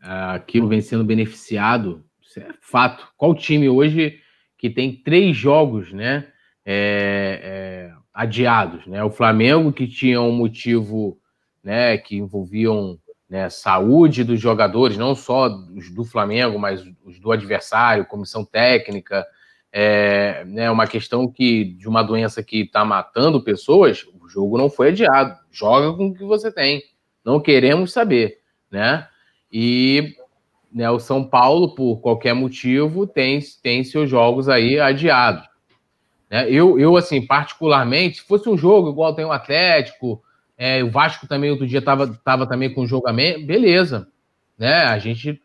aquilo 0.00 0.68
vem 0.68 0.80
sendo 0.80 1.04
beneficiado, 1.04 2.04
isso 2.20 2.40
é 2.40 2.48
fato. 2.60 3.08
Qual 3.16 3.34
time 3.34 3.68
hoje 3.68 4.20
que 4.58 4.68
tem 4.68 4.94
três 4.94 5.36
jogos, 5.36 5.92
né, 5.92 6.28
é, 6.64 7.40
é, 7.42 7.94
adiados, 8.12 8.86
né? 8.86 9.02
O 9.02 9.10
Flamengo 9.10 9.72
que 9.72 9.86
tinha 9.86 10.20
um 10.20 10.32
motivo, 10.32 11.18
né, 11.62 11.96
que 11.96 12.16
envolviam 12.16 12.98
né, 13.28 13.48
saúde 13.48 14.24
dos 14.24 14.40
jogadores, 14.40 14.98
não 14.98 15.14
só 15.14 15.46
os 15.74 15.88
do 15.90 16.04
Flamengo, 16.04 16.58
mas 16.58 16.84
os 17.04 17.18
do 17.18 17.32
adversário, 17.32 18.04
comissão 18.04 18.44
técnica, 18.44 19.24
é 19.72 20.44
né, 20.44 20.70
uma 20.70 20.86
questão 20.86 21.28
que 21.28 21.64
de 21.64 21.88
uma 21.88 22.02
doença 22.02 22.42
que 22.42 22.62
está 22.62 22.84
matando 22.84 23.42
pessoas, 23.42 24.04
o 24.20 24.28
jogo 24.28 24.58
não 24.58 24.68
foi 24.68 24.88
adiado. 24.88 25.38
Joga 25.50 25.96
com 25.96 26.08
o 26.08 26.14
que 26.14 26.24
você 26.24 26.50
tem. 26.50 26.82
Não 27.24 27.40
queremos 27.40 27.92
saber, 27.92 28.38
né? 28.70 29.06
E 29.52 30.14
né, 30.72 30.90
o 30.90 30.98
São 30.98 31.24
Paulo, 31.24 31.74
por 31.74 32.00
qualquer 32.00 32.34
motivo, 32.34 33.06
tem, 33.06 33.40
tem 33.62 33.84
seus 33.84 34.08
jogos 34.08 34.48
aí 34.48 34.78
adiados. 34.78 35.48
Né? 36.30 36.48
Eu, 36.48 36.78
eu, 36.78 36.96
assim, 36.96 37.24
particularmente, 37.24 38.18
se 38.18 38.26
fosse 38.26 38.48
um 38.48 38.56
jogo 38.56 38.90
igual 38.90 39.14
tem 39.14 39.24
o 39.24 39.32
Atlético, 39.32 40.22
é, 40.56 40.82
o 40.84 40.90
Vasco 40.90 41.26
também 41.26 41.50
outro 41.50 41.66
dia 41.66 41.80
estava 41.80 42.06
tava 42.24 42.46
também 42.46 42.72
com 42.72 42.86
julgamento, 42.86 43.44
beleza. 43.44 44.08
Né? 44.56 44.84
A 44.84 44.98
gente 44.98 45.40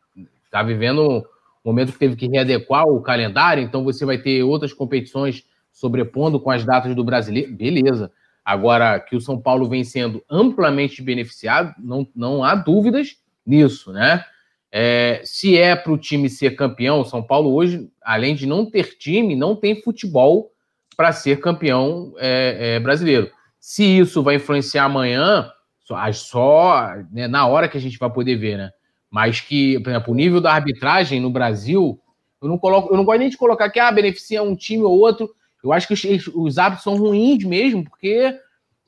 está 0.45 0.61
vivendo 0.61 1.26
momento 1.66 1.93
que 1.93 1.99
teve 1.99 2.16
que 2.16 2.28
readequar 2.28 2.86
o 2.88 3.01
calendário, 3.01 3.63
então 3.63 3.84
você 3.84 4.05
vai 4.05 4.18
ter 4.18 4.43
outras 4.43 4.74
competições 4.74 5.43
sobrepondo 5.72 6.39
com 6.39 6.51
as 6.51 6.63
datas 6.63 6.95
do 6.95 7.03
brasileiro, 7.03 7.53
beleza. 7.53 8.11
Agora, 8.43 8.99
que 8.99 9.16
o 9.16 9.22
São 9.22 9.41
Paulo 9.41 9.68
vem 9.68 9.84
sendo 9.84 10.24
amplamente 10.30 11.01
beneficiado, 11.01 11.74
não, 11.80 12.07
não 12.16 12.43
há 12.43 12.53
dúvidas 12.53 13.18
nisso, 13.45 13.91
né? 13.91 14.24
É, 14.72 15.22
se 15.24 15.57
é 15.57 15.76
para 15.76 15.91
o 15.91 15.97
time 15.97 16.30
ser 16.30 16.51
campeão, 16.55 17.03
São 17.03 17.24
Paulo 17.24 17.53
hoje, 17.53 17.89
além 18.01 18.36
de 18.36 18.45
não 18.45 18.70
ter 18.70 18.97
time, 18.97 19.36
não 19.36 19.55
tem 19.55 19.82
futebol 19.82 20.51
para 20.95 21.11
ser 21.11 21.39
campeão 21.39 22.13
é, 22.18 22.76
é, 22.76 22.80
brasileiro. 22.80 23.32
Se 23.59 23.84
isso 23.84 24.22
vai 24.22 24.36
influenciar 24.36 24.84
amanhã, 24.84 25.49
só, 25.80 26.11
só 26.11 26.93
né, 27.11 27.28
na 27.28 27.47
hora 27.47 27.68
que 27.68 27.78
a 27.78 27.82
gente 27.82 27.97
vai 27.97 28.11
poder 28.11 28.36
ver, 28.36 28.57
né? 28.57 28.72
Mas 29.16 29.39
que, 29.39 29.80
por 29.80 29.91
exemplo, 29.91 30.11
o 30.11 30.16
nível 30.18 30.41
da 30.41 30.51
arbitragem 30.51 31.22
no 31.22 31.30
Brasil, 31.30 31.97
eu 32.41 32.49
não 32.49 32.57
coloco, 32.57 32.93
eu 32.93 32.97
não 32.97 33.05
gosto 33.05 33.20
nem 33.20 33.30
de 33.30 33.38
colocar 33.38 33.70
que 33.70 33.80
ah, 33.80 33.89
beneficia 33.89 34.43
um 34.43 34.57
time 34.57 34.84
ou 34.84 34.99
outro. 34.99 35.34
Eu 35.63 35.72
acho 35.72 35.88
que 35.88 35.93
os, 35.93 36.28
os 36.36 36.57
árbitros 36.57 36.84
são 36.84 36.97
ruins 36.97 37.41
mesmo, 37.45 37.86
porque 37.86 38.38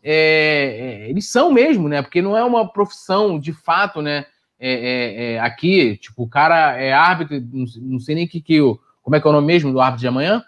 é, 0.04 1.06
é, 1.06 1.10
eles 1.10 1.30
são 1.30 1.50
mesmo, 1.50 1.88
né? 1.88 2.02
Porque 2.02 2.22
não 2.22 2.36
é 2.36 2.44
uma 2.44 2.68
profissão 2.68 3.40
de 3.40 3.54
fato, 3.54 4.02
né? 4.02 4.26
É, 4.60 4.74
é, 4.74 5.32
é, 5.36 5.40
aqui, 5.40 5.96
tipo, 5.96 6.24
o 6.24 6.30
cara 6.30 6.78
é 6.78 6.92
árbitro, 6.92 7.42
não, 7.50 7.98
sei 7.98 8.14
nem 8.14 8.28
que 8.28 8.42
que 8.42 8.60
o. 8.60 8.78
Como 9.02 9.16
é 9.16 9.22
que 9.22 9.28
é 9.28 9.30
o 9.30 9.34
nome 9.34 9.48
mesmo 9.48 9.72
do 9.72 9.80
árbitro 9.80 10.02
de 10.02 10.08
amanhã? 10.10 10.44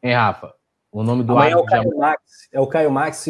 É, 0.00 0.14
Rafa. 0.14 0.54
O 0.96 1.02
nome 1.02 1.24
do 1.24 1.32
amanhã 1.32 1.52
é 1.52 1.56
o 1.58 1.64
Caio 1.66 1.98
Max, 1.98 2.48
é 2.50 2.58
o 2.58 2.66
Caio 2.66 2.90
Max, 2.90 3.26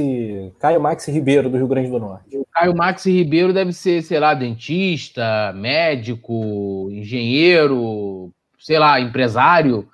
Caio 0.60 0.80
Max 0.80 1.08
Ribeiro, 1.08 1.50
do 1.50 1.56
Rio 1.56 1.66
Grande 1.66 1.90
do 1.90 1.98
Norte. 1.98 2.38
O 2.38 2.46
Caio 2.52 2.76
Max 2.76 3.04
Ribeiro 3.06 3.52
deve 3.52 3.72
ser, 3.72 4.02
sei 4.02 4.20
lá, 4.20 4.34
dentista, 4.34 5.52
médico, 5.52 6.88
engenheiro, 6.92 8.32
sei 8.60 8.78
lá, 8.78 9.00
empresário. 9.00 9.88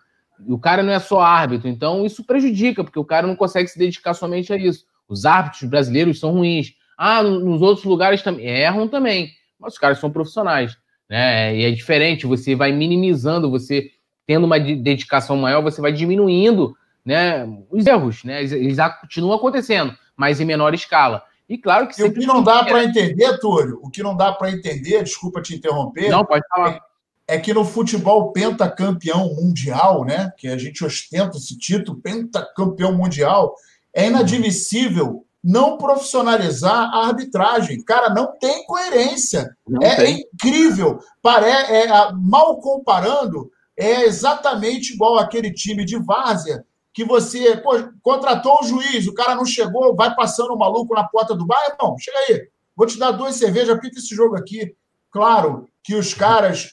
E 0.47 0.53
o 0.53 0.59
cara 0.59 0.83
não 0.83 0.93
é 0.93 0.99
só 0.99 1.23
árbitro, 1.23 1.67
então 1.67 2.05
isso 2.05 2.23
prejudica, 2.27 2.85
porque 2.85 2.99
o 2.99 3.07
cara 3.07 3.27
não 3.27 3.35
consegue 3.35 3.69
se 3.69 3.79
dedicar 3.79 4.13
somente 4.13 4.53
a 4.53 4.57
isso. 4.59 4.85
Os 5.09 5.25
árbitros 5.25 5.71
brasileiros 5.71 6.21
são 6.21 6.33
ruins. 6.33 6.75
Ah, 6.99 7.23
nos 7.23 7.63
outros 7.63 7.87
lugares 7.87 8.21
também 8.21 8.45
erram 8.45 8.87
também, 8.87 9.31
mas 9.59 9.73
os 9.73 9.79
caras 9.79 9.99
são 9.99 10.11
profissionais, 10.11 10.77
né? 11.09 11.57
E 11.57 11.65
é 11.65 11.71
diferente, 11.71 12.27
você 12.27 12.55
vai 12.55 12.71
minimizando, 12.71 13.51
você 13.51 13.93
tendo 14.27 14.45
uma 14.45 14.61
dedicação 14.61 15.39
maior, 15.39 15.63
você 15.63 15.81
vai 15.81 15.91
diminuindo, 15.91 16.77
né, 17.05 17.47
os 17.71 17.87
erros, 17.87 18.25
né? 18.25 18.41
Eles, 18.41 18.53
eles 18.53 18.77
continuam 19.01 19.37
acontecendo, 19.37 19.97
mas 20.17 20.41
em 20.41 20.45
menor 20.45 20.75
escala. 20.75 21.23
E 21.49 21.59
claro 21.59 21.89
que 21.89 22.01
e 22.01 22.05
o 22.05 22.13
que 22.13 22.27
não 22.27 22.43
dá 22.43 22.65
para 22.65 22.85
entender, 22.85 23.39
Túlio, 23.39 23.79
o 23.83 23.91
que 23.91 24.03
não 24.03 24.17
dá 24.17 24.33
para 24.33 24.51
entender, 24.51 25.03
desculpa 25.03 25.43
te 25.43 25.55
interromper. 25.55 26.09
Não, 26.09 26.25
pode 26.25 26.43
falar. 26.49 26.81
É, 27.29 27.37
é 27.37 27.39
que 27.39 27.53
no 27.53 27.65
futebol 27.65 28.33
pentacampeão 28.33 29.35
mundial, 29.35 30.05
né, 30.05 30.33
que 30.39 30.49
a 30.49 30.57
gente 30.57 30.85
ostenta 30.85 31.37
esse 31.37 31.59
título, 31.59 32.01
pentacampeão 32.01 32.97
mundial, 32.97 33.55
é 33.95 34.07
inadmissível 34.07 35.27
não 35.43 35.77
profissionalizar 35.77 36.73
a 36.95 37.09
arbitragem. 37.09 37.83
Cara, 37.85 38.15
não 38.15 38.39
tem 38.39 38.65
coerência. 38.65 39.55
Não 39.67 39.83
é, 39.83 39.97
tem. 39.97 40.25
incrível. 40.33 41.01
Pare, 41.21 41.47
é, 41.47 41.89
mal 42.13 42.61
comparando, 42.61 43.51
é 43.77 44.05
exatamente 44.05 44.95
igual 44.95 45.19
aquele 45.19 45.53
time 45.53 45.85
de 45.85 45.99
várzea 45.99 46.65
que 46.93 47.05
você 47.05 47.57
pô, 47.57 47.73
contratou 48.03 48.59
um 48.61 48.67
juiz, 48.67 49.07
o 49.07 49.15
cara 49.15 49.35
não 49.35 49.45
chegou, 49.45 49.97
vai 49.97 50.15
passando 50.15 50.53
o 50.53 50.59
maluco 50.59 50.95
na 50.95 51.05
porta 51.05 51.35
do 51.35 51.47
bar. 51.47 51.77
Não, 51.81 51.97
chega 51.99 52.19
aí, 52.29 52.49
vou 52.77 52.87
te 52.87 52.99
dar 52.99 53.13
duas 53.13 53.37
cervejas, 53.37 53.77
apita 53.77 53.99
esse 53.99 54.15
jogo 54.15 54.37
aqui. 54.37 54.75
Claro 55.11 55.69
que 55.83 55.95
os 55.95 56.15
caras 56.15 56.73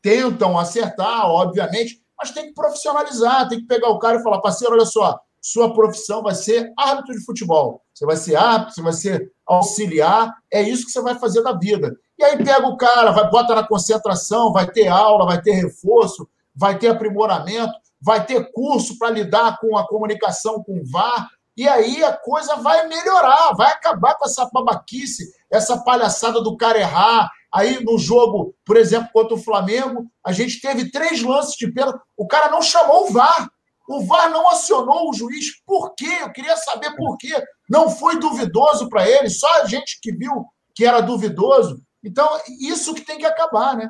tentam 0.00 0.58
acertar, 0.58 1.26
obviamente, 1.26 2.02
mas 2.16 2.30
tem 2.30 2.46
que 2.46 2.54
profissionalizar, 2.54 3.48
tem 3.48 3.60
que 3.60 3.66
pegar 3.66 3.88
o 3.88 3.98
cara 3.98 4.18
e 4.18 4.22
falar, 4.22 4.40
parceiro, 4.40 4.74
olha 4.74 4.86
só, 4.86 5.18
sua 5.40 5.72
profissão 5.72 6.22
vai 6.22 6.34
ser 6.34 6.72
árbitro 6.76 7.14
de 7.14 7.24
futebol. 7.24 7.82
Você 7.94 8.04
vai 8.04 8.16
ser 8.16 8.36
árbitro, 8.36 8.74
você 8.74 8.82
vai 8.82 8.92
ser 8.92 9.32
auxiliar, 9.46 10.34
é 10.52 10.62
isso 10.62 10.86
que 10.86 10.92
você 10.92 11.00
vai 11.00 11.18
fazer 11.18 11.42
da 11.42 11.52
vida. 11.52 11.96
E 12.18 12.24
aí 12.24 12.36
pega 12.36 12.66
o 12.66 12.76
cara, 12.76 13.12
vai 13.12 13.30
bota 13.30 13.54
na 13.54 13.66
concentração, 13.66 14.52
vai 14.52 14.68
ter 14.70 14.88
aula, 14.88 15.26
vai 15.26 15.40
ter 15.40 15.52
reforço, 15.52 16.28
vai 16.54 16.78
ter 16.78 16.88
aprimoramento, 16.88 17.72
vai 18.00 18.24
ter 18.24 18.50
curso 18.52 18.98
para 18.98 19.10
lidar 19.10 19.58
com 19.60 19.76
a 19.76 19.86
comunicação 19.86 20.62
com 20.62 20.80
o 20.80 20.90
VAR, 20.90 21.28
e 21.56 21.66
aí 21.66 22.04
a 22.04 22.12
coisa 22.12 22.54
vai 22.56 22.86
melhorar, 22.86 23.52
vai 23.56 23.72
acabar 23.72 24.14
com 24.14 24.24
essa 24.24 24.48
babaquice, 24.52 25.24
essa 25.50 25.82
palhaçada 25.82 26.40
do 26.40 26.56
cara 26.56 26.78
errar. 26.78 27.28
Aí 27.52 27.82
no 27.82 27.98
jogo, 27.98 28.54
por 28.64 28.76
exemplo, 28.76 29.08
contra 29.12 29.34
o 29.34 29.42
Flamengo, 29.42 30.06
a 30.24 30.30
gente 30.30 30.60
teve 30.60 30.88
três 30.88 31.20
lances 31.20 31.56
de 31.56 31.72
pênalti, 31.72 32.00
o 32.16 32.28
cara 32.28 32.48
não 32.48 32.62
chamou 32.62 33.08
o 33.08 33.12
VAR. 33.12 33.50
O 33.88 34.04
VAR 34.04 34.30
não 34.30 34.48
acionou 34.48 35.10
o 35.10 35.14
juiz. 35.14 35.60
Por 35.66 35.94
quê? 35.96 36.18
Eu 36.20 36.30
queria 36.30 36.56
saber 36.58 36.94
por 36.94 37.16
quê. 37.16 37.34
Não 37.68 37.90
foi 37.90 38.20
duvidoso 38.20 38.88
para 38.88 39.08
ele, 39.08 39.28
só 39.28 39.62
a 39.62 39.64
gente 39.64 39.98
que 40.00 40.12
viu 40.12 40.46
que 40.74 40.84
era 40.84 41.00
duvidoso. 41.00 41.82
Então, 42.04 42.28
isso 42.60 42.94
que 42.94 43.00
tem 43.00 43.18
que 43.18 43.26
acabar, 43.26 43.76
né? 43.76 43.88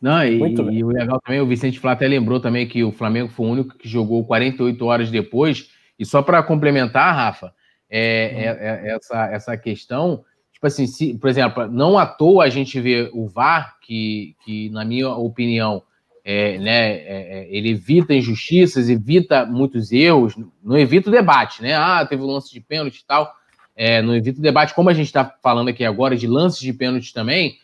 Não, 0.00 0.24
e, 0.24 0.38
e, 0.38 0.84
o 0.84 0.88
legal 0.88 1.20
também, 1.20 1.40
o 1.40 1.46
Vicente 1.46 1.78
Flá 1.78 1.92
até 1.92 2.08
lembrou 2.08 2.40
também 2.40 2.66
que 2.66 2.82
o 2.82 2.90
Flamengo 2.90 3.28
foi 3.28 3.46
o 3.46 3.50
único 3.50 3.76
que 3.76 3.88
jogou 3.88 4.24
48 4.24 4.84
horas 4.86 5.10
depois. 5.10 5.70
E 5.98 6.06
só 6.06 6.22
para 6.22 6.42
complementar, 6.42 7.14
Rafa, 7.14 7.52
é, 7.90 8.00
é, 8.00 8.88
é, 8.88 8.94
essa, 8.94 9.26
essa 9.26 9.56
questão, 9.58 10.24
tipo 10.52 10.66
assim, 10.66 10.86
se, 10.86 11.18
por 11.18 11.28
exemplo, 11.28 11.66
não 11.66 11.98
à 11.98 12.06
toa 12.06 12.44
a 12.44 12.48
gente 12.48 12.80
vê 12.80 13.10
o 13.12 13.26
VAR, 13.26 13.76
que, 13.82 14.34
que 14.42 14.70
na 14.70 14.84
minha 14.84 15.10
opinião, 15.10 15.82
é, 16.24 16.58
né, 16.58 16.92
é, 16.92 17.40
é, 17.40 17.48
ele 17.50 17.70
evita 17.70 18.14
injustiças, 18.14 18.88
evita 18.88 19.44
muitos 19.44 19.92
erros, 19.92 20.34
não 20.62 20.78
evita 20.78 21.10
o 21.10 21.12
debate, 21.12 21.60
né? 21.60 21.74
Ah, 21.74 22.06
teve 22.06 22.22
um 22.22 22.26
lance 22.26 22.50
de 22.52 22.60
pênalti 22.60 23.00
e 23.00 23.04
tal. 23.04 23.34
É, 23.76 24.00
não 24.00 24.14
evita 24.14 24.38
o 24.38 24.42
debate, 24.42 24.74
como 24.74 24.88
a 24.88 24.94
gente 24.94 25.06
está 25.06 25.24
falando 25.42 25.68
aqui 25.68 25.84
agora, 25.84 26.16
de 26.16 26.26
lances 26.26 26.60
de 26.60 26.72
pênalti 26.72 27.12
também, 27.12 27.56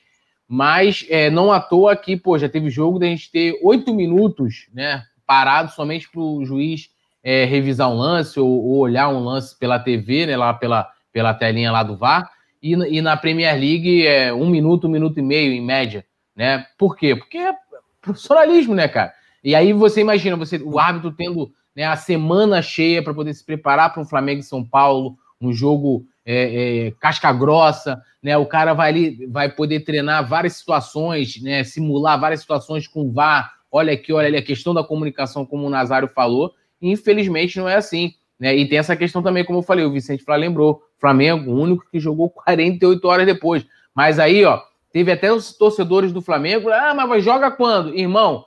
mas 0.48 1.04
é, 1.08 1.28
não 1.30 1.50
à 1.50 1.60
toa 1.60 1.92
aqui, 1.92 2.16
pô, 2.16 2.38
já 2.38 2.48
teve 2.48 2.70
jogo 2.70 2.98
da 2.98 3.06
gente 3.06 3.30
ter 3.30 3.58
oito 3.62 3.92
minutos, 3.94 4.68
né, 4.72 5.02
parado 5.26 5.72
somente 5.72 6.08
para 6.10 6.20
o 6.20 6.44
juiz 6.44 6.88
é, 7.22 7.44
revisar 7.44 7.90
um 7.90 7.96
lance 7.96 8.38
ou, 8.38 8.48
ou, 8.48 8.78
olhar 8.78 9.08
um 9.08 9.18
lance 9.18 9.58
pela 9.58 9.78
TV, 9.78 10.26
né, 10.26 10.36
lá 10.36 10.54
pela, 10.54 10.88
pela 11.12 11.34
telinha 11.34 11.72
lá 11.72 11.82
do 11.82 11.96
VAR, 11.96 12.30
e, 12.62 12.72
e 12.72 13.00
na 13.00 13.16
Premier 13.16 13.54
League 13.58 14.06
é 14.06 14.32
um 14.32 14.48
minuto, 14.48 14.86
um 14.86 14.90
minuto 14.90 15.18
e 15.18 15.22
meio 15.22 15.52
em 15.52 15.60
média, 15.60 16.04
né? 16.34 16.66
Por 16.78 16.96
quê? 16.96 17.14
Porque 17.14 17.38
é 17.38 17.52
profissionalismo, 18.00 18.74
né, 18.74 18.88
cara? 18.88 19.12
E 19.42 19.54
aí 19.54 19.72
você 19.72 20.00
imagina, 20.00 20.36
você, 20.36 20.56
o 20.58 20.78
árbitro 20.78 21.12
tendo 21.12 21.52
né, 21.74 21.84
a 21.84 21.96
semana 21.96 22.62
cheia 22.62 23.02
para 23.02 23.14
poder 23.14 23.34
se 23.34 23.44
preparar 23.44 23.92
para 23.92 24.02
um 24.02 24.06
Flamengo 24.06 24.40
e 24.40 24.44
São 24.44 24.64
Paulo, 24.64 25.16
um 25.40 25.52
jogo 25.52 26.06
é, 26.26 26.86
é, 26.88 26.90
casca 26.98 27.32
grossa, 27.32 28.02
né? 28.20 28.36
O 28.36 28.44
cara 28.44 28.74
vai 28.74 28.90
ali, 28.90 29.26
vai 29.26 29.48
poder 29.48 29.80
treinar 29.80 30.26
várias 30.28 30.54
situações, 30.54 31.40
né? 31.40 31.62
Simular 31.62 32.18
várias 32.18 32.40
situações 32.40 32.88
com 32.88 33.12
VAR. 33.12 33.54
Olha 33.70 33.92
aqui, 33.92 34.12
olha 34.12 34.26
ali, 34.26 34.36
a 34.36 34.42
questão 34.42 34.74
da 34.74 34.82
comunicação, 34.82 35.46
como 35.46 35.66
o 35.66 35.70
Nazário 35.70 36.08
falou. 36.08 36.52
Infelizmente 36.82 37.58
não 37.58 37.68
é 37.68 37.76
assim. 37.76 38.14
Né? 38.38 38.56
E 38.56 38.68
tem 38.68 38.78
essa 38.78 38.96
questão 38.96 39.22
também, 39.22 39.44
como 39.44 39.60
eu 39.60 39.62
falei, 39.62 39.84
o 39.84 39.92
Vicente 39.92 40.24
Flá 40.24 40.34
lembrou. 40.34 40.82
Flamengo, 40.98 41.52
o 41.52 41.60
único 41.60 41.88
que 41.90 42.00
jogou 42.00 42.28
48 42.44 43.06
horas 43.06 43.26
depois. 43.26 43.64
Mas 43.94 44.18
aí, 44.18 44.44
ó, 44.44 44.60
teve 44.92 45.12
até 45.12 45.32
os 45.32 45.56
torcedores 45.56 46.12
do 46.12 46.20
Flamengo. 46.20 46.70
Ah, 46.70 46.92
mas 46.94 47.24
joga 47.24 47.50
quando? 47.50 47.94
Irmão, 47.94 48.44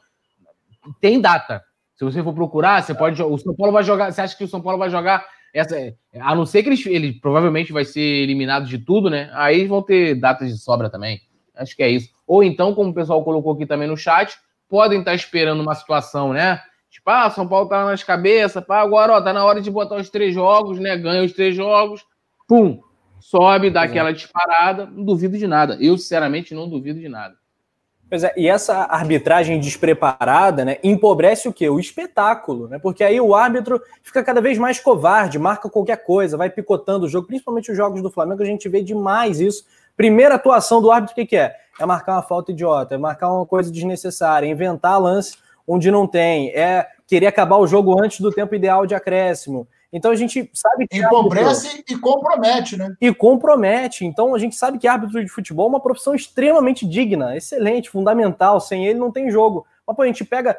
tem 0.99 1.21
data. 1.21 1.63
Se 1.95 2.03
você 2.03 2.21
for 2.23 2.33
procurar, 2.33 2.83
você 2.83 2.93
pode. 2.93 3.21
O 3.21 3.37
São 3.37 3.55
Paulo 3.55 3.71
vai 3.73 3.83
jogar. 3.83 4.11
Você 4.11 4.21
acha 4.21 4.37
que 4.37 4.43
o 4.43 4.47
São 4.47 4.61
Paulo 4.61 4.77
vai 4.77 4.89
jogar 4.89 5.25
essa, 5.53 5.75
a 6.19 6.35
não 6.35 6.45
ser 6.45 6.63
que 6.63 6.69
ele, 6.69 6.95
ele 6.95 7.13
provavelmente 7.13 7.73
vai 7.73 7.85
ser 7.85 8.01
eliminado 8.01 8.65
de 8.65 8.77
tudo, 8.77 9.09
né? 9.09 9.29
Aí 9.33 9.67
vão 9.67 9.81
ter 9.81 10.15
datas 10.15 10.49
de 10.49 10.57
sobra 10.57 10.89
também. 10.89 11.21
Acho 11.55 11.75
que 11.75 11.83
é 11.83 11.89
isso. 11.89 12.09
Ou 12.25 12.43
então, 12.43 12.73
como 12.73 12.91
o 12.91 12.93
pessoal 12.93 13.23
colocou 13.23 13.53
aqui 13.53 13.65
também 13.65 13.87
no 13.87 13.97
chat, 13.97 14.37
podem 14.69 14.99
estar 14.99 15.13
esperando 15.13 15.61
uma 15.61 15.75
situação, 15.75 16.31
né? 16.31 16.61
Tipo, 16.89 17.09
ah, 17.09 17.29
São 17.29 17.47
Paulo 17.47 17.69
tá 17.69 17.85
nas 17.85 18.03
cabeças, 18.03 18.63
pá, 18.63 18.81
agora, 18.81 19.13
ó, 19.13 19.21
tá 19.21 19.31
na 19.33 19.45
hora 19.45 19.61
de 19.61 19.69
botar 19.69 19.95
os 19.95 20.09
três 20.09 20.33
jogos, 20.33 20.79
né? 20.79 20.97
Ganha 20.97 21.23
os 21.23 21.33
três 21.33 21.55
jogos, 21.55 22.05
pum, 22.47 22.81
sobe, 23.19 23.69
dá 23.69 23.83
aquela 23.83 24.11
disparada. 24.11 24.85
Não 24.85 25.03
duvido 25.03 25.37
de 25.37 25.47
nada. 25.47 25.77
Eu, 25.79 25.97
sinceramente, 25.97 26.53
não 26.53 26.69
duvido 26.69 26.99
de 26.99 27.09
nada. 27.09 27.35
Pois 28.09 28.23
é, 28.23 28.33
e 28.35 28.47
essa 28.47 28.75
arbitragem 28.85 29.59
despreparada, 29.59 30.65
né, 30.65 30.77
empobrece 30.83 31.47
o 31.47 31.53
quê? 31.53 31.69
O 31.69 31.79
espetáculo, 31.79 32.67
né? 32.67 32.79
Porque 32.79 33.03
aí 33.03 33.21
o 33.21 33.35
árbitro 33.35 33.79
fica 34.01 34.23
cada 34.23 34.41
vez 34.41 34.57
mais 34.57 34.79
covarde, 34.79 35.37
marca 35.37 35.69
qualquer 35.69 36.03
coisa, 36.03 36.35
vai 36.35 36.49
picotando 36.49 37.05
o 37.05 37.09
jogo, 37.09 37.27
principalmente 37.27 37.69
os 37.69 37.77
jogos 37.77 38.01
do 38.01 38.09
Flamengo, 38.09 38.41
a 38.41 38.45
gente 38.45 38.67
vê 38.67 38.81
demais 38.81 39.39
isso. 39.39 39.63
Primeira 39.95 40.35
atuação 40.35 40.81
do 40.81 40.91
árbitro, 40.91 41.13
o 41.13 41.15
que, 41.15 41.25
que 41.27 41.37
é? 41.37 41.55
É 41.79 41.85
marcar 41.85 42.13
uma 42.13 42.23
falta 42.23 42.51
idiota, 42.51 42.95
é 42.95 42.97
marcar 42.97 43.31
uma 43.31 43.45
coisa 43.45 43.71
desnecessária, 43.71 44.47
inventar 44.47 44.99
lance 44.99 45.37
onde 45.67 45.91
não 45.91 46.07
tem, 46.07 46.49
é 46.49 46.87
querer 47.05 47.27
acabar 47.27 47.57
o 47.57 47.67
jogo 47.67 48.01
antes 48.01 48.21
do 48.21 48.31
tempo 48.31 48.55
ideal 48.55 48.87
de 48.87 48.95
acréscimo. 48.95 49.67
Então 49.91 50.11
a 50.11 50.15
gente 50.15 50.49
sabe 50.53 50.87
que. 50.87 50.99
Empobrece 50.99 51.67
árbitro... 51.67 51.95
e 51.95 51.99
compromete, 51.99 52.77
né? 52.77 52.95
E 53.01 53.13
compromete. 53.13 54.05
Então 54.05 54.35
a 54.35 54.39
gente 54.39 54.55
sabe 54.55 54.77
que 54.77 54.87
árbitro 54.87 55.23
de 55.23 55.29
futebol 55.29 55.67
é 55.67 55.69
uma 55.69 55.79
profissão 55.79 56.13
extremamente 56.13 56.87
digna, 56.87 57.35
excelente, 57.35 57.89
fundamental. 57.89 58.59
Sem 58.59 58.85
ele 58.85 58.99
não 58.99 59.11
tem 59.11 59.31
jogo. 59.31 59.65
Mas 59.85 59.95
pô, 59.95 60.03
a 60.03 60.07
gente 60.07 60.23
pega. 60.23 60.57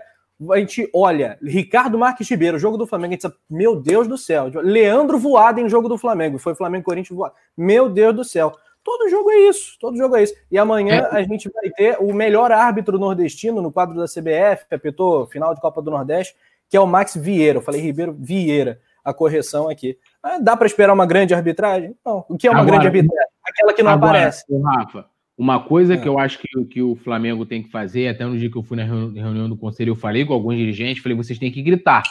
A 0.51 0.57
gente 0.57 0.89
olha, 0.95 1.39
Ricardo 1.43 1.99
Marques 1.99 2.29
Ribeiro, 2.29 2.59
jogo 2.59 2.79
do 2.79 2.87
Flamengo, 2.87 3.13
a 3.13 3.15
gente 3.15 3.23
sabe, 3.23 3.35
meu 3.49 3.77
Deus 3.77 4.09
do 4.09 4.17
céu. 4.17 4.51
Leandro 4.55 5.19
voado 5.19 5.61
em 5.61 5.69
jogo 5.69 5.87
do 5.87 5.99
Flamengo, 5.99 6.39
foi 6.39 6.55
Flamengo 6.55 6.85
Corinthians 6.85 7.15
voado. 7.15 7.35
Meu 7.55 7.91
Deus 7.91 8.17
do 8.17 8.25
céu. 8.25 8.57
Todo 8.83 9.11
jogo 9.11 9.31
é 9.31 9.51
isso, 9.51 9.77
todo 9.79 9.99
jogo 9.99 10.17
é 10.17 10.23
isso. 10.23 10.35
E 10.51 10.57
amanhã 10.57 11.07
é. 11.13 11.19
a 11.19 11.23
gente 11.23 11.51
vai 11.51 11.69
ter 11.69 11.99
o 12.01 12.15
melhor 12.15 12.51
árbitro 12.51 12.99
nordestino 12.99 13.61
no 13.61 13.71
quadro 13.71 13.95
da 13.95 14.07
CBF, 14.07 14.65
apitou 14.75 15.27
final 15.27 15.55
de 15.55 15.61
Copa 15.61 15.83
do 15.83 15.91
Nordeste, 15.91 16.35
que 16.71 16.77
é 16.79 16.81
o 16.81 16.87
Max 16.87 17.15
Vieira. 17.15 17.59
Eu 17.59 17.63
falei 17.63 17.83
Ribeiro 17.83 18.17
Vieira 18.19 18.81
a 19.05 19.13
correção 19.15 19.69
aqui. 19.69 19.97
Mas 20.23 20.43
dá 20.43 20.57
para 20.57 20.67
esperar 20.67 20.93
uma 20.93 21.07
grande 21.07 21.35
arbitragem? 21.35 21.95
Não. 22.05 22.25
O 22.29 22.37
que 22.37 22.47
é 22.47 22.51
uma 22.51 22.61
agora, 22.61 22.79
grande 22.79 22.87
arbitragem? 22.87 23.31
Aquela 23.45 23.73
que 23.73 23.83
não 23.83 23.91
agora, 23.91 24.19
aparece. 24.19 24.45
Rafa, 24.63 25.07
uma 25.37 25.61
coisa 25.61 25.95
é. 25.95 25.97
que 25.97 26.09
eu 26.09 26.19
acho 26.19 26.39
que, 26.39 26.65
que 26.67 26.83
o 26.83 26.95
Flamengo 26.97 27.47
tem 27.47 27.63
que 27.63 27.71
fazer, 27.71 28.09
até 28.09 28.25
no 28.25 28.39
dia 28.39 28.51
que 28.51 28.57
eu 28.57 28.63
fui 28.63 28.77
na 28.77 28.85
reunião 28.85 29.49
do 29.49 29.57
conselho, 29.57 29.91
eu 29.91 29.97
falei 29.97 30.25
com 30.25 30.35
alguns 30.35 30.57
dirigentes, 30.57 31.03
falei, 31.03 31.17
vocês 31.17 31.39
têm 31.39 31.51
que 31.51 31.63
gritar 31.63 32.03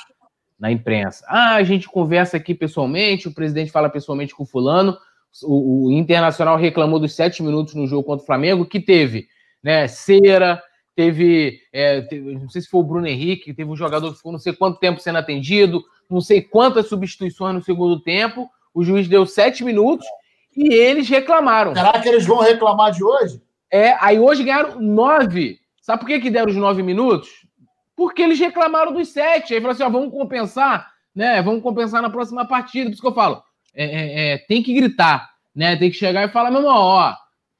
na 0.59 0.71
imprensa. 0.71 1.25
Ah, 1.27 1.55
a 1.55 1.63
gente 1.63 1.87
conversa 1.87 2.37
aqui 2.37 2.53
pessoalmente, 2.53 3.27
o 3.27 3.33
presidente 3.33 3.71
fala 3.71 3.89
pessoalmente 3.89 4.35
com 4.35 4.43
o 4.43 4.47
fulano, 4.47 4.97
o, 5.43 5.87
o 5.87 5.91
Internacional 5.91 6.57
reclamou 6.57 6.99
dos 6.99 7.13
sete 7.15 7.43
minutos 7.43 7.75
no 7.75 7.87
jogo 7.87 8.03
contra 8.03 8.23
o 8.23 8.25
Flamengo, 8.25 8.65
que 8.65 8.79
teve 8.79 9.27
né, 9.63 9.87
cera, 9.87 10.61
teve, 10.95 11.61
é, 11.71 12.01
teve, 12.01 12.33
não 12.33 12.49
sei 12.49 12.61
se 12.61 12.67
foi 12.67 12.81
o 12.81 12.83
Bruno 12.83 13.07
Henrique, 13.07 13.53
teve 13.53 13.69
um 13.69 13.75
jogador 13.75 14.11
que 14.11 14.17
ficou 14.17 14.31
não 14.31 14.39
sei 14.39 14.53
quanto 14.53 14.79
tempo 14.79 14.99
sendo 14.99 15.17
atendido, 15.17 15.83
não 16.09 16.21
sei 16.21 16.41
quantas 16.41 16.87
substituições 16.87 17.53
no 17.53 17.61
segundo 17.61 17.99
tempo. 17.99 18.49
O 18.73 18.83
juiz 18.83 19.07
deu 19.07 19.25
sete 19.25 19.63
minutos 19.63 20.07
e 20.55 20.73
eles 20.73 21.07
reclamaram. 21.07 21.75
Será 21.75 21.99
que 21.99 22.09
eles 22.09 22.25
vão 22.25 22.39
reclamar 22.39 22.91
de 22.91 23.03
hoje? 23.03 23.41
É, 23.71 23.95
aí 23.99 24.19
hoje 24.19 24.43
ganharam 24.43 24.79
nove. 24.81 25.59
Sabe 25.81 25.99
por 25.99 26.07
que, 26.07 26.19
que 26.19 26.29
deram 26.29 26.49
os 26.49 26.55
nove 26.55 26.81
minutos? 26.81 27.29
Porque 27.95 28.21
eles 28.21 28.39
reclamaram 28.39 28.91
dos 28.91 29.09
sete. 29.09 29.53
Aí 29.53 29.61
falaram 29.61 29.75
assim: 29.75 29.83
ó, 29.83 29.89
vamos 29.89 30.11
compensar, 30.11 30.91
né? 31.13 31.41
Vamos 31.41 31.61
compensar 31.61 32.01
na 32.01 32.09
próxima 32.09 32.45
partida. 32.47 32.85
Por 32.85 32.93
isso 32.93 33.01
que 33.01 33.07
eu 33.07 33.13
falo: 33.13 33.43
é, 33.75 33.85
é, 33.85 34.33
é, 34.33 34.37
tem 34.39 34.63
que 34.63 34.73
gritar, 34.73 35.29
né? 35.55 35.75
Tem 35.75 35.89
que 35.89 35.97
chegar 35.97 36.23
e 36.23 36.31
falar, 36.31 36.49
meu 36.49 36.61
irmão, 36.61 36.75
ó, 36.75 37.13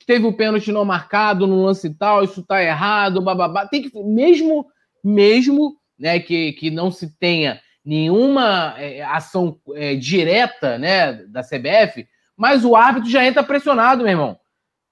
teve 0.06 0.26
o 0.26 0.34
pênalti 0.34 0.72
não 0.72 0.84
marcado 0.84 1.46
no 1.46 1.64
lance 1.64 1.94
tal, 1.94 2.24
isso 2.24 2.42
tá 2.42 2.64
errado, 2.64 3.22
bababá. 3.22 3.68
Tem 3.68 3.84
que, 3.84 4.04
mesmo, 4.04 4.66
mesmo, 5.04 5.76
né, 6.00 6.20
que, 6.20 6.54
que 6.54 6.72
não 6.72 6.90
se 6.90 7.16
tenha 7.20 7.62
nenhuma 7.90 8.76
é, 8.78 9.02
ação 9.02 9.58
é, 9.74 9.96
direta 9.96 10.78
né, 10.78 11.14
da 11.26 11.42
CBF, 11.42 12.08
mas 12.38 12.64
o 12.64 12.76
árbitro 12.76 13.10
já 13.10 13.26
entra 13.26 13.44
pressionado, 13.44 14.04
meu 14.04 14.12
irmão. 14.12 14.40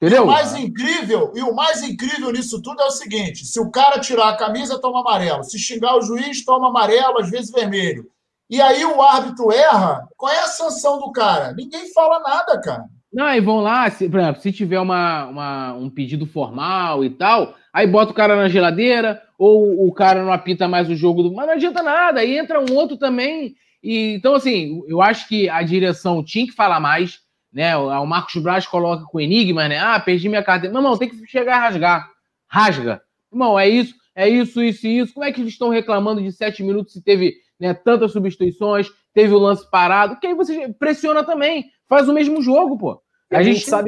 Entendeu? 0.02 0.24
E 0.24 0.26
o 0.26 0.28
mais 0.28 0.56
incrível, 0.56 1.32
e 1.36 1.42
o 1.44 1.54
mais 1.54 1.84
incrível 1.84 2.32
nisso 2.32 2.60
tudo 2.62 2.82
é 2.82 2.86
o 2.86 2.92
seguinte: 2.92 3.46
se 3.46 3.60
o 3.60 3.70
cara 3.70 4.00
tirar 4.00 4.30
a 4.30 4.38
camisa, 4.38 4.82
toma 4.82 5.02
amarelo. 5.02 5.44
Se 5.44 5.60
xingar 5.60 5.96
o 5.96 6.02
juiz, 6.02 6.44
toma 6.44 6.70
amarelo, 6.70 7.20
às 7.20 7.30
vezes 7.30 7.52
vermelho. 7.52 8.06
E 8.50 8.60
aí 8.62 8.84
o 8.84 9.02
árbitro 9.02 9.52
erra, 9.52 10.08
qual 10.16 10.32
é 10.32 10.40
a 10.40 10.48
sanção 10.48 11.00
do 11.00 11.12
cara? 11.12 11.54
Ninguém 11.54 11.92
fala 11.94 12.20
nada, 12.20 12.60
cara. 12.62 12.86
Não, 13.14 13.34
e 13.34 13.42
vão 13.42 13.60
lá, 13.60 13.90
se, 13.90 14.10
por 14.10 14.20
exemplo, 14.20 14.42
se 14.42 14.52
tiver 14.52 14.80
uma, 14.80 15.26
uma, 15.26 15.74
um 15.74 15.90
pedido 15.90 16.26
formal 16.26 17.04
e 17.04 17.10
tal, 17.10 17.56
aí 17.78 17.86
bota 17.86 18.12
o 18.12 18.16
cara 18.16 18.36
na 18.36 18.50
geladeira, 18.50 19.22
ou 19.38 19.88
o 19.88 19.94
cara 19.94 20.24
não 20.24 20.34
apita 20.34 20.68
mais 20.68 20.90
o 20.90 20.96
jogo 20.96 21.22
do. 21.22 21.32
Mas 21.32 21.46
não 21.46 21.54
adianta 21.54 21.84
nada, 21.84 22.22
aí 22.22 22.36
entra 22.36 22.60
um 22.60 22.74
outro 22.74 22.98
também. 22.98 23.56
E, 23.84 24.16
então, 24.16 24.34
assim, 24.34 24.82
eu 24.88 25.00
acho 25.00 25.28
que 25.28 25.48
a 25.48 25.62
direção 25.62 26.24
tinha 26.24 26.48
que 26.48 26.54
falar 26.54 26.80
mais, 26.80 27.20
né? 27.54 27.78
O 27.78 28.06
Marcos 28.08 28.42
Braz 28.42 28.66
coloca 28.66 29.04
com 29.04 29.22
enigma, 29.22 29.68
né? 29.68 29.78
Ah, 29.78 30.00
perdi 30.00 30.28
minha 30.28 30.42
carteira. 30.42 30.74
Não, 30.74 30.82
não, 30.82 30.98
tem 30.98 31.08
que 31.08 31.28
chegar 31.28 31.58
a 31.58 31.60
rasgar. 31.60 32.10
Rasga. 32.48 33.00
Irmão, 33.32 33.60
é 33.60 33.70
isso, 33.70 33.94
é 34.16 34.28
isso, 34.28 34.64
isso 34.64 34.88
e 34.88 34.98
isso. 34.98 35.14
Como 35.14 35.26
é 35.26 35.32
que 35.32 35.40
eles 35.40 35.54
estão 35.54 35.70
reclamando 35.70 36.20
de 36.20 36.32
sete 36.32 36.64
minutos 36.64 36.94
se 36.94 37.04
teve 37.04 37.36
né, 37.60 37.76
tantas 37.76 38.12
substituições, 38.12 38.90
teve 39.14 39.36
o 39.36 39.38
lance 39.38 39.70
parado? 39.70 40.20
Que 40.20 40.26
aí 40.26 40.34
você 40.34 40.74
pressiona 40.80 41.24
também, 41.24 41.66
faz 41.88 42.10
o 42.10 42.14
mesmo 42.14 42.42
jogo, 42.42 42.76
pô. 42.76 43.00
A, 43.32 43.38
a 43.38 43.44
gente, 43.44 43.58
gente 43.58 43.70
sabe 43.70 43.88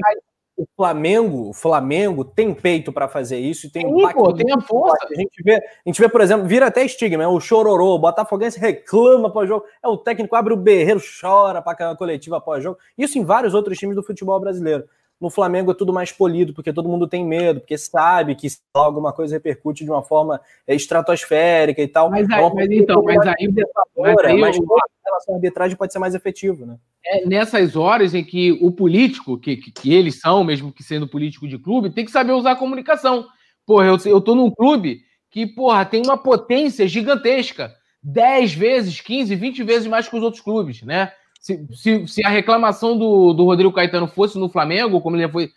o 0.59 0.67
Flamengo, 0.75 1.49
o 1.49 1.53
Flamengo 1.53 2.25
tem 2.25 2.53
peito 2.53 2.91
para 2.91 3.07
fazer 3.07 3.39
isso 3.39 3.67
e 3.67 3.69
tem 3.69 3.87
Sim, 3.87 3.97
impacto. 3.97 4.17
Pô, 4.17 4.33
tem 4.33 4.51
a 4.51 4.59
força. 4.59 5.07
A 5.09 5.15
gente, 5.15 5.41
vê, 5.41 5.55
a 5.55 5.61
gente 5.85 6.01
vê, 6.01 6.09
por 6.09 6.19
exemplo, 6.19 6.45
vira 6.45 6.67
até 6.67 6.83
estigma, 6.83 7.23
é 7.23 7.27
o 7.27 7.39
chororô, 7.39 7.95
o 7.95 7.99
Botafoguense 7.99 8.59
reclama 8.59 9.31
pós-jogo, 9.31 9.63
é 9.81 9.87
o 9.87 9.95
técnico 9.95 10.35
abre 10.35 10.53
o 10.53 10.57
berreiro, 10.57 11.01
chora 11.21 11.61
para 11.61 11.91
a 11.91 11.95
coletiva 11.95 12.41
pós-jogo. 12.41 12.77
Isso 12.97 13.17
em 13.17 13.23
vários 13.23 13.53
outros 13.53 13.77
times 13.77 13.95
do 13.95 14.03
futebol 14.03 14.37
brasileiro. 14.37 14.83
No 15.19 15.29
Flamengo 15.29 15.71
é 15.71 15.73
tudo 15.73 15.91
mais 15.91 16.11
polido, 16.11 16.53
porque 16.53 16.71
todo 16.71 16.87
mundo 16.87 17.07
tem 17.07 17.25
medo, 17.25 17.59
porque 17.59 17.77
sabe 17.77 18.35
que 18.35 18.47
alguma 18.73 19.11
coisa 19.11 19.35
repercute 19.35 19.83
de 19.83 19.91
uma 19.91 20.01
forma 20.01 20.39
é, 20.65 20.73
estratosférica 20.73 21.81
e 21.81 21.87
tal. 21.87 22.09
Mas, 22.09 22.29
aí, 22.29 22.51
mas 22.53 22.71
então, 22.71 23.03
mas 23.03 23.19
aí, 23.19 23.53
mas 23.97 24.17
aí 24.25 24.39
mas, 24.39 24.57
eu... 24.57 24.65
relação 25.03 25.33
à 25.33 25.37
arbitragem 25.37 25.77
pode 25.77 25.91
ser 25.91 25.99
mais 25.99 26.15
efetivo, 26.15 26.65
né? 26.65 26.77
É 27.05 27.25
nessas 27.25 27.75
horas 27.75 28.13
em 28.13 28.23
que 28.23 28.57
o 28.61 28.71
político, 28.71 29.37
que, 29.37 29.57
que, 29.57 29.71
que, 29.71 29.93
eles 29.93 30.19
são, 30.19 30.43
mesmo 30.43 30.71
que 30.71 30.83
sendo 30.83 31.07
político 31.07 31.47
de 31.47 31.57
clube, 31.57 31.89
tem 31.89 32.05
que 32.05 32.11
saber 32.11 32.31
usar 32.31 32.51
a 32.51 32.55
comunicação. 32.55 33.27
Porra, 33.65 33.85
eu, 33.85 33.97
eu 34.05 34.21
tô 34.21 34.35
num 34.35 34.51
clube 34.51 35.01
que, 35.29 35.45
porra, 35.45 35.85
tem 35.85 36.01
uma 36.01 36.17
potência 36.17 36.87
gigantesca. 36.87 37.73
10 38.01 38.53
vezes, 38.53 39.01
15, 39.01 39.35
20 39.35 39.63
vezes 39.63 39.87
mais 39.87 40.07
que 40.07 40.15
os 40.15 40.23
outros 40.23 40.41
clubes, 40.41 40.81
né? 40.83 41.11
Se, 41.49 41.67
se, 41.73 42.07
se, 42.07 42.25
a 42.25 42.29
reclamação 42.29 42.95
do, 42.95 43.33
do 43.33 43.45
Rodrigo 43.45 43.73
Caetano 43.73 44.07
fosse 44.07 44.37
no 44.37 44.49
Flamengo, 44.49 45.01
como 45.01 45.15
ele 45.15 45.23
já 45.23 45.29
foi. 45.29 45.49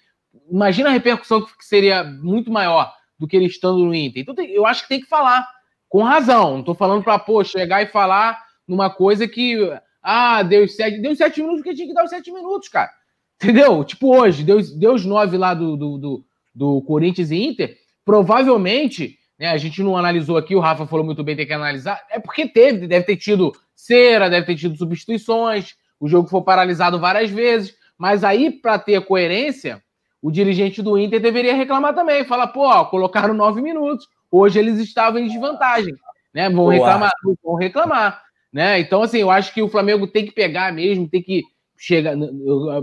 Imagina 0.51 0.89
a 0.89 0.93
repercussão 0.93 1.43
que 1.43 1.53
seria 1.61 2.03
muito 2.03 2.51
maior 2.51 2.91
do 3.19 3.29
que 3.29 3.37
ele 3.37 3.45
estando 3.45 3.85
no 3.85 3.95
Inter. 3.95 4.23
Então 4.23 4.35
tem, 4.35 4.51
eu 4.51 4.65
acho 4.65 4.83
que 4.85 4.89
tem 4.89 5.01
que 5.01 5.07
falar 5.07 5.47
com 5.91 6.03
razão. 6.03 6.53
Não 6.53 6.61
estou 6.61 6.75
falando 6.75 7.05
para, 7.05 7.19
pô, 7.19 7.45
chegar 7.45 7.83
e 7.83 7.89
falar 7.89 8.43
numa 8.67 8.89
coisa 8.89 9.29
que. 9.29 9.59
Ah, 10.03 10.43
deu 10.43 10.67
sete, 10.67 10.99
deu 10.99 11.15
sete 11.15 11.41
minutos 11.41 11.61
porque 11.61 11.77
tinha 11.77 11.87
que 11.87 11.95
dar 11.95 12.05
os 12.05 12.11
sete 12.11 12.33
minutos, 12.33 12.69
cara. 12.69 12.91
Entendeu? 13.37 13.85
Tipo 13.85 14.17
hoje, 14.17 14.43
deu, 14.43 14.61
deu 14.79 14.95
os 14.95 15.05
nove 15.05 15.37
lá 15.37 15.53
do, 15.53 15.77
do, 15.77 15.99
do, 15.99 16.25
do 16.55 16.83
Corinthians 16.83 17.31
e 17.31 17.37
Inter. 17.37 17.77
Provavelmente, 18.03 19.19
né, 19.39 19.49
a 19.49 19.59
gente 19.59 19.83
não 19.83 19.97
analisou 19.97 20.39
aqui, 20.39 20.55
o 20.55 20.61
Rafa 20.61 20.87
falou 20.87 21.05
muito 21.05 21.23
bem, 21.23 21.37
tem 21.37 21.47
que 21.47 21.53
analisar. 21.53 22.03
É 22.11 22.19
porque 22.19 22.49
teve, 22.49 22.87
deve 22.87 23.05
ter 23.05 23.17
tido 23.17 23.53
cera, 23.75 24.31
deve 24.31 24.47
ter 24.47 24.57
tido 24.57 24.77
substituições, 24.77 25.75
o 26.03 26.09
jogo 26.09 26.29
foi 26.29 26.43
paralisado 26.43 26.99
várias 26.99 27.31
vezes, 27.31 27.77
mas 27.97 28.25
aí, 28.25 28.51
para 28.51 28.77
ter 28.77 29.01
coerência, 29.07 29.81
o 30.21 30.33
dirigente 30.33 30.83
do 30.83 30.99
Inter 30.99 31.21
deveria 31.21 31.55
reclamar 31.55 31.95
também, 31.95 32.25
falar, 32.25 32.49
pô, 32.49 32.67
ó, 32.67 32.85
colocaram 32.87 33.33
nove 33.33 33.63
minutos, 33.63 34.09
hoje 34.29 34.59
eles 34.59 34.81
estavam 34.81 35.21
em 35.21 35.29
desvantagem, 35.29 35.95
né? 36.35 36.51
Vão 36.51 36.67
reclamar, 36.67 37.13
vão 37.41 37.55
reclamar, 37.55 38.21
né? 38.53 38.81
Então, 38.81 39.01
assim, 39.01 39.19
eu 39.19 39.31
acho 39.31 39.55
que 39.55 39.63
o 39.63 39.69
Flamengo 39.69 40.09
tem 40.09 40.27
que 40.27 40.33
pegar 40.33 40.73
mesmo, 40.73 41.09
tem 41.09 41.23
que 41.23 41.45
chegar, 41.79 42.17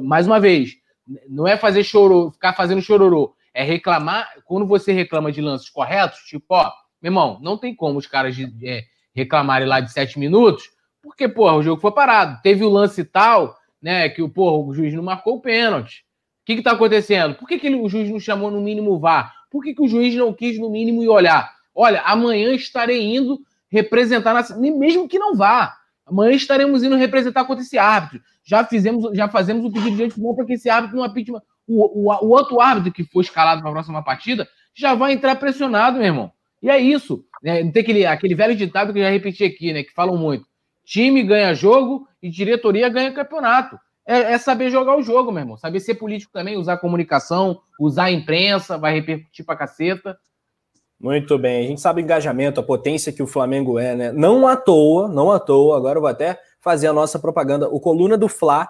mais 0.02 0.26
uma 0.26 0.40
vez, 0.40 0.76
não 1.28 1.46
é 1.46 1.58
fazer 1.58 1.84
choro, 1.84 2.32
ficar 2.32 2.54
fazendo 2.54 2.82
chororô, 2.82 3.36
é 3.54 3.64
reclamar, 3.64 4.30
quando 4.46 4.66
você 4.66 4.94
reclama 4.94 5.30
de 5.30 5.42
lances 5.42 5.70
corretos, 5.70 6.20
tipo, 6.20 6.46
ó, 6.52 6.72
meu 7.02 7.10
irmão, 7.10 7.38
não 7.42 7.58
tem 7.58 7.76
como 7.76 8.00
os 8.00 8.08
caras 8.08 8.34
de, 8.34 8.50
é, 8.66 8.84
reclamarem 9.14 9.68
lá 9.68 9.82
de 9.82 9.92
sete 9.92 10.18
minutos, 10.18 10.70
porque, 11.10 11.28
porra, 11.28 11.56
o 11.56 11.64
jogo 11.64 11.82
foi 11.82 11.92
parado. 11.92 12.40
Teve 12.44 12.64
o 12.64 12.70
lance 12.70 13.04
tal, 13.04 13.58
né, 13.82 14.08
que 14.10 14.26
porra, 14.30 14.58
o 14.58 14.74
juiz 14.74 14.94
não 14.94 15.04
marcou 15.04 15.38
o 15.38 15.42
pênalti. 15.42 16.06
O 16.44 16.46
que 16.46 16.54
está 16.54 16.72
acontecendo? 16.72 17.36
Por 17.36 17.48
que, 17.48 17.60
que 17.60 17.70
o 17.70 17.90
juiz 17.90 18.10
não 18.10 18.20
chamou 18.20 18.50
no 18.50 18.62
mínimo 18.62 19.00
VAR? 19.00 19.34
Por 19.50 19.64
que, 19.64 19.74
que 19.74 19.82
o 19.82 19.88
juiz 19.88 20.16
não 20.16 20.34
quis 20.34 20.60
no 20.60 20.70
mínimo 20.70 21.04
ir 21.04 21.10
olhar? 21.10 21.52
Olha, 21.74 22.02
amanhã 22.02 22.54
estarei 22.54 23.16
indo 23.16 23.40
representar, 23.70 24.34
na... 24.34 24.58
mesmo 24.58 25.08
que 25.08 25.20
não 25.20 25.36
vá. 25.36 25.76
Amanhã 26.06 26.34
estaremos 26.34 26.84
indo 26.84 26.96
representar 26.96 27.46
contra 27.46 27.64
esse 27.64 27.78
árbitro. 27.78 28.22
Já 28.44 28.64
fizemos, 28.66 29.16
já 29.16 29.28
fazemos 29.28 29.66
o 29.66 29.72
pedido 29.72 29.96
de 29.96 30.04
antemão 30.04 30.36
para 30.36 30.46
que 30.46 30.54
esse 30.54 30.70
árbitro 30.70 30.98
não 30.98 31.04
apite. 31.04 31.32
O, 31.32 31.40
o, 31.68 32.26
o 32.26 32.30
outro 32.30 32.60
árbitro 32.60 32.92
que 32.92 33.04
for 33.04 33.22
escalado 33.22 33.62
para 33.62 33.70
a 33.70 33.74
próxima 33.74 34.04
partida 34.04 34.48
já 34.74 34.96
vai 34.96 35.14
entrar 35.14 35.36
pressionado, 35.36 35.98
meu 35.98 36.08
irmão. 36.08 36.32
E 36.62 36.70
é 36.70 36.80
isso. 36.80 37.24
Né? 37.44 37.70
Tem 37.72 37.82
aquele, 37.82 38.06
aquele 38.06 38.36
velho 38.36 38.56
ditado 38.56 38.92
que 38.92 39.00
eu 39.00 39.04
já 39.04 39.10
repeti 39.10 39.44
aqui, 39.44 39.72
né? 39.72 39.84
Que 39.84 39.94
falam 39.94 40.18
muito. 40.18 40.49
Time 40.90 41.22
ganha 41.22 41.54
jogo 41.54 42.08
e 42.20 42.32
diretoria 42.32 42.90
ganha 42.90 43.14
campeonato. 43.14 43.78
É, 44.08 44.34
é, 44.34 44.38
saber 44.40 44.72
jogar 44.72 44.98
o 44.98 45.04
jogo, 45.04 45.32
meu 45.32 45.42
irmão. 45.42 45.56
Saber 45.56 45.80
ser 45.80 45.94
político 45.94 46.34
também, 46.34 46.58
usar 46.58 46.78
comunicação, 46.78 47.62
usar 47.80 48.06
a 48.06 48.12
imprensa, 48.12 48.76
vai 48.76 48.96
repercutir 48.96 49.46
pra 49.46 49.56
caceta. 49.56 50.18
Muito 51.00 51.38
bem. 51.38 51.64
A 51.64 51.68
gente 51.68 51.80
sabe 51.80 52.02
o 52.02 52.04
engajamento, 52.04 52.60
a 52.60 52.64
potência 52.64 53.14
que 53.14 53.22
o 53.22 53.28
Flamengo 53.28 53.78
é, 53.78 53.96
né? 53.96 54.12
Não 54.12 54.48
à 54.48 54.58
toa, 54.58 55.08
não 55.08 55.32
à 55.32 55.40
toa. 55.40 55.78
Agora 55.78 55.98
eu 55.98 56.02
vou 56.02 56.10
até 56.10 56.40
fazer 56.60 56.88
a 56.88 56.94
nossa 56.94 57.20
propaganda. 57.20 57.70
O 57.70 57.80
Coluna 57.80 58.18
do 58.18 58.28
Fla, 58.28 58.68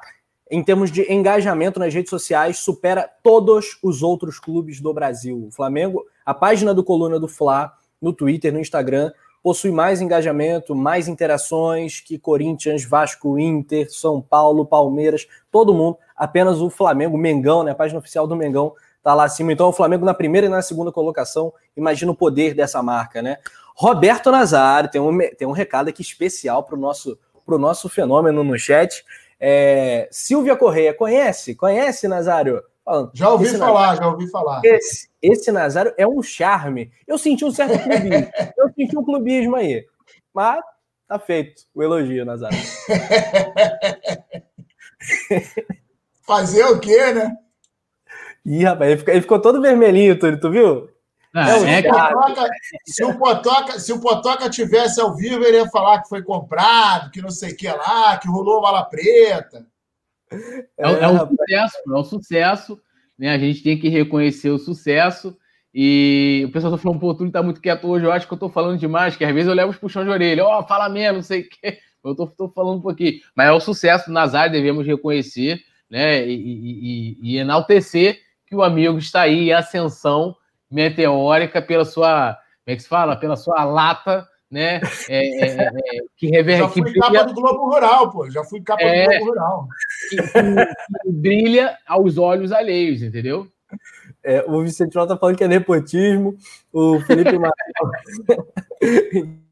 em 0.52 0.62
termos 0.62 0.92
de 0.92 1.10
engajamento 1.10 1.80
nas 1.80 1.94
redes 1.94 2.10
sociais, 2.10 2.60
supera 2.60 3.10
todos 3.24 3.80
os 3.82 4.04
outros 4.04 4.42
clubes 4.42 4.82
do 4.82 4.94
Brasil. 4.94 5.46
O 5.48 5.52
Flamengo, 5.52 6.04
a 6.26 6.34
página 6.34 6.74
do 6.74 6.84
Coluna 6.84 7.18
do 7.18 7.30
Fla, 7.30 7.72
no 8.02 8.12
Twitter, 8.12 8.52
no 8.52 8.60
Instagram, 8.60 9.10
possui 9.42 9.72
mais 9.72 10.02
engajamento, 10.02 10.76
mais 10.76 11.08
interações 11.08 12.00
que 12.00 12.18
Corinthians, 12.18 12.84
Vasco, 12.84 13.40
Inter, 13.40 13.92
São 13.92 14.22
Paulo, 14.22 14.66
Palmeiras, 14.66 15.28
todo 15.52 15.74
mundo. 15.74 15.98
Apenas 16.16 16.62
o 16.62 16.70
Flamengo, 16.70 17.18
Mengão, 17.18 17.64
né? 17.64 17.72
A 17.72 17.76
página 17.76 18.00
oficial 18.00 18.28
do 18.28 18.36
Mengão 18.36 18.74
tá 19.02 19.14
lá 19.14 19.24
acima. 19.24 19.54
Então, 19.54 19.70
o 19.70 19.74
Flamengo 19.74 20.06
na 20.06 20.14
primeira 20.14 20.48
e 20.48 20.50
na 20.50 20.62
segunda 20.62 20.92
colocação. 20.92 21.54
Imagina 21.76 22.12
o 22.12 22.16
poder 22.16 22.54
dessa 22.54 22.84
marca, 22.84 23.22
né? 23.22 23.38
Roberto 23.76 24.30
Nazário 24.30 24.92
tem 24.92 25.00
um, 25.00 25.18
tem 25.38 25.48
um 25.48 25.54
recado 25.54 25.88
aqui 25.88 26.02
especial 26.02 26.64
para 26.64 26.76
o 26.76 26.80
nosso, 26.80 27.18
nosso 27.48 27.88
fenômeno 27.88 28.44
no 28.44 28.60
chat. 28.60 29.06
É, 29.40 30.10
Silvia 30.12 30.58
Correia, 30.58 30.94
conhece? 30.94 31.56
Conhece, 31.56 32.06
Nazário? 32.08 32.62
Falando, 32.90 33.12
já 33.14 33.30
ouvi 33.30 33.48
falar, 33.50 33.72
Nazário, 33.72 34.02
já 34.02 34.08
ouvi 34.08 34.32
falar. 34.32 34.62
Esse, 34.66 35.08
esse 35.22 35.52
Nazário 35.52 35.94
é 35.96 36.08
um 36.08 36.24
charme. 36.24 36.92
Eu 37.06 37.20
senti 37.20 37.46
um 37.46 37.52
certo 37.52 37.78
clubismo. 37.84 38.32
eu 38.58 38.74
senti 38.74 38.98
um 38.98 39.06
clubismo 39.06 39.56
aí. 39.56 39.86
Mas 40.34 40.60
tá 41.08 41.20
feito 41.20 41.62
o 41.76 41.84
elogio, 41.84 42.26
Nazário. 42.26 42.58
Fazer 46.26 46.66
o 46.66 46.80
quê, 46.80 47.14
né? 47.14 47.38
Ih, 48.44 48.64
rapaz, 48.64 48.90
ele 48.90 48.98
ficou, 48.98 49.14
ele 49.14 49.22
ficou 49.22 49.40
todo 49.40 49.62
vermelhinho, 49.62 50.18
Túlio, 50.18 50.40
tu 50.40 50.50
viu? 50.50 50.90
Ah, 51.36 51.60
é, 51.60 51.84
Potoca, 51.84 52.50
se, 52.88 53.04
o 53.04 53.20
Potoca, 53.20 53.80
se 53.80 53.94
o 53.94 54.00
Potoca 54.00 54.50
tivesse 54.50 55.00
ao 55.00 55.16
vivo, 55.16 55.44
ele 55.44 55.58
ia 55.58 55.70
falar 55.70 56.02
que 56.02 56.10
foi 56.10 56.24
comprado, 56.24 57.12
que 57.12 57.22
não 57.22 57.30
sei 57.30 57.52
o 57.52 57.56
que 57.56 57.68
lá, 57.68 58.18
que 58.18 58.28
rolou 58.28 58.64
bala 58.64 58.84
preta. 58.84 59.64
É, 60.32 60.88
é, 60.88 61.04
é 61.04 61.08
um 61.08 61.20
sucesso, 61.28 61.78
é 61.88 61.98
um 61.98 62.04
sucesso. 62.04 62.82
Né? 63.18 63.30
A 63.30 63.38
gente 63.38 63.62
tem 63.62 63.78
que 63.78 63.90
reconhecer 63.90 64.50
o 64.50 64.58
sucesso. 64.58 65.38
E 65.74 66.44
o 66.48 66.52
pessoal 66.52 66.74
tá 66.74 66.80
falando, 66.80 67.00
pô, 67.00 67.14
tu 67.14 67.30
tá 67.30 67.44
muito 67.44 67.62
quieto 67.62 67.88
hoje, 67.88 68.04
eu 68.04 68.12
acho 68.12 68.28
que 68.28 68.34
eu 68.34 68.38
tô 68.38 68.50
falando 68.50 68.80
demais, 68.80 69.16
que 69.16 69.24
às 69.24 69.34
vezes 69.34 69.48
eu 69.48 69.54
levo 69.54 69.70
os 69.70 69.78
puxões 69.78 70.06
de 70.06 70.12
orelha, 70.12 70.44
ó, 70.44 70.60
oh, 70.60 70.64
fala 70.68 70.90
menos, 70.90 71.16
não 71.18 71.24
sei 71.24 71.42
o 71.42 71.50
quê. 71.50 71.80
Eu 72.02 72.16
tô, 72.16 72.28
tô, 72.28 72.48
falando 72.48 72.78
um 72.78 72.82
pouquinho. 72.82 73.20
Mas 73.36 73.50
é 73.50 73.52
o 73.52 73.60
sucesso 73.60 74.06
do 74.06 74.14
Nazar, 74.14 74.50
devemos 74.50 74.88
reconhecer, 74.88 75.62
né? 75.90 76.26
E, 76.26 76.34
e, 76.34 77.18
e, 77.22 77.38
enaltecer 77.38 78.22
que 78.48 78.56
o 78.56 78.64
amigo 78.64 78.98
está 78.98 79.24
aí 79.24 79.50
em 79.50 79.52
ascensão 79.52 80.34
meteórica 80.72 81.62
pela 81.62 81.84
sua, 81.84 82.36
como 82.36 82.74
é 82.74 82.76
que 82.78 82.84
se 82.84 82.88
fala? 82.88 83.18
Pela 83.18 83.36
sua 83.36 83.66
lata 83.66 84.26
né? 84.50 84.82
É, 85.08 85.46
é, 85.46 85.68
é, 85.68 85.72
que 86.18 86.28
reverte. 86.28 86.62
Já 86.64 86.70
fui 86.70 86.84
que 86.84 87.00
capa 87.00 87.24
do 87.24 87.34
Globo 87.34 87.70
Rural, 87.70 88.12
pô. 88.12 88.30
Já 88.30 88.44
fui 88.44 88.62
capa 88.62 88.84
do 88.84 88.90
é. 88.90 89.06
Globo 89.20 89.26
Rural. 89.26 89.68
Que, 90.10 90.18
que, 90.18 91.12
brilha 91.12 91.78
aos 91.88 92.18
olhos 92.18 92.52
alheios, 92.52 93.02
entendeu? 93.02 93.48
É, 94.24 94.44
o 94.48 94.62
Vicente 94.62 94.96
Ló 94.96 95.06
tá 95.06 95.16
falando 95.16 95.38
que 95.38 95.44
é 95.44 95.48
nepotismo, 95.48 96.36
o 96.74 97.00
Felipe 97.02 97.38
Martins 97.40 97.54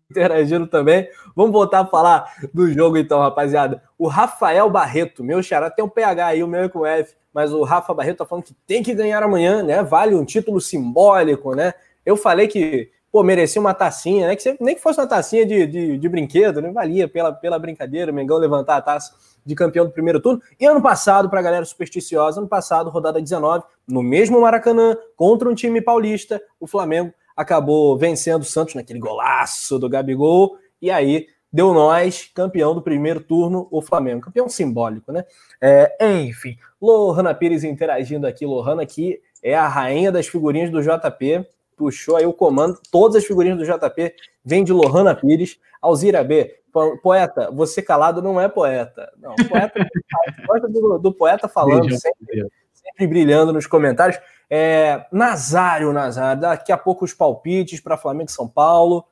interagindo 0.10 0.68
também. 0.68 1.07
Vamos 1.36 1.52
voltar 1.52 1.82
a 1.82 1.86
falar 1.86 2.34
do 2.53 2.72
jogo, 2.72 2.98
então, 2.98 3.19
rapaziada. 3.19 3.82
O 3.98 4.07
Rafael 4.07 4.69
Barreto, 4.69 5.24
meu 5.24 5.44
xará, 5.44 5.69
tem 5.69 5.84
um 5.84 5.90
PH 5.90 6.28
aí, 6.28 6.44
o 6.44 6.48
meu 6.48 6.64
é 6.64 6.69
com 6.69 6.86
F, 6.86 7.15
mas 7.34 7.53
o 7.53 7.64
Rafa 7.64 7.94
Barreto 7.94 8.18
tá 8.18 8.26
falando 8.26 8.45
que 8.45 8.56
tem 8.65 8.82
que 8.82 8.94
ganhar 8.94 9.22
amanhã, 9.22 9.61
né? 9.61 9.84
Vale 9.84 10.15
um 10.15 10.26
título 10.26 10.60
simbólico, 10.60 11.53
né? 11.56 11.74
Eu 12.06 12.18
falei 12.18 12.48
que 12.48 12.90
pô, 13.18 13.23
merecia 13.23 13.60
uma 13.60 13.73
tacinha, 13.73 14.27
né? 14.27 14.35
Que 14.35 14.56
nem 14.60 14.76
que 14.76 14.81
fosse 14.81 14.99
uma 14.99 15.07
tacinha 15.07 15.44
de, 15.44 15.65
de, 15.65 15.98
de 15.98 16.10
brinquedo, 16.10 16.61
né? 16.61 16.69
Valia 16.69 17.07
pela, 17.07 17.34
pela 17.34 17.57
brincadeira, 17.57 18.11
o 18.11 18.14
Mengão 18.14 18.38
levantar 18.38 18.77
a 18.77 18.81
taça 18.81 19.15
de 19.44 19.56
campeão 19.56 19.88
do 19.88 19.91
primeiro 19.91 20.19
turno. 20.19 20.39
E 20.60 20.68
ano 20.68 20.80
passado, 20.80 21.27
para 21.27 21.39
a 21.39 21.41
galera 21.41 21.65
supersticiosa, 21.65 22.39
ano 22.39 22.48
passado, 22.48 22.91
rodada 22.91 23.19
19, 23.19 23.64
no 23.88 24.03
mesmo 24.03 24.39
Maracanã, 24.39 24.95
contra 25.15 25.49
um 25.49 25.56
time 25.56 25.81
paulista, 25.81 26.39
o 26.60 26.68
Flamengo 26.68 27.11
acabou 27.35 27.98
vencendo 27.98 28.44
o 28.44 28.45
Santos 28.45 28.76
naquele 28.76 28.99
golaço 28.99 29.80
do 29.80 29.89
Gabigol, 29.89 30.57
e 30.80 30.91
aí 30.91 31.26
deu 31.52 31.73
nós, 31.73 32.30
campeão 32.35 32.76
do 32.76 32.84
primeiro 32.84 33.19
turno, 33.19 33.68
o 33.72 33.81
Flamengo. 33.81 34.22
Campeão 34.22 34.48
simbólico, 34.48 35.11
né? 35.11 35.26
É, 35.60 36.19
enfim, 36.19 36.56
Lohana 36.80 37.34
Pires 37.34 37.64
interagindo 37.64 38.27
aqui. 38.27 38.45
Lohana 38.45 38.84
aqui 38.84 39.19
é 39.41 39.56
a 39.56 39.68
rainha 39.68 40.11
das 40.11 40.27
figurinhas 40.27 40.69
do 40.69 40.84
JP 40.84 41.48
puxou 41.78 42.18
aí 42.18 42.26
o 42.26 42.34
comando. 42.34 42.80
Todas 42.91 43.16
as 43.16 43.26
figurinhas 43.26 43.58
do 43.58 43.64
JP 43.64 44.14
vêm 44.44 44.64
de 44.64 44.74
Lohana 44.74 45.16
Pires. 45.16 45.60
Alzira 45.82 46.24
B, 46.24 46.60
poeta, 47.02 47.49
você 47.52 47.82
calado 47.82 48.22
não 48.22 48.41
é 48.41 48.49
poeta. 48.49 49.10
Não, 49.18 49.36
poeta 49.36 49.74
gosta 50.48 50.68
do, 50.68 50.98
do, 50.98 51.14
poeta 51.14 51.48
falando 51.48 51.90
sempre, 51.95 52.48
sempre 52.74 53.08
brilhando 53.08 53.54
nos 53.54 53.68
comentários. 53.68 54.20
É, 54.49 55.06
Nazário, 55.12 55.94
Nazário, 55.94 56.41
daqui 56.41 56.72
a 56.72 56.78
pouco 56.78 57.06
os 57.06 57.14
palpites 57.14 57.80
para 57.80 57.98
Flamengo 57.98 58.30
e 58.30 58.34
São 58.34 58.48
Paulo. 58.48 59.06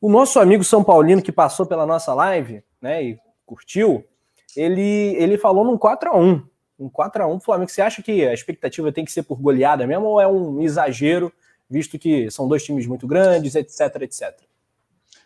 O 0.00 0.08
nosso 0.08 0.38
amigo 0.38 0.64
São 0.64 0.84
Paulino 0.84 1.22
que 1.22 1.32
passou 1.32 1.66
pela 1.66 1.86
nossa 1.86 2.12
live, 2.14 2.62
né, 2.80 3.02
e 3.02 3.18
curtiu, 3.44 4.04
ele, 4.56 5.14
ele 5.16 5.36
falou 5.36 5.64
num 5.64 5.76
4 5.76 6.10
a 6.10 6.16
1 6.16 6.42
Um 6.78 6.88
4 6.88 7.22
a 7.22 7.26
1 7.26 7.40
Flamengo. 7.40 7.70
Você 7.70 7.82
acha 7.82 8.02
que 8.02 8.26
a 8.26 8.32
expectativa 8.32 8.90
tem 8.92 9.04
que 9.04 9.12
ser 9.12 9.22
por 9.22 9.40
goleada 9.40 9.86
mesmo 9.86 10.06
ou 10.06 10.20
é 10.20 10.26
um 10.26 10.60
exagero, 10.60 11.32
visto 11.70 11.98
que 11.98 12.30
são 12.30 12.48
dois 12.48 12.64
times 12.64 12.86
muito 12.86 13.06
grandes, 13.06 13.54
etc, 13.54 14.02
etc? 14.02 14.34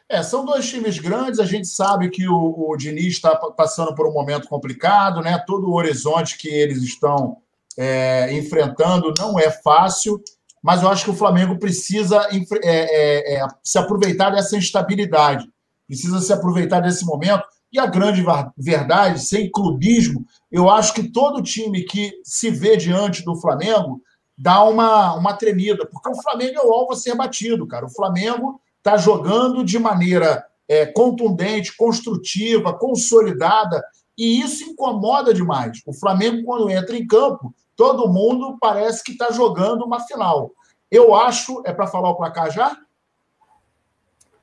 É, 0.09 0.23
são 0.23 0.45
dois 0.45 0.69
times 0.69 0.99
grandes, 0.99 1.41
a 1.41 1.47
gente 1.47 1.66
sabe 1.66 2.11
que 2.11 2.29
o, 2.29 2.69
o 2.69 2.77
Diniz 2.77 3.15
está 3.15 3.35
passando 3.35 3.95
por 3.95 4.07
um 4.07 4.12
momento 4.12 4.47
complicado, 4.47 5.23
né? 5.23 5.43
Todo 5.47 5.69
o 5.69 5.75
horizonte 5.75 6.37
que 6.37 6.49
eles 6.49 6.83
estão 6.83 7.39
é, 7.77 8.33
enfrentando 8.35 9.15
não 9.19 9.39
é 9.39 9.51
fácil, 9.51 10.23
mas 10.62 10.83
eu 10.83 10.89
acho 10.89 11.05
que 11.05 11.11
o 11.11 11.16
Flamengo 11.16 11.59
precisa 11.59 12.29
é, 12.31 12.37
é, 12.62 13.37
é, 13.37 13.47
se 13.62 13.79
aproveitar 13.79 14.31
dessa 14.31 14.57
instabilidade, 14.57 15.49
precisa 15.87 16.21
se 16.21 16.33
aproveitar 16.33 16.81
desse 16.81 17.05
momento. 17.05 17.45
E 17.73 17.79
a 17.79 17.87
grande 17.87 18.25
verdade, 18.57 19.21
sem 19.21 19.51
clubismo, 19.51 20.25
eu 20.53 20.71
acho 20.71 20.95
que 20.95 21.11
todo 21.11 21.43
time 21.43 21.83
que 21.83 22.12
se 22.23 22.49
vê 22.51 22.77
diante 22.77 23.25
do 23.25 23.35
Flamengo 23.41 24.01
dá 24.36 24.62
uma, 24.65 25.15
uma 25.15 25.35
tremida, 25.35 25.86
porque 25.86 26.09
o 26.09 26.20
Flamengo 26.20 26.59
é 26.59 26.66
o 26.66 26.73
alvo 26.73 26.93
a 26.93 26.97
ser 26.97 27.15
batido, 27.15 27.66
cara. 27.66 27.86
O 27.86 27.93
Flamengo 27.93 28.61
está 28.78 28.97
jogando 28.97 29.65
de 29.65 29.78
maneira 29.78 30.44
é, 30.69 30.86
contundente, 30.86 31.77
construtiva, 31.77 32.73
consolidada, 32.73 33.82
e 34.16 34.40
isso 34.40 34.65
incomoda 34.65 35.35
demais. 35.35 35.81
O 35.86 35.93
Flamengo, 35.93 36.44
quando 36.44 36.70
entra 36.70 36.97
em 36.97 37.06
campo, 37.06 37.55
todo 37.77 38.12
mundo 38.12 38.56
parece 38.61 39.02
que 39.02 39.12
está 39.12 39.31
jogando 39.31 39.85
uma 39.85 40.01
final. 40.01 40.52
Eu 40.90 41.15
acho. 41.15 41.62
É 41.65 41.73
para 41.73 41.86
falar 41.86 42.11
o 42.11 42.16
placar 42.16 42.51
já? 42.51 42.77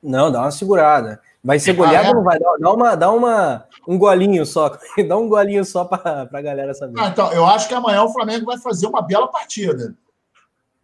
Não, 0.02 0.30
dá 0.30 0.40
uma 0.42 0.50
segurada. 0.50 1.20
Vai 1.44 1.58
ser 1.58 1.72
goleado 1.72 2.06
ah, 2.06 2.08
é? 2.08 2.10
ou 2.10 2.14
não 2.14 2.22
vai? 2.22 2.38
Dá, 2.38 2.72
uma, 2.72 2.94
dá 2.94 3.10
uma, 3.10 3.64
um 3.86 3.98
golinho 3.98 4.46
só. 4.46 4.78
dá 5.08 5.16
um 5.16 5.28
golinho 5.28 5.64
só 5.64 5.84
para 5.84 6.28
a 6.32 6.40
galera 6.40 6.72
saber. 6.72 7.00
Ah, 7.00 7.08
então, 7.08 7.32
eu 7.32 7.44
acho 7.44 7.66
que 7.66 7.74
amanhã 7.74 8.02
o 8.04 8.12
Flamengo 8.12 8.46
vai 8.46 8.58
fazer 8.58 8.86
uma 8.86 9.02
bela 9.02 9.26
partida. 9.26 9.94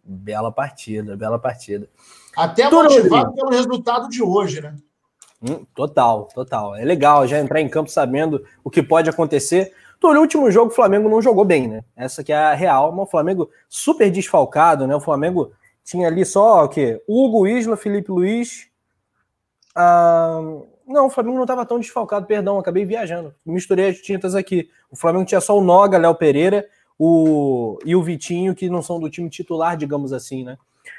Bela 0.03 0.51
partida, 0.51 1.17
bela 1.17 1.39
partida. 1.39 1.89
Até 2.37 2.69
Tudo 2.69 2.85
motivado 2.85 3.35
pelo 3.35 3.51
resultado 3.51 4.09
de 4.09 4.23
hoje, 4.23 4.61
né? 4.61 4.75
Hum, 5.41 5.65
total, 5.75 6.29
total. 6.35 6.75
É 6.75 6.85
legal 6.85 7.27
já 7.27 7.39
entrar 7.39 7.61
em 7.61 7.69
campo 7.69 7.91
sabendo 7.91 8.45
o 8.65 8.71
que 8.71 8.83
pode 8.83 9.09
acontecer. 9.09 9.73
No 10.03 10.21
último 10.21 10.51
jogo, 10.51 10.73
o 10.73 10.75
Flamengo 10.75 11.09
não 11.09 11.23
jogou 11.23 11.45
bem, 11.45 11.69
né? 11.69 11.85
Essa 11.97 12.25
que 12.25 12.33
é 12.33 12.37
a 12.37 12.55
real, 12.55 12.91
mas 12.91 13.07
o 13.07 13.11
Flamengo 13.11 13.51
super 13.69 14.11
desfalcado, 14.11 14.87
né? 14.87 14.95
O 14.95 15.01
Flamengo 15.01 15.53
tinha 15.85 16.09
ali 16.09 16.25
só 16.25 16.65
o 16.65 16.69
quê? 16.69 17.01
Hugo, 17.09 17.47
Isla, 17.47 17.77
Felipe 17.77 18.11
Luiz. 18.11 18.68
Ah, 19.81 20.41
não, 20.87 21.07
o 21.07 21.11
Flamengo 21.11 21.37
não 21.37 21.45
estava 21.45 21.65
tão 21.65 21.79
desfalcado, 21.79 22.27
perdão, 22.27 22.59
acabei 22.59 22.85
viajando. 22.85 23.33
Misturei 23.47 23.91
as 23.91 23.99
tintas 23.99 24.35
aqui. 24.35 24.69
O 24.91 24.97
Flamengo 24.97 25.25
tinha 25.25 25.41
só 25.41 25.57
o 25.57 25.63
Noga, 25.63 25.99
Léo 25.99 26.17
Pereira 26.17 26.67
o, 26.99 27.79
e 27.85 27.95
o 27.95 28.03
Vitinho, 28.03 28.55
que 28.55 28.69
não 28.69 28.83
são 28.83 28.99
do 28.99 29.09
time 29.09 29.31
titular, 29.31 29.77
digamos 29.77 30.13
assim, 30.13 30.43
né? 30.43 30.59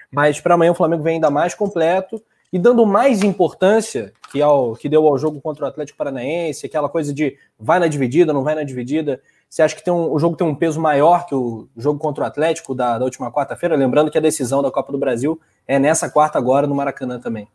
Mas 0.09 0.39
para 0.39 0.53
amanhã 0.53 0.71
o 0.71 0.75
Flamengo 0.75 1.03
vem 1.03 1.15
ainda 1.15 1.29
mais 1.29 1.53
completo 1.53 2.21
e 2.53 2.57
dando 2.57 2.85
mais 2.85 3.21
importância 3.21 4.13
que, 4.31 4.41
ao, 4.41 4.75
que 4.75 4.87
deu 4.87 5.05
ao 5.05 5.17
jogo 5.17 5.41
contra 5.41 5.65
o 5.65 5.67
Atlético 5.67 5.97
Paranaense, 5.97 6.65
aquela 6.65 6.87
coisa 6.87 7.13
de 7.13 7.37
vai 7.59 7.79
na 7.79 7.87
dividida, 7.87 8.31
não 8.31 8.43
vai 8.43 8.55
na 8.55 8.63
dividida. 8.63 9.21
Você 9.49 9.61
acha 9.61 9.75
que 9.75 9.91
um, 9.91 10.11
o 10.11 10.17
jogo 10.17 10.35
tem 10.37 10.47
um 10.47 10.55
peso 10.55 10.79
maior 10.79 11.25
que 11.25 11.35
o 11.35 11.67
jogo 11.75 11.99
contra 11.99 12.23
o 12.23 12.27
Atlético 12.27 12.73
da, 12.73 12.97
da 12.97 13.05
última 13.05 13.31
quarta-feira? 13.31 13.75
Lembrando 13.75 14.09
que 14.09 14.17
a 14.17 14.21
decisão 14.21 14.61
da 14.61 14.71
Copa 14.71 14.91
do 14.91 14.97
Brasil 14.97 15.39
é 15.67 15.77
nessa 15.77 16.09
quarta 16.09 16.37
agora 16.37 16.65
no 16.65 16.75
Maracanã 16.75 17.19
também. 17.19 17.47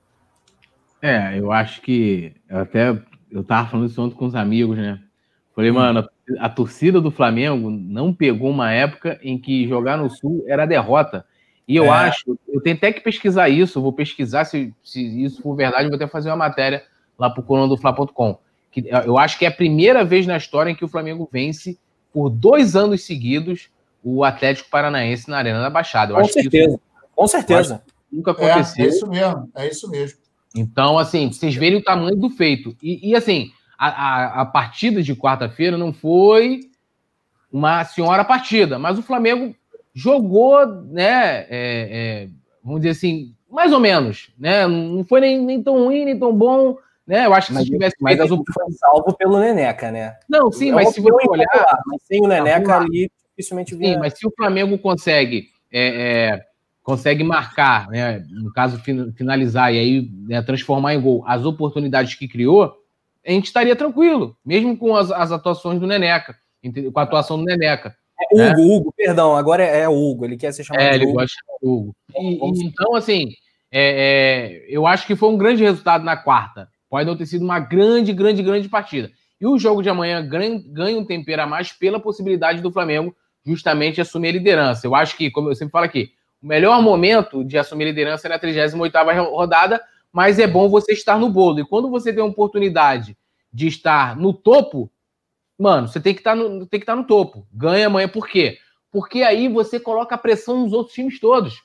É, 1.02 1.38
eu 1.38 1.52
acho 1.52 1.82
que 1.82 2.32
eu 2.48 2.58
até 2.58 2.98
eu 3.30 3.42
tava 3.42 3.68
falando 3.68 3.88
isso 3.88 4.00
ontem 4.00 4.16
com 4.16 4.26
os 4.26 4.34
amigos, 4.34 4.76
né? 4.76 5.00
Falei, 5.54 5.70
hum. 5.70 5.74
mano, 5.74 6.08
a 6.38 6.48
torcida 6.48 7.00
do 7.00 7.10
Flamengo 7.10 7.70
não 7.70 8.14
pegou 8.14 8.50
uma 8.50 8.72
época 8.72 9.18
em 9.22 9.38
que 9.38 9.68
jogar 9.68 9.96
no 9.96 10.08
Sul 10.08 10.44
era 10.46 10.66
derrota. 10.66 11.24
E 11.66 11.76
eu 11.76 11.86
é. 11.86 11.88
acho, 11.88 12.38
eu 12.48 12.60
tenho 12.60 12.76
até 12.76 12.92
que 12.92 13.00
pesquisar 13.00 13.48
isso, 13.48 13.80
vou 13.80 13.92
pesquisar 13.92 14.44
se, 14.44 14.72
se 14.82 15.00
isso 15.22 15.42
for 15.42 15.54
verdade, 15.54 15.88
vou 15.88 15.96
até 15.96 16.06
fazer 16.06 16.28
uma 16.30 16.36
matéria 16.36 16.84
lá 17.18 17.30
pro 17.30 17.42
coluna 17.42 17.68
do 17.68 17.76
Fla.com. 17.76 18.38
Que 18.70 18.86
eu 19.04 19.18
acho 19.18 19.38
que 19.38 19.44
é 19.44 19.48
a 19.48 19.52
primeira 19.52 20.04
vez 20.04 20.26
na 20.26 20.36
história 20.36 20.70
em 20.70 20.74
que 20.74 20.84
o 20.84 20.88
Flamengo 20.88 21.28
vence 21.32 21.78
por 22.12 22.28
dois 22.28 22.76
anos 22.76 23.02
seguidos 23.04 23.70
o 24.02 24.22
Atlético 24.22 24.68
Paranaense 24.68 25.30
na 25.30 25.38
Arena 25.38 25.60
da 25.60 25.70
Baixada. 25.70 26.12
Eu 26.12 26.18
com 26.18 26.24
certeza, 26.24 26.68
isso, 26.68 26.80
com 27.14 27.26
certeza. 27.26 27.82
Nunca 28.12 28.32
aconteceu. 28.32 28.84
É, 28.84 28.86
é, 28.86 28.90
isso 28.90 29.06
mesmo, 29.08 29.50
é 29.54 29.68
isso 29.68 29.90
mesmo. 29.90 30.18
Então, 30.54 30.98
assim, 30.98 31.32
vocês 31.32 31.54
verem 31.54 31.78
o 31.78 31.82
tamanho 31.82 32.16
do 32.16 32.30
feito. 32.30 32.76
E, 32.82 33.10
e 33.10 33.16
assim, 33.16 33.50
a, 33.78 33.88
a, 33.88 34.40
a 34.42 34.46
partida 34.46 35.02
de 35.02 35.14
quarta-feira 35.14 35.76
não 35.76 35.92
foi 35.92 36.60
uma 37.52 37.84
senhora 37.84 38.24
partida, 38.24 38.78
mas 38.78 38.98
o 38.98 39.02
Flamengo 39.02 39.54
jogou, 39.92 40.66
né? 40.66 41.46
É, 41.48 41.48
é, 41.50 42.28
vamos 42.62 42.80
dizer 42.80 42.90
assim, 42.90 43.34
mais 43.50 43.72
ou 43.72 43.80
menos, 43.80 44.30
né? 44.38 44.66
Não 44.66 45.04
foi 45.04 45.20
nem, 45.20 45.40
nem 45.40 45.62
tão 45.62 45.84
ruim, 45.84 46.04
nem 46.04 46.18
tão 46.18 46.34
bom, 46.34 46.76
né? 47.06 47.26
Eu 47.26 47.34
acho 47.34 47.48
que 47.48 47.54
mas, 47.54 47.64
se 47.64 47.70
tivesse 47.70 47.96
mas 48.00 48.20
as 48.20 48.30
opções 48.30 48.76
salvo 48.78 49.12
pelo 49.14 49.38
Neneca, 49.38 49.90
né? 49.90 50.16
Não, 50.28 50.50
sim, 50.50 50.70
é 50.70 50.74
mas 50.74 50.90
se 50.90 51.00
você 51.00 51.28
olhar, 51.28 51.78
mas 51.86 52.02
sem 52.02 52.20
o 52.22 52.28
Neneca 52.28 52.78
ali, 52.78 53.10
dificilmente 53.30 53.76
Sim, 53.76 53.98
mas 53.98 54.14
se 54.18 54.26
o 54.26 54.32
Flamengo 54.36 54.78
consegue 54.78 55.48
é, 55.70 56.32
é, 56.32 56.46
consegue 56.84 57.24
marcar, 57.24 57.88
né? 57.88 58.24
No 58.28 58.52
caso 58.52 58.78
finalizar 59.16 59.72
e 59.72 59.78
aí 59.78 60.10
né, 60.28 60.42
transformar 60.42 60.94
em 60.94 61.00
gol 61.00 61.24
as 61.26 61.44
oportunidades 61.44 62.14
que 62.14 62.28
criou, 62.28 62.76
a 63.26 63.30
gente 63.30 63.46
estaria 63.46 63.74
tranquilo, 63.74 64.36
mesmo 64.44 64.76
com 64.76 64.94
as, 64.94 65.10
as 65.10 65.32
atuações 65.32 65.80
do 65.80 65.86
Neneca, 65.86 66.36
com 66.92 67.00
a 67.00 67.02
atuação 67.02 67.38
do 67.38 67.44
Neneca. 67.44 67.96
É 68.20 68.34
Hugo, 68.34 68.44
né? 68.44 68.54
Hugo, 68.58 68.94
perdão, 68.94 69.34
agora 69.34 69.64
é, 69.64 69.80
é 69.80 69.88
Hugo, 69.88 70.26
ele 70.26 70.36
quer 70.36 70.52
ser 70.52 70.62
chamado 70.62 70.84
é, 70.84 70.90
de 70.90 70.96
Hugo. 70.98 71.06
ele 71.06 71.12
gosta 71.14 71.36
de 71.62 71.68
Hugo. 71.68 71.96
E, 72.16 72.34
e, 72.34 72.66
então, 72.66 72.94
assim, 72.94 73.28
é, 73.72 74.60
é, 74.62 74.66
eu 74.68 74.86
acho 74.86 75.06
que 75.06 75.16
foi 75.16 75.30
um 75.30 75.38
grande 75.38 75.64
resultado 75.64 76.04
na 76.04 76.18
quarta. 76.18 76.68
Pode 76.90 77.08
não 77.08 77.16
ter 77.16 77.26
sido 77.26 77.42
uma 77.42 77.58
grande, 77.58 78.12
grande, 78.12 78.42
grande 78.42 78.68
partida. 78.68 79.10
E 79.40 79.46
o 79.46 79.58
jogo 79.58 79.82
de 79.82 79.88
amanhã 79.88 80.24
ganha, 80.24 80.62
ganha 80.68 80.98
um 80.98 81.04
tempero 81.04 81.42
a 81.42 81.46
mais 81.46 81.72
pela 81.72 81.98
possibilidade 81.98 82.60
do 82.60 82.70
Flamengo 82.70 83.16
justamente 83.44 84.00
assumir 84.00 84.28
a 84.28 84.32
liderança. 84.32 84.86
Eu 84.86 84.94
acho 84.94 85.16
que, 85.16 85.30
como 85.30 85.48
eu 85.48 85.54
sempre 85.54 85.72
falo 85.72 85.86
aqui, 85.86 86.10
o 86.44 86.46
melhor 86.46 86.82
momento 86.82 87.42
de 87.42 87.56
assumir 87.56 87.86
liderança 87.86 88.28
é 88.28 88.30
na 88.30 88.38
38ª 88.38 89.30
rodada, 89.30 89.80
mas 90.12 90.38
é 90.38 90.46
bom 90.46 90.68
você 90.68 90.92
estar 90.92 91.18
no 91.18 91.30
bolo. 91.30 91.60
E 91.60 91.64
quando 91.64 91.88
você 91.88 92.12
tem 92.12 92.22
a 92.22 92.26
oportunidade 92.26 93.16
de 93.50 93.66
estar 93.66 94.14
no 94.14 94.30
topo, 94.34 94.92
mano, 95.58 95.88
você 95.88 95.98
tem 95.98 96.12
que 96.12 96.20
estar 96.20 96.36
no, 96.36 96.66
tem 96.66 96.78
que 96.78 96.84
estar 96.84 96.96
no 96.96 97.04
topo. 97.04 97.46
Ganha 97.50 97.86
amanhã, 97.86 98.06
por 98.06 98.28
quê? 98.28 98.58
Porque 98.92 99.22
aí 99.22 99.48
você 99.48 99.80
coloca 99.80 100.16
a 100.16 100.18
pressão 100.18 100.60
nos 100.60 100.74
outros 100.74 100.94
times 100.94 101.18
todos. 101.18 101.62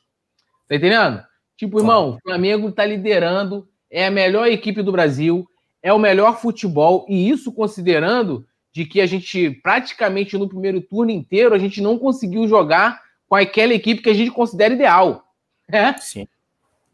Tá 0.69 0.75
entendendo? 0.75 1.25
Tipo, 1.57 1.79
irmão, 1.79 2.11
o 2.11 2.19
Flamengo 2.21 2.71
tá 2.71 2.85
liderando, 2.85 3.67
é 3.91 4.05
a 4.05 4.11
melhor 4.11 4.47
equipe 4.47 4.81
do 4.81 4.93
Brasil, 4.93 5.45
é 5.83 5.91
o 5.91 5.99
melhor 5.99 6.39
futebol, 6.39 7.05
e 7.09 7.29
isso 7.29 7.51
considerando 7.51 8.47
de 8.71 8.85
que 8.85 9.01
a 9.01 9.05
gente 9.05 9.49
praticamente 9.61 10.37
no 10.37 10.47
primeiro 10.47 10.79
turno 10.79 11.11
inteiro 11.11 11.53
a 11.53 11.57
gente 11.57 11.81
não 11.81 11.99
conseguiu 11.99 12.47
jogar 12.47 13.08
com 13.29 13.35
aquela 13.35 13.73
equipe 13.73 14.01
que 14.01 14.09
a 14.09 14.13
gente 14.13 14.31
considera 14.31 14.73
ideal. 14.73 15.23
É? 15.71 15.95
Sim. 15.97 16.27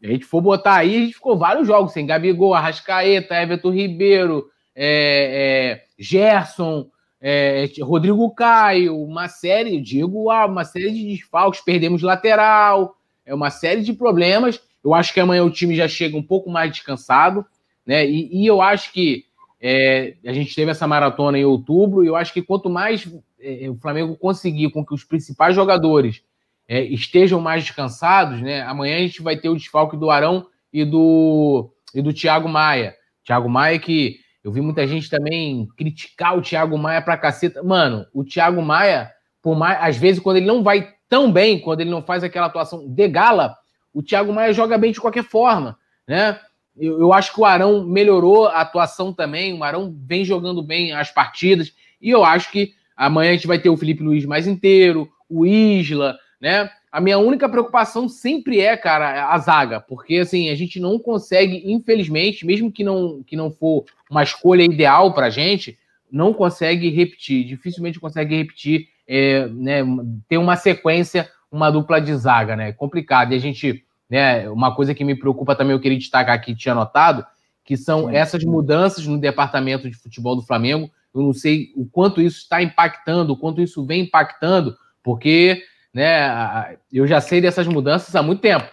A 0.02 0.06
gente 0.08 0.26
for 0.26 0.42
botar 0.42 0.76
aí, 0.76 0.94
a 0.94 1.00
gente 1.00 1.14
ficou 1.14 1.38
vários 1.38 1.66
jogos 1.66 1.92
sem 1.92 2.06
Gabigol, 2.06 2.54
Arrascaeta, 2.54 3.34
Everton 3.34 3.70
Ribeiro, 3.70 4.50
é, 4.74 5.80
é, 5.80 5.84
Gerson, 5.98 6.88
é, 7.18 7.66
Rodrigo 7.80 8.30
Caio, 8.34 9.02
uma 9.02 9.26
série, 9.26 9.80
digo, 9.80 10.30
ah, 10.30 10.44
uma 10.44 10.64
série 10.64 10.90
de 10.90 11.08
desfalques, 11.08 11.62
perdemos 11.62 12.02
lateral, 12.02 12.96
é 13.24 13.34
uma 13.34 13.48
série 13.48 13.80
de 13.80 13.94
problemas. 13.94 14.60
Eu 14.84 14.92
acho 14.92 15.14
que 15.14 15.18
amanhã 15.18 15.42
o 15.42 15.50
time 15.50 15.74
já 15.74 15.88
chega 15.88 16.16
um 16.16 16.22
pouco 16.22 16.50
mais 16.50 16.70
descansado, 16.70 17.44
né? 17.84 18.06
E, 18.06 18.42
e 18.42 18.46
eu 18.46 18.60
acho 18.60 18.92
que 18.92 19.24
é, 19.60 20.14
a 20.24 20.32
gente 20.32 20.54
teve 20.54 20.70
essa 20.70 20.86
maratona 20.86 21.38
em 21.38 21.44
outubro, 21.44 22.04
e 22.04 22.06
eu 22.06 22.14
acho 22.14 22.32
que 22.32 22.42
quanto 22.42 22.68
mais 22.68 23.08
é, 23.40 23.68
o 23.68 23.76
Flamengo 23.76 24.16
conseguir 24.16 24.70
com 24.70 24.84
que 24.84 24.94
os 24.94 25.04
principais 25.04 25.54
jogadores 25.54 26.22
é, 26.68 26.82
estejam 26.82 27.40
mais 27.40 27.64
descansados, 27.64 28.40
né? 28.40 28.62
Amanhã 28.62 28.96
a 28.96 29.00
gente 29.00 29.22
vai 29.22 29.36
ter 29.36 29.48
o 29.48 29.56
desfalque 29.56 29.96
do 29.96 30.10
Arão 30.10 30.46
e 30.72 30.84
do, 30.84 31.70
e 31.94 32.02
do 32.02 32.12
Thiago 32.12 32.48
Maia. 32.48 32.94
Thiago 33.24 33.48
Maia 33.48 33.78
que 33.78 34.18
eu 34.46 34.52
vi 34.52 34.60
muita 34.60 34.86
gente 34.86 35.10
também 35.10 35.66
criticar 35.76 36.38
o 36.38 36.40
Thiago 36.40 36.78
Maia 36.78 37.02
pra 37.02 37.16
caceta. 37.16 37.64
Mano, 37.64 38.06
o 38.14 38.24
Thiago 38.24 38.62
Maia, 38.62 39.10
por 39.42 39.56
mais, 39.56 39.76
às 39.80 39.96
vezes, 39.96 40.22
quando 40.22 40.36
ele 40.36 40.46
não 40.46 40.62
vai 40.62 40.94
tão 41.08 41.32
bem, 41.32 41.58
quando 41.58 41.80
ele 41.80 41.90
não 41.90 42.00
faz 42.00 42.22
aquela 42.22 42.46
atuação 42.46 42.86
de 42.88 43.08
gala, 43.08 43.56
o 43.92 44.02
Thiago 44.04 44.32
Maia 44.32 44.52
joga 44.52 44.78
bem 44.78 44.92
de 44.92 45.00
qualquer 45.00 45.24
forma, 45.24 45.76
né? 46.06 46.38
Eu, 46.76 47.00
eu 47.00 47.12
acho 47.12 47.32
que 47.32 47.40
o 47.40 47.44
Arão 47.44 47.84
melhorou 47.84 48.46
a 48.46 48.60
atuação 48.60 49.12
também, 49.12 49.52
o 49.52 49.64
Arão 49.64 49.92
vem 50.06 50.24
jogando 50.24 50.62
bem 50.62 50.92
as 50.92 51.10
partidas, 51.10 51.72
e 52.00 52.10
eu 52.10 52.24
acho 52.24 52.52
que 52.52 52.72
amanhã 52.96 53.30
a 53.30 53.34
gente 53.34 53.46
vai 53.46 53.58
ter 53.58 53.68
o 53.68 53.76
Felipe 53.76 54.02
Luiz 54.02 54.24
mais 54.24 54.46
inteiro, 54.46 55.08
o 55.28 55.44
Isla, 55.44 56.16
né? 56.40 56.70
A 56.90 57.00
minha 57.00 57.18
única 57.18 57.48
preocupação 57.48 58.08
sempre 58.08 58.60
é, 58.60 58.76
cara, 58.76 59.28
a 59.28 59.38
zaga, 59.38 59.80
porque 59.80 60.16
assim, 60.16 60.48
a 60.48 60.54
gente 60.54 60.80
não 60.80 60.98
consegue, 60.98 61.62
infelizmente, 61.70 62.46
mesmo 62.46 62.72
que 62.72 62.82
não, 62.82 63.22
que 63.22 63.36
não 63.36 63.50
for 63.50 63.84
uma 64.10 64.22
escolha 64.22 64.62
ideal 64.62 65.12
pra 65.12 65.28
gente, 65.28 65.78
não 66.10 66.32
consegue 66.32 66.88
repetir, 66.88 67.44
dificilmente 67.44 68.00
consegue 68.00 68.36
repetir, 68.36 68.88
é, 69.06 69.46
né, 69.48 69.82
ter 70.28 70.38
uma 70.38 70.56
sequência, 70.56 71.28
uma 71.50 71.70
dupla 71.70 72.00
de 72.00 72.14
zaga, 72.14 72.56
né? 72.56 72.72
Complicado. 72.72 73.32
E 73.32 73.36
a 73.36 73.38
gente, 73.38 73.84
né, 74.08 74.48
uma 74.48 74.74
coisa 74.74 74.94
que 74.94 75.04
me 75.04 75.14
preocupa 75.14 75.54
também, 75.54 75.72
eu 75.72 75.80
queria 75.80 75.98
destacar 75.98 76.34
aqui, 76.34 76.54
tinha 76.54 76.74
notado, 76.74 77.26
que 77.64 77.76
são 77.76 78.08
essas 78.08 78.44
mudanças 78.44 79.06
no 79.06 79.18
departamento 79.18 79.90
de 79.90 79.96
futebol 79.96 80.36
do 80.36 80.42
Flamengo. 80.42 80.90
Eu 81.16 81.22
não 81.22 81.32
sei 81.32 81.72
o 81.74 81.86
quanto 81.86 82.20
isso 82.20 82.38
está 82.38 82.62
impactando, 82.62 83.32
o 83.32 83.36
quanto 83.36 83.60
isso 83.60 83.84
vem 83.84 84.02
impactando, 84.02 84.76
porque 85.02 85.62
né, 85.92 86.76
eu 86.92 87.06
já 87.06 87.20
sei 87.20 87.40
dessas 87.40 87.66
mudanças 87.66 88.14
há 88.14 88.22
muito 88.22 88.40
tempo. 88.40 88.66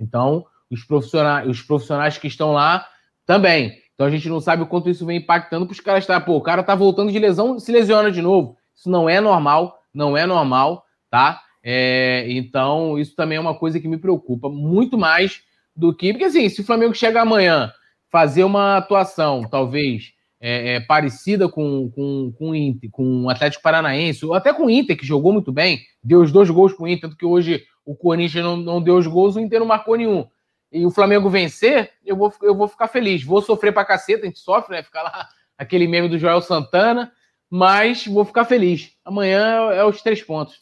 Então, 0.00 0.44
os 0.70 0.82
profissionais, 0.84 1.48
os 1.48 1.62
profissionais 1.62 2.18
que 2.18 2.26
estão 2.26 2.52
lá 2.52 2.86
também. 3.24 3.80
Então 3.94 4.06
a 4.06 4.10
gente 4.10 4.28
não 4.28 4.40
sabe 4.40 4.62
o 4.62 4.66
quanto 4.66 4.90
isso 4.90 5.06
vem 5.06 5.18
impactando 5.18 5.66
para 5.66 5.72
os 5.72 5.80
caras 5.80 6.02
estar, 6.02 6.20
pô, 6.22 6.36
o 6.36 6.40
cara 6.40 6.62
tá 6.62 6.74
voltando 6.74 7.12
de 7.12 7.18
lesão, 7.18 7.58
se 7.58 7.70
lesiona 7.70 8.10
de 8.10 8.20
novo. 8.20 8.56
Isso 8.74 8.90
não 8.90 9.08
é 9.08 9.20
normal, 9.20 9.78
não 9.94 10.16
é 10.16 10.26
normal, 10.26 10.84
tá? 11.10 11.40
É, 11.62 12.26
então, 12.28 12.98
isso 12.98 13.14
também 13.14 13.38
é 13.38 13.40
uma 13.40 13.54
coisa 13.54 13.78
que 13.78 13.86
me 13.86 13.98
preocupa 13.98 14.48
muito 14.48 14.98
mais 14.98 15.42
do 15.76 15.94
que. 15.94 16.12
Porque 16.12 16.24
assim, 16.24 16.48
se 16.48 16.62
o 16.62 16.64
Flamengo 16.64 16.94
chega 16.94 17.22
amanhã 17.22 17.72
fazer 18.10 18.44
uma 18.44 18.76
atuação, 18.76 19.42
talvez, 19.48 20.12
é, 20.44 20.74
é, 20.74 20.80
parecida 20.80 21.48
com, 21.48 21.88
com, 21.90 22.32
com, 22.36 22.52
Inter, 22.52 22.90
com 22.90 23.26
o 23.26 23.30
Atlético 23.30 23.62
Paranaense, 23.62 24.26
ou 24.26 24.34
até 24.34 24.52
com 24.52 24.66
o 24.66 24.70
Inter, 24.70 24.98
que 24.98 25.06
jogou 25.06 25.32
muito 25.32 25.52
bem, 25.52 25.80
deu 26.02 26.20
os 26.20 26.32
dois 26.32 26.50
gols 26.50 26.72
com 26.72 26.82
o 26.82 26.88
Inter, 26.88 27.02
tanto 27.02 27.16
que 27.16 27.24
hoje 27.24 27.64
o 27.86 27.94
Corinthians 27.94 28.44
não, 28.44 28.56
não 28.56 28.82
deu 28.82 28.96
os 28.96 29.06
gols, 29.06 29.36
o 29.36 29.40
Inter 29.40 29.60
não 29.60 29.66
marcou 29.66 29.96
nenhum. 29.96 30.26
E 30.72 30.84
o 30.84 30.90
Flamengo 30.90 31.30
vencer, 31.30 31.92
eu 32.04 32.16
vou, 32.16 32.32
eu 32.42 32.56
vou 32.56 32.66
ficar 32.66 32.88
feliz. 32.88 33.22
Vou 33.22 33.40
sofrer 33.40 33.72
pra 33.72 33.84
caceta, 33.84 34.22
a 34.22 34.26
gente 34.26 34.40
sofre, 34.40 34.74
né? 34.74 34.82
Ficar 34.82 35.02
lá 35.02 35.28
aquele 35.56 35.86
meme 35.86 36.08
do 36.08 36.18
Joel 36.18 36.40
Santana, 36.40 37.12
mas 37.48 38.06
vou 38.06 38.24
ficar 38.24 38.44
feliz. 38.44 38.90
Amanhã 39.04 39.70
é 39.72 39.84
os 39.84 40.02
três 40.02 40.22
pontos. 40.22 40.60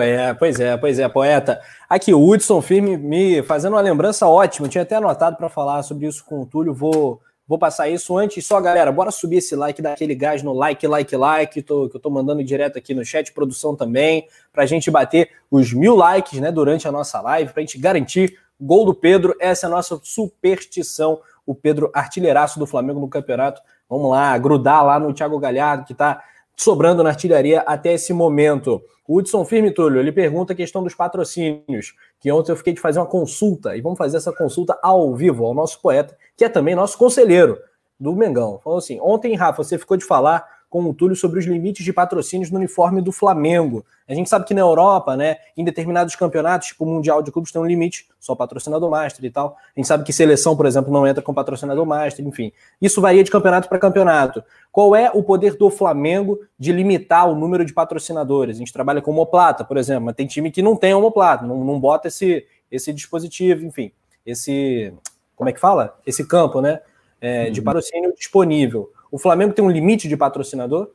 É, 0.00 0.32
pois 0.32 0.58
é, 0.58 0.74
pois 0.78 0.98
é, 0.98 1.06
poeta. 1.06 1.60
Aqui, 1.86 2.14
o 2.14 2.26
Hudson 2.26 2.62
Firme 2.62 2.96
me 2.96 3.42
fazendo 3.42 3.74
uma 3.74 3.82
lembrança 3.82 4.26
ótima. 4.26 4.66
Eu 4.66 4.70
tinha 4.70 4.82
até 4.82 4.94
anotado 4.96 5.36
para 5.36 5.50
falar 5.50 5.82
sobre 5.82 6.06
isso 6.06 6.24
com 6.24 6.40
o 6.40 6.46
Túlio. 6.46 6.72
Vou, 6.72 7.20
vou 7.46 7.58
passar 7.58 7.88
isso 7.88 8.16
antes. 8.16 8.46
Só, 8.46 8.60
galera, 8.60 8.90
bora 8.92 9.10
subir 9.10 9.36
esse 9.36 9.54
like, 9.54 9.80
dar 9.82 9.92
aquele 9.92 10.14
gás 10.14 10.42
no 10.42 10.52
like, 10.52 10.86
like, 10.86 11.16
like, 11.16 11.62
que 11.62 11.72
eu 11.72 11.88
tô 11.88 12.10
mandando 12.10 12.42
direto 12.42 12.78
aqui 12.78 12.94
no 12.94 13.04
chat, 13.04 13.32
produção 13.32 13.76
também, 13.76 14.26
para 14.52 14.62
a 14.62 14.66
gente 14.66 14.90
bater 14.90 15.30
os 15.50 15.72
mil 15.72 15.94
likes 15.94 16.40
né, 16.40 16.50
durante 16.50 16.86
a 16.88 16.92
nossa 16.92 17.20
live, 17.20 17.52
para 17.52 17.60
a 17.60 17.64
gente 17.64 17.78
garantir 17.78 18.38
gol 18.60 18.84
do 18.84 18.94
Pedro. 18.94 19.34
Essa 19.40 19.66
é 19.66 19.68
a 19.68 19.70
nossa 19.70 20.00
superstição. 20.02 21.20
O 21.44 21.54
Pedro, 21.54 21.90
artilheiraço 21.92 22.58
do 22.58 22.66
Flamengo 22.66 23.00
no 23.00 23.08
campeonato. 23.08 23.60
Vamos 23.88 24.10
lá, 24.10 24.36
grudar 24.38 24.84
lá 24.84 24.98
no 24.98 25.12
Thiago 25.12 25.38
Galhardo, 25.38 25.84
que 25.84 25.92
está 25.92 26.22
sobrando 26.56 27.02
na 27.02 27.10
artilharia 27.10 27.60
até 27.60 27.94
esse 27.94 28.12
momento. 28.12 28.82
Hudson 29.08 29.44
Firme, 29.44 29.72
Túlio, 29.72 30.00
ele 30.00 30.12
pergunta 30.12 30.52
a 30.52 30.56
questão 30.56 30.82
dos 30.82 30.94
patrocínios, 30.94 31.94
que 32.20 32.30
ontem 32.30 32.52
eu 32.52 32.56
fiquei 32.56 32.72
de 32.72 32.80
fazer 32.80 32.98
uma 32.98 33.06
consulta, 33.06 33.76
e 33.76 33.80
vamos 33.80 33.98
fazer 33.98 34.16
essa 34.16 34.32
consulta 34.32 34.78
ao 34.82 35.14
vivo, 35.14 35.44
ao 35.44 35.54
nosso 35.54 35.80
poeta, 35.80 36.16
que 36.36 36.44
é 36.44 36.48
também 36.48 36.74
nosso 36.74 36.96
conselheiro 36.96 37.58
do 37.98 38.14
Mengão. 38.14 38.60
Falou 38.62 38.78
assim, 38.78 38.98
ontem, 39.00 39.34
Rafa, 39.34 39.62
você 39.62 39.78
ficou 39.78 39.96
de 39.96 40.04
falar 40.04 40.44
com 40.72 40.82
o 40.84 40.94
Túlio 40.94 41.14
sobre 41.14 41.38
os 41.38 41.44
limites 41.44 41.84
de 41.84 41.92
patrocínios 41.92 42.50
no 42.50 42.56
uniforme 42.56 43.02
do 43.02 43.12
Flamengo. 43.12 43.84
A 44.08 44.14
gente 44.14 44.30
sabe 44.30 44.46
que 44.46 44.54
na 44.54 44.62
Europa, 44.62 45.14
né, 45.14 45.36
em 45.54 45.62
determinados 45.62 46.16
campeonatos, 46.16 46.68
tipo 46.68 46.86
o 46.86 46.88
Mundial 46.88 47.22
de 47.22 47.30
Clubes, 47.30 47.52
tem 47.52 47.60
um 47.60 47.66
limite, 47.66 48.08
só 48.18 48.34
patrocinador 48.34 48.90
master 48.90 49.22
e 49.22 49.30
tal. 49.30 49.58
A 49.76 49.78
gente 49.78 49.86
sabe 49.86 50.02
que 50.02 50.14
seleção, 50.14 50.56
por 50.56 50.64
exemplo, 50.64 50.90
não 50.90 51.06
entra 51.06 51.22
com 51.22 51.34
patrocinador 51.34 51.84
master, 51.84 52.26
enfim. 52.26 52.50
Isso 52.80 53.02
varia 53.02 53.22
de 53.22 53.30
campeonato 53.30 53.68
para 53.68 53.78
campeonato. 53.78 54.42
Qual 54.72 54.96
é 54.96 55.10
o 55.12 55.22
poder 55.22 55.58
do 55.58 55.68
Flamengo 55.68 56.38
de 56.58 56.72
limitar 56.72 57.28
o 57.28 57.34
número 57.34 57.66
de 57.66 57.74
patrocinadores? 57.74 58.56
A 58.56 58.58
gente 58.58 58.72
trabalha 58.72 59.02
com 59.02 59.10
homoplata, 59.10 59.66
por 59.66 59.76
exemplo, 59.76 60.06
mas 60.06 60.14
tem 60.14 60.26
time 60.26 60.50
que 60.50 60.62
não 60.62 60.74
tem 60.74 60.94
homoplata, 60.94 61.44
não, 61.44 61.62
não 61.62 61.78
bota 61.78 62.08
esse, 62.08 62.46
esse 62.70 62.94
dispositivo, 62.94 63.62
enfim, 63.66 63.92
esse. 64.24 64.90
Como 65.36 65.50
é 65.50 65.52
que 65.52 65.60
fala? 65.60 65.98
Esse 66.06 66.26
campo, 66.26 66.62
né? 66.62 66.80
É, 67.20 67.50
de 67.50 67.60
uhum. 67.60 67.64
patrocínio 67.64 68.14
disponível. 68.16 68.90
O 69.12 69.18
Flamengo 69.18 69.52
tem 69.52 69.62
um 69.62 69.70
limite 69.70 70.08
de 70.08 70.16
patrocinador? 70.16 70.90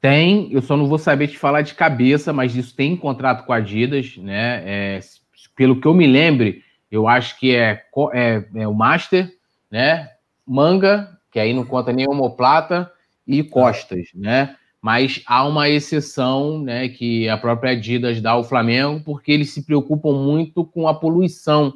Tem, 0.00 0.52
eu 0.52 0.60
só 0.60 0.76
não 0.76 0.88
vou 0.88 0.98
saber 0.98 1.28
te 1.28 1.38
falar 1.38 1.62
de 1.62 1.72
cabeça, 1.72 2.32
mas 2.32 2.56
isso 2.56 2.74
tem 2.74 2.96
contrato 2.96 3.46
com 3.46 3.52
a 3.52 3.58
Adidas, 3.58 4.16
né? 4.16 4.62
É, 4.66 5.00
pelo 5.54 5.80
que 5.80 5.86
eu 5.86 5.94
me 5.94 6.08
lembre, 6.08 6.64
eu 6.90 7.06
acho 7.06 7.38
que 7.38 7.54
é, 7.54 7.84
é, 8.12 8.44
é, 8.56 8.66
o 8.66 8.74
Master, 8.74 9.32
né? 9.70 10.10
Manga, 10.44 11.16
que 11.30 11.38
aí 11.38 11.54
não 11.54 11.64
conta 11.64 11.92
nem 11.92 12.08
homoplata, 12.08 12.90
e 13.24 13.44
Costas, 13.44 14.08
né? 14.12 14.56
Mas 14.80 15.22
há 15.24 15.46
uma 15.46 15.68
exceção, 15.68 16.60
né, 16.60 16.88
que 16.88 17.28
a 17.28 17.38
própria 17.38 17.70
Adidas 17.70 18.20
dá 18.20 18.32
ao 18.32 18.42
Flamengo, 18.42 19.00
porque 19.04 19.30
eles 19.30 19.50
se 19.50 19.64
preocupam 19.64 20.12
muito 20.12 20.64
com 20.64 20.88
a 20.88 20.94
poluição, 20.94 21.72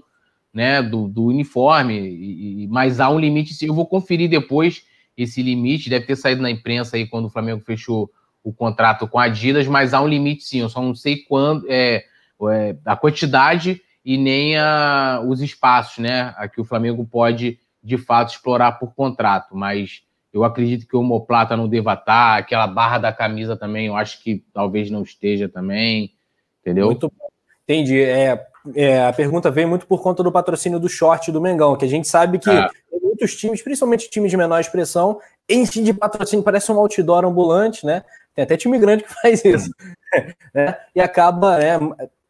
né, 0.52 0.82
do, 0.82 1.06
do 1.06 1.27
uniforme, 1.27 1.94
e, 2.01 2.66
mas 2.66 2.98
há 2.98 3.09
um 3.09 3.20
limite, 3.20 3.55
eu 3.64 3.73
vou 3.73 3.86
conferir 3.86 4.28
depois 4.28 4.82
esse 5.16 5.43
limite, 5.43 5.90
deve 5.90 6.06
ter 6.06 6.16
saído 6.16 6.43
na 6.43 6.51
imprensa 6.51 6.97
aí 6.97 7.06
quando 7.06 7.26
o 7.26 7.30
Flamengo 7.30 7.62
fechou 7.64 8.10
o 8.43 8.52
contrato 8.52 9.09
com 9.09 9.18
a 9.18 9.24
Adidas, 9.24 9.66
mas 9.66 9.93
há 9.93 10.01
um 10.01 10.06
limite 10.06 10.44
sim, 10.44 10.60
eu 10.60 10.68
só 10.68 10.80
não 10.80 10.94
sei 10.94 11.16
quando, 11.24 11.66
é, 11.68 12.05
é 12.51 12.76
a 12.84 12.97
quantidade 12.97 13.82
e 14.05 14.16
nem 14.16 14.56
a, 14.56 15.20
os 15.26 15.40
espaços, 15.40 15.98
né, 15.98 16.32
a 16.36 16.47
que 16.48 16.60
o 16.60 16.64
Flamengo 16.64 17.05
pode 17.05 17.59
de 17.82 17.98
fato 17.98 18.30
explorar 18.30 18.72
por 18.72 18.94
contrato, 18.94 19.56
mas 19.56 20.02
eu 20.32 20.44
acredito 20.44 20.86
que 20.86 20.94
o 20.94 21.01
homoplata 21.01 21.56
não 21.56 21.68
deva 21.68 21.94
estar, 21.94 22.38
aquela 22.38 22.66
barra 22.66 22.98
da 22.98 23.12
camisa 23.12 23.56
também, 23.56 23.86
eu 23.86 23.97
acho 23.97 24.22
que 24.22 24.44
talvez 24.52 24.90
não 24.90 25.02
esteja 25.02 25.48
também, 25.48 26.12
entendeu? 26.60 26.86
Muito 26.86 27.09
bom. 27.09 27.26
Entendi. 27.64 28.01
É, 28.01 28.47
é, 28.74 29.05
a 29.05 29.12
pergunta 29.12 29.51
veio 29.51 29.68
muito 29.68 29.86
por 29.86 30.02
conta 30.02 30.22
do 30.22 30.32
patrocínio 30.32 30.78
do 30.78 30.88
short 30.88 31.30
do 31.30 31.40
Mengão, 31.40 31.76
que 31.76 31.84
a 31.84 31.88
gente 31.88 32.09
sabe 32.09 32.38
que 32.38 32.51
é 32.51 32.68
muitos 33.02 33.34
times, 33.34 33.62
principalmente 33.62 34.10
times 34.10 34.30
de 34.30 34.36
menor 34.36 34.60
expressão, 34.60 35.18
enchem 35.48 35.82
de 35.82 35.94
patrocínio, 35.94 36.44
parece 36.44 36.70
um 36.70 36.78
outdoor 36.78 37.24
ambulante, 37.24 37.86
né? 37.86 38.05
Tem 38.34 38.43
até 38.43 38.56
time 38.56 38.78
grande 38.78 39.05
que 39.05 39.12
faz 39.22 39.44
isso. 39.44 39.70
né? 40.55 40.76
E 40.94 41.01
acaba 41.01 41.59
né, 41.59 41.78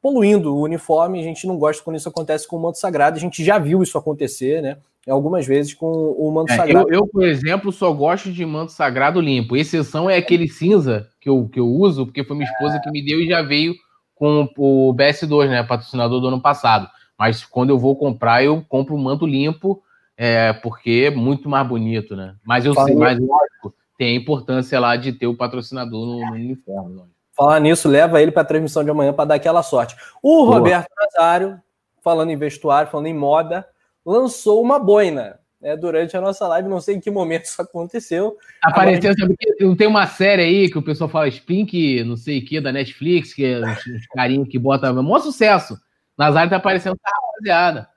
poluindo 0.00 0.54
o 0.54 0.62
uniforme. 0.62 1.20
A 1.20 1.24
gente 1.24 1.46
não 1.46 1.58
gosta 1.58 1.82
quando 1.82 1.96
isso 1.96 2.08
acontece 2.08 2.46
com 2.46 2.56
o 2.56 2.62
manto 2.62 2.78
sagrado. 2.78 3.16
A 3.16 3.20
gente 3.20 3.44
já 3.44 3.58
viu 3.58 3.82
isso 3.82 3.98
acontecer, 3.98 4.62
né? 4.62 4.76
Algumas 5.08 5.46
vezes 5.46 5.72
com 5.72 5.86
o 5.86 6.30
manto 6.32 6.52
é, 6.52 6.56
sagrado. 6.56 6.88
Eu, 6.88 7.00
eu, 7.00 7.06
por 7.06 7.24
exemplo, 7.24 7.72
só 7.72 7.92
gosto 7.92 8.32
de 8.32 8.44
manto 8.44 8.72
sagrado 8.72 9.20
limpo. 9.20 9.56
Exceção 9.56 10.08
é 10.08 10.16
aquele 10.16 10.48
cinza 10.48 11.08
que 11.20 11.28
eu, 11.28 11.48
que 11.48 11.60
eu 11.60 11.66
uso, 11.66 12.06
porque 12.06 12.24
foi 12.24 12.36
minha 12.36 12.50
esposa 12.50 12.80
que 12.82 12.90
me 12.90 13.04
deu 13.04 13.20
e 13.20 13.28
já 13.28 13.42
veio 13.42 13.74
com 14.16 14.48
o 14.56 14.92
BS2, 14.94 15.48
né? 15.48 15.62
Patrocinador 15.62 16.20
do 16.20 16.28
ano 16.28 16.40
passado. 16.40 16.88
Mas 17.16 17.44
quando 17.44 17.70
eu 17.70 17.78
vou 17.78 17.94
comprar, 17.96 18.42
eu 18.42 18.64
compro 18.68 18.94
um 18.94 19.02
manto 19.02 19.24
limpo 19.24 19.82
é, 20.16 20.52
porque 20.54 21.04
é 21.06 21.10
muito 21.14 21.48
mais 21.48 21.66
bonito, 21.68 22.16
né? 22.16 22.34
Mas 22.44 22.64
eu 22.64 22.74
sei, 22.74 22.94
mas 22.96 23.18
lógico, 23.18 23.74
tem 23.98 24.16
a 24.16 24.20
importância 24.20 24.80
lá 24.80 24.96
de 24.96 25.12
ter 25.12 25.26
o 25.26 25.36
patrocinador 25.36 26.06
no, 26.06 26.26
no 26.26 26.32
uniforme. 26.32 27.02
Falar 27.32 27.60
nisso, 27.60 27.88
leva 27.88 28.20
ele 28.20 28.32
para 28.32 28.42
a 28.42 28.46
transmissão 28.46 28.82
de 28.82 28.90
amanhã 28.90 29.12
para 29.12 29.26
dar 29.26 29.34
aquela 29.34 29.62
sorte. 29.62 29.94
O 30.22 30.46
Boa. 30.46 30.56
Roberto 30.56 30.88
Nazário, 30.98 31.60
falando 32.02 32.30
em 32.30 32.36
vestuário, 32.36 32.90
falando 32.90 33.08
em 33.08 33.14
moda, 33.14 33.66
lançou 34.04 34.62
uma 34.62 34.78
boina. 34.78 35.38
Né, 35.66 35.76
durante 35.76 36.16
a 36.16 36.20
nossa 36.20 36.46
live, 36.46 36.68
não 36.68 36.80
sei 36.80 36.94
em 36.94 37.00
que 37.00 37.10
momento 37.10 37.46
isso 37.46 37.60
aconteceu. 37.60 38.36
Apareceu, 38.62 39.10
Agora... 39.10 39.18
sabe 39.18 39.36
que 39.36 39.76
tem 39.76 39.88
uma 39.88 40.06
série 40.06 40.42
aí 40.42 40.70
que 40.70 40.78
o 40.78 40.82
pessoal 40.82 41.10
fala 41.10 41.28
Spink, 41.28 42.04
não 42.04 42.16
sei 42.16 42.38
o 42.38 42.44
que, 42.44 42.60
da 42.60 42.70
Netflix, 42.70 43.34
que 43.34 43.44
é 43.44 43.58
os, 43.66 43.86
os 43.86 44.06
carinhos 44.14 44.48
que 44.48 44.60
bota. 44.60 44.92
Mó 44.92 45.18
sucesso. 45.18 45.76
Nazário 46.16 46.50
tá 46.50 46.56
aparecendo 46.56 46.96
tá 47.02 47.10
rapaziada. 47.10 47.88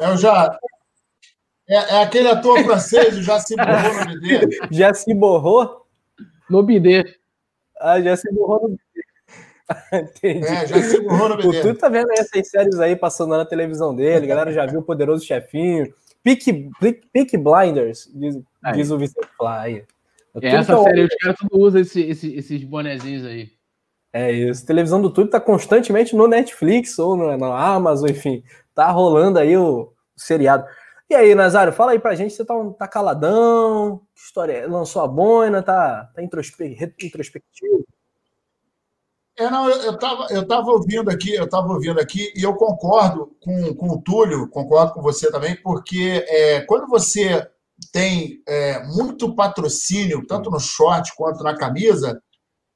Eu 0.00 0.16
já, 0.16 0.58
é, 1.68 1.76
é 1.76 2.02
aquele 2.02 2.28
ator 2.28 2.58
francês, 2.64 3.14
já 3.24 3.38
se 3.38 3.54
borrou 3.54 4.04
no 4.04 4.20
BD. 4.20 4.58
Já 4.72 4.92
se 4.92 5.14
borrou? 5.14 5.86
No 6.50 6.62
BD. 6.64 7.16
Ah, 7.80 8.00
já 8.00 8.16
se 8.16 8.32
borrou 8.34 8.62
no 8.62 8.68
BD. 8.70 8.80
Entendi. 9.94 10.44
É, 10.44 10.66
já 10.66 10.82
se 10.82 11.00
borrou 11.02 11.28
no 11.28 11.36
BD. 11.36 11.60
O 11.60 11.62
Tudo 11.62 11.78
tá 11.78 11.88
vendo 11.88 12.10
essas 12.10 12.50
séries 12.50 12.80
aí 12.80 12.96
passando 12.96 13.36
na 13.36 13.44
televisão 13.44 13.94
dele, 13.94 14.24
a 14.24 14.28
galera 14.28 14.52
já 14.52 14.66
viu 14.66 14.80
o 14.80 14.82
Poderoso 14.82 15.24
Chefinho. 15.24 15.94
Peak, 16.26 16.70
Peak, 17.12 17.36
Blinders, 17.36 18.10
diz, 18.12 18.36
diz 18.74 18.90
o 18.90 18.98
Vicente 18.98 19.28
Fly. 19.38 19.84
É, 20.42 20.48
essa 20.48 20.82
série, 20.82 21.04
os 21.04 21.14
caras 21.14 21.38
tudo 21.38 21.60
usam 21.60 21.80
esse, 21.80 22.00
esse, 22.02 22.34
esses 22.34 22.64
bonezinhos 22.64 23.24
aí. 23.24 23.48
É 24.12 24.32
isso. 24.32 24.66
Televisão 24.66 25.00
do 25.00 25.08
Tudo 25.08 25.30
tá 25.30 25.38
constantemente 25.38 26.16
no 26.16 26.26
Netflix 26.26 26.98
ou 26.98 27.16
no, 27.16 27.36
na 27.36 27.56
Amazon, 27.56 28.10
enfim. 28.10 28.42
Tá 28.74 28.90
rolando 28.90 29.38
aí 29.38 29.56
o, 29.56 29.82
o 29.82 29.92
seriado. 30.16 30.66
E 31.08 31.14
aí, 31.14 31.32
Nazário, 31.32 31.72
fala 31.72 31.92
aí 31.92 32.00
pra 32.00 32.16
gente, 32.16 32.34
você 32.34 32.44
tá, 32.44 32.54
tá 32.76 32.88
caladão, 32.88 34.00
que 34.12 34.20
história 34.20 34.52
é? 34.52 34.66
Lançou 34.66 35.02
a 35.02 35.06
boina, 35.06 35.62
tá, 35.62 36.10
tá 36.12 36.20
introspe... 36.20 36.76
introspectivo? 37.00 37.86
É, 39.38 39.50
não, 39.50 39.68
eu 39.68 39.94
estava 39.94 40.26
eu 40.30 40.48
tava 40.48 40.70
ouvindo 40.70 41.10
aqui, 41.10 41.34
eu 41.34 41.44
estava 41.44 41.68
ouvindo 41.68 42.00
aqui, 42.00 42.32
e 42.34 42.42
eu 42.42 42.54
concordo 42.54 43.36
com, 43.42 43.74
com 43.74 43.90
o 43.90 44.00
Túlio, 44.00 44.48
concordo 44.48 44.94
com 44.94 45.02
você 45.02 45.30
também, 45.30 45.54
porque 45.62 46.24
é, 46.26 46.62
quando 46.62 46.86
você 46.86 47.46
tem 47.92 48.42
é, 48.48 48.82
muito 48.86 49.34
patrocínio, 49.34 50.26
tanto 50.26 50.50
no 50.50 50.58
short 50.58 51.14
quanto 51.14 51.44
na 51.44 51.54
camisa, 51.54 52.18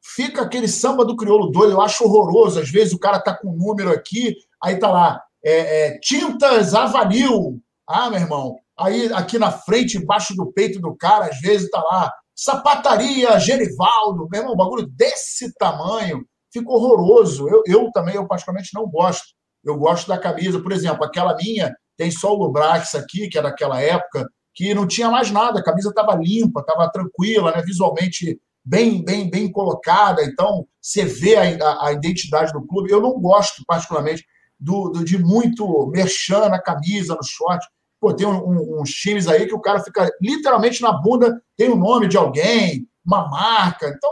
fica 0.02 0.42
aquele 0.42 0.68
samba 0.68 1.02
do 1.02 1.16
crioulo 1.16 1.50
doido, 1.50 1.72
eu 1.72 1.80
acho 1.80 2.04
horroroso. 2.04 2.60
Às 2.60 2.70
vezes 2.70 2.92
o 2.92 2.98
cara 2.98 3.18
tá 3.18 3.34
com 3.34 3.48
um 3.48 3.56
número 3.56 3.90
aqui, 3.90 4.36
aí 4.62 4.78
tá 4.78 4.90
lá, 4.90 5.22
é, 5.42 5.86
é, 5.86 5.98
tintas 6.00 6.74
avalil. 6.74 7.58
Ah, 7.88 8.10
meu 8.10 8.20
irmão, 8.20 8.56
aí 8.78 9.10
aqui 9.14 9.38
na 9.38 9.50
frente, 9.50 9.96
embaixo 9.96 10.34
do 10.36 10.52
peito 10.52 10.78
do 10.78 10.94
cara, 10.94 11.26
às 11.26 11.40
vezes 11.40 11.70
tá 11.70 11.82
lá, 11.90 12.12
sapataria 12.34 13.38
Gerivaldo, 13.40 14.28
meu 14.30 14.40
irmão, 14.40 14.54
um 14.54 14.58
bagulho 14.58 14.86
desse 14.86 15.54
tamanho 15.54 16.22
fica 16.52 16.70
horroroso. 16.70 17.48
Eu, 17.48 17.62
eu 17.66 17.90
também, 17.93 18.14
eu 18.14 18.27
particularmente 18.27 18.70
não 18.74 18.86
gosto. 18.86 19.28
Eu 19.64 19.77
gosto 19.77 20.09
da 20.09 20.18
camisa, 20.18 20.60
por 20.60 20.72
exemplo, 20.72 21.05
aquela 21.05 21.36
minha 21.36 21.74
tem 22.01 22.10
só 22.10 22.32
o 22.35 22.44
Lubrax 22.44 22.94
aqui, 22.94 23.28
que 23.28 23.39
é 23.39 23.43
daquela 23.43 23.78
época, 23.78 24.27
que 24.55 24.72
não 24.72 24.86
tinha 24.86 25.10
mais 25.10 25.31
nada, 25.31 25.60
a 25.60 25.62
camisa 25.62 25.90
estava 25.90 26.14
limpa, 26.14 26.60
estava 26.60 26.90
tranquila, 26.90 27.52
né? 27.52 27.62
visualmente 27.62 28.40
bem, 28.64 29.05
bem, 29.05 29.28
bem 29.31 29.52
colocada. 29.52 30.24
Então, 30.24 30.66
você 30.81 31.05
vê 31.05 31.36
a, 31.36 31.43
a, 31.43 31.89
a, 31.89 31.93
identidade 31.93 32.55
do 32.55 32.66
clube. 32.66 32.90
Eu 32.90 33.02
não 33.02 33.20
gosto, 33.20 33.62
particularmente, 33.66 34.24
do, 34.59 34.89
do 34.89 35.05
de 35.05 35.18
muito 35.18 35.86
merchan 35.89 36.48
na 36.48 36.59
camisa, 36.59 37.14
no 37.14 37.22
short. 37.22 37.66
Pô, 38.01 38.14
tem 38.14 38.27
um, 38.27 38.48
um, 38.48 38.81
uns 38.81 38.90
times 38.93 39.28
aí 39.28 39.47
que 39.47 39.55
o 39.55 39.60
cara 39.60 39.81
fica 39.81 40.10
literalmente 40.22 40.81
na 40.81 40.93
bunda, 40.93 41.39
tem 41.55 41.68
o 41.68 41.77
nome 41.77 42.09
de 42.09 42.16
alguém, 42.16 42.86
uma 43.05 43.28
marca. 43.28 43.89
Então, 43.89 44.10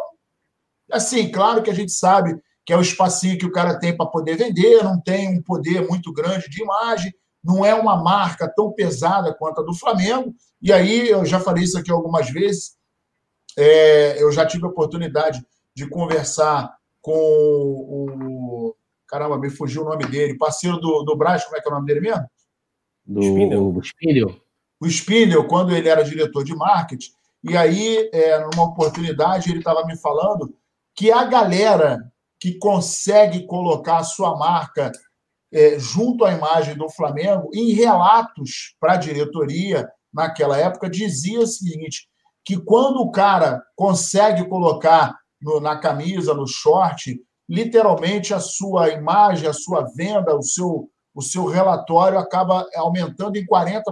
Assim, 0.90 1.31
claro 1.31 1.62
que 1.62 1.70
a 1.70 1.74
gente 1.74 1.93
sabe 1.93 2.40
que 2.65 2.73
é 2.73 2.77
o 2.77 2.82
espacinho 2.82 3.39
que 3.39 3.47
o 3.47 3.52
cara 3.52 3.78
tem 3.78 3.97
para 3.97 4.06
poder 4.06 4.36
vender, 4.36 4.82
não 4.85 5.01
tem 5.01 5.39
um 5.39 5.43
poder 5.43 5.86
muito 5.89 6.12
grande 6.12 6.51
de 6.51 6.62
imagem, 6.62 7.12
não 7.43 7.65
é 7.65 7.74
uma 7.74 8.02
marca 8.02 8.52
tão 8.55 8.73
pesada 8.73 9.35
quanto 9.35 9.60
a 9.60 9.65
do 9.65 9.74
Flamengo. 9.74 10.35
E 10.60 10.73
aí, 10.73 11.09
eu 11.09 11.24
já 11.24 11.40
falei 11.40 11.65
isso 11.65 11.78
aqui 11.78 11.90
algumas 11.90 12.28
vezes, 12.31 12.77
é, 13.56 14.23
eu 14.23 14.31
já 14.31 14.47
tive 14.47 14.65
a 14.66 14.69
oportunidade 14.69 15.44
de 15.74 15.89
conversar 15.89 16.77
com 17.01 17.12
o. 17.12 18.74
Caramba, 19.06 19.39
me 19.39 19.48
fugiu 19.48 19.82
o 19.82 19.89
nome 19.89 20.05
dele, 20.06 20.36
parceiro 20.36 20.77
do, 20.78 21.02
do 21.02 21.16
Braz, 21.16 21.44
como 21.44 21.56
é 21.56 21.60
que 21.60 21.69
é 21.69 21.70
o 21.70 21.74
nome 21.74 21.86
dele 21.86 22.01
mesmo? 22.01 22.27
Do 23.06 23.23
Spindle. 23.23 23.82
Spindle. 23.82 24.43
O 24.81 24.86
Spindle, 24.86 25.48
quando 25.48 25.74
ele 25.74 25.89
era 25.89 26.05
diretor 26.05 26.44
de 26.44 26.55
marketing, 26.55 27.10
e 27.43 27.56
aí, 27.56 28.10
é, 28.12 28.39
numa 28.40 28.65
oportunidade, 28.65 29.51
ele 29.51 29.60
estava 29.60 29.86
me 29.86 29.97
falando 29.97 30.55
que 30.98 31.12
a 31.12 31.22
galera 31.22 32.00
que 32.40 32.58
consegue 32.58 33.46
colocar 33.46 33.98
a 33.98 34.02
sua 34.02 34.36
marca 34.36 34.90
é, 35.52 35.78
junto 35.78 36.24
à 36.24 36.32
imagem 36.32 36.76
do 36.76 36.90
Flamengo, 36.90 37.48
em 37.54 37.70
relatos 37.70 38.74
para 38.80 38.94
a 38.94 38.96
diretoria, 38.96 39.88
naquela 40.12 40.58
época, 40.58 40.90
dizia 40.90 41.38
o 41.38 41.46
seguinte: 41.46 42.08
que 42.44 42.58
quando 42.58 42.96
o 42.96 43.12
cara 43.12 43.62
consegue 43.76 44.48
colocar 44.48 45.16
no, 45.40 45.60
na 45.60 45.78
camisa, 45.78 46.34
no 46.34 46.48
short, 46.48 47.16
literalmente 47.48 48.34
a 48.34 48.40
sua 48.40 48.88
imagem, 48.88 49.48
a 49.48 49.52
sua 49.52 49.86
venda, 49.94 50.34
o 50.34 50.42
seu, 50.42 50.90
o 51.14 51.22
seu 51.22 51.46
relatório 51.46 52.18
acaba 52.18 52.66
aumentando 52.74 53.36
em 53.36 53.46
40%. 53.46 53.84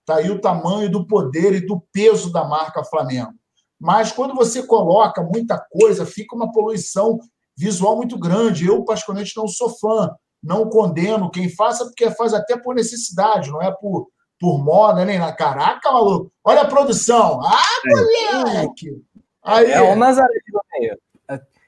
Está 0.00 0.16
aí 0.16 0.30
o 0.30 0.40
tamanho 0.40 0.90
do 0.90 1.06
poder 1.06 1.54
e 1.54 1.64
do 1.64 1.80
peso 1.92 2.32
da 2.32 2.42
marca 2.42 2.82
Flamengo. 2.82 3.34
Mas 3.80 4.10
quando 4.10 4.34
você 4.34 4.62
coloca 4.62 5.22
muita 5.22 5.58
coisa, 5.70 6.04
fica 6.04 6.34
uma 6.34 6.50
poluição 6.50 7.18
visual 7.56 7.96
muito 7.96 8.18
grande. 8.18 8.66
Eu, 8.66 8.84
particularmente, 8.84 9.36
não 9.36 9.46
sou 9.46 9.70
fã, 9.70 10.10
não 10.42 10.68
condeno 10.68 11.30
quem 11.30 11.48
faça, 11.48 11.84
porque 11.84 12.10
faz 12.10 12.34
até 12.34 12.56
por 12.56 12.74
necessidade, 12.74 13.50
não 13.50 13.62
é 13.62 13.70
por, 13.72 14.08
por 14.38 14.62
moda, 14.62 15.04
nem 15.04 15.18
na. 15.18 15.32
Caraca, 15.32 15.90
maluco! 15.90 16.32
Olha 16.44 16.62
a 16.62 16.68
produção! 16.68 17.40
Ah, 17.44 17.62
é. 17.86 18.34
moleque! 18.34 19.02
Aí, 19.42 19.70
é 19.70 19.80
o 19.80 19.96
Nazaré 19.96 20.28
de 20.44 20.98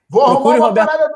Vou 0.08 0.22
arrumar, 0.22 0.56
uma 0.56 0.66
Roberto... 0.66 0.88
parada, 0.88 1.14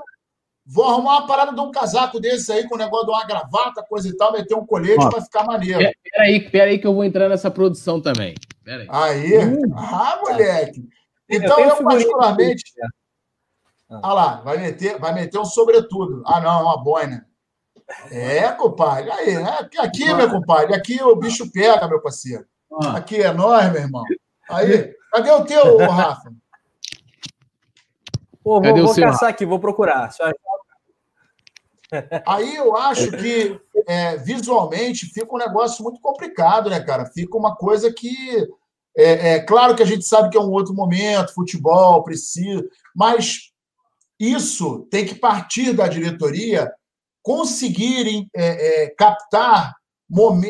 vou 0.65 0.85
arrumar 0.85 1.19
uma 1.19 1.27
parada 1.27 1.53
de 1.53 1.61
um 1.61 1.73
casaco 1.73 2.21
desse 2.21 2.53
aí, 2.53 2.69
com 2.69 2.77
o 2.77 2.79
negócio 2.79 3.07
de 3.07 3.13
uma 3.13 3.27
gravata, 3.27 3.85
coisa 3.89 4.09
e 4.09 4.17
tal, 4.17 4.33
meter 4.33 4.55
um 4.55 4.65
colete, 4.65 5.11
vai 5.11 5.21
ficar 5.21 5.45
maneiro. 5.45 5.93
Peraí, 6.11 6.51
peraí 6.51 6.79
que 6.79 6.87
eu 6.87 6.95
vou 6.95 7.03
entrar 7.03 7.29
nessa 7.29 7.51
produção 7.51 8.01
também. 8.01 8.35
Pera 8.65 8.83
aí. 8.83 8.89
aí. 8.91 9.45
Hum. 9.45 9.75
Ah, 9.77 10.19
moleque. 10.21 10.89
Então, 11.29 11.59
eu, 11.61 11.69
eu 11.69 11.85
particularmente. 11.85 12.65
Ah. 13.91 14.01
ah 14.03 14.13
lá, 14.15 14.41
vai 14.41 14.59
meter, 14.59 14.99
vai 14.99 15.13
meter 15.13 15.39
um 15.39 15.45
sobretudo. 15.45 16.23
Ah, 16.27 16.41
não, 16.41 16.61
é 16.61 16.63
uma 16.63 16.83
boina. 16.83 17.27
É, 18.11 18.51
compadre. 18.53 19.11
Aí, 19.11 19.37
né? 19.37 19.69
Aqui, 19.79 20.13
meu 20.15 20.31
compadre, 20.31 20.75
aqui 20.75 21.03
o 21.03 21.15
bicho 21.17 21.51
pega, 21.53 21.87
meu 21.87 22.01
parceiro. 22.01 22.47
Ah. 22.83 22.97
Aqui 22.97 23.21
é 23.21 23.33
nós, 23.33 23.71
meu 23.71 23.83
irmão. 23.83 24.05
Aí, 24.49 24.95
cadê 25.13 25.31
o 25.31 25.45
teu, 25.45 25.79
Rafa? 25.79 26.33
Pô, 28.43 28.61
vou, 28.61 28.77
vou 28.77 28.95
caçar 28.95 29.31
aqui, 29.31 29.47
vou 29.47 29.59
procurar. 29.59 30.11
Aí 32.27 32.57
eu 32.57 32.77
acho 32.77 33.11
que 33.11 33.59
é, 33.87 34.17
visualmente 34.17 35.07
fica 35.07 35.35
um 35.35 35.39
negócio 35.39 35.83
muito 35.83 36.01
complicado, 36.01 36.71
né, 36.71 36.81
cara? 36.81 37.07
Fica 37.07 37.37
uma 37.37 37.55
coisa 37.57 37.93
que. 37.93 38.47
É, 38.97 39.35
é, 39.35 39.41
claro 39.41 39.75
que 39.75 39.83
a 39.83 39.87
gente 39.87 40.05
sabe 40.05 40.31
que 40.31 40.37
é 40.37 40.41
um 40.41 40.51
outro 40.51 40.73
momento, 40.73 41.35
futebol 41.35 42.05
precisa, 42.05 42.63
mas 42.95 43.51
isso 44.21 44.87
tem 44.89 45.05
que 45.05 45.17
partir 45.17 45.73
da 45.73 45.89
diretoria 45.89 46.73
conseguirem 47.21 48.29
é, 48.37 48.85
é, 48.85 48.91
captar 48.91 49.75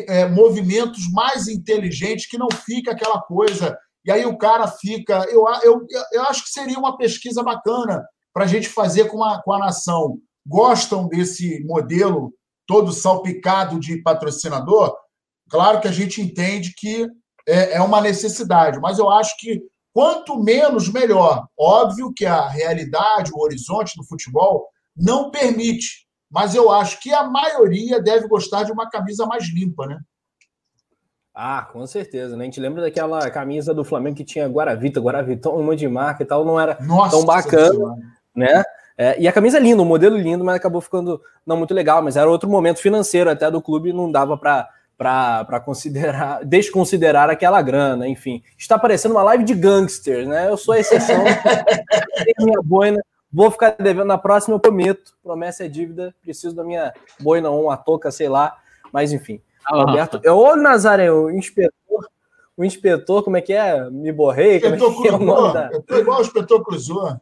é, 0.07 0.27
movimentos 0.27 1.11
mais 1.11 1.47
inteligentes, 1.47 2.27
que 2.27 2.37
não 2.37 2.49
fica 2.51 2.91
aquela 2.91 3.21
coisa. 3.21 3.75
E 4.05 4.11
aí 4.11 4.25
o 4.25 4.37
cara 4.37 4.67
fica. 4.67 5.25
Eu, 5.29 5.45
eu, 5.63 5.87
eu 6.11 6.23
acho 6.23 6.43
que 6.43 6.49
seria 6.49 6.77
uma 6.77 6.97
pesquisa 6.97 7.41
bacana 7.41 8.05
para 8.33 8.43
a 8.43 8.47
gente 8.47 8.67
fazer 8.67 9.05
com 9.05 9.23
a, 9.23 9.41
com 9.41 9.53
a 9.53 9.59
nação. 9.59 10.19
Gostam 10.45 11.07
desse 11.07 11.63
modelo 11.63 12.33
todo 12.67 12.91
salpicado 12.91 13.79
de 13.79 14.01
patrocinador, 14.01 14.95
claro 15.49 15.79
que 15.79 15.87
a 15.87 15.91
gente 15.91 16.21
entende 16.21 16.73
que 16.75 17.07
é, 17.47 17.73
é 17.73 17.81
uma 17.81 18.01
necessidade, 18.01 18.79
mas 18.79 18.97
eu 18.97 19.09
acho 19.09 19.35
que 19.37 19.61
quanto 19.93 20.37
menos, 20.43 20.91
melhor. 20.91 21.47
Óbvio 21.57 22.11
que 22.13 22.25
a 22.25 22.47
realidade, 22.47 23.31
o 23.33 23.41
horizonte 23.41 23.95
do 23.95 24.03
futebol 24.03 24.67
não 24.95 25.31
permite, 25.31 26.05
mas 26.29 26.53
eu 26.53 26.71
acho 26.71 26.99
que 26.99 27.13
a 27.13 27.23
maioria 27.23 28.01
deve 28.01 28.27
gostar 28.27 28.63
de 28.63 28.71
uma 28.71 28.89
camisa 28.89 29.25
mais 29.25 29.45
limpa, 29.47 29.85
né? 29.87 29.99
Ah, 31.33 31.67
com 31.71 31.85
certeza, 31.85 32.35
né? 32.35 32.43
A 32.43 32.45
gente 32.45 32.59
lembra 32.59 32.81
daquela 32.81 33.29
camisa 33.29 33.73
do 33.73 33.83
Flamengo 33.83 34.15
que 34.15 34.23
tinha 34.23 34.47
Guaravita, 34.47 35.01
Guaravitão, 35.01 35.57
um 35.57 35.63
monte 35.63 35.79
de 35.79 35.87
marca 35.87 36.23
e 36.23 36.25
tal, 36.25 36.45
não 36.45 36.59
era 36.59 36.77
Nossa, 36.81 37.11
tão 37.11 37.25
bacana, 37.25 37.95
né? 38.33 38.63
É, 38.97 39.19
e 39.19 39.27
a 39.27 39.33
camisa 39.33 39.57
é 39.57 39.59
linda, 39.59 39.81
o 39.81 39.85
modelo 39.85 40.17
lindo, 40.17 40.43
mas 40.43 40.55
acabou 40.55 40.79
ficando 40.79 41.21
não 41.45 41.57
muito 41.57 41.73
legal. 41.73 42.01
Mas 42.01 42.15
era 42.15 42.29
outro 42.29 42.49
momento 42.49 42.79
financeiro 42.79 43.29
até 43.29 43.49
do 43.51 43.61
clube, 43.61 43.91
não 43.91 44.11
dava 44.11 44.37
para 44.37 45.59
considerar, 45.59 46.43
desconsiderar 46.45 47.29
aquela 47.29 47.61
grana, 47.61 48.07
enfim. 48.07 48.41
Está 48.57 48.79
parecendo 48.79 49.15
uma 49.15 49.23
live 49.23 49.43
de 49.43 49.53
gangsters, 49.53 50.27
né? 50.27 50.49
Eu 50.49 50.57
sou 50.57 50.73
a 50.73 50.79
exceção, 50.79 51.23
minha 52.39 52.61
boina, 52.63 53.03
vou 53.31 53.51
ficar 53.51 53.75
devendo 53.77 54.07
na 54.07 54.17
próxima, 54.17 54.55
eu 54.55 54.59
prometo. 54.59 55.13
Promessa 55.21 55.65
é 55.65 55.67
dívida, 55.67 56.15
preciso 56.21 56.55
da 56.55 56.63
minha 56.63 56.93
boina 57.19 57.49
ou 57.49 57.65
uma 57.65 57.77
touca, 57.77 58.11
sei 58.11 58.29
lá. 58.29 58.57
Mas 58.93 59.11
enfim. 59.11 59.41
Ah, 59.65 59.83
Roberto, 59.83 60.21
eu, 60.23 60.37
ô 60.37 60.55
Nazaré, 60.55 61.11
o 61.11 61.29
inspetor, 61.29 62.07
o 62.55 62.63
inspetor, 62.63 63.23
como 63.23 63.35
é 63.35 63.41
que 63.41 63.51
é? 63.51 63.89
Me 63.89 64.11
borrei? 64.11 64.61
Como 64.61 64.75
é 64.75 64.77
que 64.77 65.07
é 65.07 65.11
o 65.11 65.17
nome 65.17 65.53
da... 65.53 65.71
Eu 65.73 65.81
tô 65.81 65.97
igual 65.97 66.19
o 66.19 66.21
inspetor 66.21 66.63
cruzou. 66.63 67.19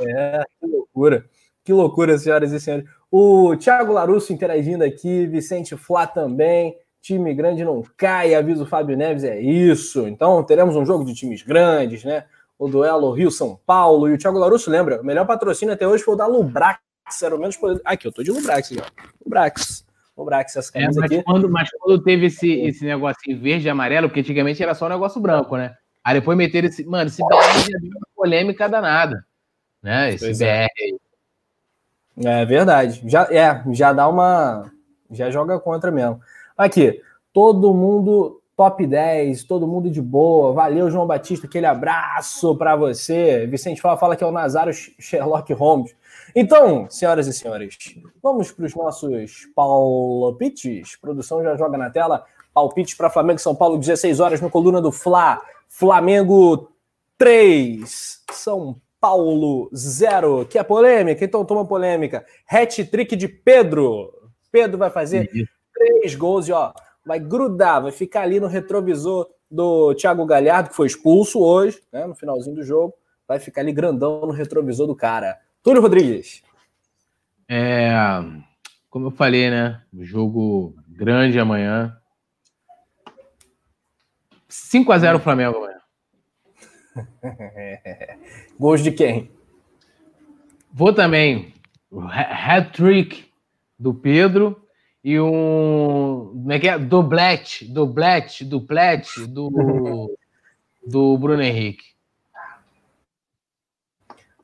É, 0.00 0.42
que 0.60 0.66
loucura. 0.66 1.24
Que 1.64 1.72
loucura, 1.72 2.16
senhoras 2.16 2.52
e 2.52 2.60
senhores. 2.60 2.88
O 3.10 3.56
Thiago 3.56 3.92
Larusso 3.92 4.32
interagindo 4.32 4.84
aqui, 4.84 5.26
Vicente 5.26 5.76
Flá 5.76 6.06
também. 6.06 6.76
Time 7.00 7.32
grande 7.34 7.64
não 7.64 7.82
cai, 7.96 8.34
avisa 8.34 8.64
o 8.64 8.66
Fábio 8.66 8.96
Neves, 8.96 9.24
é 9.24 9.40
isso. 9.40 10.06
Então 10.08 10.42
teremos 10.42 10.76
um 10.76 10.84
jogo 10.84 11.04
de 11.04 11.14
times 11.14 11.42
grandes, 11.42 12.04
né? 12.04 12.24
O 12.58 12.68
duelo 12.68 13.12
Rio-São 13.12 13.58
Paulo. 13.66 14.08
E 14.08 14.14
o 14.14 14.18
Thiago 14.18 14.38
Larusso 14.38 14.70
lembra, 14.70 15.00
o 15.00 15.04
melhor 15.04 15.26
patrocínio 15.26 15.74
até 15.74 15.86
hoje 15.86 16.02
foi 16.02 16.14
o 16.14 16.16
da 16.16 16.26
Lubrax. 16.26 16.80
Era 17.22 17.34
o 17.34 17.38
menos 17.38 17.56
poder. 17.56 17.80
Aqui, 17.84 18.06
eu 18.06 18.12
tô 18.12 18.22
de 18.22 18.30
Lubrax, 18.30 18.72
ó. 18.72 18.84
Lubrax. 19.24 19.86
Lubrax, 20.16 20.56
essas 20.56 20.70
camisas 20.70 20.96
é, 20.96 21.00
mas 21.00 21.12
aqui. 21.12 21.22
Quando, 21.22 21.48
mas 21.48 21.70
quando 21.78 22.02
teve 22.02 22.26
esse, 22.26 22.50
esse 22.50 22.84
negocinho 22.84 23.40
verde 23.40 23.66
e 23.66 23.70
amarelo, 23.70 24.08
porque 24.08 24.20
antigamente 24.20 24.62
era 24.62 24.74
só 24.74 24.86
um 24.86 24.90
negócio 24.90 25.20
branco, 25.20 25.56
né? 25.56 25.76
Aí 26.04 26.14
depois 26.14 26.36
meteram 26.36 26.68
esse. 26.68 26.84
Mano, 26.84 27.08
esse 27.08 27.22
uma 27.22 27.30
polêmica 28.18 28.68
danada. 28.68 29.24
Né? 29.80 30.14
Esse 30.14 30.24
pois 30.24 30.38
BR 30.40 30.44
é. 30.44 30.68
É 32.24 32.44
verdade. 32.44 33.00
Já, 33.06 33.28
é, 33.30 33.62
já 33.70 33.92
dá 33.92 34.08
uma. 34.08 34.72
Já 35.08 35.30
joga 35.30 35.60
contra 35.60 35.92
mesmo. 35.92 36.20
Aqui, 36.56 37.00
todo 37.32 37.72
mundo 37.72 38.42
top 38.56 38.84
10, 38.84 39.44
todo 39.44 39.68
mundo 39.68 39.88
de 39.88 40.02
boa. 40.02 40.52
Valeu, 40.52 40.90
João 40.90 41.06
Batista, 41.06 41.46
aquele 41.46 41.64
abraço 41.64 42.56
para 42.56 42.74
você. 42.74 43.46
Vicente 43.46 43.80
fala, 43.80 43.96
fala 43.96 44.16
que 44.16 44.24
é 44.24 44.26
o 44.26 44.32
Nazário 44.32 44.74
Sherlock 44.74 45.52
Holmes. 45.52 45.94
Então, 46.34 46.90
senhoras 46.90 47.28
e 47.28 47.32
senhores, 47.32 47.78
vamos 48.20 48.50
para 48.50 48.66
os 48.66 48.74
nossos 48.74 49.46
palpites. 49.54 50.96
Produção 50.96 51.42
já 51.42 51.56
joga 51.56 51.78
na 51.78 51.88
tela. 51.88 52.24
Palpites 52.52 52.94
para 52.94 53.08
Flamengo 53.08 53.38
São 53.38 53.54
Paulo, 53.54 53.78
16 53.78 54.18
horas 54.18 54.40
no 54.40 54.50
coluna 54.50 54.82
do 54.82 54.90
Fla. 54.90 55.40
Flamengo 55.68 56.68
3, 57.18 58.24
São 58.30 58.80
Paulo 59.00 59.68
0. 59.74 60.46
Que 60.46 60.58
é 60.58 60.62
polêmica, 60.62 61.24
então 61.24 61.44
toma 61.44 61.66
polêmica. 61.66 62.24
Hat-trick 62.48 63.16
de 63.16 63.28
Pedro. 63.28 64.12
Pedro 64.50 64.78
vai 64.78 64.90
fazer 64.90 65.28
três 65.74 66.14
gols 66.14 66.48
e 66.48 66.52
ó, 66.52 66.72
vai 67.04 67.18
grudar, 67.18 67.82
vai 67.82 67.92
ficar 67.92 68.22
ali 68.22 68.40
no 68.40 68.46
retrovisor 68.46 69.28
do 69.50 69.94
Thiago 69.94 70.24
Galhardo, 70.24 70.70
que 70.70 70.76
foi 70.76 70.86
expulso 70.86 71.40
hoje, 71.40 71.80
né, 71.92 72.06
no 72.06 72.14
finalzinho 72.14 72.56
do 72.56 72.62
jogo. 72.62 72.94
Vai 73.26 73.38
ficar 73.38 73.60
ali 73.60 73.72
grandão 73.72 74.20
no 74.20 74.32
retrovisor 74.32 74.86
do 74.86 74.96
cara. 74.96 75.38
Túlio 75.62 75.82
Rodrigues. 75.82 76.42
É, 77.46 77.92
como 78.88 79.06
eu 79.06 79.10
falei, 79.10 79.50
né? 79.50 79.82
Jogo 80.00 80.74
grande 80.88 81.38
amanhã. 81.38 81.96
5 84.48 84.92
a 84.92 84.98
0 84.98 85.18
Flamengo 85.18 85.58
amanhã. 85.58 85.77
Gols 88.58 88.82
de 88.82 88.92
quem? 88.92 89.30
Vou 90.72 90.92
também. 90.92 91.54
Hat-trick 91.92 93.26
do 93.78 93.94
Pedro 93.94 94.60
e 95.02 95.18
um. 95.18 96.30
Como 96.32 96.52
é 96.52 96.58
que 96.58 96.68
é? 96.68 96.78
Doblete, 96.78 97.64
doblete, 97.64 98.44
duplete 98.44 99.26
do, 99.26 99.50
do 100.86 101.16
Bruno 101.18 101.42
Henrique. 101.42 101.84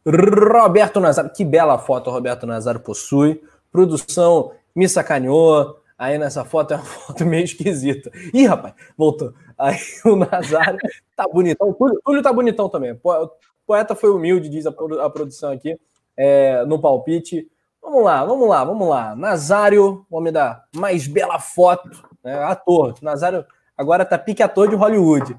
Roberto 0.07 1.01
Nazário, 1.01 1.33
que 1.33 1.45
bela 1.45 1.79
foto 1.79 2.11
o 2.11 2.13
Roberto 2.13 2.47
Nazário 2.47 2.81
possui. 2.81 3.43
Produção 3.73 4.53
me 4.75 4.89
sacaneou. 4.89 5.81
Aí 5.97 6.19
nessa 6.19 6.45
foto 6.45 6.75
é 6.75 6.77
uma 6.77 6.85
foto 6.85 7.25
meio 7.25 7.45
esquisita. 7.45 8.11
Ih, 8.33 8.47
rapaz, 8.47 8.75
voltou. 8.97 9.33
Aí 9.57 9.79
o 10.05 10.16
Nazário 10.16 10.79
tá 11.16 11.27
bonitão. 11.29 11.69
O 11.71 11.75
Túlio, 11.75 12.01
Túlio 12.05 12.23
tá 12.23 12.33
bonitão 12.33 12.69
também. 12.69 12.99
O 13.03 13.31
poeta 13.66 13.95
foi 13.95 14.11
humilde, 14.11 14.49
diz 14.49 14.66
a, 14.66 14.73
produção 14.73 15.53
aqui, 15.53 15.79
é, 16.16 16.65
no 16.65 16.81
palpite. 16.81 17.49
Vamos 17.81 18.05
lá, 18.05 18.25
vamos 18.25 18.49
lá, 18.49 18.65
vamos 18.65 18.89
lá. 18.89 19.15
Nazário, 19.15 20.05
homem 20.11 20.33
da 20.33 20.65
mais 20.75 21.07
bela 21.07 21.39
foto, 21.39 21.91
né? 22.23 22.43
ator. 22.45 22.97
Nazário 23.01 23.45
agora 23.77 24.05
tá 24.05 24.19
pique 24.19 24.43
ator 24.43 24.69
de 24.69 24.75
Hollywood. 24.75 25.39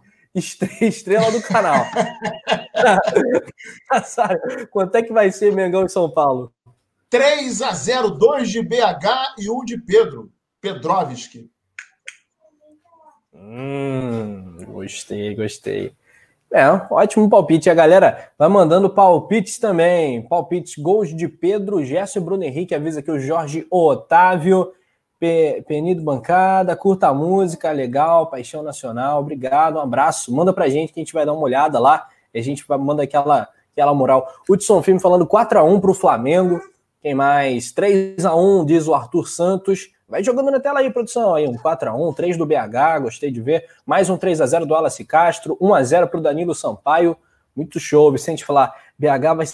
Estrela 0.82 1.32
do 1.32 1.42
canal. 1.42 1.86
Nazário, 3.90 4.68
quanto 4.70 4.96
é 4.96 5.02
que 5.02 5.14
vai 5.14 5.32
ser 5.32 5.54
Mengão 5.54 5.84
em 5.84 5.90
São 5.90 6.10
Paulo? 6.10 6.54
3 7.10 7.62
a 7.62 7.72
0, 7.72 8.10
2 8.10 8.50
de 8.50 8.62
BH 8.62 9.36
e 9.40 9.50
1 9.50 9.64
de 9.64 9.78
Pedro. 9.78 10.30
Pedrovski. 10.66 11.48
Hum, 13.32 14.58
gostei, 14.66 15.36
gostei. 15.36 15.94
É, 16.52 16.66
ótimo 16.90 17.30
palpite. 17.30 17.70
A 17.70 17.74
galera 17.76 18.32
vai 18.38 18.50
mandando 18.50 18.90
palpites 18.90 19.60
também. 19.60 20.24
Palpites, 20.24 20.76
gols 20.76 21.16
de 21.16 21.28
Pedro, 21.28 21.86
Gerson 21.86 22.18
e 22.18 22.22
Bruno 22.22 22.44
Henrique. 22.44 22.74
Avisa 22.74 23.00
aqui 23.00 23.12
o 23.12 23.20
Jorge 23.20 23.68
Otávio. 23.70 24.72
P 25.20 25.64
Penido 25.68 26.02
Bancada, 26.02 26.76
curta 26.76 27.08
a 27.08 27.14
música, 27.14 27.72
legal, 27.72 28.30
Paixão 28.30 28.62
Nacional, 28.62 29.22
obrigado, 29.22 29.78
um 29.78 29.80
abraço. 29.80 30.34
Manda 30.36 30.52
pra 30.52 30.68
gente 30.68 30.92
que 30.92 31.00
a 31.00 31.04
gente 31.04 31.14
vai 31.14 31.26
dar 31.26 31.32
uma 31.32 31.44
olhada 31.44 31.80
lá. 31.80 32.10
E 32.34 32.40
a 32.40 32.44
gente 32.44 32.66
manda 32.68 33.04
aquela, 33.04 33.48
aquela 33.72 33.94
moral. 33.94 34.28
Hudson 34.50 34.82
Filme 34.82 35.00
falando 35.00 35.26
4x1 35.26 35.80
pro 35.80 35.94
Flamengo. 35.94 36.60
Quem 37.02 37.14
mais? 37.14 37.72
3x1, 37.72 38.66
diz 38.66 38.88
o 38.88 38.94
Arthur 38.94 39.28
Santos. 39.30 39.95
Vai 40.08 40.24
jogando 40.24 40.52
na 40.52 40.60
tela 40.60 40.80
aí, 40.80 40.92
produção. 40.92 41.34
Aí, 41.34 41.48
um 41.48 41.58
4x1, 41.58 42.16
3 42.16 42.38
do 42.38 42.46
BH, 42.46 43.02
gostei 43.02 43.32
de 43.32 43.42
ver. 43.42 43.66
Mais 43.84 44.08
um 44.08 44.18
3x0 44.18 44.66
do 44.66 44.74
Wallace 44.74 45.04
Castro, 45.04 45.58
1x0 45.60 46.08
para 46.08 46.20
o 46.20 46.22
Danilo 46.22 46.54
Sampaio. 46.54 47.18
Muito 47.56 47.80
show. 47.80 48.12
Vicente 48.12 48.46
falar, 48.46 48.76
BH 49.00 49.36
vai 49.36 49.48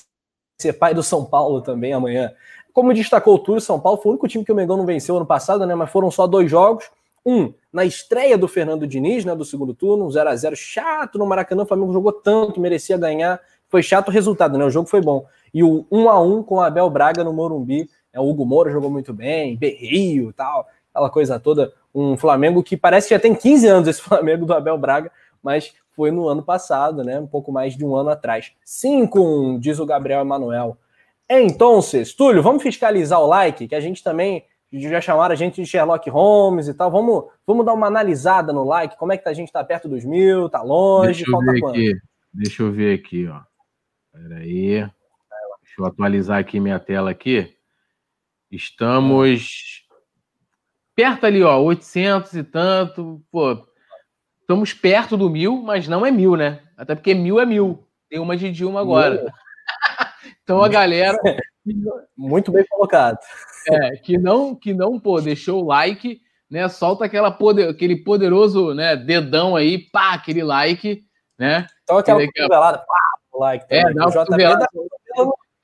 ser 0.60 0.74
pai 0.74 0.94
do 0.94 1.02
São 1.02 1.24
Paulo 1.24 1.62
também 1.62 1.94
amanhã. 1.94 2.34
Como 2.74 2.94
destacou 2.94 3.36
o 3.36 3.40
Túlio, 3.40 3.62
São 3.62 3.80
Paulo 3.80 4.02
foi 4.02 4.10
o 4.10 4.14
único 4.14 4.28
time 4.28 4.44
que 4.44 4.52
o 4.52 4.56
Mengão 4.56 4.76
não 4.76 4.86
venceu 4.86 5.16
ano 5.16 5.26
passado, 5.26 5.66
né? 5.66 5.74
Mas 5.74 5.90
foram 5.90 6.12
só 6.12 6.28
dois 6.28 6.52
jogos. 6.52 6.90
Um, 7.26 7.54
na 7.72 7.86
estreia 7.86 8.38
do 8.38 8.48
Fernando 8.48 8.86
Diniz, 8.86 9.24
né? 9.24 9.34
Do 9.34 9.46
segundo 9.46 9.74
turno, 9.74 10.06
um 10.06 10.10
0x0 10.10 10.54
chato 10.56 11.18
no 11.18 11.26
Maracanã. 11.26 11.64
O 11.64 11.66
Flamengo 11.66 11.94
jogou 11.94 12.12
tanto, 12.12 12.60
merecia 12.60 12.98
ganhar. 12.98 13.40
Foi 13.70 13.82
chato 13.82 14.10
o 14.10 14.12
resultado, 14.12 14.58
né? 14.58 14.66
O 14.66 14.70
jogo 14.70 14.90
foi 14.90 15.00
bom. 15.00 15.26
E 15.54 15.64
o 15.64 15.86
1x1 15.90 16.44
com 16.44 16.56
o 16.56 16.62
Abel 16.62 16.90
Braga 16.90 17.24
no 17.24 17.32
Morumbi 17.32 17.90
o 18.20 18.30
Hugo 18.30 18.46
Moura 18.46 18.72
jogou 18.72 18.90
muito 18.90 19.14
bem, 19.14 19.56
Berrio 19.56 20.34
tal, 20.34 20.68
aquela 20.94 21.10
coisa 21.10 21.40
toda. 21.40 21.74
Um 21.94 22.16
Flamengo 22.16 22.64
que 22.64 22.78
parece 22.78 23.08
que 23.08 23.14
já 23.14 23.20
tem 23.20 23.36
15 23.36 23.68
anos 23.68 23.88
esse 23.88 24.02
Flamengo 24.04 24.46
do 24.46 24.54
Abel 24.54 24.78
Braga, 24.78 25.12
mas 25.44 25.74
foi 25.94 26.12
no 26.12 26.28
ano 26.28 26.42
passado, 26.42 27.04
né? 27.04 27.20
Um 27.20 27.28
pouco 27.28 27.52
mais 27.52 27.76
de 27.76 27.86
um 27.86 27.96
ano 27.96 28.10
atrás. 28.10 28.54
5 28.64 29.58
diz 29.60 29.80
o 29.80 29.86
Gabriel 29.86 30.22
Emanuel. 30.22 30.78
Então, 31.30 31.80
Túlio, 32.18 32.44
vamos 32.44 32.64
fiscalizar 32.64 33.20
o 33.22 33.28
like, 33.28 33.68
que 33.68 33.76
a 33.76 33.80
gente 33.80 34.04
também 34.04 34.44
já 34.74 35.02
chamaram 35.02 35.34
a 35.34 35.36
gente 35.36 35.62
de 35.62 35.68
Sherlock 35.68 36.10
Holmes 36.10 36.68
e 36.68 36.74
tal. 36.74 36.90
Vamos, 36.90 37.26
vamos 37.46 37.66
dar 37.66 37.74
uma 37.74 37.88
analisada 37.88 38.54
no 38.54 38.64
like. 38.64 38.98
Como 38.98 39.12
é 39.12 39.18
que 39.18 39.24
tá? 39.24 39.30
a 39.30 39.34
gente 39.34 39.52
tá 39.52 39.64
perto 39.64 39.90
dos 39.90 40.06
mil? 40.06 40.50
Tá 40.50 40.62
longe? 40.62 41.24
Deixa 41.26 41.32
eu 41.32 41.40
ver 41.40 41.66
aqui. 41.66 41.94
Deixa 42.34 42.64
eu 42.64 42.72
ver 42.72 43.00
aqui, 43.00 43.28
ó. 43.28 43.42
Peraí. 44.14 44.80
Deixa 45.62 45.80
eu 45.80 45.86
atualizar 45.86 46.40
aqui 46.40 46.60
minha 46.60 46.80
tela 46.80 47.12
aqui. 47.12 47.54
Estamos 48.52 49.86
perto 50.94 51.26
ali, 51.26 51.42
ó, 51.42 51.58
800 51.60 52.34
e 52.34 52.44
tanto. 52.44 53.24
Pô, 53.32 53.66
estamos 54.42 54.74
perto 54.74 55.16
do 55.16 55.30
mil, 55.30 55.62
mas 55.62 55.88
não 55.88 56.06
é 56.06 56.12
mil, 56.12 56.36
né? 56.36 56.62
Até 56.78 56.94
porque 56.94 57.14
mil 57.14 57.40
é 57.40 57.46
mil. 57.46 57.88
Tem 58.10 58.20
uma 58.20 58.36
de 58.36 58.52
Dilma 58.52 58.82
agora. 58.82 59.32
então 60.44 60.62
a 60.62 60.68
galera. 60.68 61.18
Muito 62.18 62.52
bem 62.52 62.66
colocado. 62.70 63.20
É, 63.68 63.92
que 63.98 64.18
não, 64.18 64.56
que 64.56 64.74
não, 64.74 65.00
pô, 65.00 65.22
deixou 65.22 65.64
o 65.64 65.68
like, 65.68 66.20
né? 66.50 66.68
Solta 66.68 67.06
aquela 67.06 67.32
poder, 67.32 67.70
aquele 67.70 67.96
poderoso, 67.96 68.74
né, 68.74 68.96
dedão 68.96 69.56
aí, 69.56 69.78
pá, 69.78 70.14
aquele 70.14 70.44
like, 70.44 71.04
né? 71.38 71.68
Então 71.84 72.00
aquela 72.00 72.26
cotovelada, 72.26 72.80
pá, 72.80 73.12
like. 73.36 73.66
É, 73.70 73.94
dá 73.94 74.08
uma 74.08 74.12
cotovelada. 74.12 74.68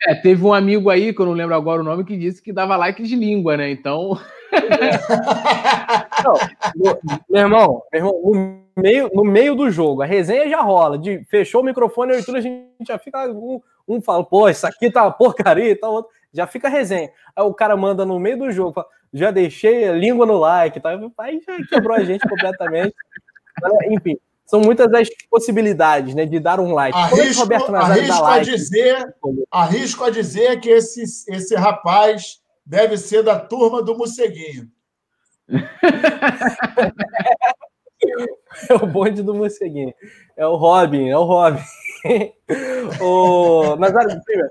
É, 0.05 0.13
teve 0.13 0.43
um 0.45 0.53
amigo 0.53 0.89
aí, 0.89 1.13
que 1.13 1.19
eu 1.19 1.25
não 1.25 1.33
lembro 1.33 1.55
agora 1.55 1.81
o 1.81 1.83
nome, 1.83 2.03
que 2.03 2.15
disse 2.15 2.41
que 2.41 2.53
dava 2.53 2.77
like 2.77 3.01
de 3.01 3.15
língua, 3.15 3.57
né? 3.57 3.71
Então. 3.71 4.19
não, 6.23 6.35
meu 7.29 7.41
irmão, 7.41 7.81
meu 7.91 7.99
irmão 7.99 8.21
no, 8.23 8.63
meio, 8.81 9.09
no 9.13 9.23
meio 9.23 9.55
do 9.55 9.71
jogo, 9.71 10.03
a 10.03 10.05
resenha 10.05 10.47
já 10.47 10.61
rola. 10.61 10.97
De, 10.97 11.23
fechou 11.25 11.61
o 11.61 11.63
microfone, 11.63 12.13
a 12.13 12.17
a 12.17 12.41
gente 12.41 12.67
já 12.87 12.99
fica. 12.99 13.27
Um, 13.27 13.59
um 13.87 14.01
fala, 14.01 14.23
pô, 14.23 14.47
isso 14.47 14.67
aqui 14.67 14.91
tá 14.91 15.03
uma 15.03 15.11
porcaria 15.11 15.71
e 15.71 15.75
tal, 15.75 15.93
outro, 15.93 16.11
já 16.31 16.45
fica 16.45 16.67
a 16.67 16.71
resenha. 16.71 17.09
Aí 17.35 17.43
o 17.43 17.53
cara 17.53 17.75
manda 17.75 18.05
no 18.05 18.19
meio 18.19 18.37
do 18.37 18.51
jogo, 18.51 18.73
fala, 18.73 18.87
já 19.13 19.31
deixei 19.31 19.87
a 19.87 19.93
língua 19.93 20.25
no 20.25 20.37
like, 20.37 20.79
tá? 20.79 20.91
aí 21.19 21.41
já 21.45 21.57
quebrou 21.67 21.95
a 21.97 22.03
gente 22.03 22.27
completamente. 22.27 22.93
Enfim, 23.89 24.17
são 24.47 24.61
muitas 24.61 24.91
as 24.93 25.09
possibilidades 25.29 26.15
né, 26.15 26.25
de 26.25 26.39
dar 26.39 26.59
um 26.59 26.73
like. 26.73 26.97
Arrisco, 26.97 27.41
Como 27.41 27.53
é 27.53 27.57
Roberto 27.57 27.71
Nazário 27.71 28.01
arrisco, 28.01 28.15
dá 28.15 28.21
like? 28.21 28.49
A 28.49 28.55
dizer, 28.55 29.15
arrisco 29.51 30.03
a 30.05 30.09
dizer 30.09 30.59
que 30.61 30.69
esse, 30.69 31.03
esse 31.03 31.55
rapaz 31.55 32.41
deve 32.65 32.97
ser 32.97 33.21
da 33.23 33.37
turma 33.37 33.83
do 33.83 33.97
Moceguinho. 33.97 34.71
é 38.69 38.73
o 38.73 38.87
bonde 38.87 39.21
do 39.21 39.35
Moceguinho. 39.35 39.93
É 40.37 40.47
o 40.47 40.55
Robin, 40.55 41.09
é 41.09 41.17
o 41.17 41.25
Robin. 41.25 41.61
o 43.01 43.75
Nazário, 43.75 44.21
primeiro, 44.23 44.49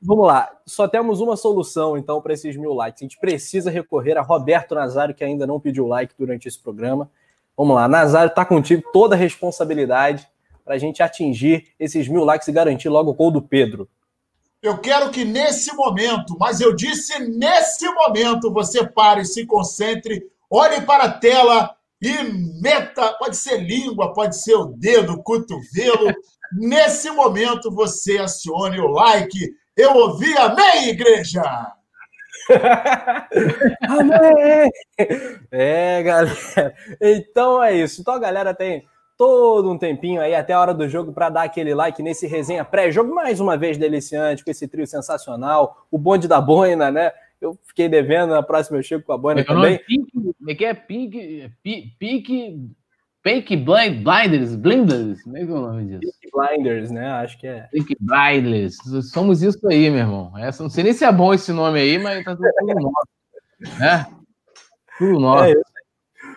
vamos 0.00 0.26
lá. 0.26 0.50
Só 0.64 0.88
temos 0.88 1.20
uma 1.20 1.36
solução, 1.36 1.98
então, 1.98 2.22
para 2.22 2.32
esses 2.32 2.56
mil 2.56 2.72
likes. 2.72 3.02
A 3.02 3.04
gente 3.04 3.18
precisa 3.18 3.70
recorrer 3.70 4.16
a 4.16 4.22
Roberto 4.22 4.74
Nazário, 4.74 5.14
que 5.14 5.22
ainda 5.22 5.46
não 5.46 5.60
pediu 5.60 5.86
like 5.86 6.14
durante 6.18 6.48
esse 6.48 6.58
programa. 6.58 7.10
Vamos 7.56 7.76
lá, 7.76 7.86
Nazário 7.86 8.30
está 8.30 8.44
contigo 8.44 8.82
toda 8.92 9.14
a 9.14 9.18
responsabilidade 9.18 10.28
para 10.64 10.74
a 10.74 10.78
gente 10.78 11.02
atingir 11.02 11.68
esses 11.78 12.08
mil 12.08 12.24
likes 12.24 12.48
e 12.48 12.52
garantir 12.52 12.88
logo 12.88 13.10
o 13.10 13.14
gol 13.14 13.30
do 13.30 13.42
Pedro. 13.42 13.88
Eu 14.62 14.78
quero 14.78 15.10
que 15.10 15.24
nesse 15.24 15.74
momento, 15.74 16.36
mas 16.38 16.60
eu 16.60 16.74
disse 16.74 17.18
nesse 17.18 17.86
momento, 17.90 18.50
você 18.50 18.86
pare, 18.86 19.24
se 19.24 19.44
concentre, 19.44 20.26
olhe 20.50 20.80
para 20.80 21.04
a 21.04 21.12
tela 21.12 21.76
e 22.00 22.24
meta, 22.62 23.12
pode 23.18 23.36
ser 23.36 23.58
língua, 23.58 24.14
pode 24.14 24.36
ser 24.36 24.54
o 24.54 24.66
dedo, 24.66 25.14
o 25.14 25.22
cotovelo. 25.22 26.14
nesse 26.56 27.10
momento 27.10 27.70
você 27.70 28.18
acione 28.18 28.80
o 28.80 28.88
like. 28.88 29.38
Eu 29.76 29.94
ouvi, 29.94 30.32
amém, 30.38 30.88
igreja! 30.88 31.42
é, 35.50 36.02
galera. 36.02 36.74
Então 37.00 37.62
é 37.62 37.74
isso. 37.74 38.00
Então 38.00 38.14
a 38.14 38.18
galera 38.18 38.54
tem 38.54 38.86
todo 39.16 39.70
um 39.70 39.78
tempinho 39.78 40.20
aí 40.20 40.34
até 40.34 40.52
a 40.52 40.60
hora 40.60 40.74
do 40.74 40.88
jogo 40.88 41.12
para 41.12 41.28
dar 41.28 41.44
aquele 41.44 41.74
like 41.74 42.02
nesse 42.02 42.26
resenha 42.26 42.64
pré-jogo, 42.64 43.14
mais 43.14 43.40
uma 43.40 43.56
vez 43.56 43.78
deliciante, 43.78 44.44
com 44.44 44.50
esse 44.50 44.66
trio 44.66 44.86
sensacional, 44.86 45.86
o 45.90 45.98
bonde 45.98 46.26
da 46.26 46.40
boina, 46.40 46.90
né? 46.90 47.12
Eu 47.40 47.58
fiquei 47.64 47.88
devendo, 47.88 48.30
na 48.30 48.42
próxima 48.42 48.78
eu 48.78 48.82
chego 48.82 49.04
com 49.04 49.12
a 49.12 49.18
boina 49.18 49.44
também. 49.44 49.78
Pink, 49.86 50.34
é 50.48 50.54
que 50.54 50.64
é 50.64 50.74
Pink, 50.74 51.52
Pink 53.24 53.56
Blind, 53.56 54.04
Blinders, 54.04 54.54
Blinders, 54.54 55.22
como 55.22 55.38
é 55.38 55.46
que 55.46 55.50
é 55.50 55.54
o 55.54 55.60
nome 55.60 55.84
disso? 55.86 56.12
Pink 56.20 56.30
Blinders, 56.30 56.90
né? 56.90 57.10
Acho 57.10 57.38
que 57.38 57.46
é. 57.46 57.62
Pink 57.72 57.96
Blinders, 57.98 58.76
somos 59.10 59.42
isso 59.42 59.66
aí, 59.66 59.88
meu 59.88 60.00
irmão. 60.00 60.30
Essa, 60.36 60.62
não 60.62 60.68
sei 60.68 60.84
nem 60.84 60.92
se 60.92 61.06
é 61.06 61.10
bom 61.10 61.32
esse 61.32 61.50
nome 61.50 61.80
aí, 61.80 61.98
mas 61.98 62.22
tá 62.22 62.36
tudo, 62.36 62.50
tudo 62.58 62.80
nosso, 62.82 63.78
né? 63.80 64.06
Tudo 64.98 65.18
nosso. 65.18 65.52
É 65.52 65.74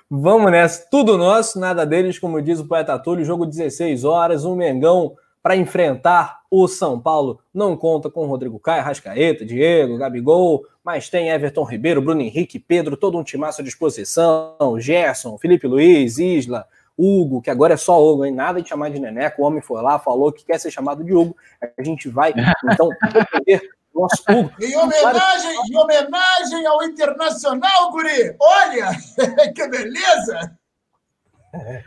Vamos 0.10 0.50
nessa, 0.50 0.88
tudo 0.90 1.18
nosso, 1.18 1.60
nada 1.60 1.86
deles, 1.86 2.18
como 2.18 2.42
diz 2.42 2.62
o 2.62 2.66
poeta 2.66 2.98
Túlio, 2.98 3.26
jogo 3.26 3.46
16 3.46 4.06
horas, 4.06 4.46
um 4.46 4.56
Mengão 4.56 5.18
para 5.44 5.58
enfrentar 5.58 6.40
o 6.50 6.70
São 6.70 6.98
Paulo. 6.98 7.42
Não 7.54 7.76
conta 7.76 8.10
com 8.10 8.26
Rodrigo 8.28 8.58
Caio, 8.60 8.86
Rascaeta, 8.86 9.46
Diego, 9.46 9.98
Gabigol, 9.98 10.66
mas 10.86 11.10
tem 11.10 11.28
Everton 11.28 11.66
Ribeiro, 11.66 12.02
Bruno 12.02 12.22
Henrique, 12.22 12.58
Pedro, 12.58 12.96
todo 12.96 13.18
um 13.18 13.24
timaço 13.26 13.60
à 13.60 13.64
disposição, 13.66 14.56
Gerson, 14.80 15.38
Felipe 15.38 15.68
Luiz, 15.68 16.18
Isla, 16.18 16.66
Hugo, 16.98 17.42
que 17.42 17.50
agora 17.50 17.76
é 17.76 17.78
só 17.78 18.02
Hugo, 18.04 18.26
hein? 18.26 18.34
nada 18.34 18.62
de 18.62 18.68
chamar 18.68 18.90
de 18.90 19.00
Neneco, 19.00 19.42
o 19.42 19.46
homem 19.46 19.62
foi 19.62 19.82
lá, 19.82 20.00
falou 20.00 20.32
que 20.32 20.44
quer 20.44 20.60
ser 20.60 20.72
chamado 20.72 21.04
de 21.04 21.14
Hugo, 21.14 21.36
a 21.78 21.84
gente 21.84 22.10
vai, 22.10 22.34
então, 22.72 22.90
entender 23.04 23.62
nosso 23.94 24.24
Hugo. 24.30 24.52
Em 24.62 24.76
homenagem, 24.76 25.52
em 25.70 25.78
homenagem 25.78 26.66
ao 26.66 26.84
Internacional, 26.84 27.92
Guri! 27.92 28.36
Olha, 28.40 28.90
que 29.54 29.68
beleza! 29.68 30.58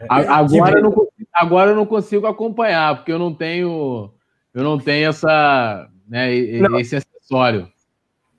Agora, 0.09 0.79
eu 0.79 0.83
não 0.83 0.93
consigo, 0.93 1.29
agora 1.33 1.71
eu 1.71 1.77
não 1.77 1.87
consigo 1.87 2.27
acompanhar, 2.27 2.97
porque 2.97 3.13
eu 3.13 3.19
não 3.19 3.35
tenho, 3.35 4.13
eu 4.55 4.65
não 4.65 4.79
tenho 4.79 5.09
essa, 5.09 5.89
né, 6.09 6.33
esse 6.35 6.97
acessório. 6.97 7.69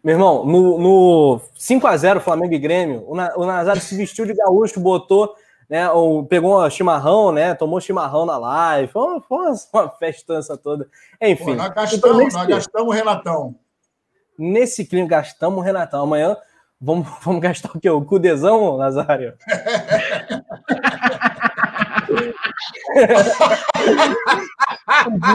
Meu 0.03 0.15
irmão, 0.15 0.45
no, 0.45 0.79
no 0.79 1.41
5x0 1.57 2.21
Flamengo 2.21 2.53
e 2.53 2.59
Grêmio, 2.59 3.03
o, 3.07 3.15
Na, 3.15 3.35
o 3.37 3.45
Nazário 3.45 3.81
se 3.81 3.95
vestiu 3.95 4.25
de 4.25 4.33
gaúcho, 4.33 4.79
botou, 4.79 5.35
né, 5.71 5.89
o, 5.89 6.25
pegou 6.25 6.61
um 6.61 6.69
chimarrão, 6.69 7.31
né, 7.31 7.55
tomou 7.55 7.79
chimarrão 7.79 8.25
na 8.25 8.37
live, 8.37 8.91
foi 8.91 9.01
uma, 9.03 9.21
foi 9.21 9.55
uma 9.73 9.89
festança 9.91 10.57
toda. 10.57 10.85
Enfim. 11.21 11.45
Pô, 11.45 11.55
nós 11.55 11.69
gastamos, 11.69 12.33
nós 12.33 12.45
gastamos 12.45 12.87
o 12.89 12.91
Renatão. 12.91 13.55
Nesse 14.37 14.83
clima, 14.83 15.07
gastamos 15.07 15.59
o 15.59 15.61
Renatão. 15.61 16.03
Amanhã 16.03 16.35
vamos, 16.79 17.07
vamos 17.23 17.39
gastar 17.39 17.71
o 17.73 17.79
quê? 17.79 17.89
O 17.89 18.03
cudezão, 18.03 18.77
Nazário? 18.77 19.33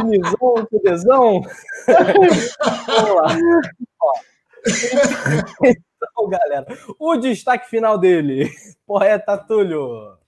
Dinizão, 0.02 0.66
Cudezão. 0.70 1.40
Vamos 2.86 3.14
lá. 3.14 3.28
Então, 5.64 6.28
galera, 6.28 6.66
o 6.98 7.16
destaque 7.16 7.70
final 7.70 7.96
dele, 7.96 8.50
poeta 8.86 9.38
Túlio. 9.38 10.25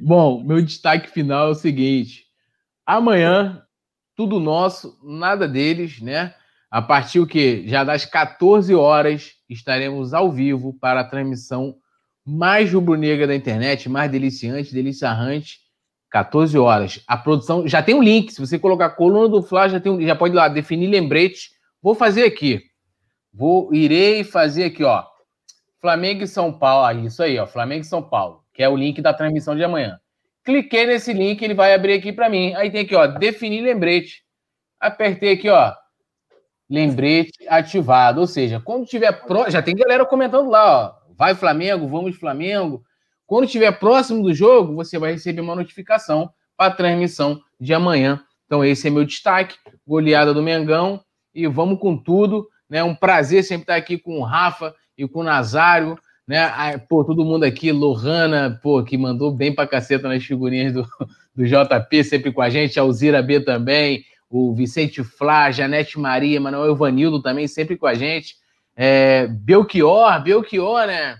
Bom, 0.00 0.42
meu 0.42 0.62
destaque 0.62 1.10
final 1.10 1.48
é 1.48 1.50
o 1.50 1.54
seguinte: 1.54 2.24
amanhã, 2.86 3.62
tudo 4.16 4.40
nosso, 4.40 4.98
nada 5.02 5.46
deles, 5.46 6.00
né? 6.00 6.34
A 6.70 6.82
partir 6.82 7.20
o 7.20 7.26
que 7.26 7.66
já 7.66 7.84
das 7.84 8.04
14 8.04 8.74
horas 8.74 9.32
estaremos 9.48 10.12
ao 10.12 10.30
vivo 10.30 10.74
para 10.74 11.00
a 11.00 11.04
transmissão 11.04 11.76
mais 12.24 12.72
rubro-negra 12.72 13.26
da 13.26 13.34
internet, 13.34 13.88
mais 13.88 14.10
deliciante, 14.10 14.74
deliciarrante, 14.74 15.60
14 16.10 16.58
horas. 16.58 17.02
A 17.06 17.16
produção 17.16 17.66
já 17.66 17.82
tem 17.82 17.94
um 17.94 18.02
link. 18.02 18.32
Se 18.32 18.40
você 18.40 18.58
colocar 18.58 18.90
coluna 18.90 19.28
do 19.28 19.42
Fla, 19.42 19.68
já 19.68 19.80
tem 19.80 19.90
um, 19.92 20.00
já 20.00 20.14
pode 20.14 20.34
ir 20.34 20.36
lá 20.36 20.48
definir 20.48 20.88
lembrete. 20.88 21.50
Vou 21.82 21.94
fazer 21.94 22.24
aqui. 22.24 22.62
Vou 23.32 23.72
irei 23.74 24.24
fazer 24.24 24.64
aqui, 24.64 24.84
ó. 24.84 25.04
Flamengo 25.80 26.24
e 26.24 26.28
São 26.28 26.52
Paulo, 26.52 26.84
ah, 26.84 26.94
isso 26.94 27.22
aí, 27.22 27.38
ó, 27.38 27.46
Flamengo 27.46 27.82
e 27.82 27.86
São 27.86 28.02
Paulo, 28.02 28.42
que 28.58 28.62
é 28.64 28.68
o 28.68 28.74
link 28.74 29.00
da 29.00 29.14
transmissão 29.14 29.54
de 29.54 29.62
amanhã. 29.62 30.00
Cliquei 30.44 30.84
nesse 30.84 31.12
link, 31.12 31.40
ele 31.40 31.54
vai 31.54 31.72
abrir 31.72 31.92
aqui 31.92 32.12
para 32.12 32.28
mim. 32.28 32.56
Aí 32.56 32.68
tem 32.72 32.80
aqui, 32.80 32.92
ó, 32.92 33.06
definir 33.06 33.60
lembrete. 33.60 34.24
Apertei 34.80 35.34
aqui, 35.34 35.48
ó, 35.48 35.72
lembrete 36.68 37.46
ativado. 37.46 38.20
Ou 38.20 38.26
seja, 38.26 38.58
quando 38.58 38.84
tiver 38.84 39.12
pro... 39.12 39.48
já 39.48 39.62
tem 39.62 39.76
galera 39.76 40.04
comentando 40.04 40.50
lá, 40.50 40.76
ó, 40.76 41.14
vai 41.16 41.36
Flamengo, 41.36 41.86
vamos 41.86 42.16
Flamengo. 42.16 42.82
Quando 43.28 43.44
estiver 43.44 43.78
próximo 43.78 44.24
do 44.24 44.34
jogo, 44.34 44.74
você 44.74 44.98
vai 44.98 45.12
receber 45.12 45.40
uma 45.40 45.54
notificação 45.54 46.28
para 46.56 46.72
a 46.72 46.76
transmissão 46.76 47.40
de 47.60 47.72
amanhã. 47.72 48.20
Então 48.46 48.64
esse 48.64 48.88
é 48.88 48.90
meu 48.90 49.04
destaque, 49.04 49.56
goleada 49.86 50.34
do 50.34 50.42
Mengão 50.42 51.00
e 51.32 51.46
vamos 51.46 51.78
com 51.78 51.96
tudo, 51.96 52.48
né? 52.68 52.82
Um 52.82 52.96
prazer 52.96 53.44
sempre 53.44 53.62
estar 53.62 53.76
aqui 53.76 53.96
com 53.96 54.18
o 54.18 54.24
Rafa 54.24 54.74
e 54.96 55.06
com 55.06 55.20
o 55.20 55.22
Nazário, 55.24 55.96
né? 56.28 56.76
Pô, 56.90 57.02
todo 57.02 57.24
mundo 57.24 57.44
aqui, 57.44 57.72
Lohana, 57.72 58.60
pô, 58.62 58.84
que 58.84 58.98
mandou 58.98 59.32
bem 59.32 59.54
pra 59.54 59.66
caceta 59.66 60.06
nas 60.06 60.22
figurinhas 60.22 60.74
do, 60.74 60.86
do 61.34 61.46
JP, 61.46 62.04
sempre 62.04 62.30
com 62.30 62.42
a 62.42 62.50
gente, 62.50 62.78
Alzira 62.78 63.22
B 63.22 63.40
também, 63.40 64.04
o 64.28 64.54
Vicente 64.54 65.02
Flá, 65.02 65.50
Janete 65.50 65.98
Maria, 65.98 66.38
Manuel 66.38 66.76
Vanildo 66.76 67.22
também 67.22 67.48
sempre 67.48 67.78
com 67.78 67.86
a 67.86 67.94
gente. 67.94 68.36
É, 68.76 69.26
Belchior, 69.26 70.22
Belchior, 70.22 70.86
né? 70.86 71.16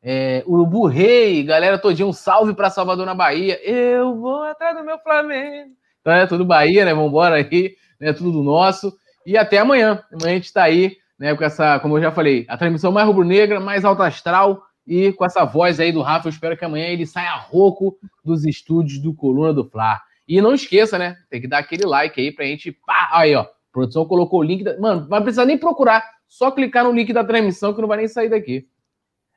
É, 0.00 0.44
Urubu 0.46 0.86
Rei, 0.86 1.42
galera 1.42 1.76
todinha, 1.76 2.06
um 2.06 2.12
salve 2.12 2.54
para 2.54 2.70
Salvador 2.70 3.04
na 3.04 3.14
Bahia. 3.14 3.60
Eu 3.68 4.16
vou 4.16 4.44
atrás 4.44 4.76
do 4.76 4.84
meu 4.84 4.98
Flamengo. 5.00 5.72
Então 6.00 6.12
é 6.12 6.26
tudo 6.26 6.44
Bahia, 6.44 6.84
né? 6.84 6.94
Vambora 6.94 7.36
aí, 7.36 7.74
né? 8.00 8.12
Tudo 8.12 8.42
nosso. 8.42 8.96
E 9.26 9.36
até 9.36 9.58
amanhã. 9.58 10.02
Amanhã 10.12 10.32
a 10.32 10.34
gente 10.34 10.46
está 10.46 10.62
aí, 10.62 10.96
né? 11.22 11.36
Com 11.36 11.44
essa, 11.44 11.78
como 11.78 11.96
eu 11.96 12.02
já 12.02 12.10
falei, 12.10 12.44
a 12.48 12.56
transmissão 12.56 12.90
mais 12.90 13.06
rubro-negra, 13.06 13.60
mais 13.60 13.84
alto 13.84 14.02
astral 14.02 14.60
e 14.84 15.12
com 15.12 15.24
essa 15.24 15.44
voz 15.44 15.78
aí 15.78 15.92
do 15.92 16.02
Rafa. 16.02 16.26
Eu 16.26 16.30
espero 16.30 16.56
que 16.56 16.64
amanhã 16.64 16.86
ele 16.86 17.06
saia 17.06 17.36
rouco 17.36 17.96
dos 18.24 18.44
estúdios 18.44 18.98
do 18.98 19.14
Coluna 19.14 19.54
do 19.54 19.64
Fla. 19.64 20.00
E 20.26 20.40
não 20.40 20.52
esqueça, 20.52 20.98
né? 20.98 21.16
Tem 21.30 21.40
que 21.40 21.46
dar 21.46 21.58
aquele 21.58 21.86
like 21.86 22.20
aí 22.20 22.32
pra 22.32 22.44
gente. 22.44 22.72
Pá, 22.72 23.08
aí, 23.12 23.36
ó. 23.36 23.42
A 23.42 23.48
produção 23.70 24.04
colocou 24.04 24.40
o 24.40 24.42
link. 24.42 24.64
Da... 24.64 24.76
Mano, 24.80 25.02
não 25.02 25.08
vai 25.08 25.20
precisar 25.20 25.44
nem 25.44 25.56
procurar. 25.56 26.04
Só 26.26 26.50
clicar 26.50 26.82
no 26.82 26.90
link 26.90 27.12
da 27.12 27.22
transmissão 27.22 27.72
que 27.72 27.80
não 27.80 27.86
vai 27.86 27.98
nem 27.98 28.08
sair 28.08 28.28
daqui. 28.28 28.66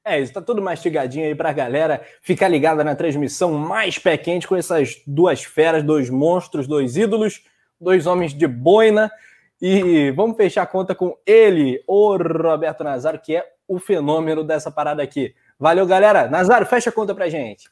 É, 0.04 0.20
isso 0.20 0.34
tá 0.34 0.42
tudo 0.42 0.64
mastigadinho 0.64 1.28
aí 1.28 1.36
pra 1.36 1.54
galera 1.54 2.02
ficar 2.20 2.48
ligada 2.48 2.84
na 2.84 2.96
transmissão 2.96 3.54
mais 3.54 4.00
pé 4.00 4.18
quente 4.18 4.48
com 4.48 4.56
essas 4.56 5.04
duas 5.06 5.44
feras, 5.44 5.84
dois 5.84 6.10
monstros, 6.10 6.68
dois 6.68 6.98
ídolos, 6.98 7.44
dois 7.80 8.08
homens 8.08 8.34
de 8.34 8.48
boina. 8.48 9.12
E 9.62 10.12
vamos 10.12 10.36
fechar 10.36 10.64
a 10.64 10.68
conta 10.68 10.94
com 10.94 11.18
ele, 11.26 11.84
o 11.88 12.16
Roberto 12.18 12.84
Nazário, 12.84 13.22
que 13.22 13.36
é 13.36 13.46
o 13.68 13.80
fenômeno 13.80 14.44
dessa 14.44 14.70
parada 14.70 15.02
aqui. 15.02 15.34
Valeu, 15.60 15.86
galera. 15.86 16.30
Nazário, 16.30 16.68
fecha 16.68 16.90
a 16.90 16.94
conta 16.94 17.16
pra 17.16 17.30
gente. 17.30 17.70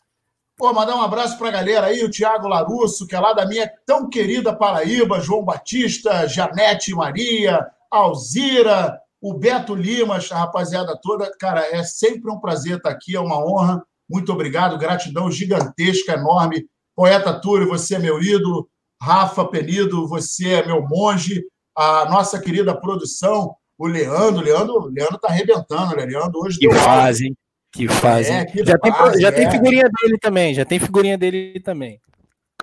Pô, 0.55 0.71
mandar 0.71 0.95
um 0.95 1.01
abraço 1.01 1.37
para 1.37 1.49
a 1.49 1.51
galera 1.51 1.87
aí, 1.87 2.03
o 2.03 2.09
Tiago 2.09 2.47
Larusso, 2.47 3.07
que 3.07 3.15
é 3.15 3.19
lá 3.19 3.33
da 3.33 3.45
minha 3.45 3.69
tão 3.85 4.07
querida 4.07 4.55
Paraíba, 4.55 5.19
João 5.19 5.43
Batista, 5.43 6.27
Janete 6.27 6.93
Maria, 6.93 7.67
Alzira, 7.89 8.99
o 9.19 9.33
Beto 9.33 9.73
Lima, 9.73 10.17
a 10.17 10.35
rapaziada 10.35 10.97
toda. 11.01 11.31
Cara, 11.39 11.65
é 11.75 11.83
sempre 11.83 12.31
um 12.31 12.39
prazer 12.39 12.77
estar 12.77 12.91
aqui, 12.91 13.15
é 13.15 13.19
uma 13.19 13.43
honra. 13.43 13.83
Muito 14.07 14.31
obrigado, 14.31 14.77
gratidão 14.77 15.31
gigantesca, 15.31 16.13
enorme. 16.13 16.67
Poeta 16.95 17.33
Túlio, 17.33 17.67
você 17.67 17.95
é 17.95 17.99
meu 17.99 18.21
ídolo. 18.21 18.69
Rafa 19.01 19.45
Penido, 19.45 20.07
você 20.07 20.55
é 20.55 20.65
meu 20.65 20.87
monge. 20.87 21.43
A 21.75 22.05
nossa 22.05 22.39
querida 22.39 22.75
produção, 22.75 23.55
o 23.77 23.87
Leandro. 23.87 24.43
Leandro, 24.43 24.85
Leandro 24.87 25.17
tá 25.17 25.29
arrebentando, 25.29 25.95
né? 25.95 26.05
Leandro 26.05 26.39
hoje 26.41 26.59
que 26.59 26.71
fazem. 26.73 27.35
Que 27.71 27.87
fazem. 27.87 28.35
É, 28.35 28.47
já, 28.63 28.77
tem, 28.77 28.93
já 29.19 29.27
é. 29.29 29.31
tem 29.31 29.49
figurinha 29.49 29.89
dele 29.89 30.17
também, 30.19 30.53
já 30.53 30.63
tem 30.63 30.79
figurinha 30.79 31.17
dele 31.17 31.59
também. 31.59 31.99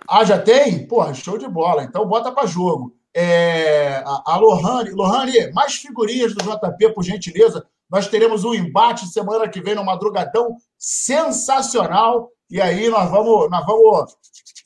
Ah, 0.08 0.24
já 0.24 0.38
tem? 0.38 0.86
Porra, 0.86 1.12
show 1.14 1.36
de 1.36 1.48
bola. 1.48 1.82
Então 1.82 2.06
bota 2.06 2.30
para 2.30 2.46
jogo. 2.46 2.94
É, 3.12 4.02
a, 4.06 4.22
a 4.24 4.36
Lohane, 4.36 4.90
Lohane, 4.90 5.52
mais 5.52 5.74
figurinhas 5.74 6.32
do 6.32 6.44
JP, 6.44 6.94
por 6.94 7.02
gentileza. 7.02 7.66
Nós 7.90 8.06
teremos 8.06 8.44
um 8.44 8.54
embate 8.54 9.06
semana 9.06 9.48
que 9.48 9.60
vem 9.60 9.74
no 9.74 9.84
madrugadão 9.84 10.56
sensacional. 10.78 12.30
E 12.50 12.60
aí 12.60 12.88
nós 12.88 13.10
vamos, 13.10 13.48
nós 13.48 13.64
vamos. 13.64 14.16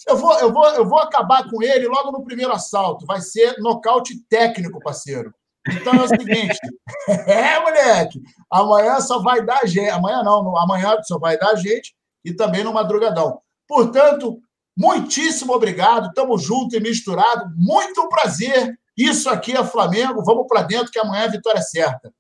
Eu 0.09 0.17
vou, 0.17 0.39
eu 0.39 0.53
vou, 0.53 0.67
eu 0.71 0.89
vou 0.89 0.99
acabar 0.99 1.49
com 1.49 1.63
ele 1.63 1.87
logo 1.87 2.13
no 2.13 2.25
primeiro 2.25 2.53
assalto. 2.53 3.07
Vai 3.07 3.21
ser 3.21 3.57
nocaute 3.59 4.19
técnico, 4.29 4.81
parceiro. 4.81 5.33
Então 5.69 5.95
é 5.95 6.03
o 6.03 6.09
seguinte, 6.09 6.59
é, 7.27 7.59
moleque, 7.59 8.21
amanhã 8.51 9.01
só 9.01 9.21
vai 9.21 9.45
dar 9.45 9.67
gente, 9.67 9.89
amanhã 9.89 10.23
não, 10.23 10.57
amanhã 10.59 10.99
só 11.03 11.19
vai 11.19 11.39
dar 11.39 11.55
gente 11.57 11.95
e 12.23 12.35
também 12.35 12.63
no 12.63 12.73
madrugadão. 12.73 13.41
Portanto, 13.67 14.39
muitíssimo 14.77 15.55
obrigado, 15.55 16.09
estamos 16.09 16.43
juntos 16.43 16.75
e 16.75 16.81
misturados, 16.81 17.49
muito 17.57 18.07
prazer. 18.11 18.79
Isso 18.97 19.29
aqui 19.31 19.57
é 19.57 19.65
Flamengo, 19.65 20.23
vamos 20.23 20.47
para 20.47 20.63
dentro 20.63 20.93
que 20.93 20.99
amanhã 20.99 21.25
a 21.25 21.29
vitória 21.29 21.59
é 21.59 21.63
certa. 21.63 22.13